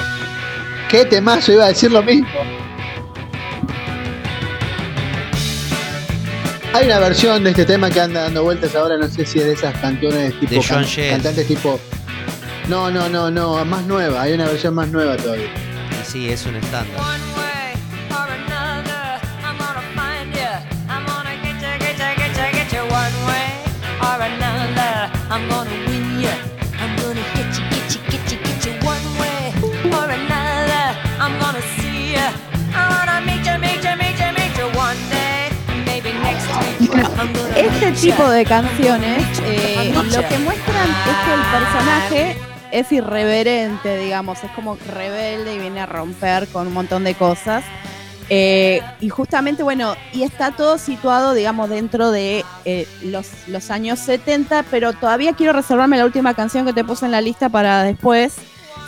¿Qué 0.91 1.05
temazo? 1.05 1.53
Iba 1.53 1.65
a 1.65 1.69
decir 1.69 1.91
lo 1.93 2.03
mismo. 2.03 2.27
Hay 6.73 6.87
una 6.87 6.99
versión 6.99 7.43
de 7.43 7.51
este 7.51 7.65
tema 7.65 7.91
que 7.91 8.01
anda 8.01 8.23
dando 8.23 8.43
vueltas 8.43 8.75
ahora, 8.75 8.99
no 8.99 9.09
sé 9.09 9.25
si 9.25 9.39
es 9.39 9.47
de 9.47 9.53
esas 9.53 9.75
canciones 9.81 10.39
tipo 10.41 10.53
De 10.55 10.59
John 10.59 10.79
can- 10.83 10.85
Jett. 10.85 11.11
cantantes 11.13 11.47
tipo. 11.47 11.81
No, 12.69 12.91
no, 12.91 13.09
no, 13.09 13.31
no, 13.31 13.65
más 13.65 13.85
nueva, 13.85 14.23
hay 14.23 14.33
una 14.35 14.45
versión 14.47 14.75
más 14.75 14.89
nueva 14.89 15.17
todavía. 15.17 15.49
Sí, 16.05 16.29
es 16.29 16.45
un 16.45 16.57
estándar. 16.57 17.01
I'm 25.28 25.48
gonna 25.48 25.70
win 25.89 26.20
you. 26.20 26.35
I'm 26.78 26.94
gonna 27.03 27.24
get 27.35 27.51
you, 27.59 27.65
get 27.70 27.94
you, 27.94 28.01
get 28.11 28.31
you, 28.31 28.39
get 28.47 28.66
you 28.66 28.73
one 28.86 29.03
way 29.19 29.53
or 29.90 30.07
another. 30.07 30.86
I'm 31.19 31.35
gonna 31.40 31.62
see 31.77 32.12
you. 32.15 32.27
I 32.73 32.82
wanna 32.93 33.27
meet 33.27 33.43
you, 33.44 33.59
meet 33.59 33.82
you, 33.82 33.97
meet 33.98 34.19
you, 34.23 34.31
meet 34.39 34.55
you 34.57 34.69
one 34.78 34.97
day. 35.11 35.51
Maybe 35.85 36.12
next 36.23 36.47
week. 36.59 36.90
I'm 37.19 37.32
gonna 37.32 37.59
Este 37.59 37.90
tipo 37.93 38.28
de 38.31 38.44
canciones 38.44 39.24
eh, 39.44 39.93
lo 39.94 40.28
que 40.28 40.39
muestran 40.39 40.89
es 40.90 41.16
que 41.24 41.35
el 41.35 41.43
personaje 41.51 42.36
es 42.70 42.93
irreverente, 42.93 43.98
digamos, 43.98 44.44
es 44.44 44.51
como 44.53 44.78
rebelde 44.94 45.55
y 45.55 45.59
viene 45.59 45.81
a 45.81 45.86
romper 45.86 46.47
con 46.48 46.69
un 46.69 46.73
montón 46.73 47.03
de 47.03 47.15
cosas. 47.15 47.65
Eh, 48.28 48.81
y 49.01 49.09
justamente, 49.09 49.62
bueno, 49.62 49.94
y 50.12 50.24
está 50.24 50.51
todo 50.51 50.78
situado, 50.78 51.32
digamos, 51.35 51.70
dentro 51.70 52.11
de 52.11 52.44
eh, 52.65 52.89
los, 53.03 53.28
los 53.47 53.70
años 53.70 54.01
70, 54.01 54.65
pero 54.70 54.93
todavía 54.93 55.32
quiero 55.35 55.53
reservarme 55.53 55.97
la 55.97 56.05
última 56.05 56.35
canción 56.35 56.66
que 56.66 56.73
te 56.73 56.82
puse 56.85 57.05
en 57.07 57.12
la 57.12 57.20
lista 57.20 57.48
para 57.48 57.85
después. 57.85 58.35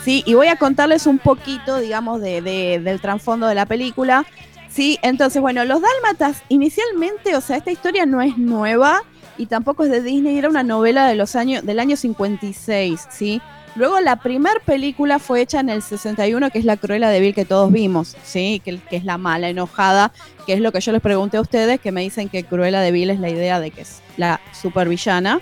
Sí, 0.03 0.23
y 0.25 0.33
voy 0.33 0.47
a 0.47 0.55
contarles 0.57 1.07
un 1.07 1.19
poquito, 1.19 1.77
digamos, 1.79 2.21
de, 2.21 2.41
de- 2.41 2.79
del 2.83 2.99
trasfondo 2.99 3.47
de 3.47 3.55
la 3.55 3.65
película. 3.65 4.25
Sí, 4.69 4.97
entonces, 5.01 5.41
bueno, 5.41 5.63
los 5.65 5.81
Dálmatas, 5.81 6.43
inicialmente, 6.49 7.35
o 7.35 7.41
sea, 7.41 7.57
esta 7.57 7.71
historia 7.71 8.05
no 8.05 8.21
es 8.21 8.37
nueva 8.37 9.01
y 9.37 9.45
tampoco 9.45 9.85
es 9.85 9.89
de 9.91 10.01
Disney, 10.01 10.37
era 10.37 10.49
una 10.49 10.63
novela 10.63 11.07
de 11.07 11.15
los 11.15 11.35
años, 11.35 11.65
del 11.65 11.79
año 11.79 11.95
56, 11.95 13.07
¿sí? 13.09 13.41
Luego 13.75 13.99
la 13.99 14.17
primer 14.17 14.59
película 14.65 15.19
fue 15.19 15.41
hecha 15.41 15.59
en 15.59 15.69
el 15.69 15.81
61, 15.81 16.49
que 16.49 16.59
es 16.59 16.65
La 16.65 16.75
Cruella 16.77 17.09
de 17.09 17.19
Vil 17.19 17.33
que 17.33 17.45
todos 17.45 17.71
vimos, 17.71 18.15
¿sí? 18.23 18.61
Que, 18.65 18.77
que 18.77 18.97
es 18.97 19.05
la 19.05 19.17
mala, 19.17 19.47
enojada, 19.49 20.11
que 20.45 20.53
es 20.53 20.59
lo 20.59 20.71
que 20.71 20.81
yo 20.81 20.91
les 20.91 21.01
pregunté 21.01 21.37
a 21.37 21.41
ustedes, 21.41 21.79
que 21.79 21.91
me 21.91 22.01
dicen 22.01 22.27
que 22.29 22.43
Cruella 22.43 22.81
de 22.81 22.91
Vil 22.91 23.09
es 23.09 23.19
la 23.19 23.29
idea 23.29 23.59
de 23.59 23.71
que 23.71 23.81
es 23.81 24.01
la 24.17 24.41
supervillana, 24.59 25.39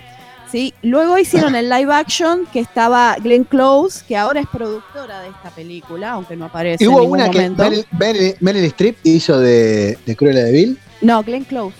¿sí? 0.52 0.72
Luego 0.82 1.18
hicieron 1.18 1.54
el 1.56 1.68
live 1.68 1.92
action, 1.92 2.46
que 2.52 2.60
estaba 2.60 3.16
Glenn 3.20 3.44
Close, 3.44 4.04
que 4.06 4.16
ahora 4.16 4.40
es 4.40 4.46
productora 4.46 5.20
de 5.22 5.28
esta 5.30 5.50
película, 5.50 6.10
aunque 6.12 6.36
no 6.36 6.44
aparece 6.44 6.84
Y 6.84 6.86
en 6.86 6.92
hubo 6.92 7.00
ningún 7.00 7.20
una 7.20 7.30
que 7.30 7.38
momento. 7.50 7.62
Meryl, 7.64 7.86
Meryl- 7.98 8.36
Meryl 8.40 8.64
Streep 8.66 8.96
hizo 9.04 9.40
de, 9.40 9.98
de 10.06 10.16
Cruella 10.16 10.44
de 10.44 10.52
Vil. 10.52 10.78
No, 11.00 11.22
Glenn 11.24 11.44
Close. 11.44 11.74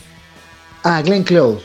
Ah, 0.82 1.02
Glenn 1.02 1.22
Close. 1.24 1.64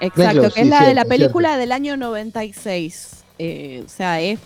Exacto, 0.00 0.40
Close, 0.40 0.54
que 0.54 0.60
es 0.62 0.66
sí, 0.66 0.70
la 0.70 0.84
de 0.86 0.94
la 0.94 1.04
película 1.04 1.56
del 1.56 1.70
año 1.70 1.96
96. 1.96 3.21
Eh, 3.44 3.82
o 3.84 3.88
sea, 3.88 4.20
es... 4.20 4.38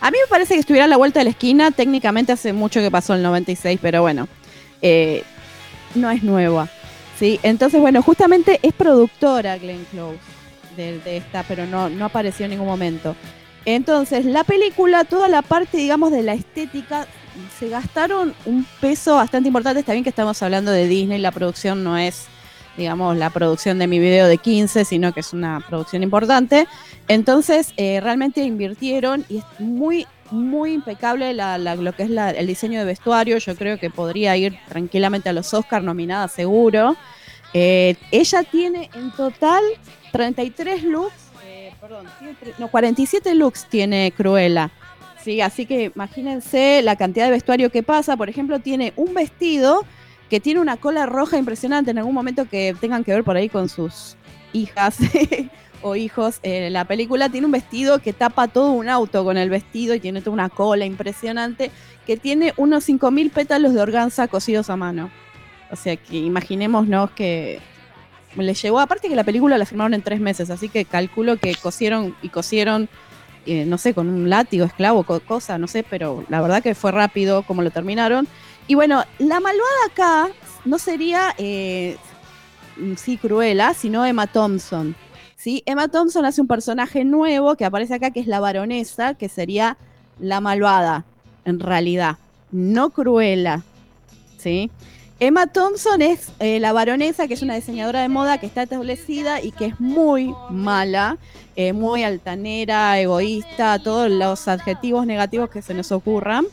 A 0.00 0.10
mí 0.10 0.18
me 0.22 0.28
parece 0.28 0.54
que 0.54 0.60
estuviera 0.60 0.84
a 0.84 0.88
la 0.88 0.96
vuelta 0.96 1.18
de 1.18 1.24
la 1.24 1.30
esquina. 1.30 1.72
Técnicamente 1.72 2.30
hace 2.30 2.52
mucho 2.52 2.80
que 2.80 2.90
pasó 2.90 3.14
el 3.14 3.22
96, 3.22 3.80
pero 3.82 4.02
bueno, 4.02 4.28
eh, 4.82 5.24
no 5.96 6.10
es 6.10 6.22
nueva. 6.22 6.68
¿sí? 7.18 7.40
Entonces, 7.42 7.80
bueno, 7.80 8.02
justamente 8.02 8.60
es 8.62 8.72
productora 8.72 9.58
Glenn 9.58 9.84
Close 9.90 10.18
de, 10.76 11.16
esta, 11.16 11.42
pero 11.42 11.66
no, 11.66 11.88
no 11.88 12.04
apareció 12.04 12.44
en 12.44 12.52
ningún 12.52 12.68
momento. 12.68 13.16
Entonces, 13.64 14.24
la 14.26 14.44
película, 14.44 15.04
toda 15.04 15.28
la 15.28 15.42
parte, 15.42 15.78
digamos, 15.78 16.12
de 16.12 16.22
la 16.22 16.34
estética, 16.34 17.06
se 17.58 17.68
gastaron 17.68 18.34
un 18.44 18.64
peso 18.80 19.16
bastante 19.16 19.48
importante. 19.48 19.80
Está 19.80 19.92
bien 19.92 20.04
que 20.04 20.10
estamos 20.10 20.40
hablando 20.42 20.70
de 20.70 20.86
Disney, 20.86 21.18
la 21.18 21.32
producción 21.32 21.82
no 21.82 21.96
es, 21.98 22.26
digamos, 22.76 23.16
la 23.16 23.30
producción 23.30 23.78
de 23.78 23.86
mi 23.86 23.98
video 23.98 24.26
de 24.26 24.38
15, 24.38 24.84
sino 24.84 25.12
que 25.12 25.20
es 25.20 25.32
una 25.32 25.60
producción 25.68 26.02
importante. 26.02 26.66
Entonces, 27.08 27.72
eh, 27.76 28.00
realmente 28.00 28.42
invirtieron 28.42 29.24
y 29.28 29.38
es 29.38 29.44
muy, 29.58 30.06
muy 30.30 30.72
impecable 30.72 31.34
la- 31.34 31.58
la- 31.58 31.76
lo 31.76 31.92
que 31.92 32.04
es 32.04 32.10
la- 32.10 32.30
el 32.30 32.46
diseño 32.46 32.78
de 32.80 32.84
vestuario. 32.86 33.38
Yo 33.38 33.54
creo 33.56 33.78
que 33.78 33.90
podría 33.90 34.36
ir 34.36 34.56
tranquilamente 34.68 35.28
a 35.28 35.32
los 35.32 35.52
Oscars 35.54 35.84
nominada, 35.84 36.28
seguro. 36.28 36.96
Eh, 37.52 37.94
ella 38.10 38.42
tiene 38.42 38.90
en 38.94 39.12
total 39.12 39.62
33 40.10 40.82
looks, 40.82 41.14
eh, 41.46 41.72
perdón, 41.80 42.06
no, 42.58 42.68
47 42.68 43.34
looks 43.34 43.66
tiene 43.66 44.12
Cruella. 44.16 44.70
Sí, 45.22 45.40
así 45.40 45.64
que 45.64 45.92
imagínense 45.94 46.82
la 46.82 46.96
cantidad 46.96 47.26
de 47.26 47.30
vestuario 47.30 47.70
que 47.70 47.82
pasa. 47.82 48.16
Por 48.16 48.28
ejemplo, 48.28 48.58
tiene 48.58 48.92
un 48.96 49.14
vestido 49.14 49.84
que 50.34 50.40
tiene 50.40 50.58
una 50.58 50.76
cola 50.78 51.06
roja 51.06 51.38
impresionante. 51.38 51.92
En 51.92 51.98
algún 51.98 52.12
momento 52.12 52.46
que 52.46 52.74
tengan 52.80 53.04
que 53.04 53.12
ver 53.12 53.22
por 53.22 53.36
ahí 53.36 53.48
con 53.48 53.68
sus 53.68 54.16
hijas 54.52 54.96
o 55.80 55.94
hijos, 55.94 56.40
eh, 56.42 56.70
la 56.70 56.86
película 56.86 57.28
tiene 57.28 57.44
un 57.46 57.52
vestido 57.52 58.00
que 58.00 58.12
tapa 58.12 58.48
todo 58.48 58.72
un 58.72 58.88
auto 58.88 59.22
con 59.22 59.36
el 59.36 59.48
vestido 59.48 59.94
y 59.94 60.00
tiene 60.00 60.22
toda 60.22 60.32
una 60.34 60.48
cola 60.48 60.86
impresionante 60.86 61.70
que 62.04 62.16
tiene 62.16 62.52
unos 62.56 62.82
5.000 62.88 63.30
pétalos 63.30 63.74
de 63.74 63.80
organza 63.80 64.26
cosidos 64.26 64.70
a 64.70 64.76
mano. 64.76 65.08
O 65.70 65.76
sea 65.76 65.94
que 65.94 66.16
imaginémonos 66.16 67.12
que 67.12 67.60
le 68.34 68.54
llegó, 68.54 68.80
aparte 68.80 69.08
que 69.08 69.14
la 69.14 69.22
película 69.22 69.56
la 69.56 69.66
filmaron 69.66 69.94
en 69.94 70.02
tres 70.02 70.18
meses, 70.18 70.50
así 70.50 70.68
que 70.68 70.84
calculo 70.84 71.36
que 71.36 71.54
cosieron 71.54 72.16
y 72.22 72.28
cosieron, 72.30 72.88
eh, 73.46 73.66
no 73.66 73.78
sé, 73.78 73.94
con 73.94 74.08
un 74.08 74.28
látigo, 74.28 74.64
esclavo, 74.66 75.04
co- 75.04 75.20
cosa, 75.20 75.58
no 75.58 75.68
sé, 75.68 75.84
pero 75.88 76.24
la 76.28 76.40
verdad 76.42 76.60
que 76.60 76.74
fue 76.74 76.90
rápido 76.90 77.44
como 77.44 77.62
lo 77.62 77.70
terminaron. 77.70 78.26
Y 78.66 78.74
bueno, 78.74 79.04
la 79.18 79.40
malvada 79.40 79.84
acá 79.86 80.28
no 80.64 80.78
sería, 80.78 81.34
eh, 81.36 81.96
sí, 82.96 83.18
Cruella, 83.18 83.74
sino 83.74 84.06
Emma 84.06 84.26
Thompson. 84.26 84.96
¿sí? 85.36 85.62
Emma 85.66 85.88
Thompson 85.88 86.24
hace 86.24 86.40
un 86.40 86.46
personaje 86.46 87.04
nuevo 87.04 87.56
que 87.56 87.66
aparece 87.66 87.94
acá, 87.94 88.10
que 88.10 88.20
es 88.20 88.26
la 88.26 88.40
baronesa, 88.40 89.14
que 89.14 89.28
sería 89.28 89.76
la 90.18 90.40
malvada, 90.40 91.04
en 91.44 91.60
realidad, 91.60 92.16
no 92.50 92.90
Cruella. 92.90 93.62
¿sí? 94.38 94.70
Emma 95.20 95.46
Thompson 95.46 96.00
es 96.00 96.32
eh, 96.38 96.58
la 96.58 96.72
baronesa, 96.72 97.28
que 97.28 97.34
es 97.34 97.42
una 97.42 97.54
diseñadora 97.54 98.00
de 98.00 98.08
moda 98.08 98.38
que 98.38 98.46
está 98.46 98.62
establecida 98.62 99.42
y 99.42 99.52
que 99.52 99.66
es 99.66 99.78
muy 99.78 100.34
mala, 100.50 101.18
eh, 101.56 101.72
muy 101.72 102.02
altanera, 102.02 102.98
egoísta, 102.98 103.78
todos 103.78 104.10
los 104.10 104.48
adjetivos 104.48 105.06
negativos 105.06 105.50
que 105.50 105.62
se 105.62 105.74
nos 105.74 105.92
ocurran. 105.92 106.46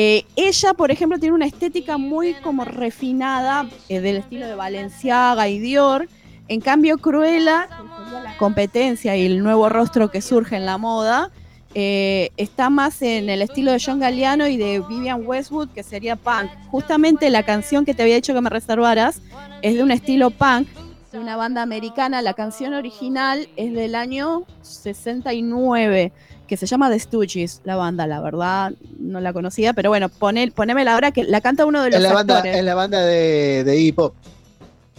Eh, 0.00 0.24
ella, 0.36 0.74
por 0.74 0.92
ejemplo, 0.92 1.18
tiene 1.18 1.34
una 1.34 1.46
estética 1.46 1.98
muy 1.98 2.34
como 2.34 2.64
refinada 2.64 3.68
eh, 3.88 3.98
del 3.98 4.18
estilo 4.18 4.46
de 4.46 4.54
Balenciaga 4.54 5.48
y 5.48 5.58
Dior. 5.58 6.08
En 6.46 6.60
cambio, 6.60 6.98
Cruella, 6.98 7.68
la 8.12 8.36
competencia 8.36 9.16
y 9.16 9.26
el 9.26 9.42
nuevo 9.42 9.68
rostro 9.68 10.08
que 10.08 10.22
surge 10.22 10.54
en 10.54 10.66
la 10.66 10.78
moda, 10.78 11.32
eh, 11.74 12.30
está 12.36 12.70
más 12.70 13.02
en 13.02 13.28
el 13.28 13.42
estilo 13.42 13.72
de 13.72 13.82
John 13.84 13.98
Galliano 13.98 14.46
y 14.46 14.56
de 14.56 14.84
Vivian 14.88 15.26
Westwood, 15.26 15.70
que 15.70 15.82
sería 15.82 16.14
punk. 16.14 16.48
Justamente 16.70 17.28
la 17.28 17.42
canción 17.42 17.84
que 17.84 17.92
te 17.92 18.04
había 18.04 18.14
dicho 18.14 18.34
que 18.34 18.40
me 18.40 18.50
reservaras 18.50 19.20
es 19.62 19.74
de 19.74 19.82
un 19.82 19.90
estilo 19.90 20.30
punk, 20.30 20.68
de 21.10 21.18
una 21.18 21.36
banda 21.36 21.60
americana. 21.62 22.22
La 22.22 22.34
canción 22.34 22.72
original 22.74 23.48
es 23.56 23.72
del 23.72 23.96
año 23.96 24.44
69, 24.62 26.12
que 26.48 26.56
se 26.56 26.66
llama 26.66 26.90
The 26.90 26.98
Stooges, 26.98 27.60
la 27.64 27.76
banda, 27.76 28.06
la 28.06 28.20
verdad, 28.20 28.72
no 28.98 29.20
la 29.20 29.32
conocía, 29.32 29.74
pero 29.74 29.90
bueno, 29.90 30.08
poné, 30.08 30.50
ponémela 30.50 30.94
ahora 30.94 31.12
que 31.12 31.22
la 31.22 31.40
canta 31.40 31.66
uno 31.66 31.82
de 31.82 31.90
los 31.90 31.96
En 31.98 32.02
la 32.02 32.12
banda, 32.12 32.42
en 32.44 32.64
la 32.66 32.74
banda 32.74 33.00
de, 33.02 33.62
de 33.64 33.76
Iggy 33.76 33.92
Pop. 33.92 34.14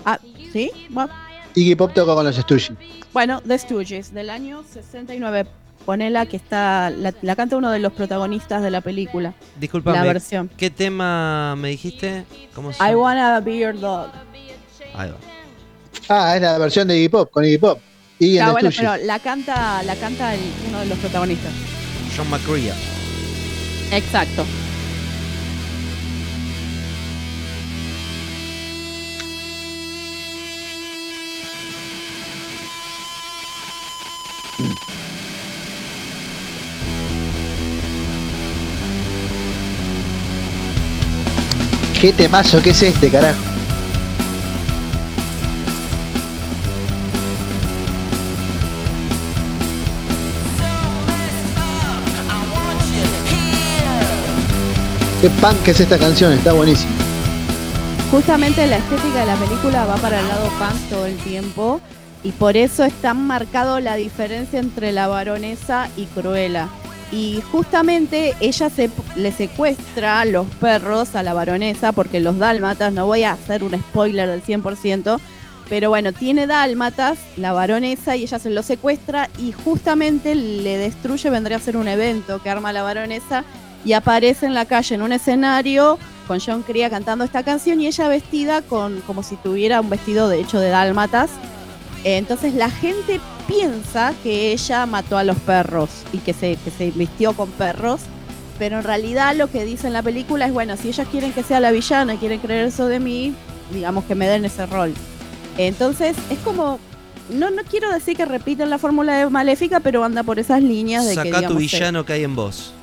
Ah, 0.05 0.19
¿sí? 0.53 0.71
Bueno, 0.89 1.11
Iggy 1.55 1.75
Pop 1.75 1.91
tocó 1.93 2.15
con 2.15 2.25
los 2.25 2.35
Stooges. 2.35 2.71
Bueno, 3.11 3.41
The 3.41 3.57
Stooges, 3.57 4.13
del 4.13 4.29
año 4.29 4.63
69. 4.71 5.47
Ponela 5.85 6.27
que 6.27 6.37
está, 6.37 6.91
la, 6.91 7.13
la 7.21 7.35
canta 7.35 7.57
uno 7.57 7.71
de 7.71 7.79
los 7.79 7.91
protagonistas 7.93 8.61
de 8.61 8.69
la 8.69 8.81
película. 8.81 9.33
Disculpame, 9.59 9.97
La 9.97 10.03
versión. 10.03 10.49
¿qué 10.55 10.69
tema 10.69 11.55
me 11.55 11.69
dijiste? 11.69 12.25
¿Cómo 12.53 12.71
se 12.71 12.83
I 12.83 12.93
wanna 12.93 13.39
be 13.39 13.57
your 13.57 13.77
dog. 13.79 14.11
Ahí 14.93 15.09
va. 15.09 15.17
Ah, 16.09 16.35
es 16.35 16.41
la 16.41 16.57
versión 16.59 16.87
de 16.87 16.97
Iggy 16.97 17.09
Pop, 17.09 17.31
con 17.31 17.43
Iggy 17.43 17.57
Pop. 17.57 17.79
Y 18.19 18.37
bueno, 18.37 18.69
pero 18.75 18.97
la 18.97 19.19
canta, 19.19 19.81
la 19.83 19.95
canta 19.95 20.33
uno 20.67 20.79
de 20.81 20.85
los 20.87 20.97
protagonistas. 20.99 21.53
John 22.15 22.29
McCrea. 22.29 22.75
Exacto. 23.91 24.45
¿Qué 41.99 42.13
temazo 42.13 42.61
que 42.61 42.69
es 42.69 42.81
este, 42.81 43.09
carajo? 43.09 43.58
Qué 55.21 55.29
punk 55.29 55.67
es 55.67 55.81
esta 55.81 55.97
canción, 55.97 56.31
está 56.31 56.53
buenísima. 56.53 56.93
Justamente 58.09 58.65
la 58.67 58.77
estética 58.77 59.19
de 59.19 59.25
la 59.25 59.35
película 59.35 59.83
va 59.83 59.97
para 59.97 60.21
el 60.21 60.27
lado 60.29 60.45
punk 60.57 60.89
todo 60.89 61.05
el 61.07 61.17
tiempo 61.17 61.81
y 62.23 62.31
por 62.31 62.55
eso 62.55 62.85
es 62.85 62.93
tan 63.01 63.27
marcado 63.27 63.81
la 63.81 63.95
diferencia 63.95 64.61
entre 64.61 64.93
la 64.93 65.09
baronesa 65.09 65.89
y 65.97 66.05
Cruella. 66.05 66.69
Y 67.11 67.43
justamente 67.51 68.33
ella 68.39 68.69
se, 68.69 68.89
le 69.17 69.33
secuestra 69.33 70.23
los 70.23 70.47
perros 70.61 71.13
a 71.15 71.23
la 71.23 71.33
baronesa 71.33 71.91
porque 71.91 72.21
los 72.21 72.37
dálmatas, 72.37 72.93
no 72.93 73.05
voy 73.05 73.23
a 73.23 73.33
hacer 73.33 73.65
un 73.65 73.77
spoiler 73.77 74.29
del 74.29 74.41
100%, 74.41 75.19
pero 75.67 75.89
bueno, 75.89 76.13
tiene 76.13 76.47
dálmatas, 76.47 77.19
la 77.35 77.51
baronesa, 77.51 78.15
y 78.15 78.23
ella 78.23 78.39
se 78.39 78.51
lo 78.51 78.63
secuestra 78.63 79.29
y 79.37 79.51
justamente 79.51 80.33
le 80.33 80.77
destruye, 80.77 81.29
vendría 81.29 81.57
a 81.57 81.59
ser 81.59 81.75
un 81.75 81.89
evento 81.89 82.41
que 82.41 82.49
arma 82.49 82.71
la 82.71 82.83
baronesa 82.83 83.43
y 83.85 83.93
aparece 83.93 84.45
en 84.45 84.53
la 84.53 84.65
calle 84.65 84.95
en 84.95 85.01
un 85.01 85.11
escenario 85.11 85.97
con 86.27 86.39
John 86.39 86.61
Crea 86.61 86.89
cantando 86.89 87.25
esta 87.25 87.43
canción 87.43 87.81
y 87.81 87.87
ella 87.87 88.07
vestida 88.07 88.61
con 88.61 89.01
como 89.01 89.23
si 89.23 89.35
tuviera 89.37 89.81
un 89.81 89.89
vestido 89.89 90.29
de 90.29 90.41
hecho 90.41 90.59
de 90.59 90.69
dálmatas. 90.69 91.31
Eh, 92.03 92.17
Entonces 92.17 92.53
la 92.53 92.69
gente 92.69 93.19
piensa 93.47 94.13
que 94.21 94.51
ella 94.51 94.85
mató 94.85 95.17
a 95.17 95.23
los 95.23 95.37
perros 95.37 95.89
y 96.13 96.19
que 96.19 96.33
se, 96.33 96.55
que 96.57 96.69
se 96.69 96.91
vistió 96.91 97.33
con 97.33 97.49
perros, 97.49 98.01
pero 98.59 98.77
en 98.77 98.83
realidad 98.83 99.35
lo 99.35 99.49
que 99.49 99.65
dice 99.65 99.87
en 99.87 99.93
la 99.93 100.03
película 100.03 100.45
es, 100.45 100.53
bueno, 100.53 100.77
si 100.77 100.89
ellos 100.89 101.07
quieren 101.09 101.33
que 101.33 101.41
sea 101.41 101.59
la 101.59 101.71
villana 101.71 102.13
y 102.13 102.17
quieren 102.17 102.39
creer 102.39 102.67
eso 102.67 102.85
de 102.85 102.99
mí, 102.99 103.33
digamos 103.73 104.05
que 104.05 104.13
me 104.13 104.27
den 104.27 104.45
ese 104.45 104.67
rol. 104.67 104.93
Entonces 105.57 106.15
es 106.29 106.37
como, 106.39 106.79
no, 107.29 107.49
no 107.49 107.63
quiero 107.63 107.91
decir 107.91 108.15
que 108.15 108.25
repiten 108.25 108.69
la 108.69 108.77
fórmula 108.77 109.17
de 109.17 109.29
Maléfica, 109.29 109.79
pero 109.79 110.03
anda 110.03 110.21
por 110.21 110.37
esas 110.37 110.61
líneas 110.61 111.05
de 111.05 111.11
que... 111.11 111.15
Sacá 111.15 111.29
tu 111.29 111.37
digamos, 111.37 111.57
villano 111.57 112.05
que 112.05 112.13
hay 112.13 112.23
en 112.23 112.35
vos. 112.35 112.73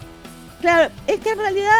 Claro, 0.61 0.91
es 1.07 1.21
que 1.21 1.31
en 1.31 1.39
realidad 1.39 1.71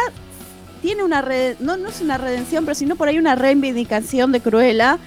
tiene 0.81 1.03
una 1.03 1.21
red, 1.21 1.57
no, 1.59 1.75
es 1.75 2.01
una 2.01 2.17
redención, 2.17 2.65
pero 2.65 2.75
sino 2.75 2.95
por 2.95 3.07
ahí 3.07 3.17
una 3.17 3.35
reivindicación 3.35 4.31
de 4.31 4.39
Cruella, 4.39 4.99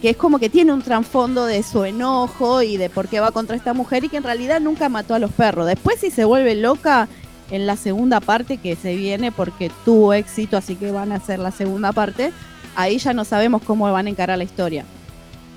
que 0.00 0.10
es 0.10 0.16
como 0.16 0.38
que 0.38 0.48
tiene 0.48 0.72
un 0.72 0.82
trasfondo 0.82 1.44
de 1.44 1.62
su 1.62 1.84
enojo 1.84 2.62
y 2.62 2.76
de 2.76 2.88
por 2.88 3.08
qué 3.08 3.20
va 3.20 3.32
contra 3.32 3.56
esta 3.56 3.74
mujer 3.74 4.04
y 4.04 4.08
que 4.08 4.16
en 4.16 4.22
realidad 4.22 4.60
nunca 4.60 4.88
mató 4.88 5.14
a 5.14 5.18
los 5.18 5.32
perros. 5.32 5.66
Después 5.66 6.00
si 6.00 6.10
se 6.10 6.24
vuelve 6.24 6.54
loca 6.54 7.08
en 7.50 7.66
la 7.66 7.76
segunda 7.76 8.20
parte 8.20 8.58
que 8.58 8.76
se 8.76 8.94
viene 8.94 9.32
porque 9.32 9.70
tuvo 9.84 10.12
éxito, 10.12 10.56
así 10.56 10.76
que 10.76 10.90
van 10.92 11.12
a 11.12 11.16
hacer 11.16 11.38
la 11.38 11.50
segunda 11.50 11.92
parte, 11.92 12.32
ahí 12.76 12.98
ya 12.98 13.12
no 13.12 13.24
sabemos 13.24 13.62
cómo 13.62 13.90
van 13.90 14.06
a 14.06 14.10
encarar 14.10 14.38
la 14.38 14.44
historia. 14.44 14.84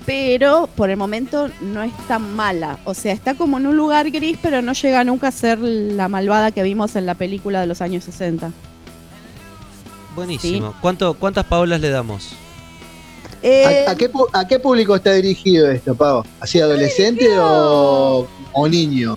Pero 0.06 0.68
por 0.74 0.90
el 0.90 0.96
momento 0.96 1.48
no 1.60 1.82
es 1.82 1.92
tan 2.08 2.34
mala. 2.34 2.78
O 2.84 2.94
sea, 2.94 3.12
está 3.12 3.34
como 3.34 3.58
en 3.58 3.66
un 3.66 3.76
lugar 3.76 4.10
gris, 4.10 4.36
pero 4.42 4.60
no 4.62 4.72
llega 4.72 5.04
nunca 5.04 5.28
a 5.28 5.32
ser 5.32 5.58
la 5.60 6.08
malvada 6.08 6.50
que 6.50 6.62
vimos 6.62 6.96
en 6.96 7.06
la 7.06 7.14
película 7.14 7.60
de 7.60 7.66
los 7.66 7.80
años 7.80 8.04
60. 8.04 8.50
Buenísimo. 10.14 10.74
¿Cuánto, 10.80 11.14
¿Cuántas 11.14 11.44
Paolas 11.46 11.80
le 11.80 11.88
damos? 11.90 12.30
Eh, 13.42 13.86
¿A, 13.88 13.92
a 13.92 13.96
qué, 13.96 14.12
pu- 14.12 14.28
a 14.32 14.46
qué 14.46 14.58
público 14.58 14.94
está 14.94 15.12
dirigido 15.12 15.70
esto, 15.70 15.94
Pavo? 15.94 16.24
¿Así 16.40 16.60
adolescente 16.60 17.26
o, 17.38 18.28
o 18.52 18.68
niño? 18.68 19.16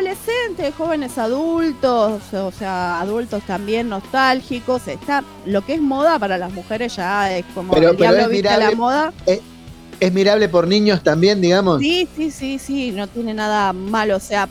Adolescentes, 0.00 0.74
jóvenes 0.76 1.16
adultos, 1.16 2.20
o 2.34 2.52
sea, 2.52 3.00
adultos 3.00 3.42
también 3.46 3.88
nostálgicos. 3.88 4.86
Está, 4.88 5.24
lo 5.46 5.64
que 5.64 5.72
es 5.74 5.80
moda 5.80 6.18
para 6.18 6.36
las 6.36 6.52
mujeres 6.52 6.94
ya 6.96 7.34
es 7.34 7.46
como 7.54 7.72
Pero- 7.72 7.90
el 7.92 7.96
pero 7.96 8.10
diablo 8.12 8.22
es 8.24 8.28
viste 8.30 8.48
a 8.48 8.52
la 8.52 8.56
mirable. 8.58 8.76
moda. 8.76 9.12
¿Es, 9.24 9.40
es 9.98 10.12
mirable 10.12 10.50
por 10.50 10.68
niños 10.68 11.02
también, 11.02 11.40
digamos? 11.40 11.80
Sí, 11.80 12.06
sí, 12.14 12.30
sí, 12.30 12.58
sí, 12.58 12.92
no 12.92 13.06
tiene 13.06 13.32
nada 13.32 13.72
malo. 13.72 14.16
O 14.16 14.20
sea, 14.20 14.50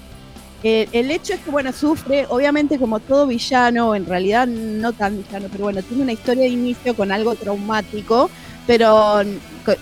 el, 0.63 0.89
el 0.91 1.11
hecho 1.11 1.33
es 1.35 1.39
que, 1.41 1.51
bueno, 1.51 1.71
sufre, 1.73 2.25
obviamente 2.29 2.79
como 2.79 2.99
todo 2.99 3.27
villano, 3.27 3.93
en 3.93 4.07
realidad 4.07 4.47
no 4.47 4.93
tan 4.93 5.15
villano, 5.23 5.47
pero 5.51 5.65
bueno, 5.65 5.83
tiene 5.83 6.01
una 6.01 6.13
historia 6.13 6.41
de 6.45 6.49
inicio 6.49 6.95
con 6.95 7.11
algo 7.11 7.35
traumático, 7.35 8.31
pero, 8.65 9.21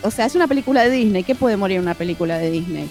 o 0.01 0.11
sea, 0.11 0.25
es 0.25 0.35
una 0.35 0.47
película 0.47 0.83
de 0.83 0.89
Disney. 0.89 1.23
¿Qué 1.23 1.35
puede 1.35 1.55
morir 1.55 1.79
una 1.79 1.93
película 1.93 2.37
de 2.37 2.51
Disney? 2.51 2.89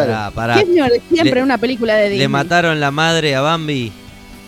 Pará, 0.00 0.30
pará. 0.30 0.54
¿Qué 0.56 0.66
muere 0.66 1.00
siempre 1.08 1.34
Le- 1.34 1.38
en 1.38 1.44
una 1.44 1.58
película 1.58 1.94
de 1.94 2.04
Disney? 2.04 2.18
Le 2.20 2.28
mataron 2.28 2.80
la 2.80 2.90
madre 2.90 3.34
a 3.34 3.40
Bambi. 3.40 3.92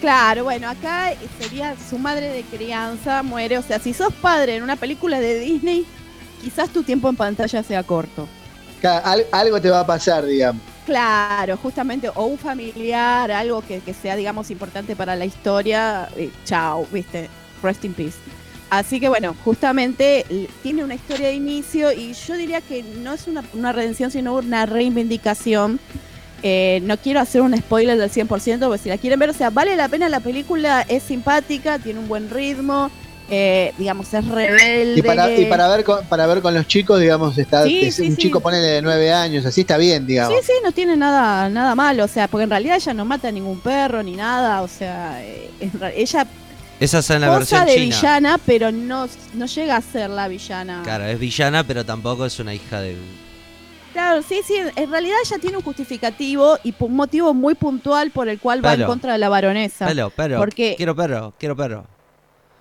Claro, 0.00 0.44
bueno, 0.44 0.68
acá 0.68 1.12
sería 1.40 1.74
su 1.88 1.98
madre 1.98 2.28
de 2.30 2.42
crianza 2.42 3.22
muere. 3.22 3.58
O 3.58 3.62
sea, 3.62 3.78
si 3.78 3.92
sos 3.94 4.12
padre 4.14 4.56
en 4.56 4.62
una 4.62 4.76
película 4.76 5.20
de 5.20 5.38
Disney, 5.40 5.86
quizás 6.42 6.68
tu 6.70 6.82
tiempo 6.82 7.08
en 7.08 7.16
pantalla 7.16 7.62
sea 7.62 7.82
corto. 7.82 8.28
Al- 9.04 9.26
algo 9.32 9.60
te 9.60 9.68
va 9.70 9.80
a 9.80 9.86
pasar, 9.86 10.24
digamos. 10.24 10.62
Claro, 10.84 11.56
justamente, 11.56 12.08
o 12.14 12.26
un 12.26 12.38
familiar, 12.38 13.30
algo 13.32 13.60
que, 13.66 13.80
que 13.80 13.92
sea, 13.92 14.14
digamos, 14.14 14.50
importante 14.52 14.94
para 14.94 15.16
la 15.16 15.24
historia. 15.24 16.08
eh, 16.16 16.30
chao, 16.44 16.86
viste, 16.92 17.28
rest 17.62 17.84
in 17.84 17.92
peace. 17.94 18.18
Así 18.68 18.98
que 18.98 19.08
bueno, 19.08 19.34
justamente 19.44 20.26
tiene 20.62 20.82
una 20.82 20.94
historia 20.94 21.28
de 21.28 21.34
inicio 21.34 21.92
y 21.92 22.14
yo 22.14 22.34
diría 22.34 22.60
que 22.60 22.82
no 22.82 23.12
es 23.12 23.28
una, 23.28 23.44
una 23.54 23.72
redención, 23.72 24.10
sino 24.10 24.34
una 24.34 24.66
reivindicación. 24.66 25.78
Eh, 26.42 26.80
no 26.84 26.96
quiero 26.98 27.20
hacer 27.20 27.40
un 27.42 27.56
spoiler 27.56 27.96
del 27.96 28.10
100%, 28.10 28.58
porque 28.66 28.82
si 28.82 28.88
la 28.88 28.98
quieren 28.98 29.18
ver, 29.18 29.30
o 29.30 29.32
sea, 29.32 29.50
vale 29.50 29.74
la 29.76 29.88
pena 29.88 30.08
la 30.08 30.20
película, 30.20 30.84
es 30.88 31.02
simpática, 31.04 31.78
tiene 31.78 31.98
un 32.00 32.08
buen 32.08 32.28
ritmo, 32.28 32.90
eh, 33.30 33.72
digamos, 33.78 34.12
es 34.12 34.24
rebelde. 34.26 34.98
Y 34.98 35.02
para, 35.02 35.30
y 35.32 35.46
para 35.46 35.68
ver 35.68 35.82
con, 35.84 36.04
para 36.06 36.26
ver 36.26 36.42
con 36.42 36.52
los 36.54 36.66
chicos, 36.66 37.00
digamos, 37.00 37.38
está 37.38 37.64
Sí, 37.64 37.86
es 37.86 37.94
sí, 37.96 38.08
un 38.08 38.16
sí. 38.16 38.22
chico 38.22 38.40
pone 38.40 38.58
de 38.58 38.82
nueve 38.82 39.12
años, 39.12 39.46
así 39.46 39.62
está 39.62 39.76
bien, 39.78 40.06
digamos. 40.06 40.36
Sí, 40.38 40.44
sí, 40.46 40.52
no 40.62 40.72
tiene 40.72 40.96
nada, 40.96 41.48
nada 41.48 41.74
malo, 41.74 42.04
o 42.04 42.08
sea, 42.08 42.28
porque 42.28 42.44
en 42.44 42.50
realidad 42.50 42.76
ella 42.76 42.94
no 42.94 43.04
mata 43.04 43.28
a 43.28 43.32
ningún 43.32 43.60
perro 43.60 44.02
ni 44.02 44.14
nada, 44.14 44.62
o 44.62 44.68
sea, 44.68 45.24
eh, 45.24 45.50
ella 45.96 46.26
Esa 46.78 46.98
es 46.98 47.10
en 47.10 47.22
la 47.22 47.30
versión 47.30 47.64
de 47.64 47.74
china. 47.74 47.84
villana, 47.96 48.38
pero 48.44 48.70
no, 48.70 49.08
no 49.34 49.46
llega 49.46 49.76
a 49.76 49.80
ser 49.80 50.10
la 50.10 50.28
villana. 50.28 50.82
Claro, 50.84 51.04
es 51.04 51.18
villana, 51.18 51.64
pero 51.64 51.84
tampoco 51.84 52.26
es 52.26 52.38
una 52.38 52.52
hija 52.54 52.80
de. 52.80 52.96
Claro, 53.94 54.20
sí, 54.22 54.40
sí, 54.46 54.54
en 54.74 54.90
realidad 54.90 55.16
ella 55.24 55.38
tiene 55.38 55.56
un 55.56 55.62
justificativo 55.62 56.58
y 56.62 56.74
un 56.78 56.94
motivo 56.96 57.32
muy 57.32 57.54
puntual 57.54 58.10
por 58.10 58.28
el 58.28 58.38
cual 58.38 58.62
va 58.62 58.74
en 58.74 58.84
contra 58.84 59.12
de 59.12 59.18
la 59.18 59.30
baronesa. 59.30 59.86
Perro, 59.86 60.10
perro. 60.10 60.38
Porque, 60.38 60.74
Quiero 60.76 60.94
perro, 60.94 61.32
quiero 61.38 61.56
perro. 61.56 61.86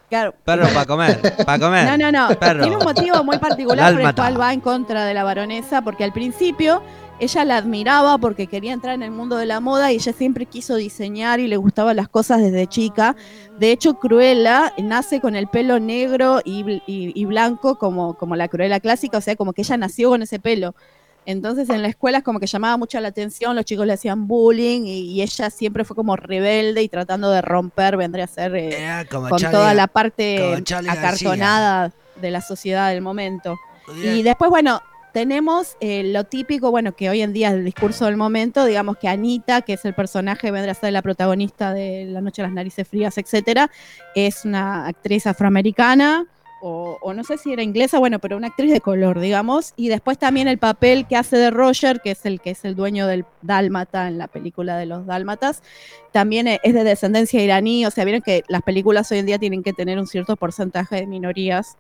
claro, 0.09 0.33
Perro 0.45 0.67
para 0.69 0.85
comer, 0.85 1.45
para 1.45 1.59
comer. 1.59 1.85
No, 1.97 1.97
no, 1.97 2.29
no. 2.29 2.39
Perro. 2.39 2.61
Tiene 2.61 2.77
un 2.77 2.83
motivo 2.85 3.21
muy 3.25 3.37
particular 3.37 3.91
por 3.91 4.01
el 4.01 4.15
cual 4.15 4.39
va 4.39 4.53
en 4.53 4.61
contra 4.61 5.03
de 5.03 5.13
la 5.13 5.25
baronesa, 5.25 5.81
porque 5.81 6.05
al 6.05 6.13
principio 6.13 6.81
ella 7.19 7.45
la 7.45 7.57
admiraba 7.57 8.17
porque 8.17 8.47
quería 8.47 8.73
entrar 8.73 8.93
en 8.95 9.03
el 9.03 9.11
mundo 9.11 9.37
de 9.37 9.45
la 9.45 9.59
moda 9.59 9.91
y 9.91 9.95
ella 9.95 10.11
siempre 10.13 10.45
quiso 10.45 10.75
diseñar 10.75 11.39
y 11.39 11.47
le 11.47 11.57
gustaban 11.57 11.95
las 11.95 12.09
cosas 12.09 12.41
desde 12.41 12.67
chica. 12.67 13.15
De 13.57 13.71
hecho, 13.71 13.93
Cruella 13.95 14.73
nace 14.77 15.21
con 15.21 15.35
el 15.35 15.47
pelo 15.47 15.79
negro 15.79 16.41
y, 16.43 16.63
bl- 16.63 16.83
y- 16.87 17.11
y 17.19 17.25
blanco 17.25 17.75
como, 17.77 18.15
como 18.15 18.35
la 18.35 18.47
Cruella 18.49 18.79
clásica, 18.79 19.17
o 19.17 19.21
sea, 19.21 19.35
como 19.35 19.53
que 19.53 19.61
ella 19.61 19.77
nació 19.77 20.09
con 20.09 20.21
ese 20.23 20.39
pelo. 20.39 20.75
Entonces 21.27 21.69
en 21.71 21.81
la 21.81 21.87
escuela 21.87 22.19
es 22.19 22.23
como 22.23 22.39
que 22.39 22.45
llamaba 22.45 22.77
mucho 22.77 22.99
la 22.99 23.07
atención, 23.07 23.55
los 23.55 23.65
chicos 23.65 23.87
le 23.87 23.93
hacían 23.93 24.27
bullying 24.27 24.81
y, 24.85 24.99
y 25.13 25.21
ella 25.23 25.49
siempre 25.49 25.83
fue 25.83 25.95
como 25.95 26.15
rebelde 26.15 26.83
y 26.83 26.89
tratando 26.89 27.31
de 27.31 27.41
romper, 27.41 27.97
vendría 27.97 28.25
a 28.25 28.27
ser 28.27 28.55
eh, 28.55 28.69
con 29.29 29.39
Charlie- 29.39 29.51
toda 29.51 29.73
la 29.73 29.87
parte 29.87 30.37
acartonada 30.91 31.91
de 32.21 32.29
la 32.31 32.41
sociedad 32.41 32.89
del 32.91 33.01
momento. 33.01 33.55
Y 34.19 34.21
después, 34.21 34.51
bueno, 34.51 34.81
tenemos 35.15 35.77
eh, 35.79 36.03
lo 36.03 36.25
típico, 36.25 36.71
bueno, 36.71 36.93
que 36.93 37.09
hoy 37.09 37.21
en 37.21 37.31
día 37.31 37.47
es 37.47 37.53
el 37.53 37.63
discurso 37.63 38.03
del 38.03 38.17
momento, 38.17 38.65
digamos 38.65 38.97
que 38.97 39.07
Anita, 39.07 39.61
que 39.61 39.71
es 39.71 39.85
el 39.85 39.93
personaje, 39.93 40.51
vendrá 40.51 40.73
a 40.73 40.75
ser 40.75 40.91
la 40.91 41.01
protagonista 41.01 41.73
de 41.73 42.03
La 42.03 42.19
Noche 42.19 42.41
de 42.41 42.49
las 42.49 42.53
Narices 42.53 42.85
Frías, 42.85 43.17
etcétera, 43.17 43.71
es 44.13 44.43
una 44.43 44.87
actriz 44.87 45.25
afroamericana. 45.25 46.27
O, 46.61 46.97
o 47.01 47.13
no 47.13 47.23
sé 47.23 47.37
si 47.37 47.53
era 47.53 47.61
inglesa, 47.61 47.99
bueno, 47.99 48.19
pero 48.19 48.35
una 48.35 48.47
actriz 48.47 48.73
de 48.73 48.81
color, 48.81 49.19
digamos. 49.19 49.73
Y 49.77 49.87
después 49.87 50.17
también 50.17 50.47
el 50.47 50.57
papel 50.57 51.05
que 51.07 51.15
hace 51.15 51.37
de 51.37 51.51
Roger, 51.51 52.01
que 52.01 52.11
es 52.11 52.25
el 52.25 52.41
que 52.41 52.49
es 52.49 52.65
el 52.65 52.75
dueño 52.75 53.07
del 53.07 53.23
Dálmata 53.41 54.07
en 54.07 54.17
la 54.17 54.27
película 54.27 54.75
de 54.75 54.87
los 54.87 55.05
Dálmatas, 55.05 55.61
también 56.11 56.47
es 56.47 56.73
de 56.73 56.83
descendencia 56.83 57.41
iraní. 57.41 57.85
O 57.85 57.91
sea, 57.91 58.03
vieron 58.03 58.23
que 58.23 58.43
las 58.47 58.63
películas 58.63 59.11
hoy 59.11 59.19
en 59.19 59.27
día 59.27 59.37
tienen 59.37 59.63
que 59.63 59.73
tener 59.73 59.99
un 59.99 60.07
cierto 60.07 60.35
porcentaje 60.37 60.95
de 60.95 61.05
minorías. 61.05 61.77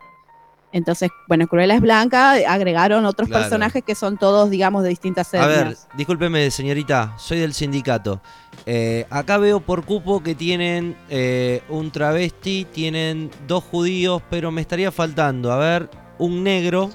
Entonces, 0.75 1.09
bueno, 1.29 1.47
Cruella 1.47 1.73
es 1.75 1.79
blanca, 1.79 2.33
agregaron 2.49 3.05
otros 3.05 3.29
Claro. 3.29 3.43
personajes 3.43 3.81
que 3.81 3.95
son 3.95 4.17
todos, 4.17 4.49
digamos, 4.49 4.83
de 4.83 4.89
distintas 4.89 5.33
A 5.33 5.37
etnias. 5.37 5.87
ver, 5.87 5.97
discúlpeme, 5.97 6.51
señorita, 6.51 7.13
soy 7.17 7.39
del 7.39 7.53
sindicato. 7.53 8.21
Eh, 8.65 9.05
acá 9.09 9.37
veo 9.37 9.61
por 9.61 9.85
cupo 9.85 10.21
que 10.21 10.35
tienen 10.35 10.97
eh, 11.09 11.63
un 11.69 11.91
travesti, 11.91 12.67
tienen 12.73 13.31
dos 13.47 13.63
judíos, 13.63 14.21
pero 14.29 14.51
me 14.51 14.59
estaría 14.59 14.91
faltando, 14.91 15.49
a 15.53 15.57
ver, 15.57 15.89
un 16.17 16.43
negro, 16.43 16.89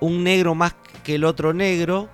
un 0.00 0.22
negro 0.22 0.54
más 0.54 0.74
que 1.02 1.14
el 1.14 1.24
otro 1.24 1.54
negro, 1.54 2.10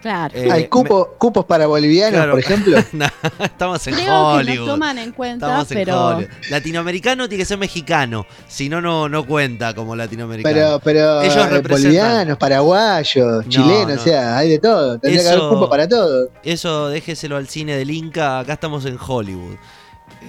Claro. 0.00 0.32
Eh, 0.36 0.48
Hay 0.50 0.68
cupo- 0.68 1.14
cupos 1.18 1.44
para 1.44 1.66
bolivianos, 1.66 2.14
Claro. 2.14 2.30
por 2.32 2.40
ejemplo. 2.40 2.78
No, 2.92 3.06
estamos 3.44 3.84
en 3.88 3.94
Creo 3.94 4.06
que 4.06 4.10
Hollywood. 4.38 4.66
toman 4.68 4.98
en 4.98 5.12
cuenta, 5.12 5.46
Estamos 5.46 5.70
en 5.72 5.78
pero 5.78 6.06
Hollywood. 6.06 6.30
Latinoamericano 6.50 7.28
tiene 7.28 7.42
que 7.42 7.46
ser 7.46 7.58
mexicano, 7.58 8.24
si 8.46 8.68
no, 8.68 8.80
no, 8.80 9.08
no 9.08 9.26
cuenta 9.26 9.74
como 9.74 9.96
latinoamericano. 9.96 10.54
Pero, 10.54 10.80
pero 10.84 11.22
Ellos 11.22 11.36
eh, 11.36 11.48
representan. 11.50 11.70
bolivianos, 11.82 12.38
paraguayos, 12.38 13.48
chilenos, 13.48 13.96
no. 13.96 14.00
o 14.00 14.04
sea, 14.04 14.38
hay 14.38 14.50
de 14.50 14.58
todo. 14.60 14.98
Tendría 15.00 15.22
que 15.22 15.28
haber 15.30 15.40
cupo 15.48 15.68
para 15.68 15.88
todo. 15.88 16.30
Eso 16.44 16.88
déjeselo 16.88 17.36
al 17.36 17.48
cine 17.48 17.76
del 17.76 17.90
Inca, 17.90 18.38
acá 18.40 18.52
estamos 18.52 18.84
en 18.84 18.96
Hollywood. 19.04 19.56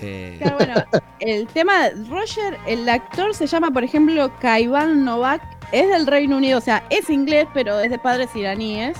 Eh, 0.02 0.38
Claro, 0.42 0.58
bueno, 0.58 0.74
el 1.20 1.48
tema, 1.48 1.90
Roger, 2.10 2.58
el 2.68 2.88
actor 2.90 3.34
se 3.36 3.48
llama, 3.48 3.72
por 3.72 3.84
ejemplo, 3.84 4.32
Kaivan 4.40 5.04
Novak, 5.06 5.42
es 5.72 5.88
del 5.90 6.08
Reino 6.08 6.38
Unido, 6.38 6.58
o 6.58 6.62
sea, 6.62 6.84
es 6.90 7.10
inglés, 7.10 7.48
pero 7.54 7.80
es 7.80 7.92
de 7.92 8.00
padres 8.00 8.30
iraníes. 8.36 8.98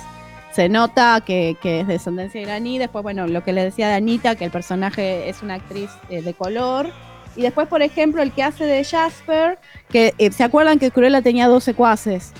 Se 0.52 0.68
nota 0.68 1.22
que, 1.24 1.56
que 1.62 1.80
es 1.80 1.86
de 1.86 1.94
descendencia 1.94 2.40
iraní. 2.40 2.78
Después, 2.78 3.02
bueno, 3.02 3.26
lo 3.26 3.44
que 3.44 3.52
le 3.52 3.62
decía 3.64 3.88
de 3.88 3.94
Anita, 3.94 4.34
que 4.34 4.44
el 4.44 4.50
personaje 4.50 5.28
es 5.28 5.42
una 5.42 5.54
actriz 5.54 5.90
eh, 6.08 6.22
de 6.22 6.34
color. 6.34 6.90
Y 7.36 7.42
después, 7.42 7.68
por 7.68 7.82
ejemplo, 7.82 8.20
el 8.22 8.32
que 8.32 8.42
hace 8.42 8.64
de 8.64 8.84
Jasper, 8.84 9.58
que 9.88 10.12
eh, 10.18 10.32
se 10.32 10.42
acuerdan 10.42 10.78
que 10.80 10.90
Cruella 10.90 11.22
tenía 11.22 11.46
dos 11.46 11.62
secuaces. 11.62 12.32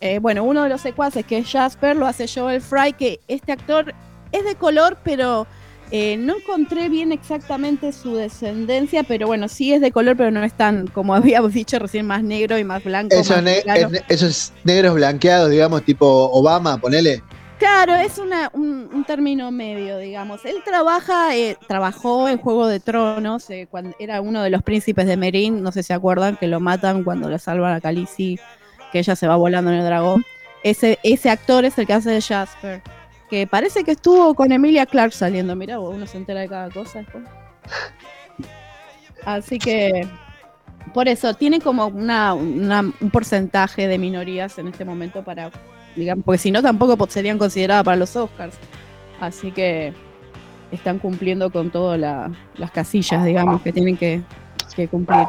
Eh, 0.00 0.18
bueno, 0.20 0.44
uno 0.44 0.62
de 0.62 0.68
los 0.68 0.80
secuaces, 0.80 1.24
que 1.26 1.38
es 1.38 1.50
Jasper, 1.50 1.96
lo 1.96 2.06
hace 2.06 2.26
Joel 2.28 2.60
Fry, 2.60 2.92
que 2.92 3.18
este 3.26 3.50
actor 3.50 3.92
es 4.30 4.44
de 4.44 4.54
color, 4.54 4.98
pero 5.02 5.46
eh, 5.90 6.16
no 6.18 6.36
encontré 6.36 6.88
bien 6.88 7.10
exactamente 7.10 7.90
su 7.92 8.14
descendencia, 8.14 9.02
pero 9.02 9.26
bueno, 9.26 9.48
sí 9.48 9.72
es 9.72 9.80
de 9.80 9.90
color, 9.90 10.16
pero 10.16 10.30
no 10.30 10.44
es 10.44 10.52
tan, 10.52 10.86
como 10.86 11.14
habíamos 11.16 11.52
dicho 11.52 11.78
recién, 11.80 12.06
más 12.06 12.22
negro 12.22 12.56
y 12.58 12.62
más 12.64 12.84
blanco. 12.84 13.16
Esos, 13.16 13.36
más 13.36 13.42
ne- 13.44 13.62
claro. 13.62 13.88
es- 13.92 14.02
esos 14.08 14.52
negros 14.62 14.94
blanqueados, 14.94 15.50
digamos, 15.50 15.82
tipo 15.84 16.06
Obama, 16.06 16.78
ponele. 16.78 17.22
Claro, 17.58 17.94
es 17.94 18.18
una, 18.18 18.50
un, 18.52 18.90
un 18.92 19.04
término 19.04 19.50
medio, 19.50 19.96
digamos. 19.96 20.44
Él 20.44 20.56
trabaja, 20.62 21.34
eh, 21.34 21.56
trabajó 21.66 22.28
en 22.28 22.36
Juego 22.36 22.66
de 22.66 22.80
Tronos, 22.80 23.48
eh, 23.48 23.66
cuando 23.70 23.96
era 23.98 24.20
uno 24.20 24.42
de 24.42 24.50
los 24.50 24.62
príncipes 24.62 25.06
de 25.06 25.16
Merín, 25.16 25.62
no 25.62 25.72
sé 25.72 25.82
si 25.82 25.86
se 25.88 25.94
acuerdan, 25.94 26.36
que 26.36 26.48
lo 26.48 26.60
matan 26.60 27.02
cuando 27.02 27.30
le 27.30 27.38
salvan 27.38 27.72
a 27.72 27.80
Khaleesi, 27.80 28.38
que 28.92 28.98
ella 28.98 29.16
se 29.16 29.26
va 29.26 29.36
volando 29.36 29.70
en 29.70 29.78
el 29.78 29.84
dragón. 29.86 30.22
Ese, 30.62 30.98
ese 31.02 31.30
actor 31.30 31.64
es 31.64 31.78
el 31.78 31.86
que 31.86 31.94
hace 31.94 32.10
de 32.10 32.20
Jasper, 32.20 32.82
que 33.30 33.46
parece 33.46 33.84
que 33.84 33.92
estuvo 33.92 34.34
con 34.34 34.52
Emilia 34.52 34.84
Clark 34.84 35.12
saliendo. 35.12 35.56
Mira, 35.56 35.80
uno 35.80 36.06
se 36.06 36.18
entera 36.18 36.40
de 36.40 36.48
cada 36.48 36.68
cosa 36.70 36.98
después. 36.98 37.24
Así 39.24 39.58
que, 39.58 40.06
por 40.92 41.08
eso, 41.08 41.32
tiene 41.32 41.60
como 41.60 41.86
una, 41.86 42.34
una- 42.34 42.80
un 43.00 43.10
porcentaje 43.10 43.88
de 43.88 43.96
minorías 43.98 44.58
en 44.58 44.68
este 44.68 44.84
momento 44.84 45.24
para 45.24 45.50
digamos, 45.96 46.24
porque 46.24 46.38
si 46.38 46.50
no 46.50 46.62
tampoco 46.62 46.96
po- 46.96 47.08
serían 47.08 47.38
consideradas 47.38 47.84
para 47.84 47.96
los 47.96 48.14
Oscars. 48.16 48.54
Así 49.20 49.50
que 49.50 49.92
están 50.70 50.98
cumpliendo 50.98 51.50
con 51.50 51.70
todas 51.70 51.98
la- 51.98 52.30
las 52.56 52.70
casillas, 52.70 53.24
digamos, 53.24 53.62
que 53.62 53.72
tienen 53.72 53.96
que, 53.96 54.20
que 54.74 54.88
cumplir. 54.88 55.26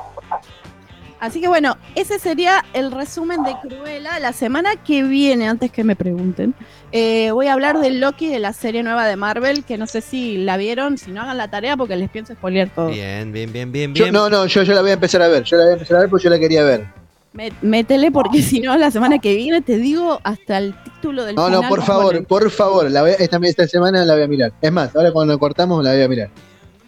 Así 1.20 1.42
que 1.42 1.48
bueno, 1.48 1.78
ese 1.96 2.20
sería 2.20 2.64
el 2.74 2.92
resumen 2.92 3.42
de 3.44 3.56
Cruella. 3.64 4.20
La 4.20 4.34
semana 4.34 4.76
que 4.76 5.02
viene, 5.02 5.48
antes 5.48 5.72
que 5.72 5.84
me 5.84 5.96
pregunten, 5.96 6.54
eh, 6.92 7.32
voy 7.32 7.48
a 7.48 7.54
hablar 7.54 7.80
de 7.80 7.90
Loki 7.90 8.28
de 8.28 8.38
la 8.38 8.54
serie 8.54 8.84
nueva 8.84 9.08
de 9.08 9.16
Marvel, 9.16 9.64
que 9.64 9.80
no 9.80 9.88
sé 9.88 10.02
si 10.02 10.38
la 10.38 10.58
vieron, 10.58 11.00
si 11.00 11.10
no 11.12 11.22
hagan 11.24 11.38
la 11.38 11.50
tarea 11.50 11.76
porque 11.76 11.96
les 11.96 12.12
pienso 12.12 12.34
spoilear 12.36 12.70
todo. 12.70 12.90
bien, 12.90 13.32
bien, 13.32 13.52
bien, 13.52 13.72
bien, 13.72 13.96
Yo- 13.96 14.04
bien. 14.06 14.14
no, 14.14 14.30
no, 14.30 14.46
yo, 14.46 14.62
yo 14.62 14.74
la 14.76 14.82
voy 14.82 14.92
a 14.92 14.94
empezar 14.94 15.24
a 15.24 15.28
ver. 15.28 15.42
Yo 15.44 15.58
la 15.58 15.64
voy 15.64 15.72
a 15.72 15.74
empezar 15.74 15.98
a 15.98 16.00
ver 16.02 16.10
porque 16.10 16.24
yo 16.26 16.30
la 16.30 16.38
quería 16.40 16.64
ver. 16.64 16.86
Mé- 17.38 17.54
Métele 17.62 18.10
porque 18.12 18.42
si 18.42 18.60
no, 18.60 18.76
la 18.78 18.90
semana 18.90 19.20
que 19.20 19.36
viene 19.36 19.62
te 19.62 19.78
digo 19.78 20.20
hasta 20.24 20.58
el 20.58 20.74
título 20.84 21.24
del 21.24 21.36
No, 21.36 21.46
final. 21.46 21.62
no, 21.62 21.70
por 21.70 21.84
favor, 21.84 22.26
por 22.26 22.50
favor. 22.50 22.90
La 22.90 23.02
voy 23.04 23.12
a- 23.12 23.16
esta, 23.16 23.38
esta 23.44 23.68
semana 23.68 24.04
la 24.06 24.16
voy 24.16 24.24
a 24.24 24.28
mirar. 24.28 24.54
Es 24.60 24.72
más, 24.72 24.96
ahora 24.96 25.12
cuando 25.12 25.38
cortamos 25.38 25.84
la 25.84 25.92
voy 25.94 26.02
a 26.02 26.08
mirar. 26.08 26.30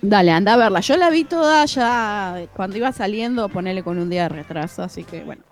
Dale, 0.02 0.32
anda 0.32 0.54
a 0.54 0.58
verla. 0.58 0.80
Yo 0.80 0.98
la 0.98 1.10
vi 1.12 1.24
toda 1.24 1.66
ya 1.66 2.46
cuando 2.56 2.78
iba 2.78 2.92
saliendo, 2.92 3.48
ponerle 3.50 3.84
con 3.84 4.00
un 4.00 4.10
día 4.10 4.24
de 4.24 4.30
retraso, 4.30 4.82
así 4.82 5.04
que 5.04 5.24
bueno, 5.24 5.44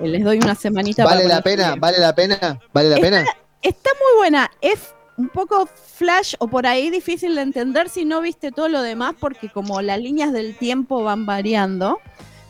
eh, 0.00 0.06
les 0.06 0.22
doy 0.22 0.38
una 0.38 0.54
semanita. 0.54 1.04
¿Vale 1.04 1.22
para 1.24 1.34
la 1.36 1.42
pena? 1.42 1.68
bien. 1.70 1.80
¿Vale 1.80 1.98
la 1.98 2.14
pena? 2.14 2.60
¿Vale 2.72 2.88
la 2.90 2.94
Está- 2.96 3.06
pena? 3.06 3.24
Está 3.62 3.90
muy 3.94 4.18
buena. 4.20 4.50
Es 4.60 4.94
un 5.16 5.30
poco 5.30 5.66
flash 5.96 6.34
o 6.38 6.48
por 6.48 6.66
ahí 6.66 6.90
difícil 6.90 7.34
de 7.34 7.40
entender 7.42 7.88
si 7.88 8.04
no 8.04 8.20
viste 8.20 8.52
todo 8.52 8.68
lo 8.68 8.82
demás, 8.82 9.14
porque 9.18 9.48
como 9.48 9.80
las 9.80 9.98
líneas 10.00 10.32
del 10.32 10.56
tiempo 10.56 11.02
van 11.02 11.24
variando, 11.24 11.98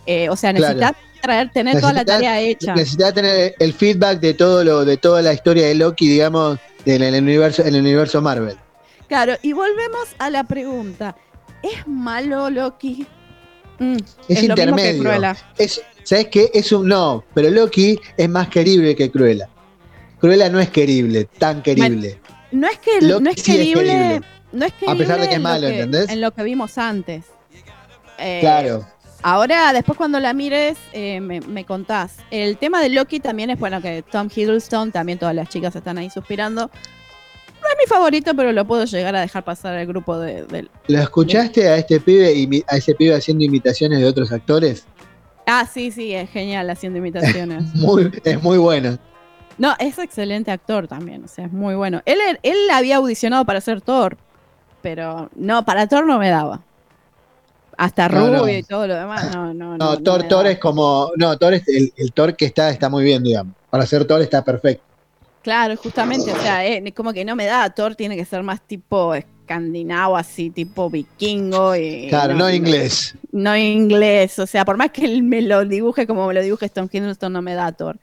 eh, 0.06 0.28
o 0.28 0.36
sea, 0.36 0.52
Claro. 0.52 0.74
Traer, 1.24 1.50
tener 1.50 1.80
toda 1.80 1.92
la 1.92 2.04
tarea 2.04 2.40
hecha. 2.40 2.74
Necesitas 2.74 3.14
tener 3.14 3.54
el 3.58 3.72
feedback 3.72 4.20
de 4.20 4.34
todo 4.34 4.62
lo, 4.64 4.84
de 4.84 4.96
toda 4.96 5.22
la 5.22 5.32
historia 5.32 5.66
de 5.66 5.74
Loki, 5.74 6.08
digamos, 6.08 6.58
en 6.84 7.02
el 7.02 7.22
universo, 7.22 7.62
en 7.62 7.74
el 7.74 7.80
universo 7.80 8.20
Marvel. 8.20 8.56
Claro, 9.08 9.34
y 9.42 9.52
volvemos 9.52 10.08
a 10.18 10.30
la 10.30 10.44
pregunta. 10.44 11.16
¿Es 11.62 11.86
malo 11.86 12.50
Loki? 12.50 13.06
Mm, 13.78 13.96
Es, 14.28 14.48
lo 14.48 14.54
mismo 14.54 14.76
que 14.76 14.90
intermedio. 14.90 15.34
Es, 15.58 15.82
¿Sabes 16.04 16.28
qué? 16.28 16.50
Es 16.52 16.70
un 16.72 16.88
no, 16.88 17.24
pero 17.34 17.50
Loki 17.50 17.98
es 18.16 18.28
más 18.28 18.48
querible 18.48 18.94
que 18.94 19.10
Cruella. 19.10 19.48
Cruella 20.20 20.48
no 20.48 20.60
es 20.60 20.70
querible, 20.70 21.24
tan 21.24 21.62
querible. 21.62 22.20
No 22.52 22.68
es 22.68 22.78
que 22.78 23.00
Loki 23.00 23.24
no 23.24 23.30
es 23.30 23.42
sí 23.42 23.50
es 23.52 23.56
querible, 23.56 24.20
no 24.52 24.66
es 24.66 24.72
A 24.86 24.94
pesar 24.94 25.20
de 25.20 25.26
que 25.26 25.32
es 25.32 25.36
en 25.36 25.42
lo 25.42 25.48
malo, 25.48 25.66
¿entendés? 25.66 26.08
En 26.08 26.20
lo 26.20 26.32
que 26.32 26.42
vimos 26.42 26.78
antes. 26.78 27.24
Eh, 28.18 28.38
claro. 28.40 28.86
Ahora, 29.26 29.72
después 29.72 29.96
cuando 29.96 30.20
la 30.20 30.34
mires, 30.34 30.76
eh, 30.92 31.18
me, 31.18 31.40
me 31.40 31.64
contás. 31.64 32.18
El 32.30 32.58
tema 32.58 32.82
de 32.82 32.90
Loki 32.90 33.20
también 33.20 33.48
es 33.48 33.58
bueno 33.58 33.80
que 33.80 34.02
Tom 34.02 34.28
Hiddleston, 34.28 34.92
también 34.92 35.18
todas 35.18 35.34
las 35.34 35.48
chicas 35.48 35.74
están 35.74 35.96
ahí 35.96 36.10
suspirando. 36.10 36.66
No 37.62 37.68
es 37.70 37.76
mi 37.82 37.86
favorito, 37.88 38.34
pero 38.36 38.52
lo 38.52 38.66
puedo 38.66 38.84
llegar 38.84 39.16
a 39.16 39.22
dejar 39.22 39.42
pasar 39.42 39.76
al 39.78 39.86
grupo 39.86 40.18
de, 40.18 40.44
del- 40.44 40.70
¿Lo 40.88 40.98
escuchaste 41.00 41.66
a 41.70 41.76
este 41.78 42.00
pibe, 42.00 42.62
a 42.68 42.76
ese 42.76 42.94
pibe 42.94 43.14
haciendo 43.14 43.44
imitaciones 43.44 44.00
de 44.00 44.04
otros 44.06 44.30
actores? 44.30 44.84
Ah, 45.46 45.66
sí, 45.72 45.90
sí, 45.90 46.12
es 46.12 46.28
genial 46.28 46.68
haciendo 46.68 46.98
imitaciones. 46.98 47.62
Muy, 47.74 48.12
es 48.24 48.42
muy 48.42 48.58
bueno. 48.58 48.98
No, 49.56 49.74
es 49.78 49.98
excelente 49.98 50.50
actor 50.50 50.86
también, 50.86 51.24
o 51.24 51.28
sea, 51.28 51.46
es 51.46 51.52
muy 51.52 51.74
bueno. 51.74 52.02
Él, 52.04 52.18
él 52.42 52.56
había 52.70 52.96
audicionado 52.96 53.46
para 53.46 53.62
ser 53.62 53.80
Thor, 53.80 54.18
pero 54.82 55.30
no, 55.34 55.64
para 55.64 55.86
Thor 55.86 56.04
no 56.06 56.18
me 56.18 56.28
daba. 56.28 56.60
Hasta 57.76 58.08
No, 58.08 58.26
Rubio 58.26 58.38
no. 58.38 58.48
y 58.48 58.62
todo 58.62 58.86
lo 58.86 58.94
demás, 58.94 59.34
no, 59.34 59.52
no, 59.54 59.76
no. 59.76 59.76
No, 59.76 59.92
no 59.94 59.98
Thor, 60.02 60.28
Thor 60.28 60.46
es 60.46 60.58
como. 60.58 61.10
No, 61.16 61.36
Thor 61.38 61.54
es 61.54 61.66
el, 61.68 61.92
el 61.96 62.12
Thor 62.12 62.36
que 62.36 62.46
está, 62.46 62.70
está 62.70 62.88
muy 62.88 63.04
bien, 63.04 63.22
digamos. 63.22 63.54
Para 63.70 63.86
ser 63.86 64.04
Thor 64.04 64.20
está 64.22 64.44
perfecto. 64.44 64.84
Claro, 65.42 65.76
justamente, 65.76 66.32
o 66.32 66.40
sea, 66.40 66.66
eh, 66.66 66.92
como 66.94 67.12
que 67.12 67.24
no 67.24 67.36
me 67.36 67.44
da, 67.44 67.68
Thor 67.68 67.94
tiene 67.94 68.16
que 68.16 68.24
ser 68.24 68.42
más 68.42 68.62
tipo 68.62 69.14
escandinavo, 69.14 70.16
así, 70.16 70.48
tipo 70.48 70.88
vikingo. 70.88 71.76
Y, 71.76 72.06
Claro, 72.08 72.34
no 72.34 72.48
inglés. 72.50 73.14
No 73.30 73.54
inglés, 73.54 74.38
o 74.38 74.46
sea, 74.46 74.64
por 74.64 74.78
más 74.78 74.90
que 74.90 75.04
él 75.04 75.22
me 75.22 75.42
lo 75.42 75.66
dibuje 75.66 76.06
como 76.06 76.26
me 76.26 76.32
lo 76.32 76.40
dibuje 76.40 76.70
Tom 76.70 76.88
Hiddleston, 76.90 77.32
no 77.32 77.42
me 77.42 77.54
da 77.54 77.72
Thor. 77.72 77.98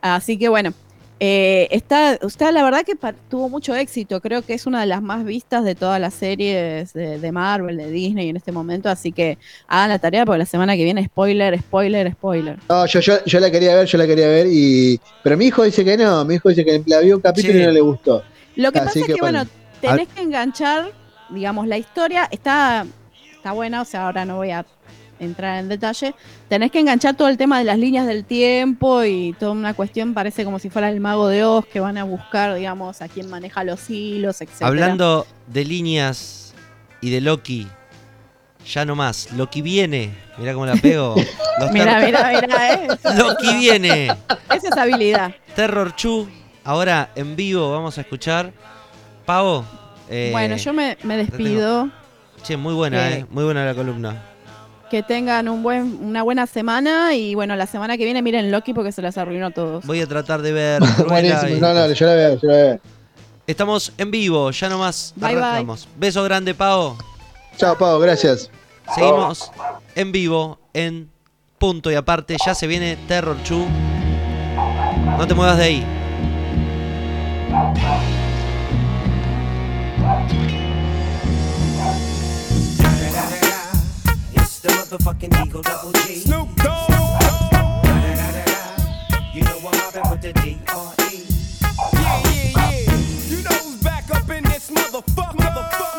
Así 0.00 0.38
que 0.38 0.48
bueno, 0.48 0.72
eh, 1.18 1.68
está, 1.70 2.14
está, 2.14 2.52
la 2.52 2.62
verdad 2.62 2.82
que 2.84 2.94
tuvo 3.30 3.48
mucho 3.48 3.74
éxito, 3.74 4.20
creo 4.20 4.42
que 4.42 4.52
es 4.52 4.66
una 4.66 4.80
de 4.80 4.86
las 4.86 5.00
más 5.00 5.24
vistas 5.24 5.64
de 5.64 5.74
todas 5.74 5.98
las 5.98 6.12
series 6.12 6.92
de, 6.92 7.18
de 7.18 7.32
Marvel, 7.32 7.78
de 7.78 7.90
Disney 7.90 8.28
en 8.28 8.36
este 8.36 8.52
momento, 8.52 8.90
así 8.90 9.12
que 9.12 9.38
hagan 9.66 9.88
la 9.88 9.98
tarea 9.98 10.26
porque 10.26 10.40
la 10.40 10.46
semana 10.46 10.76
que 10.76 10.84
viene, 10.84 11.04
spoiler, 11.06 11.58
spoiler, 11.58 12.12
spoiler. 12.12 12.58
No, 12.68 12.84
yo, 12.84 13.00
yo, 13.00 13.24
yo 13.24 13.40
la 13.40 13.50
quería 13.50 13.74
ver, 13.76 13.86
yo 13.86 13.96
la 13.96 14.06
quería 14.06 14.28
ver 14.28 14.46
y. 14.50 15.00
Pero 15.22 15.36
mi 15.38 15.46
hijo 15.46 15.62
dice 15.62 15.84
que 15.84 15.96
no, 15.96 16.24
mi 16.26 16.34
hijo 16.34 16.50
dice 16.50 16.64
que 16.64 16.82
la 16.86 17.00
vio 17.00 17.16
un 17.16 17.22
capítulo 17.22 17.54
Sí. 17.54 17.60
y 17.60 17.66
no 17.66 17.72
le 17.72 17.80
gustó. 17.80 18.22
Lo 18.56 18.70
que 18.72 18.78
Así 18.80 18.86
pasa 18.86 18.98
es 19.00 19.06
que, 19.06 19.20
bueno, 19.20 19.44
bueno. 19.44 19.50
tenés 19.80 20.08
que 20.08 20.20
enganchar, 20.20 20.90
digamos, 21.30 21.66
la 21.66 21.78
historia 21.78 22.28
está, 22.30 22.84
está 23.34 23.52
buena, 23.52 23.80
o 23.82 23.84
sea, 23.86 24.06
ahora 24.06 24.24
no 24.26 24.36
voy 24.36 24.50
a 24.50 24.66
entrar 25.18 25.58
en 25.58 25.68
detalle. 25.68 26.14
Tenés 26.48 26.70
que 26.70 26.80
enganchar 26.80 27.16
todo 27.16 27.28
el 27.28 27.36
tema 27.36 27.58
de 27.58 27.64
las 27.64 27.78
líneas 27.78 28.06
del 28.06 28.24
tiempo 28.24 29.04
y 29.04 29.34
toda 29.38 29.52
una 29.52 29.74
cuestión, 29.74 30.14
parece 30.14 30.44
como 30.44 30.58
si 30.58 30.70
fuera 30.70 30.90
el 30.90 31.00
mago 31.00 31.28
de 31.28 31.44
Oz, 31.44 31.66
que 31.66 31.80
van 31.80 31.98
a 31.98 32.04
buscar, 32.04 32.54
digamos, 32.54 33.02
a 33.02 33.08
quién 33.08 33.28
maneja 33.30 33.64
los 33.64 33.88
hilos, 33.90 34.40
etc. 34.40 34.62
Hablando 34.62 35.26
de 35.46 35.64
líneas 35.64 36.54
y 37.00 37.10
de 37.10 37.20
Loki, 37.20 37.66
ya 38.66 38.84
no 38.84 38.94
más. 38.96 39.32
Loki 39.32 39.62
viene. 39.62 40.10
Mira 40.38 40.52
cómo 40.52 40.66
la 40.66 40.74
pego. 40.76 41.14
Los 41.58 41.70
Mira, 41.72 41.98
ter- 41.98 42.06
mira, 42.06 42.40
mira, 42.42 42.74
eh. 42.74 42.88
Loki 43.16 43.56
viene. 43.56 44.08
Esa 44.54 44.68
es 44.68 44.76
habilidad. 44.76 45.34
Terror 45.54 45.94
Chu. 45.96 46.28
Ahora 46.64 47.10
en 47.14 47.34
vivo 47.36 47.70
vamos 47.72 47.96
a 47.96 48.02
escuchar. 48.02 48.52
Pavo. 49.24 49.64
eh, 50.10 50.28
bueno, 50.32 50.56
yo 50.56 50.72
me, 50.74 50.98
me 51.04 51.16
despido. 51.16 51.88
Che, 52.42 52.56
muy 52.58 52.74
buena, 52.74 53.10
eh. 53.10 53.24
Muy 53.30 53.44
buena 53.44 53.64
la 53.64 53.74
columna. 53.74 54.22
Que 54.90 55.02
tengan 55.02 55.48
un 55.48 55.62
buen, 55.64 55.98
una 56.02 56.22
buena 56.22 56.46
semana 56.46 57.14
y 57.14 57.34
bueno, 57.34 57.56
la 57.56 57.66
semana 57.66 57.96
que 57.98 58.04
viene 58.04 58.22
miren 58.22 58.50
Loki 58.52 58.72
porque 58.72 58.92
se 58.92 59.02
las 59.02 59.18
arruinó 59.18 59.46
a 59.46 59.50
todos. 59.50 59.84
Voy 59.84 60.00
a 60.00 60.06
tratar 60.06 60.42
de 60.42 60.52
ver. 60.52 60.82
Buenísimo. 61.08 61.56
y- 61.56 61.60
No, 61.60 61.74
no, 61.74 61.90
yo 61.92 62.06
la 62.06 62.14
veo, 62.14 62.40
yo 62.40 62.48
la 62.48 62.54
veo. 62.56 62.80
Estamos 63.48 63.92
en 63.98 64.10
vivo, 64.10 64.50
ya 64.52 64.68
nomás 64.68 65.12
Bye, 65.16 65.34
bye. 65.34 65.42
arrancamos. 65.44 65.88
Beso 65.96 66.22
grande, 66.24 66.54
Pavo. 66.54 66.96
Chao, 67.56 67.76
Pau, 67.76 67.98
gracias. 68.00 68.50
Seguimos 68.94 69.50
en 69.96 70.12
vivo 70.12 70.58
en 70.72 71.10
punto 71.58 71.90
y 71.90 71.94
aparte. 71.96 72.36
Ya 72.46 72.54
se 72.54 72.66
viene 72.68 72.96
Terror 73.08 73.36
Chu. 73.42 73.66
No 75.18 75.26
te 75.26 75.34
muevas 75.34 75.58
de 75.58 75.64
ahí. 75.64 75.86
motherfucking 84.86 85.46
Eagle 85.46 85.62
Double 85.62 85.92
G. 85.92 86.16
Snoop 86.16 86.54
Dogg. 86.56 86.90
You 89.34 89.42
know 89.42 89.58
I'm 89.64 90.10
with 90.10 90.22
the 90.22 90.32
D.R.E. 90.32 91.26
Yeah, 91.92 92.22
yeah, 92.30 92.52
yeah. 92.54 92.96
You 93.26 93.42
know 93.42 93.50
who's 93.50 93.82
back 93.82 94.10
up 94.14 94.30
in 94.30 94.44
this 94.44 94.70
motherfucker. 94.70 95.36
Motherfucker. 95.36 95.96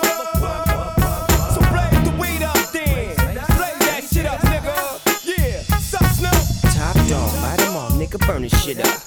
Burn 8.26 8.41
this 8.41 8.64
shit 8.64 8.80
up. 8.80 9.07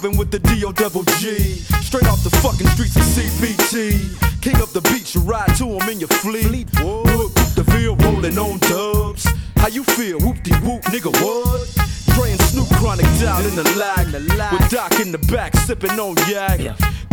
Mobbing 0.00 0.16
with 0.16 0.30
the 0.30 0.38
D.O. 0.38 0.70
double 0.70 1.02
G. 1.18 1.56
Straight 1.82 2.06
off 2.06 2.22
the 2.22 2.30
fucking 2.38 2.68
streets 2.68 2.94
of 2.94 3.02
CBT. 3.02 4.40
King 4.40 4.62
of 4.62 4.72
the 4.72 4.80
beach, 4.92 5.16
you 5.16 5.20
ride 5.22 5.52
to 5.56 5.64
him 5.64 5.88
in 5.88 5.98
your 5.98 6.08
fleet. 6.08 6.68
Whoop, 6.78 7.34
the 7.56 7.64
Ville 7.66 7.96
rolling 7.96 8.38
on 8.38 8.58
dubs. 8.58 9.26
How 9.56 9.66
you 9.66 9.82
feel? 9.82 10.20
Whoop 10.20 10.40
de 10.44 10.54
whoop, 10.58 10.82
nigga, 10.94 11.10
what? 11.20 11.66
Dre 12.14 12.30
and 12.30 12.40
Snoop 12.42 12.68
Chronic 12.78 13.06
down 13.18 13.44
in 13.44 13.56
the 13.56 13.64
lag. 13.76 14.06
With 14.52 14.70
Doc 14.70 15.00
in 15.00 15.10
the 15.10 15.18
back, 15.18 15.56
sipping 15.56 15.98
on 15.98 16.14
yak. 16.28 16.60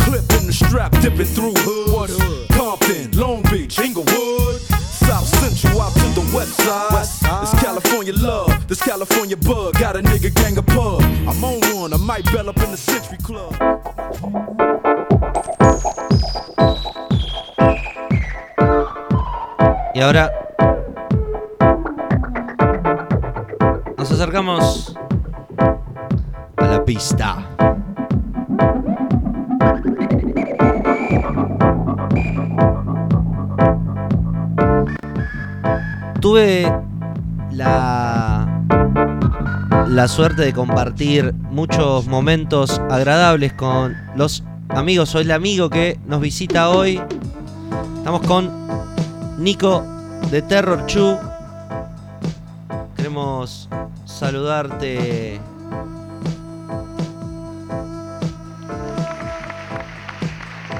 Clip 0.06 0.22
in 0.40 0.45
the 0.45 0.53
strap, 0.53 0.91
dipping 1.02 1.26
through 1.26 1.53
hood. 1.57 2.11
Compton, 2.52 3.11
Long 3.18 3.41
Beach, 3.52 3.80
Inglewood. 3.80 4.61
South 4.61 5.27
Central 5.27 5.82
out 5.82 5.94
to 5.94 6.07
the 6.14 6.32
west 6.36 6.53
side. 6.61 6.91
This 7.41 7.53
California 7.61 8.14
love, 8.14 8.68
this 8.68 8.82
California 8.82 9.36
bug. 9.36 9.73
Got 9.80 9.95
a 9.95 9.99
nigga 9.99 10.34
gang 10.34 10.57
of 10.57 10.65
pub. 10.68 11.02
I'm 11.27 11.44
on 11.44 11.60
one, 11.76 11.94
I 11.94 11.98
might 11.98 12.26
bell 12.32 12.49
up 12.49 12.57
in 12.57 12.72
the 12.72 12.77
Century 12.77 13.18
Club. 13.18 13.53
Y 19.94 20.02
ahora 20.02 20.32
nos 23.98 24.11
acercamos 24.11 24.95
a 26.57 26.68
la 26.68 26.84
pista. 26.84 27.55
Tuve 36.26 36.65
la 37.52 38.64
la 39.88 40.07
suerte 40.07 40.41
de 40.41 40.53
compartir 40.53 41.35
muchos 41.52 42.07
momentos 42.07 42.81
agradables 42.89 43.53
con 43.53 43.95
los 44.15 44.43
amigos 44.69 45.14
o 45.14 45.19
el 45.19 45.30
amigo 45.30 45.69
que 45.69 45.99
nos 46.07 46.22
visita 46.22 46.69
hoy. 46.69 46.99
Estamos 47.97 48.22
con 48.22 48.49
Nico 49.38 49.85
de 50.31 50.41
Terror 50.41 50.88
Chu. 50.88 51.15
Queremos 52.97 53.69
saludarte. 54.06 55.39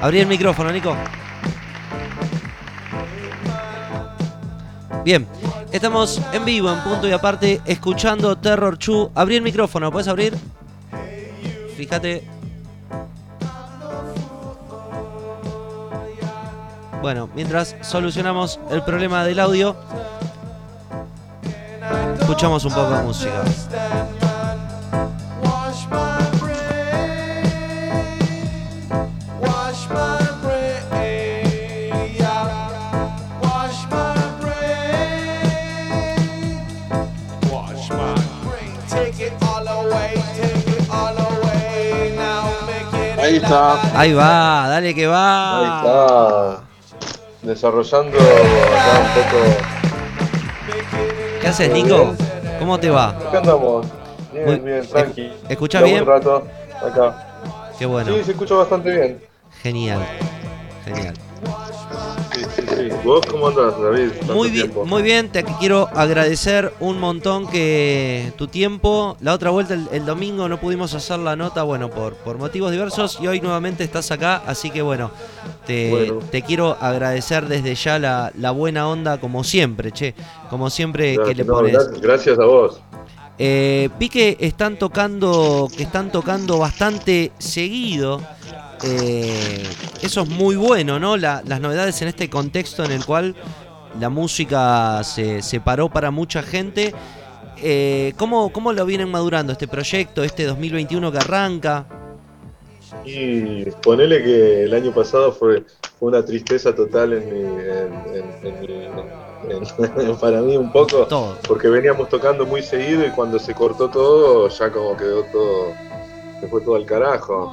Abrí 0.02 0.18
el 0.18 0.26
micrófono, 0.26 0.72
Nico. 0.72 0.96
Bien, 5.06 5.24
estamos 5.70 6.20
en 6.32 6.44
vivo, 6.44 6.68
en 6.68 6.80
punto 6.80 7.06
y 7.06 7.12
aparte, 7.12 7.60
escuchando 7.64 8.36
Terror 8.36 8.76
Chu. 8.76 9.12
Abrí 9.14 9.36
el 9.36 9.42
micrófono, 9.42 9.92
¿puedes 9.92 10.08
abrir? 10.08 10.36
Fíjate. 11.76 12.28
Bueno, 17.00 17.30
mientras 17.36 17.76
solucionamos 17.82 18.58
el 18.68 18.82
problema 18.82 19.24
del 19.24 19.38
audio, 19.38 19.76
escuchamos 22.18 22.64
un 22.64 22.74
poco 22.74 22.90
de 22.90 23.02
música. 23.04 23.44
Está. 43.46 43.98
Ahí 44.00 44.12
va, 44.12 44.68
dale 44.68 44.94
que 44.94 45.06
va. 45.06 45.58
Ahí 45.58 45.64
está. 45.78 46.60
Desarrollando 47.42 48.18
acá 48.18 49.00
un 49.00 49.08
poco. 49.14 49.38
¿Qué 51.40 51.46
haces, 51.48 51.70
Nico? 51.70 52.14
¿Cómo 52.58 52.78
te 52.78 52.90
va? 52.90 53.08
Acá 53.10 53.38
andamos. 53.38 53.86
Bien, 54.32 54.46
Muy- 54.46 54.58
bien, 54.58 54.86
tranqui. 54.88 55.32
¿escuchás 55.48 55.82
Llevo 55.82 55.90
bien? 55.92 56.02
Un 56.02 56.08
rato 56.08 56.46
acá. 56.84 57.26
Qué 57.78 57.86
bueno. 57.86 58.12
Sí, 58.12 58.24
se 58.24 58.30
escucha 58.32 58.54
bastante 58.54 58.90
bien. 58.90 59.22
Genial. 59.62 60.00
Genial. 60.84 61.14
Sí. 62.76 62.88
¿Vos 63.04 63.24
cómo 63.26 63.48
andás, 63.48 63.80
David? 63.80 64.10
Muy 64.34 64.50
bien, 64.50 64.64
tiempo. 64.70 64.84
muy 64.86 65.02
bien, 65.02 65.28
te 65.30 65.44
quiero 65.44 65.88
agradecer 65.94 66.72
un 66.80 67.00
montón 67.00 67.46
que 67.48 68.32
tu 68.36 68.48
tiempo, 68.48 69.16
la 69.20 69.32
otra 69.32 69.50
vuelta 69.50 69.74
el, 69.74 69.88
el 69.92 70.04
domingo 70.04 70.48
no 70.48 70.60
pudimos 70.60 70.92
hacer 70.94 71.18
la 71.20 71.36
nota, 71.36 71.62
bueno, 71.62 71.88
por, 71.90 72.14
por 72.16 72.36
motivos 72.38 72.70
diversos 72.72 73.18
y 73.20 73.26
hoy 73.26 73.40
nuevamente 73.40 73.82
estás 73.82 74.10
acá, 74.10 74.42
así 74.46 74.70
que 74.70 74.82
bueno, 74.82 75.10
te, 75.66 75.90
Bueno. 75.90 76.18
te 76.30 76.42
quiero 76.42 76.76
agradecer 76.80 77.46
desde 77.48 77.74
ya 77.74 77.98
la, 77.98 78.30
la 78.36 78.50
buena 78.50 78.88
onda 78.88 79.18
como 79.18 79.42
siempre, 79.42 79.90
che, 79.92 80.14
como 80.50 80.68
siempre 80.68 81.16
que 81.16 81.34
le 81.34 81.44
No, 81.44 81.54
pones. 81.54 81.72
gracias, 81.72 82.00
gracias 82.00 82.38
a 82.38 82.44
vos. 82.44 82.80
Eh, 83.38 83.90
vi 83.98 84.08
que 84.08 84.36
están 84.40 84.78
tocando, 84.78 85.68
que 85.76 85.82
están 85.82 86.10
tocando 86.10 86.58
bastante 86.58 87.32
seguido. 87.38 88.20
Eh, 88.84 89.62
eso 90.02 90.22
es 90.22 90.28
muy 90.28 90.56
bueno, 90.56 90.98
¿no? 90.98 91.16
La- 91.16 91.42
las 91.46 91.60
novedades 91.60 92.00
en 92.02 92.08
este 92.08 92.28
contexto 92.28 92.84
en 92.84 92.92
el 92.92 93.04
cual 93.04 93.34
la 93.98 94.08
música 94.10 95.02
se, 95.04 95.42
se 95.42 95.60
paró 95.60 95.88
para 95.88 96.10
mucha 96.10 96.42
gente. 96.42 96.94
Eh, 97.62 98.12
¿cómo, 98.18 98.52
¿Cómo 98.52 98.72
lo 98.72 98.84
vienen 98.84 99.10
madurando 99.10 99.52
este 99.52 99.66
proyecto, 99.66 100.22
este 100.22 100.44
2021 100.44 101.10
que 101.10 101.18
arranca? 101.18 101.86
Y 103.04 103.64
ponele 103.82 104.22
que 104.22 104.64
el 104.64 104.74
año 104.74 104.92
pasado 104.92 105.32
fue, 105.32 105.64
fue 105.98 106.08
una 106.08 106.24
tristeza 106.24 106.74
total 106.74 107.14
en 107.14 107.28
mi, 107.32 107.40
en- 107.40 108.14
en- 108.14 108.46
en 108.46 108.60
mi- 108.60 108.84
en- 110.04 110.16
para 110.20 110.40
mí 110.42 110.56
un 110.56 110.70
poco, 110.72 111.06
porque 111.48 111.68
veníamos 111.68 112.08
tocando 112.08 112.44
muy 112.46 112.62
seguido 112.62 113.06
y 113.06 113.10
cuando 113.10 113.38
se 113.38 113.54
cortó 113.54 113.88
todo 113.88 114.48
ya 114.48 114.70
como 114.70 114.96
quedó 114.96 115.22
todo, 115.32 115.72
se 116.40 116.48
fue 116.48 116.60
todo 116.60 116.74
al 116.74 116.84
carajo. 116.84 117.52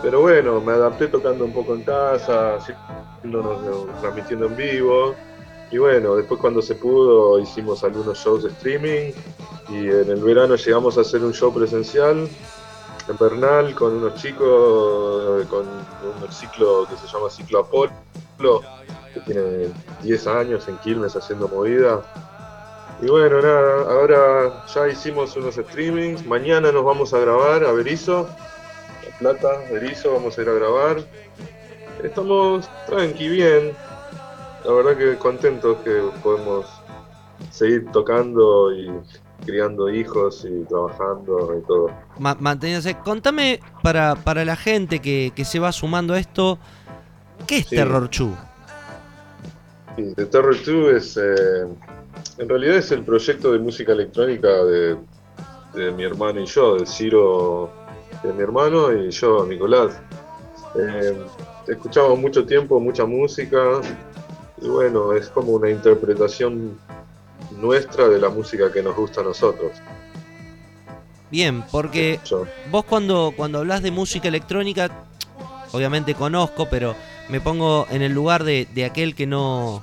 Pero 0.00 0.20
bueno, 0.20 0.60
me 0.60 0.72
adapté 0.72 1.08
tocando 1.08 1.44
un 1.44 1.52
poco 1.52 1.74
en 1.74 1.82
casa, 1.82 2.58
transmitiendo 4.00 4.46
en 4.46 4.56
vivo. 4.56 5.14
Y 5.70 5.78
bueno, 5.78 6.16
después 6.16 6.40
cuando 6.40 6.60
se 6.60 6.74
pudo 6.74 7.38
hicimos 7.38 7.82
algunos 7.82 8.18
shows 8.18 8.42
de 8.44 8.50
streaming 8.50 9.12
y 9.68 9.88
en 9.88 10.10
el 10.10 10.22
verano 10.22 10.54
llegamos 10.56 10.98
a 10.98 11.00
hacer 11.00 11.22
un 11.22 11.32
show 11.32 11.52
presencial 11.52 12.28
en 13.08 13.16
Bernal 13.18 13.74
con 13.74 13.94
unos 13.94 14.14
chicos, 14.16 15.46
con 15.46 15.66
un 15.66 16.32
ciclo 16.32 16.86
que 16.88 16.96
se 16.96 17.06
llama 17.06 17.30
Ciclo 17.30 17.60
Apolo, 17.60 18.60
que 19.14 19.20
tiene 19.20 19.68
10 20.02 20.26
años 20.26 20.68
en 20.68 20.76
Quilmes 20.78 21.16
haciendo 21.16 21.48
movida. 21.48 22.02
Y 23.00 23.06
bueno, 23.06 23.40
nada, 23.40 23.82
ahora 23.90 24.64
ya 24.72 24.88
hicimos 24.88 25.34
unos 25.36 25.56
streamings. 25.56 26.24
Mañana 26.26 26.70
nos 26.70 26.84
vamos 26.84 27.12
a 27.12 27.18
grabar 27.18 27.64
a 27.64 27.72
Berizo, 27.72 28.28
Plata, 29.22 29.62
Berizo, 29.70 30.14
vamos 30.14 30.36
a 30.36 30.42
ir 30.42 30.48
a 30.48 30.52
grabar. 30.54 30.96
Estamos 32.02 32.68
tranqui, 32.88 33.28
bien. 33.28 33.72
La 34.64 34.72
verdad 34.72 34.96
que 34.96 35.16
contentos 35.16 35.76
que 35.84 36.02
podemos 36.24 36.66
seguir 37.52 37.86
tocando 37.92 38.74
y 38.74 38.90
criando 39.46 39.88
hijos 39.90 40.44
y 40.44 40.64
trabajando 40.64 41.56
y 41.56 41.64
todo. 41.68 41.90
Ma-. 42.18 42.36
Contame 43.04 43.60
para, 43.80 44.16
para 44.16 44.44
la 44.44 44.56
gente 44.56 44.98
que, 44.98 45.32
que 45.36 45.44
se 45.44 45.60
va 45.60 45.70
sumando 45.70 46.14
a 46.14 46.18
esto, 46.18 46.58
¿qué 47.46 47.58
es 47.58 47.66
Sí. 47.68 47.76
Terror 47.76 48.10
Chu? 48.10 48.34
Sí, 49.94 50.14
The 50.16 50.26
Terror 50.26 50.56
2 50.56 50.92
es, 50.94 51.16
eh, 51.16 51.68
en 52.38 52.48
realidad 52.48 52.76
es 52.76 52.90
el 52.90 53.04
proyecto 53.04 53.52
de 53.52 53.60
música 53.60 53.92
electrónica 53.92 54.48
de, 54.48 54.96
de 55.74 55.92
mi 55.92 56.02
hermano 56.02 56.40
y 56.40 56.46
yo, 56.46 56.76
de 56.76 56.86
Ciro, 56.86 57.70
de 58.22 58.32
mi 58.32 58.42
hermano 58.42 58.92
y 58.92 59.10
yo, 59.10 59.44
Nicolás. 59.46 60.00
Eh, 60.78 61.16
escuchamos 61.68 62.18
mucho 62.18 62.46
tiempo 62.46 62.80
mucha 62.80 63.04
música 63.04 63.80
y 64.60 64.68
bueno, 64.68 65.12
es 65.12 65.28
como 65.28 65.52
una 65.52 65.68
interpretación 65.68 66.78
nuestra 67.50 68.08
de 68.08 68.18
la 68.18 68.28
música 68.28 68.72
que 68.72 68.82
nos 68.82 68.96
gusta 68.96 69.20
a 69.20 69.24
nosotros. 69.24 69.72
Bien, 71.30 71.64
porque 71.70 72.20
Yo. 72.24 72.46
vos 72.70 72.84
cuando, 72.84 73.32
cuando 73.36 73.58
hablas 73.58 73.82
de 73.82 73.90
música 73.90 74.28
electrónica, 74.28 74.90
obviamente 75.72 76.14
conozco, 76.14 76.68
pero 76.70 76.94
me 77.28 77.40
pongo 77.40 77.86
en 77.90 78.02
el 78.02 78.12
lugar 78.12 78.44
de, 78.44 78.66
de 78.74 78.84
aquel 78.84 79.14
que 79.14 79.26
no, 79.26 79.82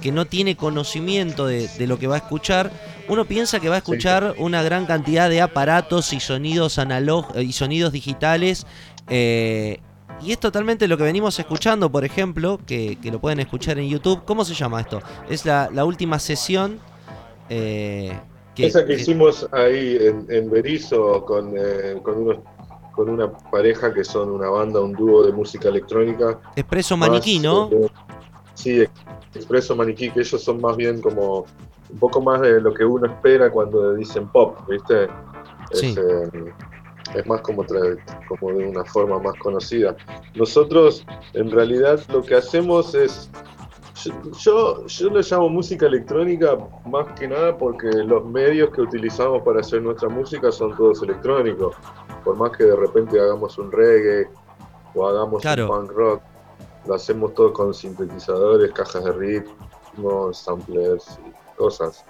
que 0.00 0.12
no 0.12 0.26
tiene 0.26 0.56
conocimiento 0.56 1.46
de, 1.46 1.68
de 1.68 1.86
lo 1.86 1.98
que 1.98 2.06
va 2.06 2.16
a 2.16 2.18
escuchar. 2.18 2.70
Uno 3.08 3.24
piensa 3.24 3.60
que 3.60 3.68
va 3.68 3.74
a 3.76 3.78
escuchar 3.78 4.34
una 4.38 4.62
gran 4.62 4.86
cantidad 4.86 5.28
de 5.28 5.40
aparatos 5.42 6.12
y 6.12 6.20
sonidos 6.20 6.78
analógicos 6.78 7.42
y 7.42 7.52
sonidos 7.52 7.92
digitales. 7.92 8.66
eh, 9.08 9.78
y 10.24 10.30
es 10.30 10.38
totalmente 10.38 10.86
lo 10.86 10.96
que 10.96 11.02
venimos 11.02 11.36
escuchando, 11.40 11.90
por 11.90 12.04
ejemplo, 12.04 12.60
que, 12.64 12.96
que 13.02 13.10
lo 13.10 13.20
pueden 13.20 13.40
escuchar 13.40 13.78
en 13.80 13.88
YouTube. 13.88 14.22
¿Cómo 14.24 14.44
se 14.44 14.54
llama 14.54 14.80
esto? 14.80 15.00
Es 15.28 15.44
la, 15.44 15.68
la 15.72 15.84
última 15.84 16.18
sesión. 16.20 16.78
eh, 17.48 18.16
que- 18.54 18.66
Esa 18.66 18.82
que 18.86 18.94
que- 18.94 19.02
hicimos 19.02 19.48
ahí 19.52 19.96
en, 20.00 20.26
en 20.30 20.48
Berizo 20.50 21.24
con, 21.24 21.54
eh, 21.56 21.96
con, 22.04 22.18
unos, 22.18 22.36
con 22.94 23.08
una 23.10 23.32
pareja 23.32 23.92
que 23.92 24.04
son 24.04 24.30
una 24.30 24.48
banda, 24.48 24.80
un 24.80 24.92
dúo 24.92 25.26
de 25.26 25.32
música 25.32 25.68
electrónica. 25.70 26.38
Expreso 26.54 26.96
más, 26.96 27.08
Maniquí, 27.08 27.40
¿no? 27.40 27.68
eh, 27.72 27.88
sí, 28.54 28.84
Expreso 29.34 29.74
Maniquí, 29.74 30.10
que 30.10 30.20
ellos 30.20 30.40
son 30.42 30.60
más 30.60 30.76
bien 30.76 31.00
como 31.00 31.46
un 31.92 31.98
poco 31.98 32.20
más 32.20 32.40
de 32.40 32.60
lo 32.60 32.72
que 32.74 32.84
uno 32.84 33.06
espera 33.06 33.50
cuando 33.50 33.94
dicen 33.94 34.26
pop, 34.28 34.58
¿viste? 34.68 35.04
Es, 35.70 35.78
Sí. 35.80 35.94
eh, 35.98 36.52
es 37.14 37.26
más 37.26 37.40
como, 37.42 37.64
como 38.28 38.52
de 38.52 38.68
una 38.68 38.84
forma 38.84 39.18
más 39.18 39.34
conocida. 39.38 39.94
Nosotros, 40.34 41.04
en 41.34 41.50
realidad, 41.50 42.00
lo 42.08 42.22
que 42.22 42.34
hacemos 42.36 42.94
es 42.94 43.30
yo, 44.40 44.84
yo, 44.86 45.10
lo 45.10 45.20
llamo 45.20 45.48
música 45.48 45.86
electrónica 45.86 46.56
más 46.86 47.06
que 47.18 47.28
nada 47.28 47.56
porque 47.56 47.86
los 47.88 48.24
medios 48.24 48.70
que 48.70 48.80
utilizamos 48.80 49.42
para 49.42 49.60
hacer 49.60 49.80
nuestra 49.82 50.08
música 50.08 50.50
son 50.50 50.74
todos 50.76 51.02
electrónicos. 51.02 51.76
Por 52.24 52.36
más 52.36 52.50
que 52.56 52.64
de 52.64 52.74
repente 52.74 53.20
hagamos 53.20 53.58
un 53.58 53.70
reggae 53.70 54.28
o 54.94 55.06
hagamos 55.06 55.42
Claro. 55.42 55.64
un 55.70 55.86
punk 55.86 55.92
rock, 55.96 56.22
lo 56.86 56.94
hacemos 56.94 57.34
todo 57.34 57.52
con 57.52 57.72
sintetizadores, 57.72 58.72
cajas 58.72 59.04
de 59.04 59.12
ritmo, 59.12 60.32
samplers 60.32 61.18
y 61.28 61.31
cosas. 61.62 62.04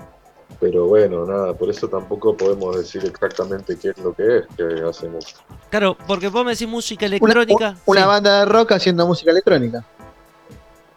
Pero 0.60 0.86
bueno, 0.86 1.26
nada, 1.26 1.54
por 1.54 1.68
eso 1.70 1.88
tampoco 1.88 2.36
podemos 2.36 2.76
decir 2.76 3.04
exactamente 3.04 3.76
qué 3.80 3.88
es 3.90 3.98
lo 3.98 4.14
que 4.14 4.38
es 4.38 4.44
que 4.56 4.82
hacemos. 4.88 5.34
Claro, 5.70 5.96
porque 6.06 6.28
vos 6.28 6.44
me 6.44 6.52
decís 6.52 6.68
música 6.68 7.06
Una, 7.06 7.16
electrónica. 7.16 7.76
una 7.86 8.00
sí. 8.02 8.06
banda 8.06 8.38
de 8.40 8.44
rock 8.46 8.72
haciendo 8.72 9.06
música 9.06 9.30
electrónica. 9.30 9.84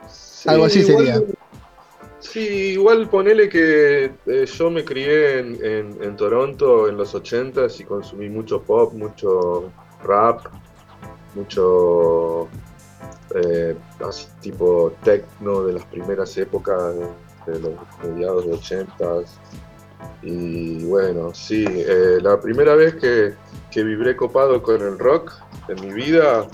Sí, 0.09 0.49
Algo 0.49 0.65
así 0.65 0.79
igual- 0.81 0.97
sería. 1.05 1.21
Sí, 2.19 2.39
igual 2.73 3.07
ponele 3.09 3.47
que 3.49 4.11
eh, 4.25 4.45
yo 4.45 4.69
me 4.69 4.83
crié 4.83 5.39
en, 5.39 5.47
en- 5.63 6.03
en 6.03 6.15
Toronto 6.15 6.87
en 6.89 6.97
los 6.97 7.13
80s 7.15 7.79
y 7.79 7.83
consumí 7.85 8.29
mucho 8.29 8.61
pop, 8.61 8.93
mucho 8.93 9.71
rap, 10.03 10.41
mucho 11.35 12.47
eh, 13.35 13.75
así 14.07 14.27
tipo 14.41 14.93
techno 15.03 15.63
de 15.63 15.73
las 15.73 15.85
primeras 15.85 16.35
épocas 16.37 16.93
de, 17.45 17.59
los 17.59 17.73
mediados 18.03 18.45
de 18.45 18.53
80s. 18.53 19.27
Y 20.21 20.85
bueno, 20.85 21.33
sí, 21.33 21.65
eh, 21.67 22.19
la 22.21 22.39
primera 22.39 22.75
vez 22.75 22.95
que, 22.95 23.33
que 23.71 23.83
vibré 23.83 24.15
copado 24.15 24.61
con 24.61 24.81
el 24.81 24.97
rock 24.99 25.31
en 25.67 25.81
mi 25.85 25.93
vida 25.93 26.47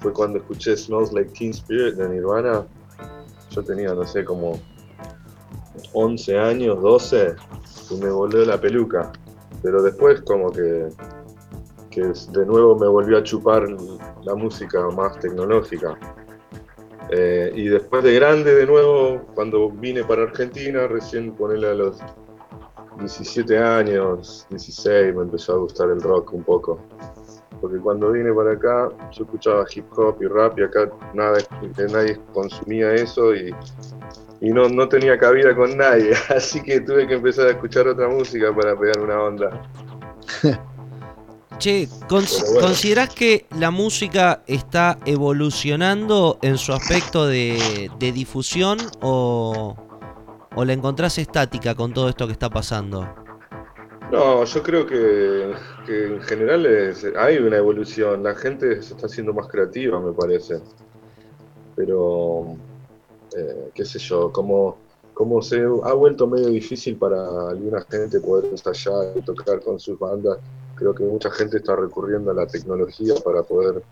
fue 0.00 0.12
cuando 0.12 0.38
escuché 0.38 0.76
Smells 0.76 1.12
Like 1.12 1.32
Teen 1.32 1.50
Spirit 1.50 1.94
de 1.94 2.08
Nirvana. 2.08 2.66
Yo 3.50 3.62
tenía, 3.62 3.94
no 3.94 4.06
sé, 4.06 4.24
como 4.24 4.60
11 5.92 6.38
años, 6.38 6.80
12, 6.82 7.34
y 7.90 7.94
me 7.96 8.10
volvió 8.10 8.44
la 8.44 8.60
peluca. 8.60 9.12
Pero 9.62 9.82
después 9.82 10.20
como 10.22 10.52
que, 10.52 10.88
que 11.90 12.02
de 12.02 12.46
nuevo 12.46 12.76
me 12.78 12.86
volvió 12.86 13.18
a 13.18 13.22
chupar 13.22 13.66
la 14.24 14.34
música 14.34 14.88
más 14.90 15.18
tecnológica. 15.20 15.98
Eh, 17.16 17.52
y 17.54 17.68
después 17.68 18.02
de 18.02 18.12
grande 18.12 18.52
de 18.52 18.66
nuevo, 18.66 19.22
cuando 19.34 19.70
vine 19.70 20.02
para 20.02 20.24
Argentina, 20.24 20.88
recién 20.88 21.32
ponerle 21.32 21.68
a 21.68 21.74
los 21.74 22.00
17 22.98 23.56
años, 23.56 24.44
16, 24.50 25.14
me 25.14 25.22
empezó 25.22 25.52
a 25.52 25.58
gustar 25.58 25.90
el 25.90 26.00
rock 26.00 26.32
un 26.32 26.42
poco. 26.42 26.80
Porque 27.60 27.78
cuando 27.78 28.10
vine 28.10 28.32
para 28.32 28.54
acá, 28.54 28.88
yo 29.12 29.24
escuchaba 29.24 29.64
hip 29.72 29.86
hop 29.96 30.20
y 30.20 30.26
rap 30.26 30.58
y 30.58 30.64
acá 30.64 30.90
nada, 31.14 31.38
nadie 31.92 32.18
consumía 32.32 32.92
eso 32.94 33.32
y, 33.32 33.54
y 34.40 34.50
no, 34.50 34.68
no 34.68 34.88
tenía 34.88 35.16
cabida 35.16 35.54
con 35.54 35.76
nadie. 35.76 36.14
Así 36.30 36.60
que 36.64 36.80
tuve 36.80 37.06
que 37.06 37.14
empezar 37.14 37.46
a 37.46 37.50
escuchar 37.50 37.86
otra 37.86 38.08
música 38.08 38.52
para 38.52 38.76
pegar 38.76 38.98
una 38.98 39.22
onda. 39.22 39.62
Che, 41.58 41.88
cons- 42.08 42.42
bueno. 42.52 42.66
¿considerás 42.68 43.10
que 43.14 43.46
la 43.58 43.70
música 43.70 44.42
está 44.46 44.98
evolucionando 45.06 46.38
en 46.42 46.58
su 46.58 46.72
aspecto 46.72 47.26
de, 47.26 47.90
de 47.98 48.12
difusión 48.12 48.90
o, 49.00 49.76
o 50.56 50.64
la 50.64 50.72
encontrás 50.72 51.16
estática 51.18 51.74
con 51.74 51.92
todo 51.94 52.08
esto 52.08 52.26
que 52.26 52.32
está 52.32 52.50
pasando? 52.50 53.08
No, 54.12 54.44
yo 54.44 54.62
creo 54.62 54.86
que, 54.86 55.52
que 55.86 56.06
en 56.06 56.20
general 56.22 56.66
es- 56.66 57.06
hay 57.16 57.38
una 57.38 57.56
evolución. 57.56 58.22
La 58.22 58.34
gente 58.34 58.82
se 58.82 58.94
está 58.94 59.06
haciendo 59.06 59.32
más 59.32 59.48
creativa, 59.48 59.98
me 60.00 60.12
parece. 60.12 60.60
Pero, 61.76 62.56
eh, 63.36 63.70
qué 63.74 63.84
sé 63.84 63.98
yo, 63.98 64.30
como, 64.32 64.76
como 65.14 65.40
se 65.42 65.62
ha 65.62 65.92
vuelto 65.94 66.26
medio 66.26 66.48
difícil 66.48 66.96
para 66.96 67.16
alguna 67.50 67.84
gente 67.90 68.20
poder 68.20 68.46
ensayar 68.50 69.12
y 69.16 69.22
tocar 69.22 69.60
con 69.60 69.80
sus 69.80 69.98
bandas, 69.98 70.38
creo 70.74 70.94
que 70.94 71.04
mucha 71.04 71.30
gente 71.30 71.58
está 71.58 71.76
recurriendo 71.76 72.30
a 72.30 72.34
la 72.34 72.46
tecnología 72.46 73.14
para 73.24 73.42
poder 73.42 73.82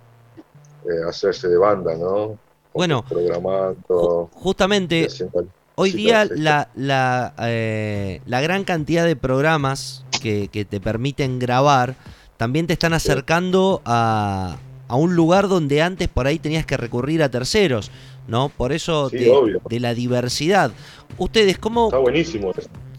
eh, 0.85 1.09
hacerse 1.09 1.49
de 1.49 1.57
banda, 1.59 1.95
¿no? 1.97 2.39
Bueno, 2.75 3.05
Programando. 3.09 4.31
justamente 4.33 5.09
hoy 5.75 5.93
día 5.93 6.25
la, 6.25 6.69
la, 6.75 7.35
eh, 7.41 8.21
la 8.27 8.41
gran 8.41 8.65
cantidad 8.65 9.05
de 9.05 9.15
programas 9.17 10.05
que, 10.23 10.49
que 10.49 10.65
te 10.65 10.81
permiten 10.81 11.39
grabar 11.39 11.95
también 12.37 12.67
te 12.67 12.73
están 12.73 12.95
acercando 12.95 13.83
a, 13.85 14.57
a 14.89 14.97
un 14.97 15.15
lugar 15.15 15.49
donde 15.49 15.81
antes 15.81 16.09
por 16.09 16.27
ahí 16.27 16.39
tenías 16.39 16.67
que 16.67 16.77
recurrir 16.77 17.23
a 17.23 17.31
terceros, 17.31 17.91
¿no? 18.27 18.49
Por 18.49 18.73
eso 18.73 19.09
Sí, 19.11 19.31
de, 19.69 19.81
la 19.81 19.95
diversidad. 19.95 20.73
Ustedes, 21.19 21.59
¿cómo 21.59 21.87
Está 21.87 21.99
buenísimo. 21.99 22.53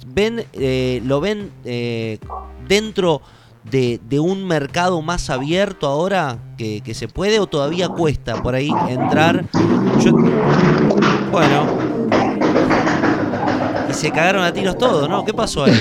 ven, 0.08 0.46
eh, 0.54 1.02
lo 1.06 1.20
ven 1.20 1.52
eh, 1.66 2.20
dentro 2.68 3.22
de, 3.64 4.00
de 4.08 4.20
un 4.20 4.46
mercado 4.46 5.02
más 5.02 5.30
abierto 5.30 5.88
ahora 5.88 6.38
que, 6.58 6.82
que 6.82 6.94
se 6.94 7.08
puede 7.08 7.40
o 7.40 7.48
todavía 7.48 7.90
cuesta 7.90 8.42
por 8.42 8.56
ahí 8.56 8.70
entrar? 8.90 9.46
Yo- 10.00 10.14
bueno. 11.32 11.66
Y 13.90 13.94
se 13.94 14.12
cagaron 14.12 14.44
a 14.44 14.52
tiros 14.54 14.78
todos, 14.78 15.08
¿no? 15.10 15.24
¿Qué 15.24 15.34
pasó 15.34 15.66
ahí? 15.66 15.74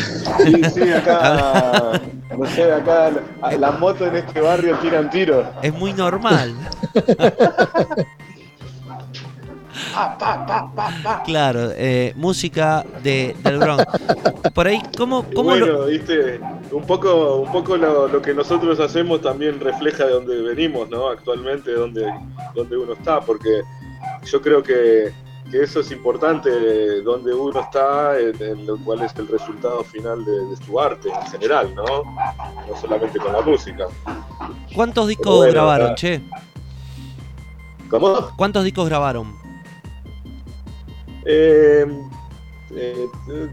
Sí, 0.44 0.62
sí, 0.74 0.90
acá, 0.92 2.00
no 2.38 2.46
sé, 2.46 2.72
acá 2.72 3.10
la- 3.42 3.56
las 3.58 3.78
motos 3.80 4.08
en 4.08 4.16
este 4.16 4.40
barrio 4.40 4.76
tiran 4.78 5.08
tiros. 5.10 5.46
Es 5.62 5.72
muy 5.74 5.92
normal. 5.92 6.54
Claro, 11.24 11.70
eh, 11.74 12.12
música 12.16 12.84
de, 13.02 13.34
del 13.42 13.58
Bronx. 13.58 13.84
Por 14.54 14.66
ahí, 14.66 14.80
¿cómo, 14.96 15.24
Y 15.30 15.34
cómo 15.34 15.50
bueno, 15.50 15.66
lo- 15.66 15.86
viste, 15.86 16.40
un 16.70 16.84
poco, 16.86 17.36
un 17.36 17.52
poco 17.52 17.76
lo, 17.76 18.08
lo 18.08 18.22
que 18.22 18.34
nosotros 18.34 18.78
hacemos 18.80 19.20
también 19.22 19.60
refleja 19.60 20.04
de 20.06 20.12
donde 20.12 20.40
venimos, 20.42 20.88
¿no? 20.90 21.08
Actualmente, 21.08 21.72
donde, 21.72 22.06
donde 22.54 22.76
uno 22.76 22.92
está, 22.94 23.20
porque 23.20 23.62
yo 24.24 24.40
creo 24.42 24.62
que, 24.62 25.12
que 25.50 25.62
eso 25.62 25.80
es 25.80 25.90
importante, 25.90 26.50
donde 27.02 27.32
uno 27.34 27.60
está, 27.60 28.18
en, 28.18 28.42
en 28.42 28.66
lo 28.66 28.76
cual 28.78 29.02
es 29.02 29.14
el 29.16 29.28
resultado 29.28 29.82
final 29.84 30.24
de, 30.24 30.32
de 30.46 30.56
su 30.64 30.78
arte 30.80 31.08
en 31.08 31.26
general, 31.30 31.74
¿no? 31.74 31.84
No 31.84 32.76
solamente 32.80 33.18
con 33.18 33.32
la 33.32 33.40
música. 33.42 33.86
¿Cuántos 34.74 35.08
discos 35.08 35.36
bueno, 35.36 35.52
grabaron, 35.52 35.94
che? 35.94 36.20
¿Cómo? 37.90 38.30
¿Cuántos 38.36 38.64
discos 38.64 38.88
grabaron? 38.88 39.41
Eh, 41.24 41.86
eh, 42.74 43.06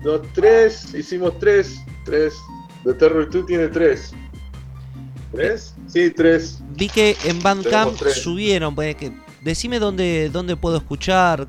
dos, 0.03 0.21
tres, 0.33 0.93
hicimos 0.93 1.37
tres, 1.39 1.79
tres. 2.05 2.35
The 2.83 2.93
Terror 2.93 3.29
2 3.29 3.45
tiene 3.45 3.67
tres. 3.67 4.13
¿Tres? 5.33 5.75
Sí, 5.87 6.09
tres. 6.11 6.59
Vi 6.75 6.87
que 6.89 7.15
en 7.25 7.41
Bandcamp 7.43 7.95
subieron. 8.13 8.73
pues, 8.73 8.95
que- 8.95 9.11
decime 9.41 9.79
dónde, 9.79 10.29
dónde 10.31 10.55
puedo 10.55 10.77
escuchar, 10.77 11.47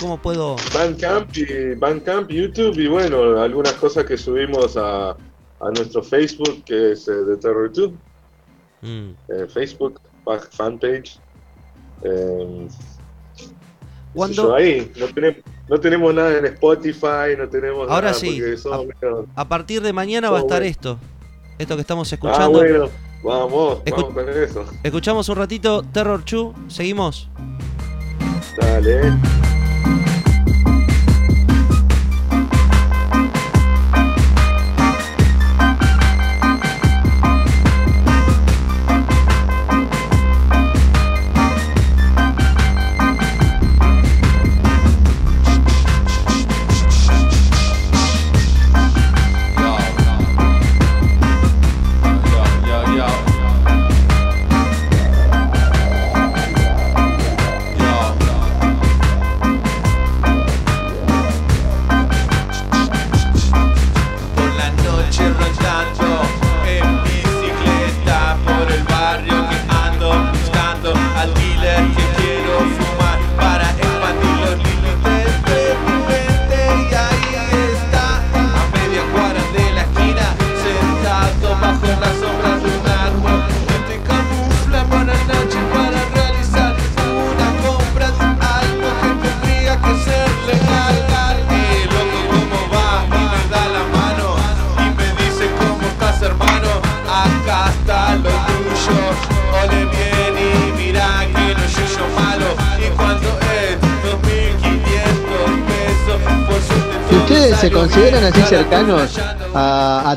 cómo 0.00 0.16
puedo. 0.22 0.56
Bandcamp 0.72 1.36
y 1.36 1.74
Bandcamp, 1.74 2.30
YouTube 2.30 2.78
y 2.78 2.86
bueno, 2.86 3.40
algunas 3.40 3.74
cosas 3.74 4.04
que 4.04 4.16
subimos 4.16 4.76
a, 4.76 5.10
a 5.10 5.70
nuestro 5.74 6.02
Facebook 6.02 6.62
que 6.64 6.92
es 6.92 7.06
eh, 7.08 7.12
The 7.28 7.36
Terror 7.36 7.70
2. 7.72 7.90
Mm. 8.82 9.10
eh, 9.28 9.46
Facebook, 9.52 10.00
pa- 10.24 10.38
fanpage. 10.38 11.18
Eh, 14.10 14.12
qué 14.12 14.34
sé 14.34 14.34
¿Cuándo- 14.34 14.42
yo, 14.48 14.54
ahí, 14.54 14.92
no 14.96 15.06
tenemos, 15.08 15.36
no 15.68 15.80
tenemos 15.80 16.14
nada 16.14 16.38
en 16.38 16.46
Spotify, 16.46 17.36
no 17.38 17.48
tenemos 17.48 17.88
Ahora 17.90 18.08
nada 18.08 18.14
sí, 18.14 18.40
medio- 18.40 19.26
A 19.36 19.48
partir 19.48 19.82
de 19.82 19.92
mañana 19.92 20.30
va 20.30 20.38
a 20.38 20.40
estar 20.40 20.58
bueno. 20.58 20.70
esto. 20.70 20.98
Esto 21.58 21.74
que 21.76 21.82
estamos 21.82 22.10
Ah, 22.10 22.14
escuchando. 22.14 22.58
bueno, 22.58 22.88
vamos, 23.22 23.78
Escu- 23.84 23.96
vamos 23.96 24.14
con 24.14 24.28
eso. 24.30 24.64
Escuchamos 24.82 25.28
un 25.28 25.36
ratito 25.36 25.82
Terror 25.92 26.24
2. 26.24 26.54
Seguimos. 26.68 27.28
Dale. 28.58 29.12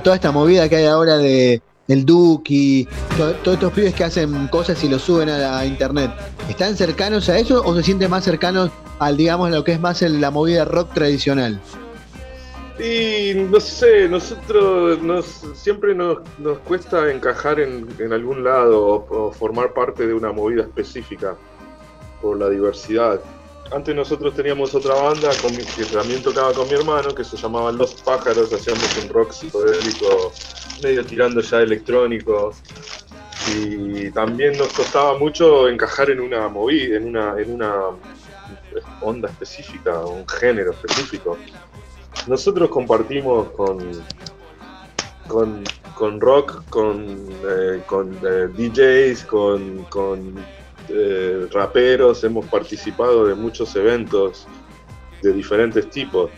Toda 0.03 0.15
esta 0.15 0.31
movida 0.31 0.67
que 0.69 0.75
hay 0.77 0.85
ahora 0.85 1.17
de 1.17 1.61
el 1.87 2.05
Duki, 2.05 2.87
to- 3.17 3.33
todos 3.43 3.55
estos 3.55 3.73
pibes 3.73 3.93
que 3.93 4.03
hacen 4.03 4.47
cosas 4.47 4.81
y 4.83 4.89
lo 4.89 4.99
suben 4.99 5.29
a, 5.29 5.37
la- 5.37 5.65
internet? 5.65 6.11
¿Están 6.49 6.75
cercanos 6.77 7.29
a 7.29 7.37
eso 7.37 7.63
o 7.65 7.75
se 7.75 7.83
sienten 7.83 8.09
más 8.09 8.23
cercanos 8.23 8.69
al, 8.99 9.17
digamos, 9.17 9.51
lo 9.51 9.63
que 9.63 9.73
es 9.73 9.79
más 9.79 10.01
la 10.01 10.31
movida 10.31 10.65
rock 10.65 10.93
tradicional? 10.93 11.59
Y 12.79 13.33
no 13.35 13.59
sé, 13.59 14.09
nosotros 14.09 15.01
nos, 15.01 15.25
siempre 15.53 15.93
nos, 15.93 16.17
cuesta 16.65 17.11
encajar 17.11 17.59
en, 17.59 17.87
algún 18.11 18.43
lado 18.43 19.05
o 19.09 19.31
formar 19.31 19.73
parte 19.73 20.07
de 20.07 20.13
una 20.13 20.31
movida 20.31 20.63
específica 20.63 21.35
por 22.21 22.39
la 22.39 22.49
diversidad. 22.49 23.19
Antes 23.71 23.95
nosotros 23.95 24.35
teníamos 24.35 24.75
otra 24.75 24.93
banda 24.93 25.29
con 25.41 25.55
que 25.55 25.85
también 25.85 26.21
tocaba 26.21 26.53
con 26.53 26.67
mi 26.67 26.73
hermano 26.75 27.15
que 27.15 27.23
se 27.23 27.37
llamaba 27.37 27.71
Los 27.71 27.95
Pájaros, 27.95 28.53
hacíamos 28.53 28.97
un 29.03 29.09
rock 29.09 29.31
psicodélico 29.31 30.31
medio 30.83 31.05
tirando 31.05 31.41
ya 31.41 31.61
electrónico 31.61 32.53
y 33.55 34.11
también 34.11 34.57
nos 34.57 34.71
costaba 34.73 35.17
mucho 35.17 35.67
encajar 35.67 36.09
en 36.09 36.19
una 36.19 36.47
movida, 36.47 36.97
en 36.97 37.07
una, 37.07 37.39
en 37.39 37.53
una 37.53 37.73
onda 39.01 39.29
específica, 39.29 39.99
un 40.05 40.27
género 40.27 40.71
específico. 40.71 41.37
Nosotros 42.27 42.69
compartimos 42.69 43.49
con, 43.51 43.79
con, 45.27 45.63
con 45.95 46.21
rock, 46.21 46.63
con, 46.69 47.05
eh, 47.49 47.81
con 47.85 48.17
eh, 48.23 48.47
DJs, 48.55 49.23
con, 49.25 49.83
con 49.89 50.35
eh, 50.89 51.47
raperos, 51.51 52.23
hemos 52.23 52.45
participado 52.45 53.25
de 53.27 53.35
muchos 53.35 53.75
eventos 53.75 54.47
de 55.21 55.33
diferentes 55.33 55.89
tipos. 55.89 56.29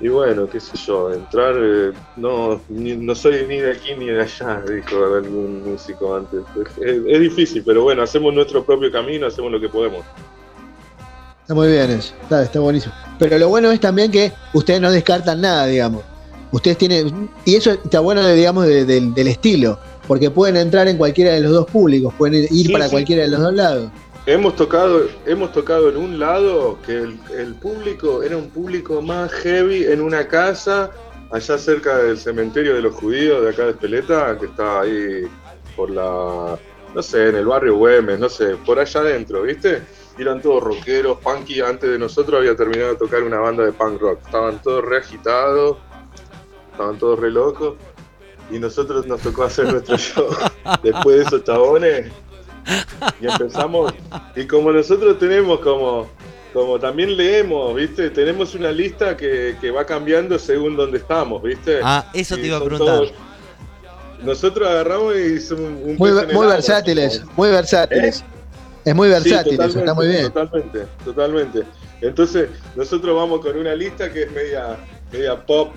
Y 0.00 0.06
bueno, 0.08 0.48
qué 0.48 0.60
sé 0.60 0.76
yo, 0.76 1.12
entrar, 1.12 1.54
eh, 1.58 1.92
no, 2.16 2.60
no 2.68 3.14
soy 3.16 3.46
ni 3.48 3.56
de 3.58 3.72
aquí 3.72 3.94
ni 3.98 4.06
de 4.06 4.20
allá, 4.22 4.60
dijo 4.68 4.96
algún 5.04 5.64
músico 5.72 6.14
antes. 6.14 6.40
Es, 6.80 7.20
difícil, 7.20 7.62
pero 7.66 7.82
bueno, 7.82 8.02
hacemos 8.02 8.32
nuestro 8.32 8.64
propio 8.64 8.92
camino, 8.92 9.26
hacemos 9.26 9.50
lo 9.50 9.60
que 9.60 9.68
podemos. 9.68 10.04
Está 11.42 11.54
muy 11.54 11.68
bien 11.68 11.90
eso, 11.90 12.14
está, 12.22 12.42
está 12.42 12.60
buenísimo. 12.60 12.94
Pero 13.18 13.38
lo 13.38 13.48
bueno 13.48 13.72
es 13.72 13.80
también 13.80 14.10
que 14.12 14.32
ustedes 14.52 14.80
no 14.80 14.90
descartan 14.92 15.40
nada, 15.40 15.66
digamos. 15.66 16.02
Ustedes 16.52 16.78
tienen, 16.78 17.28
y 17.44 17.56
eso 17.56 17.72
está 17.72 18.00
bueno, 18.00 18.26
digamos, 18.28 18.66
de- 18.66 18.84
del- 18.84 19.12
del 19.14 19.28
estilo, 19.28 19.78
porque 20.08 20.30
pueden 20.30 20.56
entrar 20.56 20.88
en 20.88 20.96
cualquiera 20.96 21.32
de 21.34 21.40
los 21.42 21.52
dos 21.52 21.66
públicos, 21.66 22.12
pueden 22.18 22.34
ir, 22.42 22.48
ir 22.50 22.66
Sí, 22.66 22.72
para 22.72 22.86
sí. 22.86 22.90
cualquiera 22.92 23.22
de 23.22 23.28
los 23.28 23.40
dos 23.40 23.52
lados. 23.54 23.90
Hemos 24.26 24.56
tocado, 24.56 25.02
hemos 25.26 25.52
tocado 25.52 25.88
en 25.90 25.96
un 25.96 26.18
lado 26.18 26.78
que 26.84 26.92
el, 26.96 27.18
el 27.36 27.54
público 27.54 28.22
era 28.22 28.36
un 28.36 28.48
público 28.50 29.00
más 29.00 29.30
heavy 29.32 29.84
en 29.84 30.00
una 30.00 30.26
casa 30.26 30.90
allá 31.30 31.58
cerca 31.58 31.98
del 31.98 32.18
cementerio 32.18 32.74
de 32.74 32.82
los 32.82 32.94
judíos 32.94 33.42
de 33.44 33.50
acá 33.50 33.64
de 33.64 33.70
Espeleta, 33.70 34.36
que 34.38 34.46
está 34.46 34.80
ahí 34.80 35.22
por 35.76 35.90
la, 35.90 36.58
no 36.94 37.02
sé, 37.02 37.28
en 37.28 37.36
el 37.36 37.46
barrio 37.46 37.76
Güemes, 37.76 38.18
no 38.18 38.28
sé, 38.28 38.56
por 38.66 38.78
allá 38.78 39.00
adentro, 39.00 39.42
¿viste? 39.42 39.82
Y 40.18 40.22
eran 40.22 40.42
todos 40.42 40.62
rockeros, 40.62 41.18
punky, 41.20 41.60
antes 41.60 41.88
de 41.90 41.98
nosotros 41.98 42.40
había 42.40 42.56
terminado 42.56 42.90
de 42.92 42.96
tocar 42.96 43.22
una 43.22 43.38
banda 43.38 43.64
de 43.64 43.72
punk 43.72 44.00
rock, 44.00 44.20
estaban 44.26 44.60
todos 44.62 44.84
re 44.84 44.98
agitados, 44.98 45.76
estaban 46.72 46.98
todos 46.98 47.18
re 47.18 47.30
locos, 47.30 47.74
y 48.50 48.58
nosotros 48.58 49.06
nos 49.06 49.20
tocó 49.20 49.44
hacer 49.44 49.70
nuestro 49.72 49.96
show 49.98 50.28
después 50.82 51.16
de 51.18 51.22
esos 51.24 51.44
chabones 51.44 52.06
y 53.20 53.26
empezamos 53.26 53.92
y 54.36 54.46
como 54.46 54.72
nosotros 54.72 55.18
tenemos 55.18 55.60
como 55.60 56.08
como 56.52 56.78
también 56.78 57.16
leemos 57.16 57.74
viste 57.74 58.10
tenemos 58.10 58.54
una 58.54 58.70
lista 58.72 59.16
que, 59.16 59.56
que 59.60 59.70
va 59.70 59.84
cambiando 59.84 60.38
según 60.38 60.76
donde 60.76 60.98
estamos 60.98 61.42
viste 61.42 61.80
Ah, 61.82 62.10
eso 62.14 62.36
te 62.36 62.46
iba 62.46 62.56
a 62.58 62.64
preguntar. 62.64 62.96
todos- 62.96 63.12
nosotros 64.22 64.68
agarramos 64.68 65.14
y 65.16 65.34
hicimos 65.34 65.60
un 65.60 65.96
Muy, 65.96 66.10
muy 66.10 66.20
agua. 66.22 66.46
versátiles, 66.48 67.22
muy 67.36 67.50
versátiles. 67.50 68.24
Es 68.84 68.94
muy 68.94 69.06
Sí, 69.08 69.12
versátil 69.14 69.60
eso, 69.60 69.78
está 69.78 69.94
muy 69.94 70.08
bien. 70.08 70.32
Totalmente, 70.32 70.86
totalmente. 71.04 71.62
Entonces, 72.00 72.48
nosotros 72.74 73.14
vamos 73.14 73.40
con 73.40 73.56
una 73.56 73.74
lista 73.76 74.12
que 74.12 74.22
es 74.24 74.32
media, 74.32 74.76
media 75.12 75.46
pop, 75.46 75.72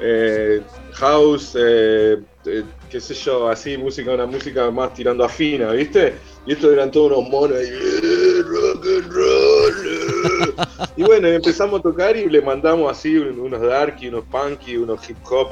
eh, 0.00 0.62
house, 0.92 1.56
eh, 1.58 2.18
eh, 2.46 2.64
qué 2.90 3.00
sé 3.00 3.14
yo, 3.14 3.48
así, 3.48 3.76
música, 3.76 4.12
una 4.14 4.26
música 4.26 4.70
más 4.70 4.92
tirando 4.94 5.24
a 5.24 5.28
fina, 5.28 5.72
¿viste? 5.72 6.14
Y 6.46 6.52
estos 6.52 6.72
eran 6.72 6.90
todos 6.90 7.12
unos 7.18 7.28
monos 7.30 7.58
"Eh, 7.58 8.42
rock 8.44 8.86
and 8.86 9.12
roll. 9.12 9.74
eh". 9.86 10.54
Y 10.96 11.02
bueno, 11.02 11.28
empezamos 11.28 11.80
a 11.80 11.82
tocar 11.82 12.16
y 12.16 12.28
le 12.28 12.40
mandamos 12.42 12.90
así 12.90 13.16
un- 13.16 13.38
unos 13.38 13.60
darky, 13.60 14.08
unos 14.08 14.24
punky, 14.24 14.76
unos 14.76 15.08
hip 15.08 15.18
hop, 15.30 15.48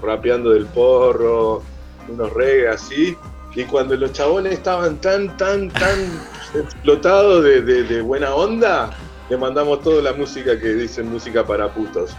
rapeando 0.00 0.50
del 0.50 0.66
porro, 0.66 1.62
unos 2.08 2.32
reggae 2.32 2.68
así. 2.68 3.16
Y 3.56 3.64
cuando 3.64 3.96
los 3.96 4.12
chabones 4.12 4.52
estaban 4.54 5.00
tan, 5.00 5.36
tan, 5.36 5.70
tan 5.70 5.96
explotados 6.54 7.44
de 7.44 8.02
buena 8.02 8.34
onda, 8.34 8.90
le 9.28 9.36
mandamos 9.36 9.80
toda 9.82 10.02
la 10.02 10.12
música 10.12 10.58
que 10.58 10.74
dicen 10.74 11.10
música 11.10 11.44
para 11.44 11.72
putos. 11.72 12.10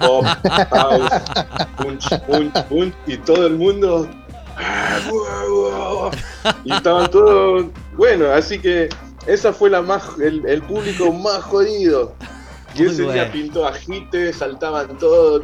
Pop, 0.00 0.24
house, 0.70 1.10
punch, 1.76 2.08
punch, 2.26 2.64
punch, 2.68 2.94
y 3.06 3.16
todo 3.18 3.46
el 3.46 3.56
mundo. 3.56 4.08
Y 6.64 6.72
estaban 6.72 7.10
todos. 7.10 7.66
Bueno, 7.96 8.30
así 8.32 8.58
que 8.58 8.88
esa 9.26 9.52
fue 9.52 9.70
la 9.70 9.82
más, 9.82 10.18
el, 10.18 10.44
el 10.46 10.62
público 10.62 11.12
más 11.12 11.42
jodido. 11.42 12.14
Y 12.74 12.84
ese 12.84 13.02
día 13.02 13.30
pintó 13.32 13.66
agite, 13.66 14.32
saltaban 14.32 14.96
todos. 14.98 15.42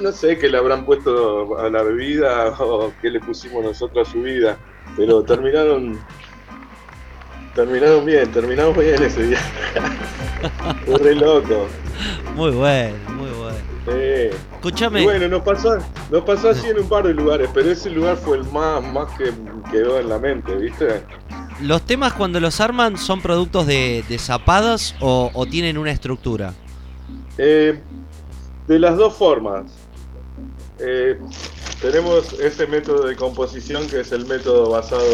No 0.00 0.12
sé 0.12 0.38
qué 0.38 0.48
le 0.48 0.58
habrán 0.58 0.84
puesto 0.84 1.58
a 1.58 1.68
la 1.68 1.82
bebida 1.82 2.54
o 2.60 2.92
qué 3.02 3.10
le 3.10 3.20
pusimos 3.20 3.64
nosotros 3.64 4.08
a 4.08 4.12
su 4.12 4.22
vida. 4.22 4.56
Pero 4.96 5.22
terminaron. 5.22 6.00
Terminaron 7.54 8.04
bien, 8.06 8.30
terminamos 8.32 8.76
bien 8.76 9.02
ese 9.02 9.26
día. 9.26 9.38
Fue 10.86 10.98
re 10.98 11.14
loco. 11.14 11.66
Muy 12.34 12.50
bueno, 12.50 12.96
muy 13.10 13.30
bueno. 13.30 13.58
Escúchame. 14.54 15.02
Bueno, 15.02 15.28
nos 15.28 15.42
pasó, 15.42 15.76
nos 16.10 16.22
pasó 16.24 16.50
así 16.50 16.68
en 16.68 16.78
un 16.78 16.88
par 16.88 17.06
de 17.06 17.12
lugares, 17.14 17.50
pero 17.52 17.70
ese 17.70 17.90
lugar 17.90 18.16
fue 18.16 18.38
el 18.38 18.44
más, 18.44 18.82
más 18.92 19.10
que 19.18 19.32
quedó 19.70 20.00
en 20.00 20.08
la 20.08 20.18
mente, 20.18 20.54
¿viste? 20.56 21.02
¿Los 21.60 21.82
temas 21.82 22.12
cuando 22.14 22.40
los 22.40 22.60
arman 22.60 22.96
son 22.96 23.20
productos 23.20 23.66
de, 23.66 24.04
de 24.08 24.18
zapadas 24.18 24.94
o, 25.00 25.30
o 25.34 25.46
tienen 25.46 25.78
una 25.78 25.90
estructura? 25.90 26.54
Eh, 27.38 27.78
de 28.66 28.78
las 28.78 28.96
dos 28.96 29.14
formas. 29.14 29.64
Eh, 30.78 31.18
tenemos 31.82 32.32
ese 32.40 32.66
método 32.66 33.06
de 33.08 33.16
composición 33.16 33.86
que 33.88 34.00
es 34.00 34.12
el 34.12 34.24
método 34.26 34.70
basado 34.70 35.04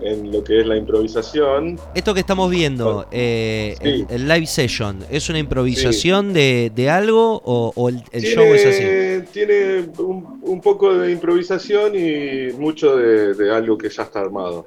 en, 0.00 0.06
en 0.06 0.32
lo 0.32 0.42
que 0.42 0.60
es 0.60 0.66
la 0.66 0.76
improvisación. 0.76 1.78
Esto 1.94 2.14
que 2.14 2.20
estamos 2.20 2.50
viendo, 2.50 3.06
eh, 3.12 3.76
el, 3.80 3.98
Sí. 4.00 4.06
el 4.08 4.26
live 4.28 4.46
session, 4.46 5.04
¿es 5.10 5.28
una 5.28 5.38
improvisación 5.38 6.32
de, 6.32 6.72
de 6.74 6.88
algo 6.90 7.42
o, 7.44 7.72
o 7.76 7.88
el, 7.90 8.02
el 8.10 8.22
show 8.22 8.44
es 8.44 8.64
así? 8.66 9.30
Tiene 9.32 9.90
un, 9.98 10.40
un 10.42 10.60
poco 10.60 10.94
de 10.94 11.12
improvisación 11.12 11.92
y 11.94 12.52
mucho 12.58 12.96
de, 12.96 13.34
de 13.34 13.54
algo 13.54 13.76
que 13.76 13.90
ya 13.90 14.04
está 14.04 14.20
armado. 14.20 14.64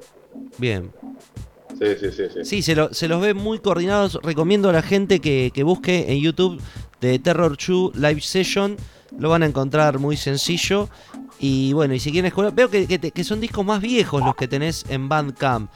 Bien. 0.58 0.90
Sí, 1.76 1.86
sí, 1.98 2.06
sí. 2.12 2.22
sí. 2.32 2.44
Sí, 2.44 2.62
se, 2.62 2.76
lo- 2.76 2.94
se 2.94 3.08
los 3.08 3.20
ve 3.20 3.34
muy 3.34 3.58
coordinados. 3.58 4.18
Recomiendo 4.22 4.68
a 4.68 4.72
la 4.72 4.82
gente 4.82 5.18
que, 5.18 5.50
que 5.52 5.64
busque 5.64 6.04
en 6.12 6.20
YouTube 6.20 6.60
de 7.00 7.18
Terror 7.18 7.56
2 7.56 7.96
Live 7.96 8.20
Session. 8.20 8.76
Lo 9.18 9.28
van 9.28 9.42
a 9.42 9.46
encontrar 9.46 9.98
muy 9.98 10.16
sencillo. 10.16 10.88
Y 11.40 11.72
bueno, 11.72 11.94
y 11.94 12.00
si 12.00 12.10
quieren 12.12 12.28
escuchar, 12.28 12.54
veo 12.54 12.70
que, 12.70 13.24
son 13.24 13.40
discos 13.40 13.64
más 13.66 13.80
viejos 13.82 14.24
los 14.24 14.34
que 14.36 14.46
tenés 14.48 14.84
en 14.88 15.08
Bandcamp. 15.08 15.68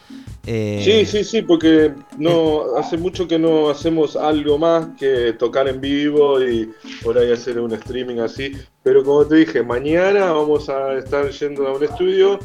Eh, 0.47 0.81
Sí, 0.85 1.05
sí, 1.05 1.25
sí, 1.25 1.43
porque 1.43 1.93
no 2.17 2.77
hace 2.79 2.97
mucho 2.97 3.27
que 3.29 3.39
no 3.39 3.69
hacemos 3.69 4.17
algo 4.17 4.57
más 4.57 4.89
que 4.99 5.33
tocar 5.35 5.69
en 5.69 5.81
vivo 5.81 6.41
y 6.43 6.73
por 7.03 7.19
ahí 7.19 7.33
hacer 7.33 7.59
un 7.61 7.73
streaming 7.75 8.19
así. 8.21 8.53
Pero 8.83 9.03
como 9.05 9.27
te 9.27 9.37
dije, 9.37 9.63
mañana 9.63 10.33
vamos 10.33 10.69
a 10.69 10.95
estar 10.95 11.29
yendo 11.31 11.67
a 11.67 11.77
un 11.77 11.85
estudio, 11.85 12.39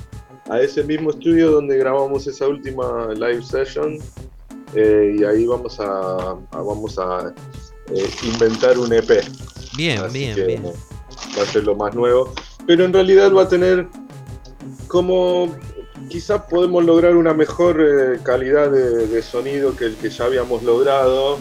a 0.50 0.60
ese 0.60 0.84
mismo 0.84 1.12
estudio 1.12 1.52
donde 1.52 1.78
grabamos 1.78 2.26
esa 2.28 2.48
última 2.48 3.14
live 3.14 3.44
session. 3.44 4.00
eh, 4.76 5.18
y 5.20 5.24
ahí 5.24 5.46
vamos 5.46 5.80
a- 5.80 6.36
vamos 6.52 6.98
a 6.98 7.32
eh, 7.96 8.10
inventar 8.24 8.78
un 8.78 8.94
EP. 8.94 9.24
Bien, 9.76 10.00
Así 10.00 10.20
bien, 10.20 10.36
que, 10.36 10.44
bien. 10.46 10.64
Va 11.38 11.44
a 11.44 11.46
ser 11.46 11.64
lo 11.64 11.76
más 11.76 11.94
nuevo. 11.96 12.34
Pero 12.66 12.86
en 12.86 12.94
realidad 12.94 13.32
va 13.34 13.44
a 13.44 13.48
tener 13.48 13.88
como 14.88 15.54
quizás 16.10 16.44
podemos 16.50 16.84
lograr 16.86 17.16
una 17.16 17.34
mejor 17.34 17.82
eh, 17.82 18.20
calidad 18.24 18.70
de, 18.72 19.08
de 19.08 19.22
sonido 19.22 19.76
que 19.76 19.86
el 19.86 19.96
que 19.96 20.10
ya 20.10 20.26
habíamos 20.26 20.64
logrado. 20.64 21.40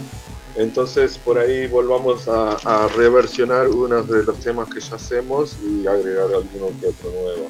Entonces 0.57 1.19
por 1.19 1.39
ahí 1.39 1.67
volvamos 1.67 2.29
a, 2.29 2.53
a 2.65 2.89
reversionar 2.89 3.69
unos 3.69 4.09
de 4.09 4.25
los 4.25 4.39
temas 4.41 4.69
que 4.69 4.81
ya 4.81 4.97
hacemos 4.97 5.57
y 5.63 5.87
agregar 5.87 6.27
alguno 6.27 6.71
que 6.81 6.87
otro 6.89 7.11
nuevo. 7.11 7.49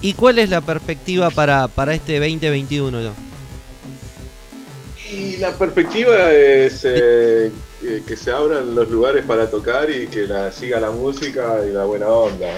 ¿Y 0.00 0.12
cuál 0.12 0.38
es 0.38 0.50
la 0.50 0.60
perspectiva 0.60 1.30
para, 1.30 1.68
para 1.68 1.94
este 1.94 2.18
2021? 2.18 3.12
Y 5.10 5.36
la 5.38 5.52
perspectiva 5.52 6.30
es 6.32 6.82
eh, 6.84 7.50
que- 7.80 8.02
que 8.04 8.16
se 8.16 8.30
abran 8.32 8.74
los 8.74 8.88
lugares 8.90 9.24
para 9.24 9.48
tocar 9.50 9.88
y 9.90 10.06
que 10.08 10.26
la, 10.26 10.50
siga 10.52 10.80
la 10.80 10.90
música 10.90 11.58
y 11.68 11.72
la 11.72 11.84
buena 11.84 12.08
onda. 12.08 12.48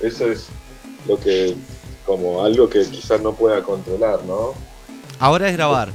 Eso 0.00 0.26
es 0.26 0.46
lo 1.06 1.18
que, 1.18 1.54
como 2.04 2.44
algo 2.44 2.68
que 2.68 2.84
quizás 2.84 3.20
no 3.20 3.32
pueda 3.32 3.62
controlar, 3.62 4.22
¿no? 4.24 4.54
Ahora 5.18 5.48
es 5.48 5.56
grabar. 5.56 5.88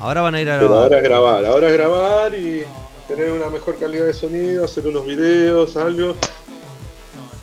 Ahora 0.00 0.20
van 0.22 0.34
a 0.34 0.40
ir 0.40 0.50
a 0.50 0.58
Pero 0.58 0.68
grabar. 0.68 0.84
ahora 0.84 0.96
es 0.98 1.02
grabar, 1.04 1.44
ahora 1.46 1.66
es 1.68 1.72
grabar 1.72 2.34
y 2.34 2.64
tener 3.08 3.32
una 3.32 3.48
mejor 3.48 3.76
calidad 3.78 4.06
de 4.06 4.12
sonido, 4.14 4.64
hacer 4.64 4.86
unos 4.86 5.06
videos, 5.06 5.76
algo, 5.76 6.14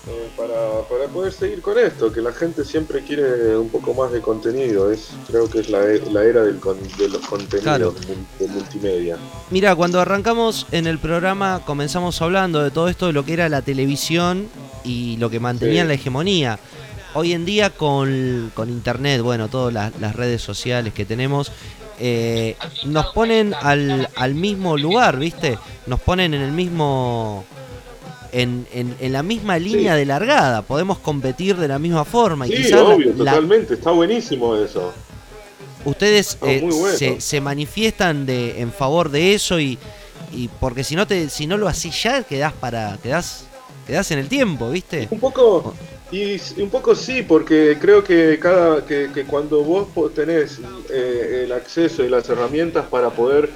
eh, 0.08 0.30
para, 0.36 0.82
para 0.90 1.08
poder 1.12 1.32
seguir 1.32 1.62
con 1.62 1.78
esto, 1.78 2.12
que 2.12 2.22
la 2.22 2.34
gente 2.34 2.66
siempre 2.66 3.02
quiere 3.04 3.56
un 3.58 3.70
poco 3.70 3.94
más 3.94 4.12
de 4.12 4.20
contenido, 4.22 4.92
es 4.92 5.10
creo 5.28 5.50
que 5.50 5.60
es 5.60 5.70
la, 5.70 5.80
la 6.12 6.24
era 6.24 6.42
del 6.44 6.60
con- 6.60 6.78
de 6.98 7.10
los 7.10 7.22
contenidos 7.26 7.64
Claro. 7.64 7.96
de 8.40 8.48
multimedia. 8.48 9.18
Mira, 9.50 9.76
cuando 9.76 10.02
arrancamos 10.02 10.68
en 10.72 10.88
el 10.88 11.00
programa 11.00 11.62
comenzamos 11.66 12.22
hablando 12.22 12.62
de 12.62 12.72
todo 12.72 12.90
esto 12.90 13.08
de 13.08 13.14
lo 13.14 13.24
que 13.24 13.34
era 13.34 13.48
la 13.50 13.62
televisión 13.62 14.48
y 14.84 15.16
lo 15.18 15.30
que 15.30 15.40
mantenía 15.40 15.84
Sí. 15.84 15.88
la 15.88 15.94
hegemonía. 15.94 16.60
Hoy 17.16 17.32
en 17.34 17.46
día 17.46 17.70
con, 17.70 18.52
con 18.56 18.70
internet, 18.70 19.22
bueno, 19.22 19.48
todas 19.48 19.72
las, 19.74 19.94
las 20.02 20.16
redes 20.16 20.42
sociales 20.42 20.94
que 20.94 21.06
tenemos, 21.06 21.52
eh, 22.00 22.58
nos 22.86 23.06
ponen 23.14 23.54
al, 23.54 24.10
al 24.16 24.34
mismo 24.34 24.78
lugar, 24.78 25.18
¿viste? 25.20 25.58
Nos 25.86 26.02
ponen 26.02 26.34
en 26.34 26.42
el 26.42 26.52
mismo... 26.52 27.46
En, 28.34 28.66
en- 28.74 28.96
en 29.00 29.14
la 29.14 29.22
misma 29.24 29.60
línea 29.60 29.96
de 29.96 30.06
largada, 30.06 30.64
podemos 30.64 30.98
competir 30.98 31.56
de 31.56 31.68
la 31.68 31.78
misma 31.80 32.04
forma. 32.04 32.48
y 32.48 32.50
Sí, 32.52 32.58
quizás 32.64 32.72
la- 32.82 32.84
obvio, 32.96 33.10
la- 33.12 33.32
totalmente, 33.32 33.76
está 33.76 33.92
buenísimo 33.92 34.56
eso. 34.56 34.92
ustedes 35.86 36.38
eh, 36.44 36.62
bueno. 36.64 36.98
se, 36.98 37.22
se 37.22 37.42
manifiestan 37.42 38.26
de, 38.26 38.60
en 38.62 38.72
favor 38.72 39.10
de 39.12 39.34
eso 39.34 39.60
y, 39.60 39.78
y 40.32 40.48
porque 40.60 40.84
si 40.84 40.96
no 40.96 41.06
te 41.06 41.30
si 41.30 41.46
no 41.46 41.58
lo 41.58 41.68
haces 41.68 42.02
ya 42.02 42.24
quedás 42.24 42.54
para 42.54 42.98
quedás 43.04 43.46
quedás 43.86 44.10
en 44.12 44.20
el 44.20 44.28
tiempo 44.30 44.70
viste 44.72 45.08
Un 45.12 45.20
poco, 45.20 45.74
y 46.12 46.38
un 46.62 46.70
poco 46.70 46.96
sí, 46.96 47.22
porque 47.24 47.78
creo 47.82 48.04
que 48.04 48.40
cada 48.40 48.86
que, 48.86 49.10
que 49.14 49.26
cuando 49.26 49.62
vos 49.64 49.88
tenés 50.16 50.60
eh, 50.90 51.42
el 51.46 51.52
acceso 51.52 52.04
y 52.04 52.10
las 52.10 52.28
herramientas 52.30 52.86
para 52.90 53.10
poder 53.10 53.50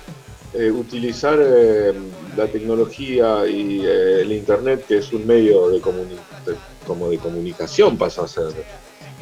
eh, 0.54 0.72
utilizar 0.72 1.40
eh, 1.42 1.94
la 2.36 2.48
tecnología 2.48 3.46
y 3.48 3.86
eh, 3.86 4.22
el 4.22 4.32
internet, 4.32 4.86
que 4.88 4.98
es 4.98 5.12
un 5.14 5.26
medio 5.26 5.70
de, 5.70 5.82
comuni- 5.82 6.20
de- 6.46 6.56
como 6.86 7.10
de 7.10 7.18
comunicación, 7.20 7.98
pasa 7.98 8.24
a 8.24 8.28
ser 8.28 8.54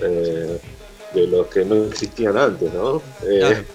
eh, 0.02 0.60
de 1.14 1.28
los 1.28 1.48
que 1.48 1.66
no 1.66 1.86
existían 1.86 2.38
antes, 2.38 2.72
¿no? 2.74 3.02
Eh, 3.28 3.66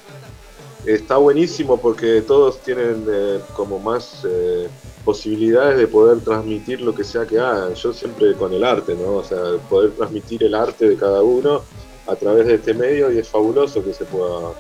Está 0.87 1.19
buenísimo 1.19 1.79
porque 1.79 2.23
todos 2.23 2.63
tienen 2.63 3.05
eh, 3.13 3.41
como 3.55 3.79
más 3.79 4.25
eh, 4.27 4.67
posibilidades 5.05 5.77
de 5.79 5.87
poder 5.87 6.21
transmitir 6.21 6.81
lo 6.81 6.95
que 6.95 7.05
sea 7.05 7.27
que 7.27 7.39
hagan. 7.39 7.75
Yo 7.75 7.93
siempre 7.93 8.35
con 8.35 8.53
el 8.55 8.65
arte, 8.65 8.95
¿no? 8.95 9.17
O 9.17 9.25
sea, 9.25 9.59
poder 9.69 9.91
transmitir 9.93 10.43
el 10.45 10.55
arte 10.55 10.89
de 10.89 10.97
cada 10.97 11.23
uno 11.23 11.63
a 12.07 12.17
través 12.17 12.47
de 12.47 12.55
este 12.55 12.73
medio 12.73 13.13
y 13.13 13.19
es 13.19 13.29
fabuloso 13.29 13.85
que 13.85 13.93
se 13.93 14.07
pueda 14.07 14.55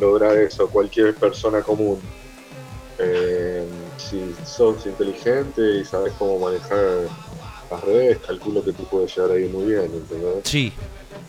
lograr 0.00 0.36
eso 0.38 0.68
cualquier 0.68 1.14
persona 1.14 1.62
común. 1.62 2.00
Sos 4.60 4.84
inteligente 4.84 5.78
y 5.80 5.84
sabes 5.86 6.12
cómo 6.18 6.38
manejar 6.38 6.78
las 7.70 7.80
redes, 7.82 8.18
calculo 8.18 8.62
que 8.62 8.74
tú 8.74 8.84
puedes 8.84 9.16
llegar 9.16 9.30
ahí 9.30 9.48
muy 9.48 9.64
bien, 9.72 9.84
¿entendés? 9.84 10.34
Sí. 10.44 10.70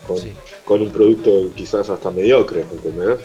Con, 0.06 0.18
con 0.66 0.82
un 0.82 0.90
producto 0.92 1.30
quizás 1.54 1.88
hasta 1.88 2.10
mediocre, 2.10 2.60
¿entendés? 2.70 3.20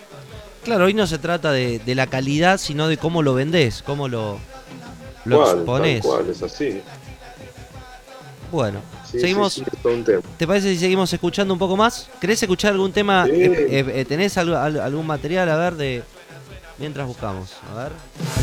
claro 0.63 0.85
hoy 0.85 0.93
no 0.93 1.05
se 1.07 1.17
trata 1.17 1.51
de, 1.51 1.79
de 1.79 1.93
la 1.95 2.07
calidad 2.07 2.57
sino 2.57 2.87
de 2.87 2.95
cómo 2.97 3.21
lo 3.21 3.33
vendés 3.33 3.81
cómo 3.85 4.07
lo 4.07 4.37
lo 5.25 5.37
Cual, 5.39 5.47
tal 5.49 5.57
exponés 5.59 6.01
cual, 6.05 6.29
es 6.29 6.41
así. 6.43 6.81
bueno 8.51 8.79
Sí, 9.11 9.19
seguimos 9.19 9.53
sí. 9.55 9.63
¿Te 10.37 10.45
parece 10.47 10.69
si 10.73 10.79
seguimos 10.79 11.11
escuchando 11.11 11.53
un 11.53 11.59
poco 11.59 11.75
más? 11.77 12.09
¿Querés 12.21 12.41
escuchar 12.43 12.71
algún 12.73 12.91
tema? 12.93 13.25
Eh, 13.29 13.67
eh, 13.69 13.85
eh, 13.93 14.05
¿Tenés 14.05 14.37
algo- 14.37 14.55
al- 14.57 14.79
algún 14.81 15.05
material? 15.07 15.49
A 15.49 15.55
ver, 15.57 15.75
de 15.75 16.03
mientras 16.77 17.07
buscamos. 17.07 17.53
A 17.71 17.83
ver. 17.83 17.91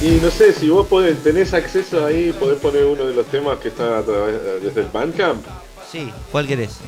Y 0.02 0.20
no 0.20 0.31
sé, 0.31 0.52
si 0.52 0.69
vos 0.69 0.86
podés, 0.86 1.23
tenés 1.23 1.52
acceso 1.55 2.05
ahí, 2.05 2.32
podés 2.32 2.59
poner 2.59 2.85
uno 2.85 3.05
de 3.05 3.15
los 3.15 3.27
temas 3.27 3.59
que 3.59 3.69
está 3.69 3.98
a 3.98 4.02
través, 4.02 4.62
desde 4.62 4.81
el 4.82 4.89
Bandcamp, 4.89 5.44
Sí, 5.90 6.12
¿cuál 6.32 6.47
querés? 6.47 6.78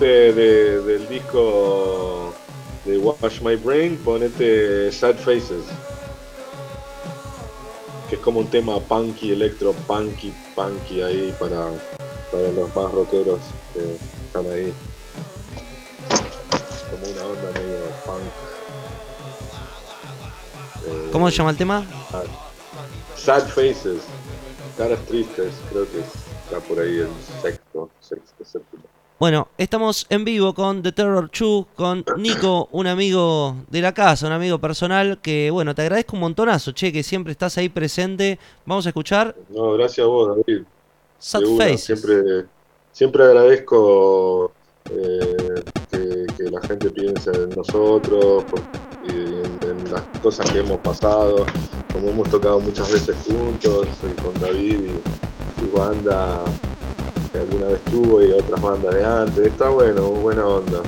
de- 0.00 0.32
de- 0.32 0.80
del 0.82 1.08
disco 1.08 2.34
de 2.84 2.98
Wash 2.98 3.40
My 3.42 3.54
Brain, 3.56 3.96
ponete 4.04 4.90
Sad 4.90 5.16
Faces. 5.16 5.64
Que 8.08 8.16
es 8.16 8.20
como 8.20 8.40
un 8.40 8.48
tema 8.48 8.78
punky, 8.80 9.32
electro, 9.32 9.72
punky, 9.86 10.32
punky 10.54 11.00
ahí 11.02 11.34
para, 11.38 11.68
para 12.30 12.48
los 12.52 12.74
más 12.74 12.92
rockeros 12.92 13.38
que 13.72 13.80
están 14.26 14.52
ahí. 14.52 14.72
Como 16.90 17.10
una 17.12 17.24
onda 17.24 17.50
medio 17.58 17.78
punk. 18.04 18.51
Eh, 20.86 21.08
¿Cómo 21.12 21.30
se 21.30 21.36
llama 21.36 21.50
el 21.50 21.56
tema? 21.56 21.84
Sad 23.16 23.48
Faces, 23.48 24.02
caras 24.76 25.00
tristes, 25.06 25.52
creo 25.70 25.84
que 25.90 26.00
está 26.00 26.60
por 26.66 26.80
ahí 26.80 26.98
el 26.98 27.08
sexto, 27.40 27.90
sexto, 28.00 28.44
séptimo. 28.44 28.82
Bueno, 29.22 29.46
estamos 29.56 30.04
en 30.10 30.24
vivo 30.24 30.52
con 30.52 30.82
The 30.82 30.90
Terror 30.90 31.30
2, 31.30 31.66
con 31.76 32.04
Nico, 32.16 32.68
un 32.72 32.88
amigo 32.88 33.54
de 33.70 33.80
la 33.80 33.94
casa, 33.94 34.26
un 34.26 34.32
amigo 34.32 34.58
personal, 34.58 35.20
que 35.22 35.48
bueno, 35.52 35.76
te 35.76 35.82
agradezco 35.82 36.16
un 36.16 36.22
montonazo, 36.22 36.72
che, 36.72 36.92
que 36.92 37.04
siempre 37.04 37.30
estás 37.30 37.56
ahí 37.56 37.68
presente. 37.68 38.40
Vamos 38.66 38.84
a 38.86 38.88
escuchar 38.88 39.36
No, 39.50 39.74
gracias 39.74 40.04
a 40.04 40.08
vos, 40.08 40.28
David. 40.28 40.64
Sad 41.20 41.42
Faces. 41.56 41.84
Siempre, 41.84 42.46
siempre 42.90 43.22
agradezco 43.22 44.50
eh, 44.90 45.62
que, 45.92 46.11
que 46.36 46.44
la 46.50 46.60
gente 46.62 46.90
piense 46.90 47.30
en 47.30 47.50
nosotros 47.50 48.44
por- 48.44 48.62
en, 49.08 49.42
las 49.90 50.02
cosas 50.22 50.50
que 50.50 50.60
hemos 50.60 50.78
pasado, 50.78 51.44
como 51.92 52.08
hemos 52.10 52.30
tocado 52.30 52.60
muchas 52.60 52.90
veces 52.90 53.14
juntos, 53.26 53.86
y 54.02 54.20
con 54.22 54.32
David 54.40 54.78
y, 54.80 55.64
y 55.64 55.76
banda 55.76 56.40
que 57.32 57.38
alguna 57.38 57.66
vez 57.66 57.80
tuvo 57.90 58.22
y 58.22 58.32
otras 58.32 58.60
bandas 58.60 58.94
de 58.94 59.04
antes. 59.04 59.46
Está 59.46 59.68
bueno, 59.68 60.02
buena 60.02 60.46
onda. 60.46 60.80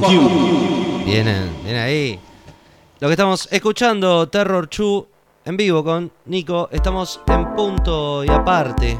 Vienen, 0.00 1.50
vienen 1.62 1.82
ahí. 1.82 2.18
Lo 3.00 3.08
que 3.08 3.12
estamos 3.12 3.46
escuchando, 3.50 4.26
Terror 4.28 4.68
Chu, 4.70 5.06
en 5.44 5.56
vivo 5.56 5.84
con 5.84 6.10
Nico. 6.24 6.68
Estamos 6.72 7.20
en 7.26 7.54
punto 7.54 8.24
y 8.24 8.30
aparte. 8.30 8.96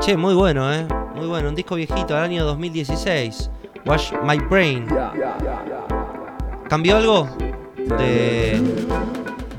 Che, 0.00 0.16
muy 0.16 0.34
bueno, 0.34 0.72
¿eh? 0.72 0.86
Muy 1.14 1.28
bueno. 1.28 1.50
Un 1.50 1.54
disco 1.54 1.76
viejito, 1.76 2.14
del 2.14 2.24
año 2.24 2.44
2016. 2.44 3.50
Wash 3.86 4.12
My 4.24 4.38
Brain. 4.38 4.88
¿Cambió 6.68 6.96
algo 6.96 7.28
de, 7.76 8.60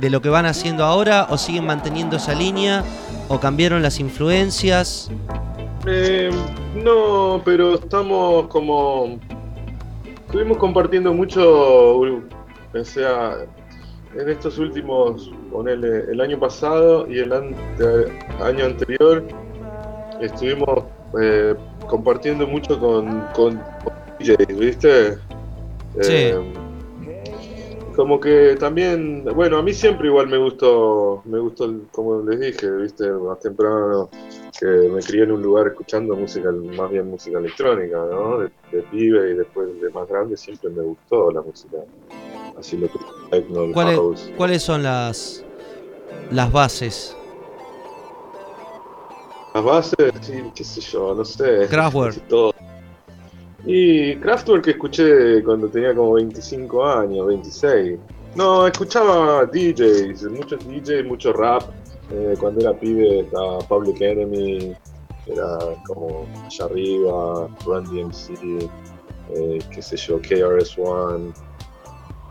de 0.01 0.09
lo 0.09 0.22
que 0.22 0.27
van 0.27 0.45
haciendo 0.45 0.84
ahora? 0.84 1.27
¿O 1.30 1.38
siguen 1.38 1.65
manteniendo 1.65 2.17
esa 2.17 2.34
línea? 2.34 2.84
¿O 3.30 3.39
cambiaron 3.39 3.81
las 3.81 3.99
influencias? 4.01 5.09
Eh, 5.88 6.31
no, 6.76 7.41
pero 7.45 7.76
estamos 7.76 8.47
como. 8.47 9.19
Estuvimos 10.36 10.57
compartiendo 10.57 11.14
mucho, 11.14 11.99
o 11.99 12.84
sea, 12.84 13.38
en 14.18 14.28
estos 14.30 14.57
últimos, 14.57 15.32
ponele, 15.49 16.12
el 16.12 16.20
año 16.20 16.38
pasado 16.38 17.07
y 17.10 17.20
el 17.20 17.32
ante- 17.32 18.12
año 18.44 18.66
anterior, 18.66 19.24
estuvimos 20.20 20.84
eh, 21.22 21.56
compartiendo 21.88 22.45
mucho 22.45 22.78
con, 22.78 23.22
con 23.34 23.62
DJs, 24.20 24.60
¿viste? 24.60 25.18
Eh, 26.03 26.53
como 27.95 28.20
que 28.20 28.57
también, 28.60 29.24
bueno, 29.36 29.57
a 29.57 29.62
mí 29.62 29.72
siempre 29.72 30.10
igual 30.10 30.28
me 30.28 30.38
gustó, 30.38 31.22
me 31.24 31.40
gustó, 31.40 31.74
como 31.94 32.22
les 32.24 32.41
dije, 32.41 32.70
viste, 32.72 33.10
más 33.10 33.40
temprano, 33.40 34.10
que 34.60 34.65
me 34.65 35.02
crié 35.02 35.23
en 35.23 35.32
un 35.32 35.41
lugar 35.41 35.68
escuchando 35.68 36.15
música, 36.15 36.52
más 36.52 36.90
bien 36.91 37.10
música 37.10 37.40
electrónica, 37.40 37.98
¿no? 37.98 38.40
De, 38.40 38.52
de 38.72 38.82
pibe 38.84 39.32
y 39.32 39.34
después 39.36 39.68
de 39.82 39.90
más 39.90 40.07
grande 40.07 40.38
siempre 40.38 40.69
me 40.69 40.84
gustó 40.84 41.32
la 41.32 41.41
música, 41.41 41.77
así 42.57 42.77
lo 42.77 42.88
que 42.88 42.99
techno, 43.32 43.72
¿Cuáles, 44.38 44.64
son 44.64 44.84
las, 44.84 45.44
las 46.32 46.52
bases? 46.52 47.15
Las 49.53 49.64
bases, 49.64 50.14
sí, 50.22 50.44
qué 50.53 50.64
sé 50.64 50.82
yo, 50.82 51.14
no 51.15 51.26
sé. 51.26 51.68
Kraftwerk. 51.69 52.22
Y 53.68 54.15
Kraftwerk 54.18 54.68
escuché 54.68 55.44
cuando 55.44 55.68
tenía 55.68 55.95
como 55.95 56.14
25 56.14 56.86
años, 56.86 57.26
26. 57.26 57.98
No, 58.36 58.68
escuchaba 58.68 59.45
DJs, 59.45 60.30
muchos 60.30 60.60
DJs, 60.68 61.06
mucho 61.06 61.34
rap. 61.34 61.64
Eh, 62.11 62.36
cuando 62.40 62.61
era 62.61 62.77
pibe 62.77 63.22
estaba 63.22 63.60
Public 63.60 63.99
Enemy, 64.02 64.76
era 65.26 65.57
como 65.88 66.27
allá 66.45 66.65
arriba, 66.65 67.49
Run 67.65 67.84
DMC. 67.86 68.69
eh, 69.30 69.60
qué 69.73 69.82
sé 69.82 69.98
yo, 69.98 70.22
KRS-One, 70.22 71.34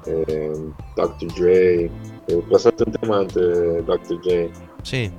eh, 0.07 0.53
Dr. 0.97 1.29
Dre. 1.37 1.85
Eh, 1.85 2.43
pasaste 2.51 2.85
un 2.87 2.93
tema 2.93 3.19
ante 3.21 3.41
Dr. 3.83 4.21
Dre. 4.23 4.51
Sí. 4.85 5.11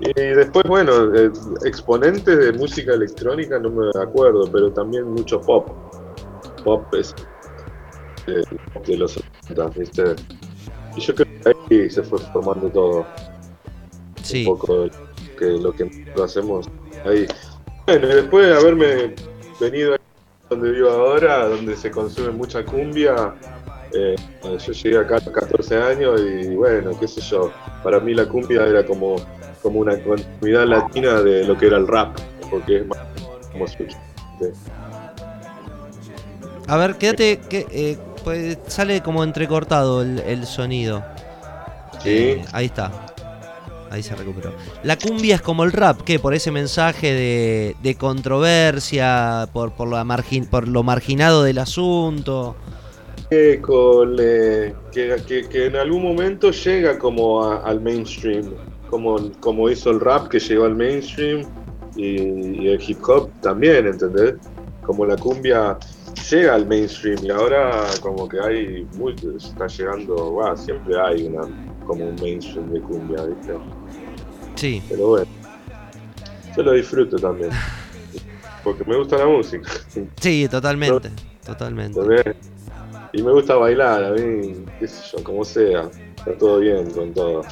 Y 0.00 0.12
después, 0.14 0.64
bueno, 0.68 1.14
eh, 1.14 1.30
exponentes 1.64 2.38
de 2.38 2.52
música 2.52 2.94
electrónica 2.94 3.58
no 3.58 3.70
me 3.70 3.90
acuerdo, 4.00 4.48
pero 4.50 4.72
también 4.72 5.04
mucho 5.08 5.40
pop. 5.40 5.68
Pop 6.64 6.84
es 6.94 7.14
eh, 8.26 8.42
de 8.86 8.96
los 8.96 9.16
80, 9.48 9.68
¿viste? 9.78 10.02
Y 10.94 11.00
yo 11.00 11.14
creo 11.14 11.26
que 11.44 11.52
ahí 11.70 11.90
se 11.90 12.02
fue 12.02 12.18
formando 12.18 12.68
todo. 12.68 13.06
Sí. 14.22 14.46
Un 14.46 14.56
poco 14.58 14.88
que 15.38 15.44
lo 15.46 15.72
que 15.72 15.88
hacemos 16.22 16.66
ahí. 17.04 17.26
Bueno, 17.86 18.08
y 18.08 18.14
después 18.14 18.46
de 18.46 18.54
haberme 18.54 19.14
venido 19.58 19.94
a 19.94 19.98
donde 20.50 20.70
vivo 20.70 20.90
ahora, 20.90 21.48
donde 21.48 21.76
se 21.76 21.90
consume 21.90 22.30
mucha 22.30 22.64
cumbia, 22.64 23.34
eh, 23.92 24.14
yo 24.58 24.72
llegué 24.72 24.98
acá 24.98 25.16
a 25.16 25.20
los 25.24 25.34
14 25.34 25.76
años 25.76 26.20
y 26.20 26.54
bueno, 26.54 26.96
qué 26.98 27.08
sé 27.08 27.20
yo, 27.22 27.52
para 27.82 27.98
mí 28.00 28.14
la 28.14 28.28
cumbia 28.28 28.66
era 28.66 28.84
como, 28.84 29.16
como 29.62 29.80
una 29.80 29.98
continuidad 30.00 30.66
latina 30.66 31.20
de 31.22 31.44
lo 31.44 31.56
que 31.56 31.66
era 31.66 31.78
el 31.78 31.88
rap, 31.88 32.16
porque 32.50 32.78
es 32.78 32.86
más 32.86 32.98
como 33.52 33.66
su- 33.66 33.86
A 36.68 36.76
ver, 36.76 36.94
quédate, 36.96 37.40
que 37.48 37.66
eh, 37.70 37.98
pues, 38.22 38.58
sale 38.66 39.00
como 39.02 39.24
entrecortado 39.24 40.02
el, 40.02 40.18
el 40.20 40.46
sonido. 40.46 41.02
Sí. 42.02 42.08
Eh, 42.10 42.44
ahí 42.52 42.66
está. 42.66 42.90
Ahí 43.90 44.02
se 44.02 44.14
recuperó. 44.16 44.52
La 44.84 44.96
cumbia 44.98 45.34
es 45.34 45.42
como 45.42 45.64
el 45.64 45.72
rap, 45.72 46.00
¿qué? 46.00 46.18
Por 46.18 46.32
ese 46.32 46.50
mensaje 46.50 47.12
de, 47.12 47.76
de 47.82 47.94
controversia, 47.96 49.48
por, 49.52 49.72
por, 49.72 49.88
la 49.88 50.02
margin, 50.04 50.46
por 50.46 50.66
lo 50.66 50.82
marginado 50.82 51.42
del 51.42 51.58
asunto. 51.58 52.56
que, 53.28 53.60
con, 53.60 54.16
eh, 54.18 54.74
que, 54.92 55.16
que- 55.26 55.48
que 55.48 55.66
en 55.66 55.76
algún 55.76 56.02
momento 56.02 56.50
llega 56.50 56.98
como 56.98 57.44
a- 57.44 57.58
al 57.64 57.80
mainstream, 57.80 58.50
como, 58.90 59.30
como 59.40 59.68
hizo 59.70 59.90
el 59.90 60.00
rap 60.00 60.28
que 60.28 60.38
llegó 60.38 60.64
al 60.64 60.74
mainstream 60.74 61.42
y, 61.96 62.62
y 62.62 62.68
el 62.68 62.80
hip 62.86 62.98
hop 63.06 63.30
también, 63.42 63.86
¿entendés? 63.86 64.34
Como 64.86 65.04
la 65.06 65.16
cumbia 65.16 65.78
llega 66.30 66.54
al 66.54 66.66
mainstream 66.66 67.24
y 67.24 67.30
ahora 67.30 67.86
como 68.00 68.28
que 68.28 68.40
hay, 68.40 68.86
muy, 68.96 69.14
está 69.36 69.66
llegando, 69.66 70.34
va, 70.34 70.56
siempre 70.56 71.00
hay 71.00 71.24
una 71.24 71.42
como 71.86 72.08
un 72.08 72.14
mainstream 72.16 72.72
de 72.72 72.80
cumbia, 72.80 73.24
¿viste? 73.24 73.54
Sí. 74.54 74.82
Pero 74.88 75.08
bueno, 75.08 75.26
yo 76.56 76.62
lo 76.62 76.72
disfruto 76.72 77.16
también, 77.16 77.50
porque 78.64 78.84
me 78.84 78.96
gusta 78.96 79.18
la 79.18 79.26
música. 79.26 79.70
Sí, 80.20 80.48
totalmente. 80.50 81.10
Totalmente. 81.44 82.00
Y 83.12 83.22
me 83.22 83.32
gusta 83.32 83.56
bailar, 83.56 84.04
a 84.04 84.10
mí, 84.12 84.64
qué 84.78 84.88
sé 84.88 85.16
yo, 85.16 85.24
como 85.24 85.44
sea, 85.44 85.90
está 86.16 86.36
todo 86.38 86.60
bien 86.60 86.90
con 86.90 87.12
todo. 87.12 87.42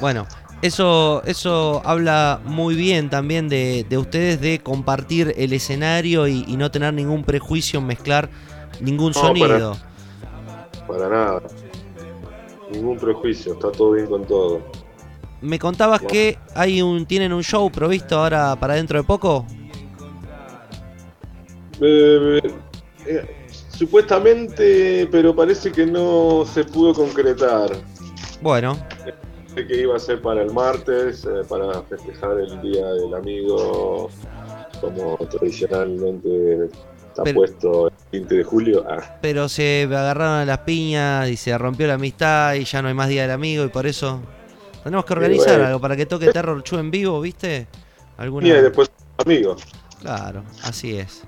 Bueno, 0.00 0.26
eso, 0.62 1.22
eso 1.24 1.82
habla 1.84 2.40
muy 2.44 2.74
bien 2.74 3.10
también 3.10 3.48
de, 3.48 3.86
de 3.88 3.98
ustedes 3.98 4.40
de 4.40 4.60
compartir 4.60 5.34
el 5.36 5.52
escenario 5.52 6.26
y, 6.26 6.44
y 6.46 6.56
no 6.56 6.70
tener 6.70 6.94
ningún 6.94 7.24
prejuicio 7.24 7.80
en 7.80 7.86
mezclar 7.86 8.28
ningún 8.80 9.12
No, 9.12 9.20
sonido. 9.20 9.76
Para 10.86 11.08
nada. 11.08 11.42
Ningún 12.72 12.98
prejuicio, 12.98 13.54
está 13.54 13.70
todo 13.72 13.92
bien 13.92 14.06
con 14.06 14.26
todo. 14.26 14.62
Me 15.40 15.58
contabas 15.58 16.02
que 16.02 16.38
hay 16.54 16.82
un, 16.82 17.06
tienen 17.06 17.32
un 17.32 17.42
show 17.42 17.70
provisto 17.70 18.18
ahora 18.18 18.56
para 18.56 18.74
dentro 18.74 18.98
de 18.98 19.04
poco. 19.04 19.46
Eh, 21.80 22.40
eh, 23.06 23.50
supuestamente, 23.70 25.08
pero 25.12 25.34
parece 25.34 25.70
que 25.70 25.86
no 25.86 26.44
se 26.44 26.64
pudo 26.64 26.92
concretar. 26.92 27.70
Bueno, 28.42 28.76
Que 29.66 29.82
iba 29.82 29.96
a 29.96 29.98
ser 29.98 30.22
para 30.22 30.42
el 30.42 30.52
martes, 30.52 31.24
eh, 31.24 31.42
para 31.48 31.82
festejar 31.82 32.38
el 32.38 32.60
Día 32.62 32.86
del 32.86 33.12
Amigo, 33.14 34.08
como 34.80 35.16
tradicionalmente 35.16 36.66
está 37.08 37.24
Pero- 37.24 37.36
puesto 37.36 37.88
el 37.88 37.94
20 38.12 38.34
de 38.36 38.44
julio. 38.44 38.84
Ah, 38.88 39.18
pero 39.20 39.48
se 39.48 39.82
agarraron 39.84 40.34
a 40.40 40.44
las 40.44 40.58
piñas 40.58 41.28
y 41.28 41.36
se 41.36 41.56
rompió 41.58 41.86
la 41.86 41.94
amistad 41.94 42.54
y 42.54 42.64
ya 42.64 42.80
no 42.82 42.88
hay 42.88 42.94
más 42.94 43.08
día 43.08 43.22
del 43.22 43.32
amigo 43.32 43.64
y 43.64 43.68
por 43.68 43.86
eso 43.86 44.20
tenemos 44.84 45.04
que 45.04 45.12
organizar 45.12 45.54
bueno. 45.54 45.66
algo 45.66 45.80
para 45.80 45.96
que 45.96 46.06
toque 46.06 46.30
Terror 46.32 46.62
Chu 46.62 46.78
en 46.78 46.90
vivo, 46.90 47.20
¿viste? 47.20 47.66
¿Alguna... 48.16 48.46
y 48.48 48.52
después 48.52 48.90
amigos. 49.18 49.62
Claro, 50.00 50.44
así 50.62 50.96
es. 50.96 51.24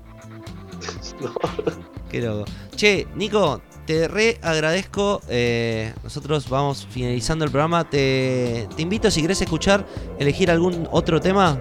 Qué 2.09 2.21
loco. 2.21 2.45
Che, 2.75 3.07
Nico, 3.15 3.61
te 3.91 4.07
re 4.07 4.37
agradezco. 4.41 5.21
eh, 5.27 5.93
nosotros 6.01 6.47
vamos 6.49 6.87
finalizando 6.89 7.43
el 7.43 7.51
programa. 7.51 7.83
Te, 7.89 8.65
te 8.73 8.81
invito, 8.81 9.11
si 9.11 9.21
querés 9.21 9.41
escuchar, 9.41 9.85
elegir 10.17 10.49
algún 10.49 10.87
otro 10.91 11.19
tema. 11.19 11.59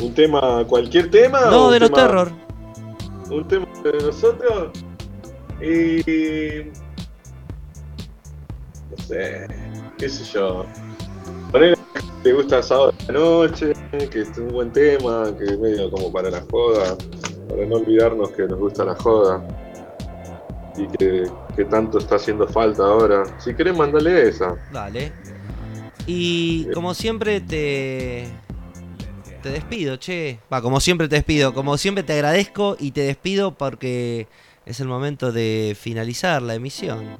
¿Un 0.00 0.12
tema, 0.12 0.62
cualquier 0.66 1.10
tema? 1.10 1.40
No, 1.50 1.70
de 1.70 1.80
los 1.80 1.90
tema- 1.90 2.02
terror. 2.06 2.32
un 3.30 3.48
tema 3.48 3.66
de 3.84 3.92
nosotros 4.04 4.70
y 5.62 6.68
no 8.90 9.04
sé, 9.06 9.46
qué 9.96 10.08
sé 10.10 10.24
yo. 10.24 10.66
Poner 11.52 11.74
que 11.94 12.00
te 12.22 12.32
gusta 12.34 12.62
sábado 12.62 12.92
de 13.06 13.12
la 13.14 13.18
noche, 13.18 13.72
que 14.10 14.20
es 14.20 14.36
un 14.36 14.48
buen 14.48 14.70
tema, 14.72 15.32
que 15.38 15.44
es 15.44 15.58
medio 15.58 15.90
como 15.90 16.12
para 16.12 16.28
la 16.28 16.44
joda, 16.50 16.96
para 17.48 17.64
no 17.64 17.76
olvidarnos 17.76 18.30
que 18.32 18.42
nos 18.42 18.58
gusta 18.58 18.84
la 18.84 18.94
joda 18.96 19.42
y 20.76 20.86
que, 20.88 21.30
que 21.56 21.64
tanto 21.64 21.98
está 21.98 22.16
haciendo 22.16 22.46
falta 22.48 22.84
ahora. 22.84 23.24
Si 23.38 23.54
querés, 23.54 23.76
mandale 23.76 24.28
esa. 24.28 24.56
Dale. 24.72 25.12
Y 26.06 26.66
como 26.72 26.94
siempre 26.94 27.40
te. 27.40 28.26
Te 29.42 29.50
despido, 29.50 29.96
che. 29.96 30.40
Va, 30.52 30.62
como 30.62 30.80
siempre 30.80 31.08
te 31.08 31.16
despido. 31.16 31.54
Como 31.54 31.76
siempre 31.76 32.02
te 32.02 32.14
agradezco 32.14 32.76
y 32.78 32.92
te 32.92 33.02
despido 33.02 33.54
porque 33.54 34.26
es 34.66 34.80
el 34.80 34.88
momento 34.88 35.32
de 35.32 35.76
finalizar 35.78 36.42
la 36.42 36.54
emisión. 36.54 37.18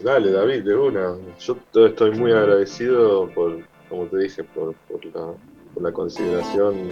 Dale, 0.00 0.30
David, 0.30 0.64
de 0.64 0.74
una. 0.74 1.16
Yo 1.40 1.56
estoy 1.86 2.10
muy 2.12 2.32
agradecido 2.32 3.30
por, 3.30 3.60
como 3.88 4.04
te 4.06 4.18
dije, 4.18 4.44
por, 4.44 4.74
por 4.88 5.04
la, 5.06 5.32
por 5.72 5.82
la 5.82 5.92
consideración. 5.92 6.90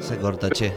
Se 0.00 0.18
corta, 0.18 0.50
che. 0.50 0.72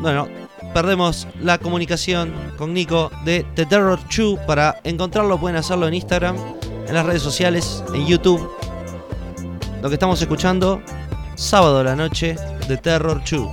Bueno, 0.00 0.28
perdemos 0.72 1.28
la 1.40 1.58
comunicación 1.58 2.32
con 2.56 2.72
Nico 2.72 3.10
de 3.24 3.44
The 3.54 3.66
Terror 3.66 3.98
Chu. 4.08 4.38
Para 4.46 4.80
encontrarlo 4.84 5.38
pueden 5.38 5.56
hacerlo 5.56 5.86
en 5.88 5.94
Instagram, 5.94 6.36
en 6.86 6.94
las 6.94 7.04
redes 7.04 7.22
sociales, 7.22 7.84
en 7.94 8.06
YouTube. 8.06 8.50
Lo 9.82 9.88
que 9.88 9.94
estamos 9.94 10.20
escuchando, 10.20 10.80
sábado 11.34 11.84
la 11.84 11.96
noche, 11.96 12.36
The 12.66 12.76
Terror 12.78 13.22
Chu. 13.24 13.50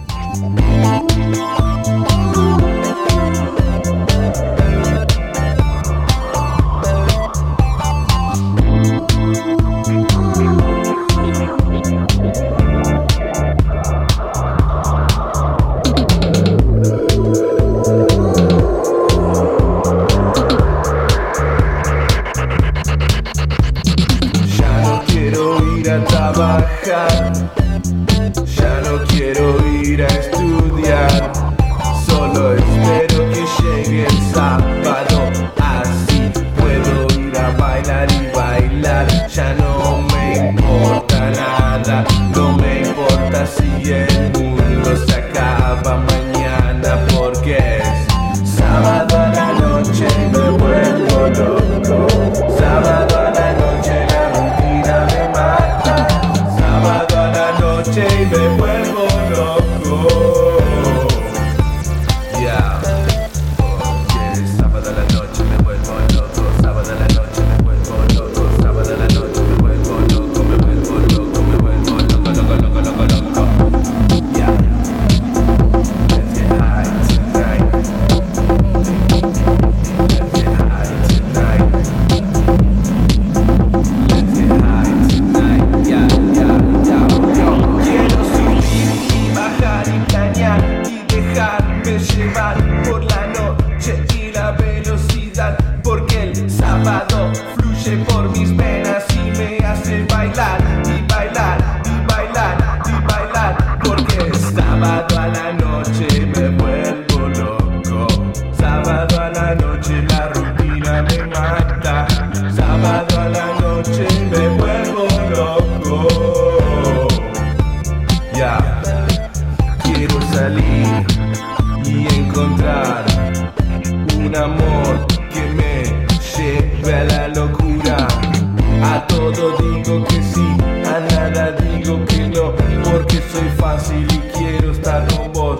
Porque 132.83 133.21
soy 133.31 133.49
fácil 133.57 134.05
y 134.11 134.37
quiero 134.37 134.71
estar 134.71 135.07
con 135.07 135.31
vos. 135.31 135.57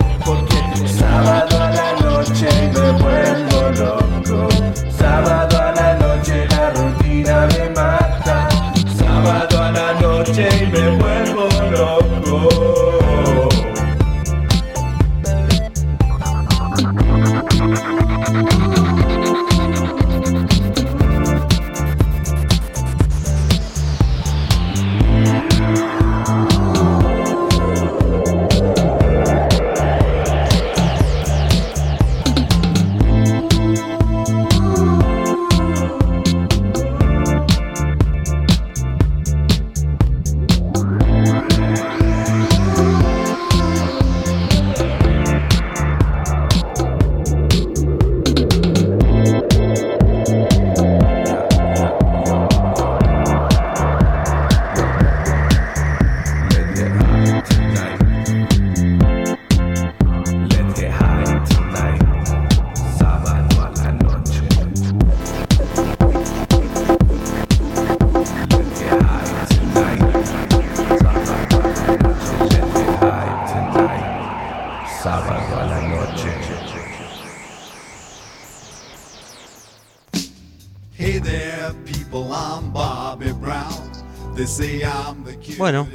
Bueno, 85.58 85.88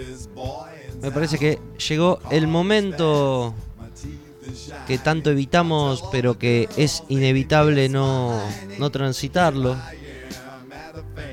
me 1.02 1.11
parece 1.11 1.38
que 1.38 1.60
llegó 1.88 2.19
el 2.30 2.48
momento 2.48 3.53
que 4.88 4.98
tanto 4.98 5.31
evitamos, 5.31 6.03
pero 6.11 6.38
que 6.38 6.68
es 6.77 7.03
inevitable 7.10 7.90
no, 7.90 8.40
no 8.77 8.90
transitarlo. 8.91 9.77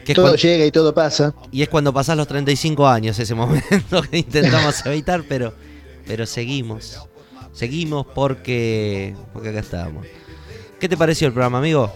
Que 0.05 0.15
Todo 0.15 0.35
llega 0.35 0.65
y 0.65 0.71
todo 0.71 0.95
pasa. 0.95 1.35
y 1.53 1.63
es 1.63 1.69
cuando 1.69 1.93
pasás 1.93 2.17
los 2.17 2.27
35 2.27 2.87
años 2.89 3.19
ese 3.19 3.35
momento 3.35 4.03
que 4.03 4.19
intentamos 4.19 4.85
evitar, 4.87 5.23
pero, 5.29 5.53
pero 6.07 6.27
seguimos. 6.27 6.99
Seguimos 7.53 8.07
porque, 8.15 9.15
porque 9.33 9.51
acá 9.51 9.61
estamos. 9.61 10.07
¿Qué 10.79 10.89
te 10.89 10.97
pareció 10.97 11.27
el 11.27 11.33
programa, 11.33 11.59
amigo? 11.59 11.93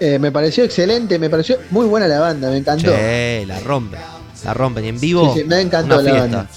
Eh, 0.00 0.18
me 0.18 0.30
pareció 0.30 0.64
excelente, 0.64 1.18
me 1.18 1.30
pareció 1.30 1.58
muy 1.70 1.86
buena 1.86 2.06
la 2.06 2.20
banda, 2.20 2.50
me 2.50 2.58
encantó. 2.58 2.90
Che, 2.90 3.44
la 3.46 3.60
rompen. 3.60 4.00
La 4.44 4.54
rompen. 4.54 4.84
Y 4.84 4.88
en 4.88 5.00
vivo, 5.00 5.32
Sí, 5.34 5.40
sí, 5.40 5.46
me 5.46 5.60
encantó 5.60 5.94
una 5.98 6.02
la 6.02 6.10
fiesta. 6.10 6.20
banda. 6.36 6.48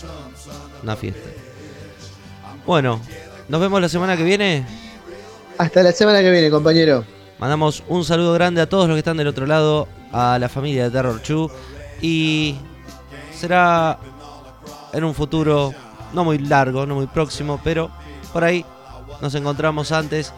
Una 0.84 0.96
fiesta. 0.96 1.30
Bueno, 2.66 3.00
nos 3.48 3.62
vemos 3.62 3.82
la 3.82 3.90
semana 3.90 4.18
que 4.18 4.24
viene. 4.24 4.66
Hasta 5.58 5.82
la 5.84 5.92
semana 5.92 6.20
que 6.22 6.30
viene, 6.30 6.50
compañero. 6.50 7.04
Mandamos 7.40 7.84
un 7.88 8.04
saludo 8.04 8.34
grande 8.34 8.62
a 8.62 8.68
todos 8.70 8.88
los 8.88 8.96
que 8.96 9.00
están 9.00 9.18
del 9.18 9.28
otro 9.28 9.46
lado, 9.46 9.88
a 10.12 10.38
la 10.40 10.50
familia 10.50 10.84
de 10.86 10.92
Terror 10.92 11.22
Chu. 11.22 11.50
Y 12.02 12.56
será 13.34 13.98
en 14.94 15.04
un 15.04 15.14
futuro 15.16 15.74
no 16.14 16.24
muy 16.24 16.40
largo, 16.40 16.86
no 16.86 16.96
muy 16.96 17.08
próximo, 17.08 17.60
pero 17.64 17.90
por 18.34 18.44
ahí 18.44 18.66
nos 19.22 19.34
encontramos 19.36 19.92
antes. 19.92 20.34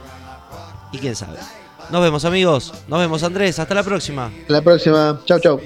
Y 0.91 0.97
quién 0.99 1.15
sabe. 1.15 1.37
Nos 1.91 2.01
vemos 2.01 2.23
amigos, 2.25 2.73
nos 2.87 2.99
vemos 2.99 3.23
Andrés, 3.23 3.57
hasta 3.59 3.73
la 3.73 3.83
próxima. 3.83 4.25
Hasta 4.27 4.53
la 4.53 4.61
próxima. 4.61 5.19
Chau, 5.25 5.39
chau. 5.39 5.59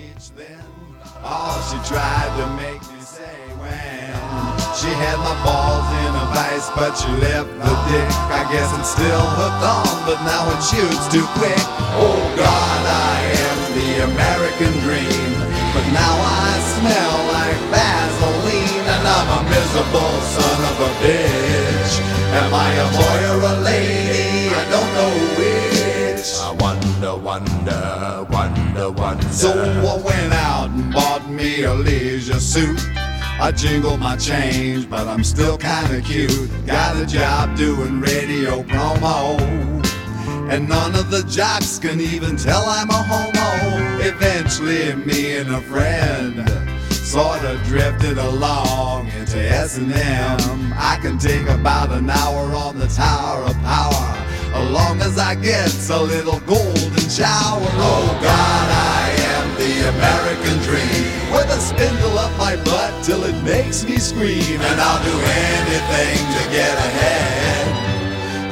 All 1.24 1.56
she 1.72 1.80
tried 1.88 2.32
to 2.36 2.46
make 2.60 2.84
me 2.92 3.00
say 3.00 3.40
when 3.56 4.12
she 4.76 4.92
had 4.92 5.16
my 5.24 5.32
balls 5.40 5.88
in 6.04 6.12
a 6.20 6.26
vice, 6.36 6.68
but 6.76 6.92
she 7.00 7.08
left 7.24 7.48
the 7.48 7.76
dick. 7.88 8.12
I 8.28 8.44
guess 8.52 8.68
it's 8.76 8.92
still 8.92 9.24
hooked 9.40 9.64
on, 9.64 9.88
but 10.04 10.20
now 10.28 10.44
it 10.52 10.60
shoots 10.60 11.08
too 11.08 11.24
quick. 11.40 11.64
Oh 11.96 12.20
God, 12.36 12.82
I 12.84 13.16
am 13.40 13.58
the 13.72 13.90
American 14.12 14.74
dream, 14.84 15.32
but 15.72 15.86
now 15.96 16.12
I 16.12 16.52
smell 16.76 17.16
like 17.32 17.60
Vaseline, 17.72 18.84
and 18.84 19.04
I'm 19.08 19.30
a 19.32 19.42
miserable 19.48 20.16
son 20.28 20.60
of 20.60 20.78
a 20.84 20.92
bitch. 21.00 22.04
Am 22.36 22.52
I 22.52 22.70
a 22.84 22.88
boy 23.00 23.20
or 23.32 23.40
a 23.48 23.56
lady? 23.64 24.52
I 24.52 24.64
don't 24.68 24.92
know 24.98 25.14
which. 25.40 26.28
I 26.44 26.52
wonder, 26.60 27.16
wonder, 27.16 28.26
wonder, 28.30 28.92
wonder. 28.92 29.28
So 29.30 29.52
I 29.52 29.96
went 30.02 30.34
out 30.34 30.70
and 30.70 30.92
bought 30.94 31.13
me 31.44 31.64
a 31.64 31.74
leisure 31.74 32.40
suit. 32.40 32.80
I 33.46 33.52
jingle 33.52 33.98
my 33.98 34.16
change, 34.16 34.90
but 34.90 35.08
I'm 35.08 35.26
still 35.26 35.58
kinda 35.58 36.00
cute. 36.00 36.50
Got 36.66 36.96
a 36.96 37.06
job 37.06 37.58
doing 37.58 38.00
radio 38.00 38.64
promo. 38.64 39.22
And 40.52 40.70
none 40.70 40.96
of 40.96 41.12
the 41.12 41.24
jocks 41.24 41.80
can 41.80 42.00
even 42.00 42.38
tell 42.38 42.64
I'm 42.66 42.90
a 42.90 43.02
homo. 43.12 43.50
Eventually, 44.12 44.96
me 45.10 45.22
and 45.40 45.50
a 45.60 45.62
friend 45.72 46.34
sorta 47.14 47.60
drifted 47.66 48.18
along 48.18 49.10
into 49.20 49.38
S&M. 49.68 50.74
I 50.92 50.96
can 51.04 51.18
take 51.18 51.48
about 51.50 51.92
an 51.92 52.10
hour 52.10 52.44
on 52.66 52.80
the 52.80 52.88
Tower 52.88 53.42
of 53.52 53.58
Power, 53.76 54.08
as 54.60 54.70
long 54.78 54.96
as 55.02 55.18
I 55.18 55.36
get 55.36 55.72
a 55.90 56.02
little 56.02 56.40
golden 56.54 57.08
shower. 57.20 57.70
Oh 57.90 58.08
God, 58.30 58.68
I 58.98 59.04
am 59.36 59.46
the 59.62 59.74
American 59.94 60.58
dream, 60.68 61.23
with 61.34 61.50
a 61.50 61.60
spindle 61.60 62.18
up 62.18 62.32
my 62.38 62.56
butt 62.64 63.04
till 63.04 63.24
it 63.24 63.36
makes 63.44 63.84
me 63.84 63.98
scream, 63.98 64.62
and 64.62 64.80
I'll 64.80 65.04
do 65.04 65.18
anything 65.18 66.18
to 66.38 66.42
get 66.54 66.78
ahead. 66.78 67.66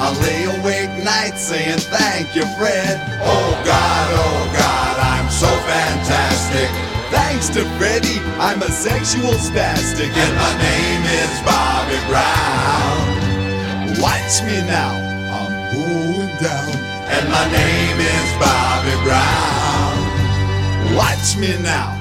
I'll 0.02 0.18
lay 0.26 0.46
awake 0.60 1.04
nights 1.04 1.42
saying 1.42 1.78
thank 1.78 2.36
you, 2.36 2.42
Fred. 2.58 2.98
Oh 3.22 3.62
God, 3.64 4.08
oh 4.18 4.50
God, 4.58 4.98
I'm 4.98 5.30
so 5.30 5.48
fantastic. 5.70 6.70
Thanks 7.12 7.50
to 7.50 7.64
Freddie, 7.78 8.20
I'm 8.40 8.62
a 8.64 8.72
sexual 8.72 9.34
spastic, 9.38 10.10
and 10.10 10.36
my 10.36 10.54
name 10.58 11.04
is 11.22 11.42
Bobby 11.46 12.00
Brown. 12.10 13.02
Watch 14.02 14.42
me 14.42 14.58
now, 14.66 14.98
I'm 15.38 15.54
going 15.76 16.34
down, 16.42 16.74
and 17.14 17.30
my 17.30 17.46
name 17.52 18.00
is 18.00 18.28
Bobby 18.42 18.96
Brown. 19.06 19.94
Watch 20.96 21.38
me 21.38 21.62
now, 21.62 22.01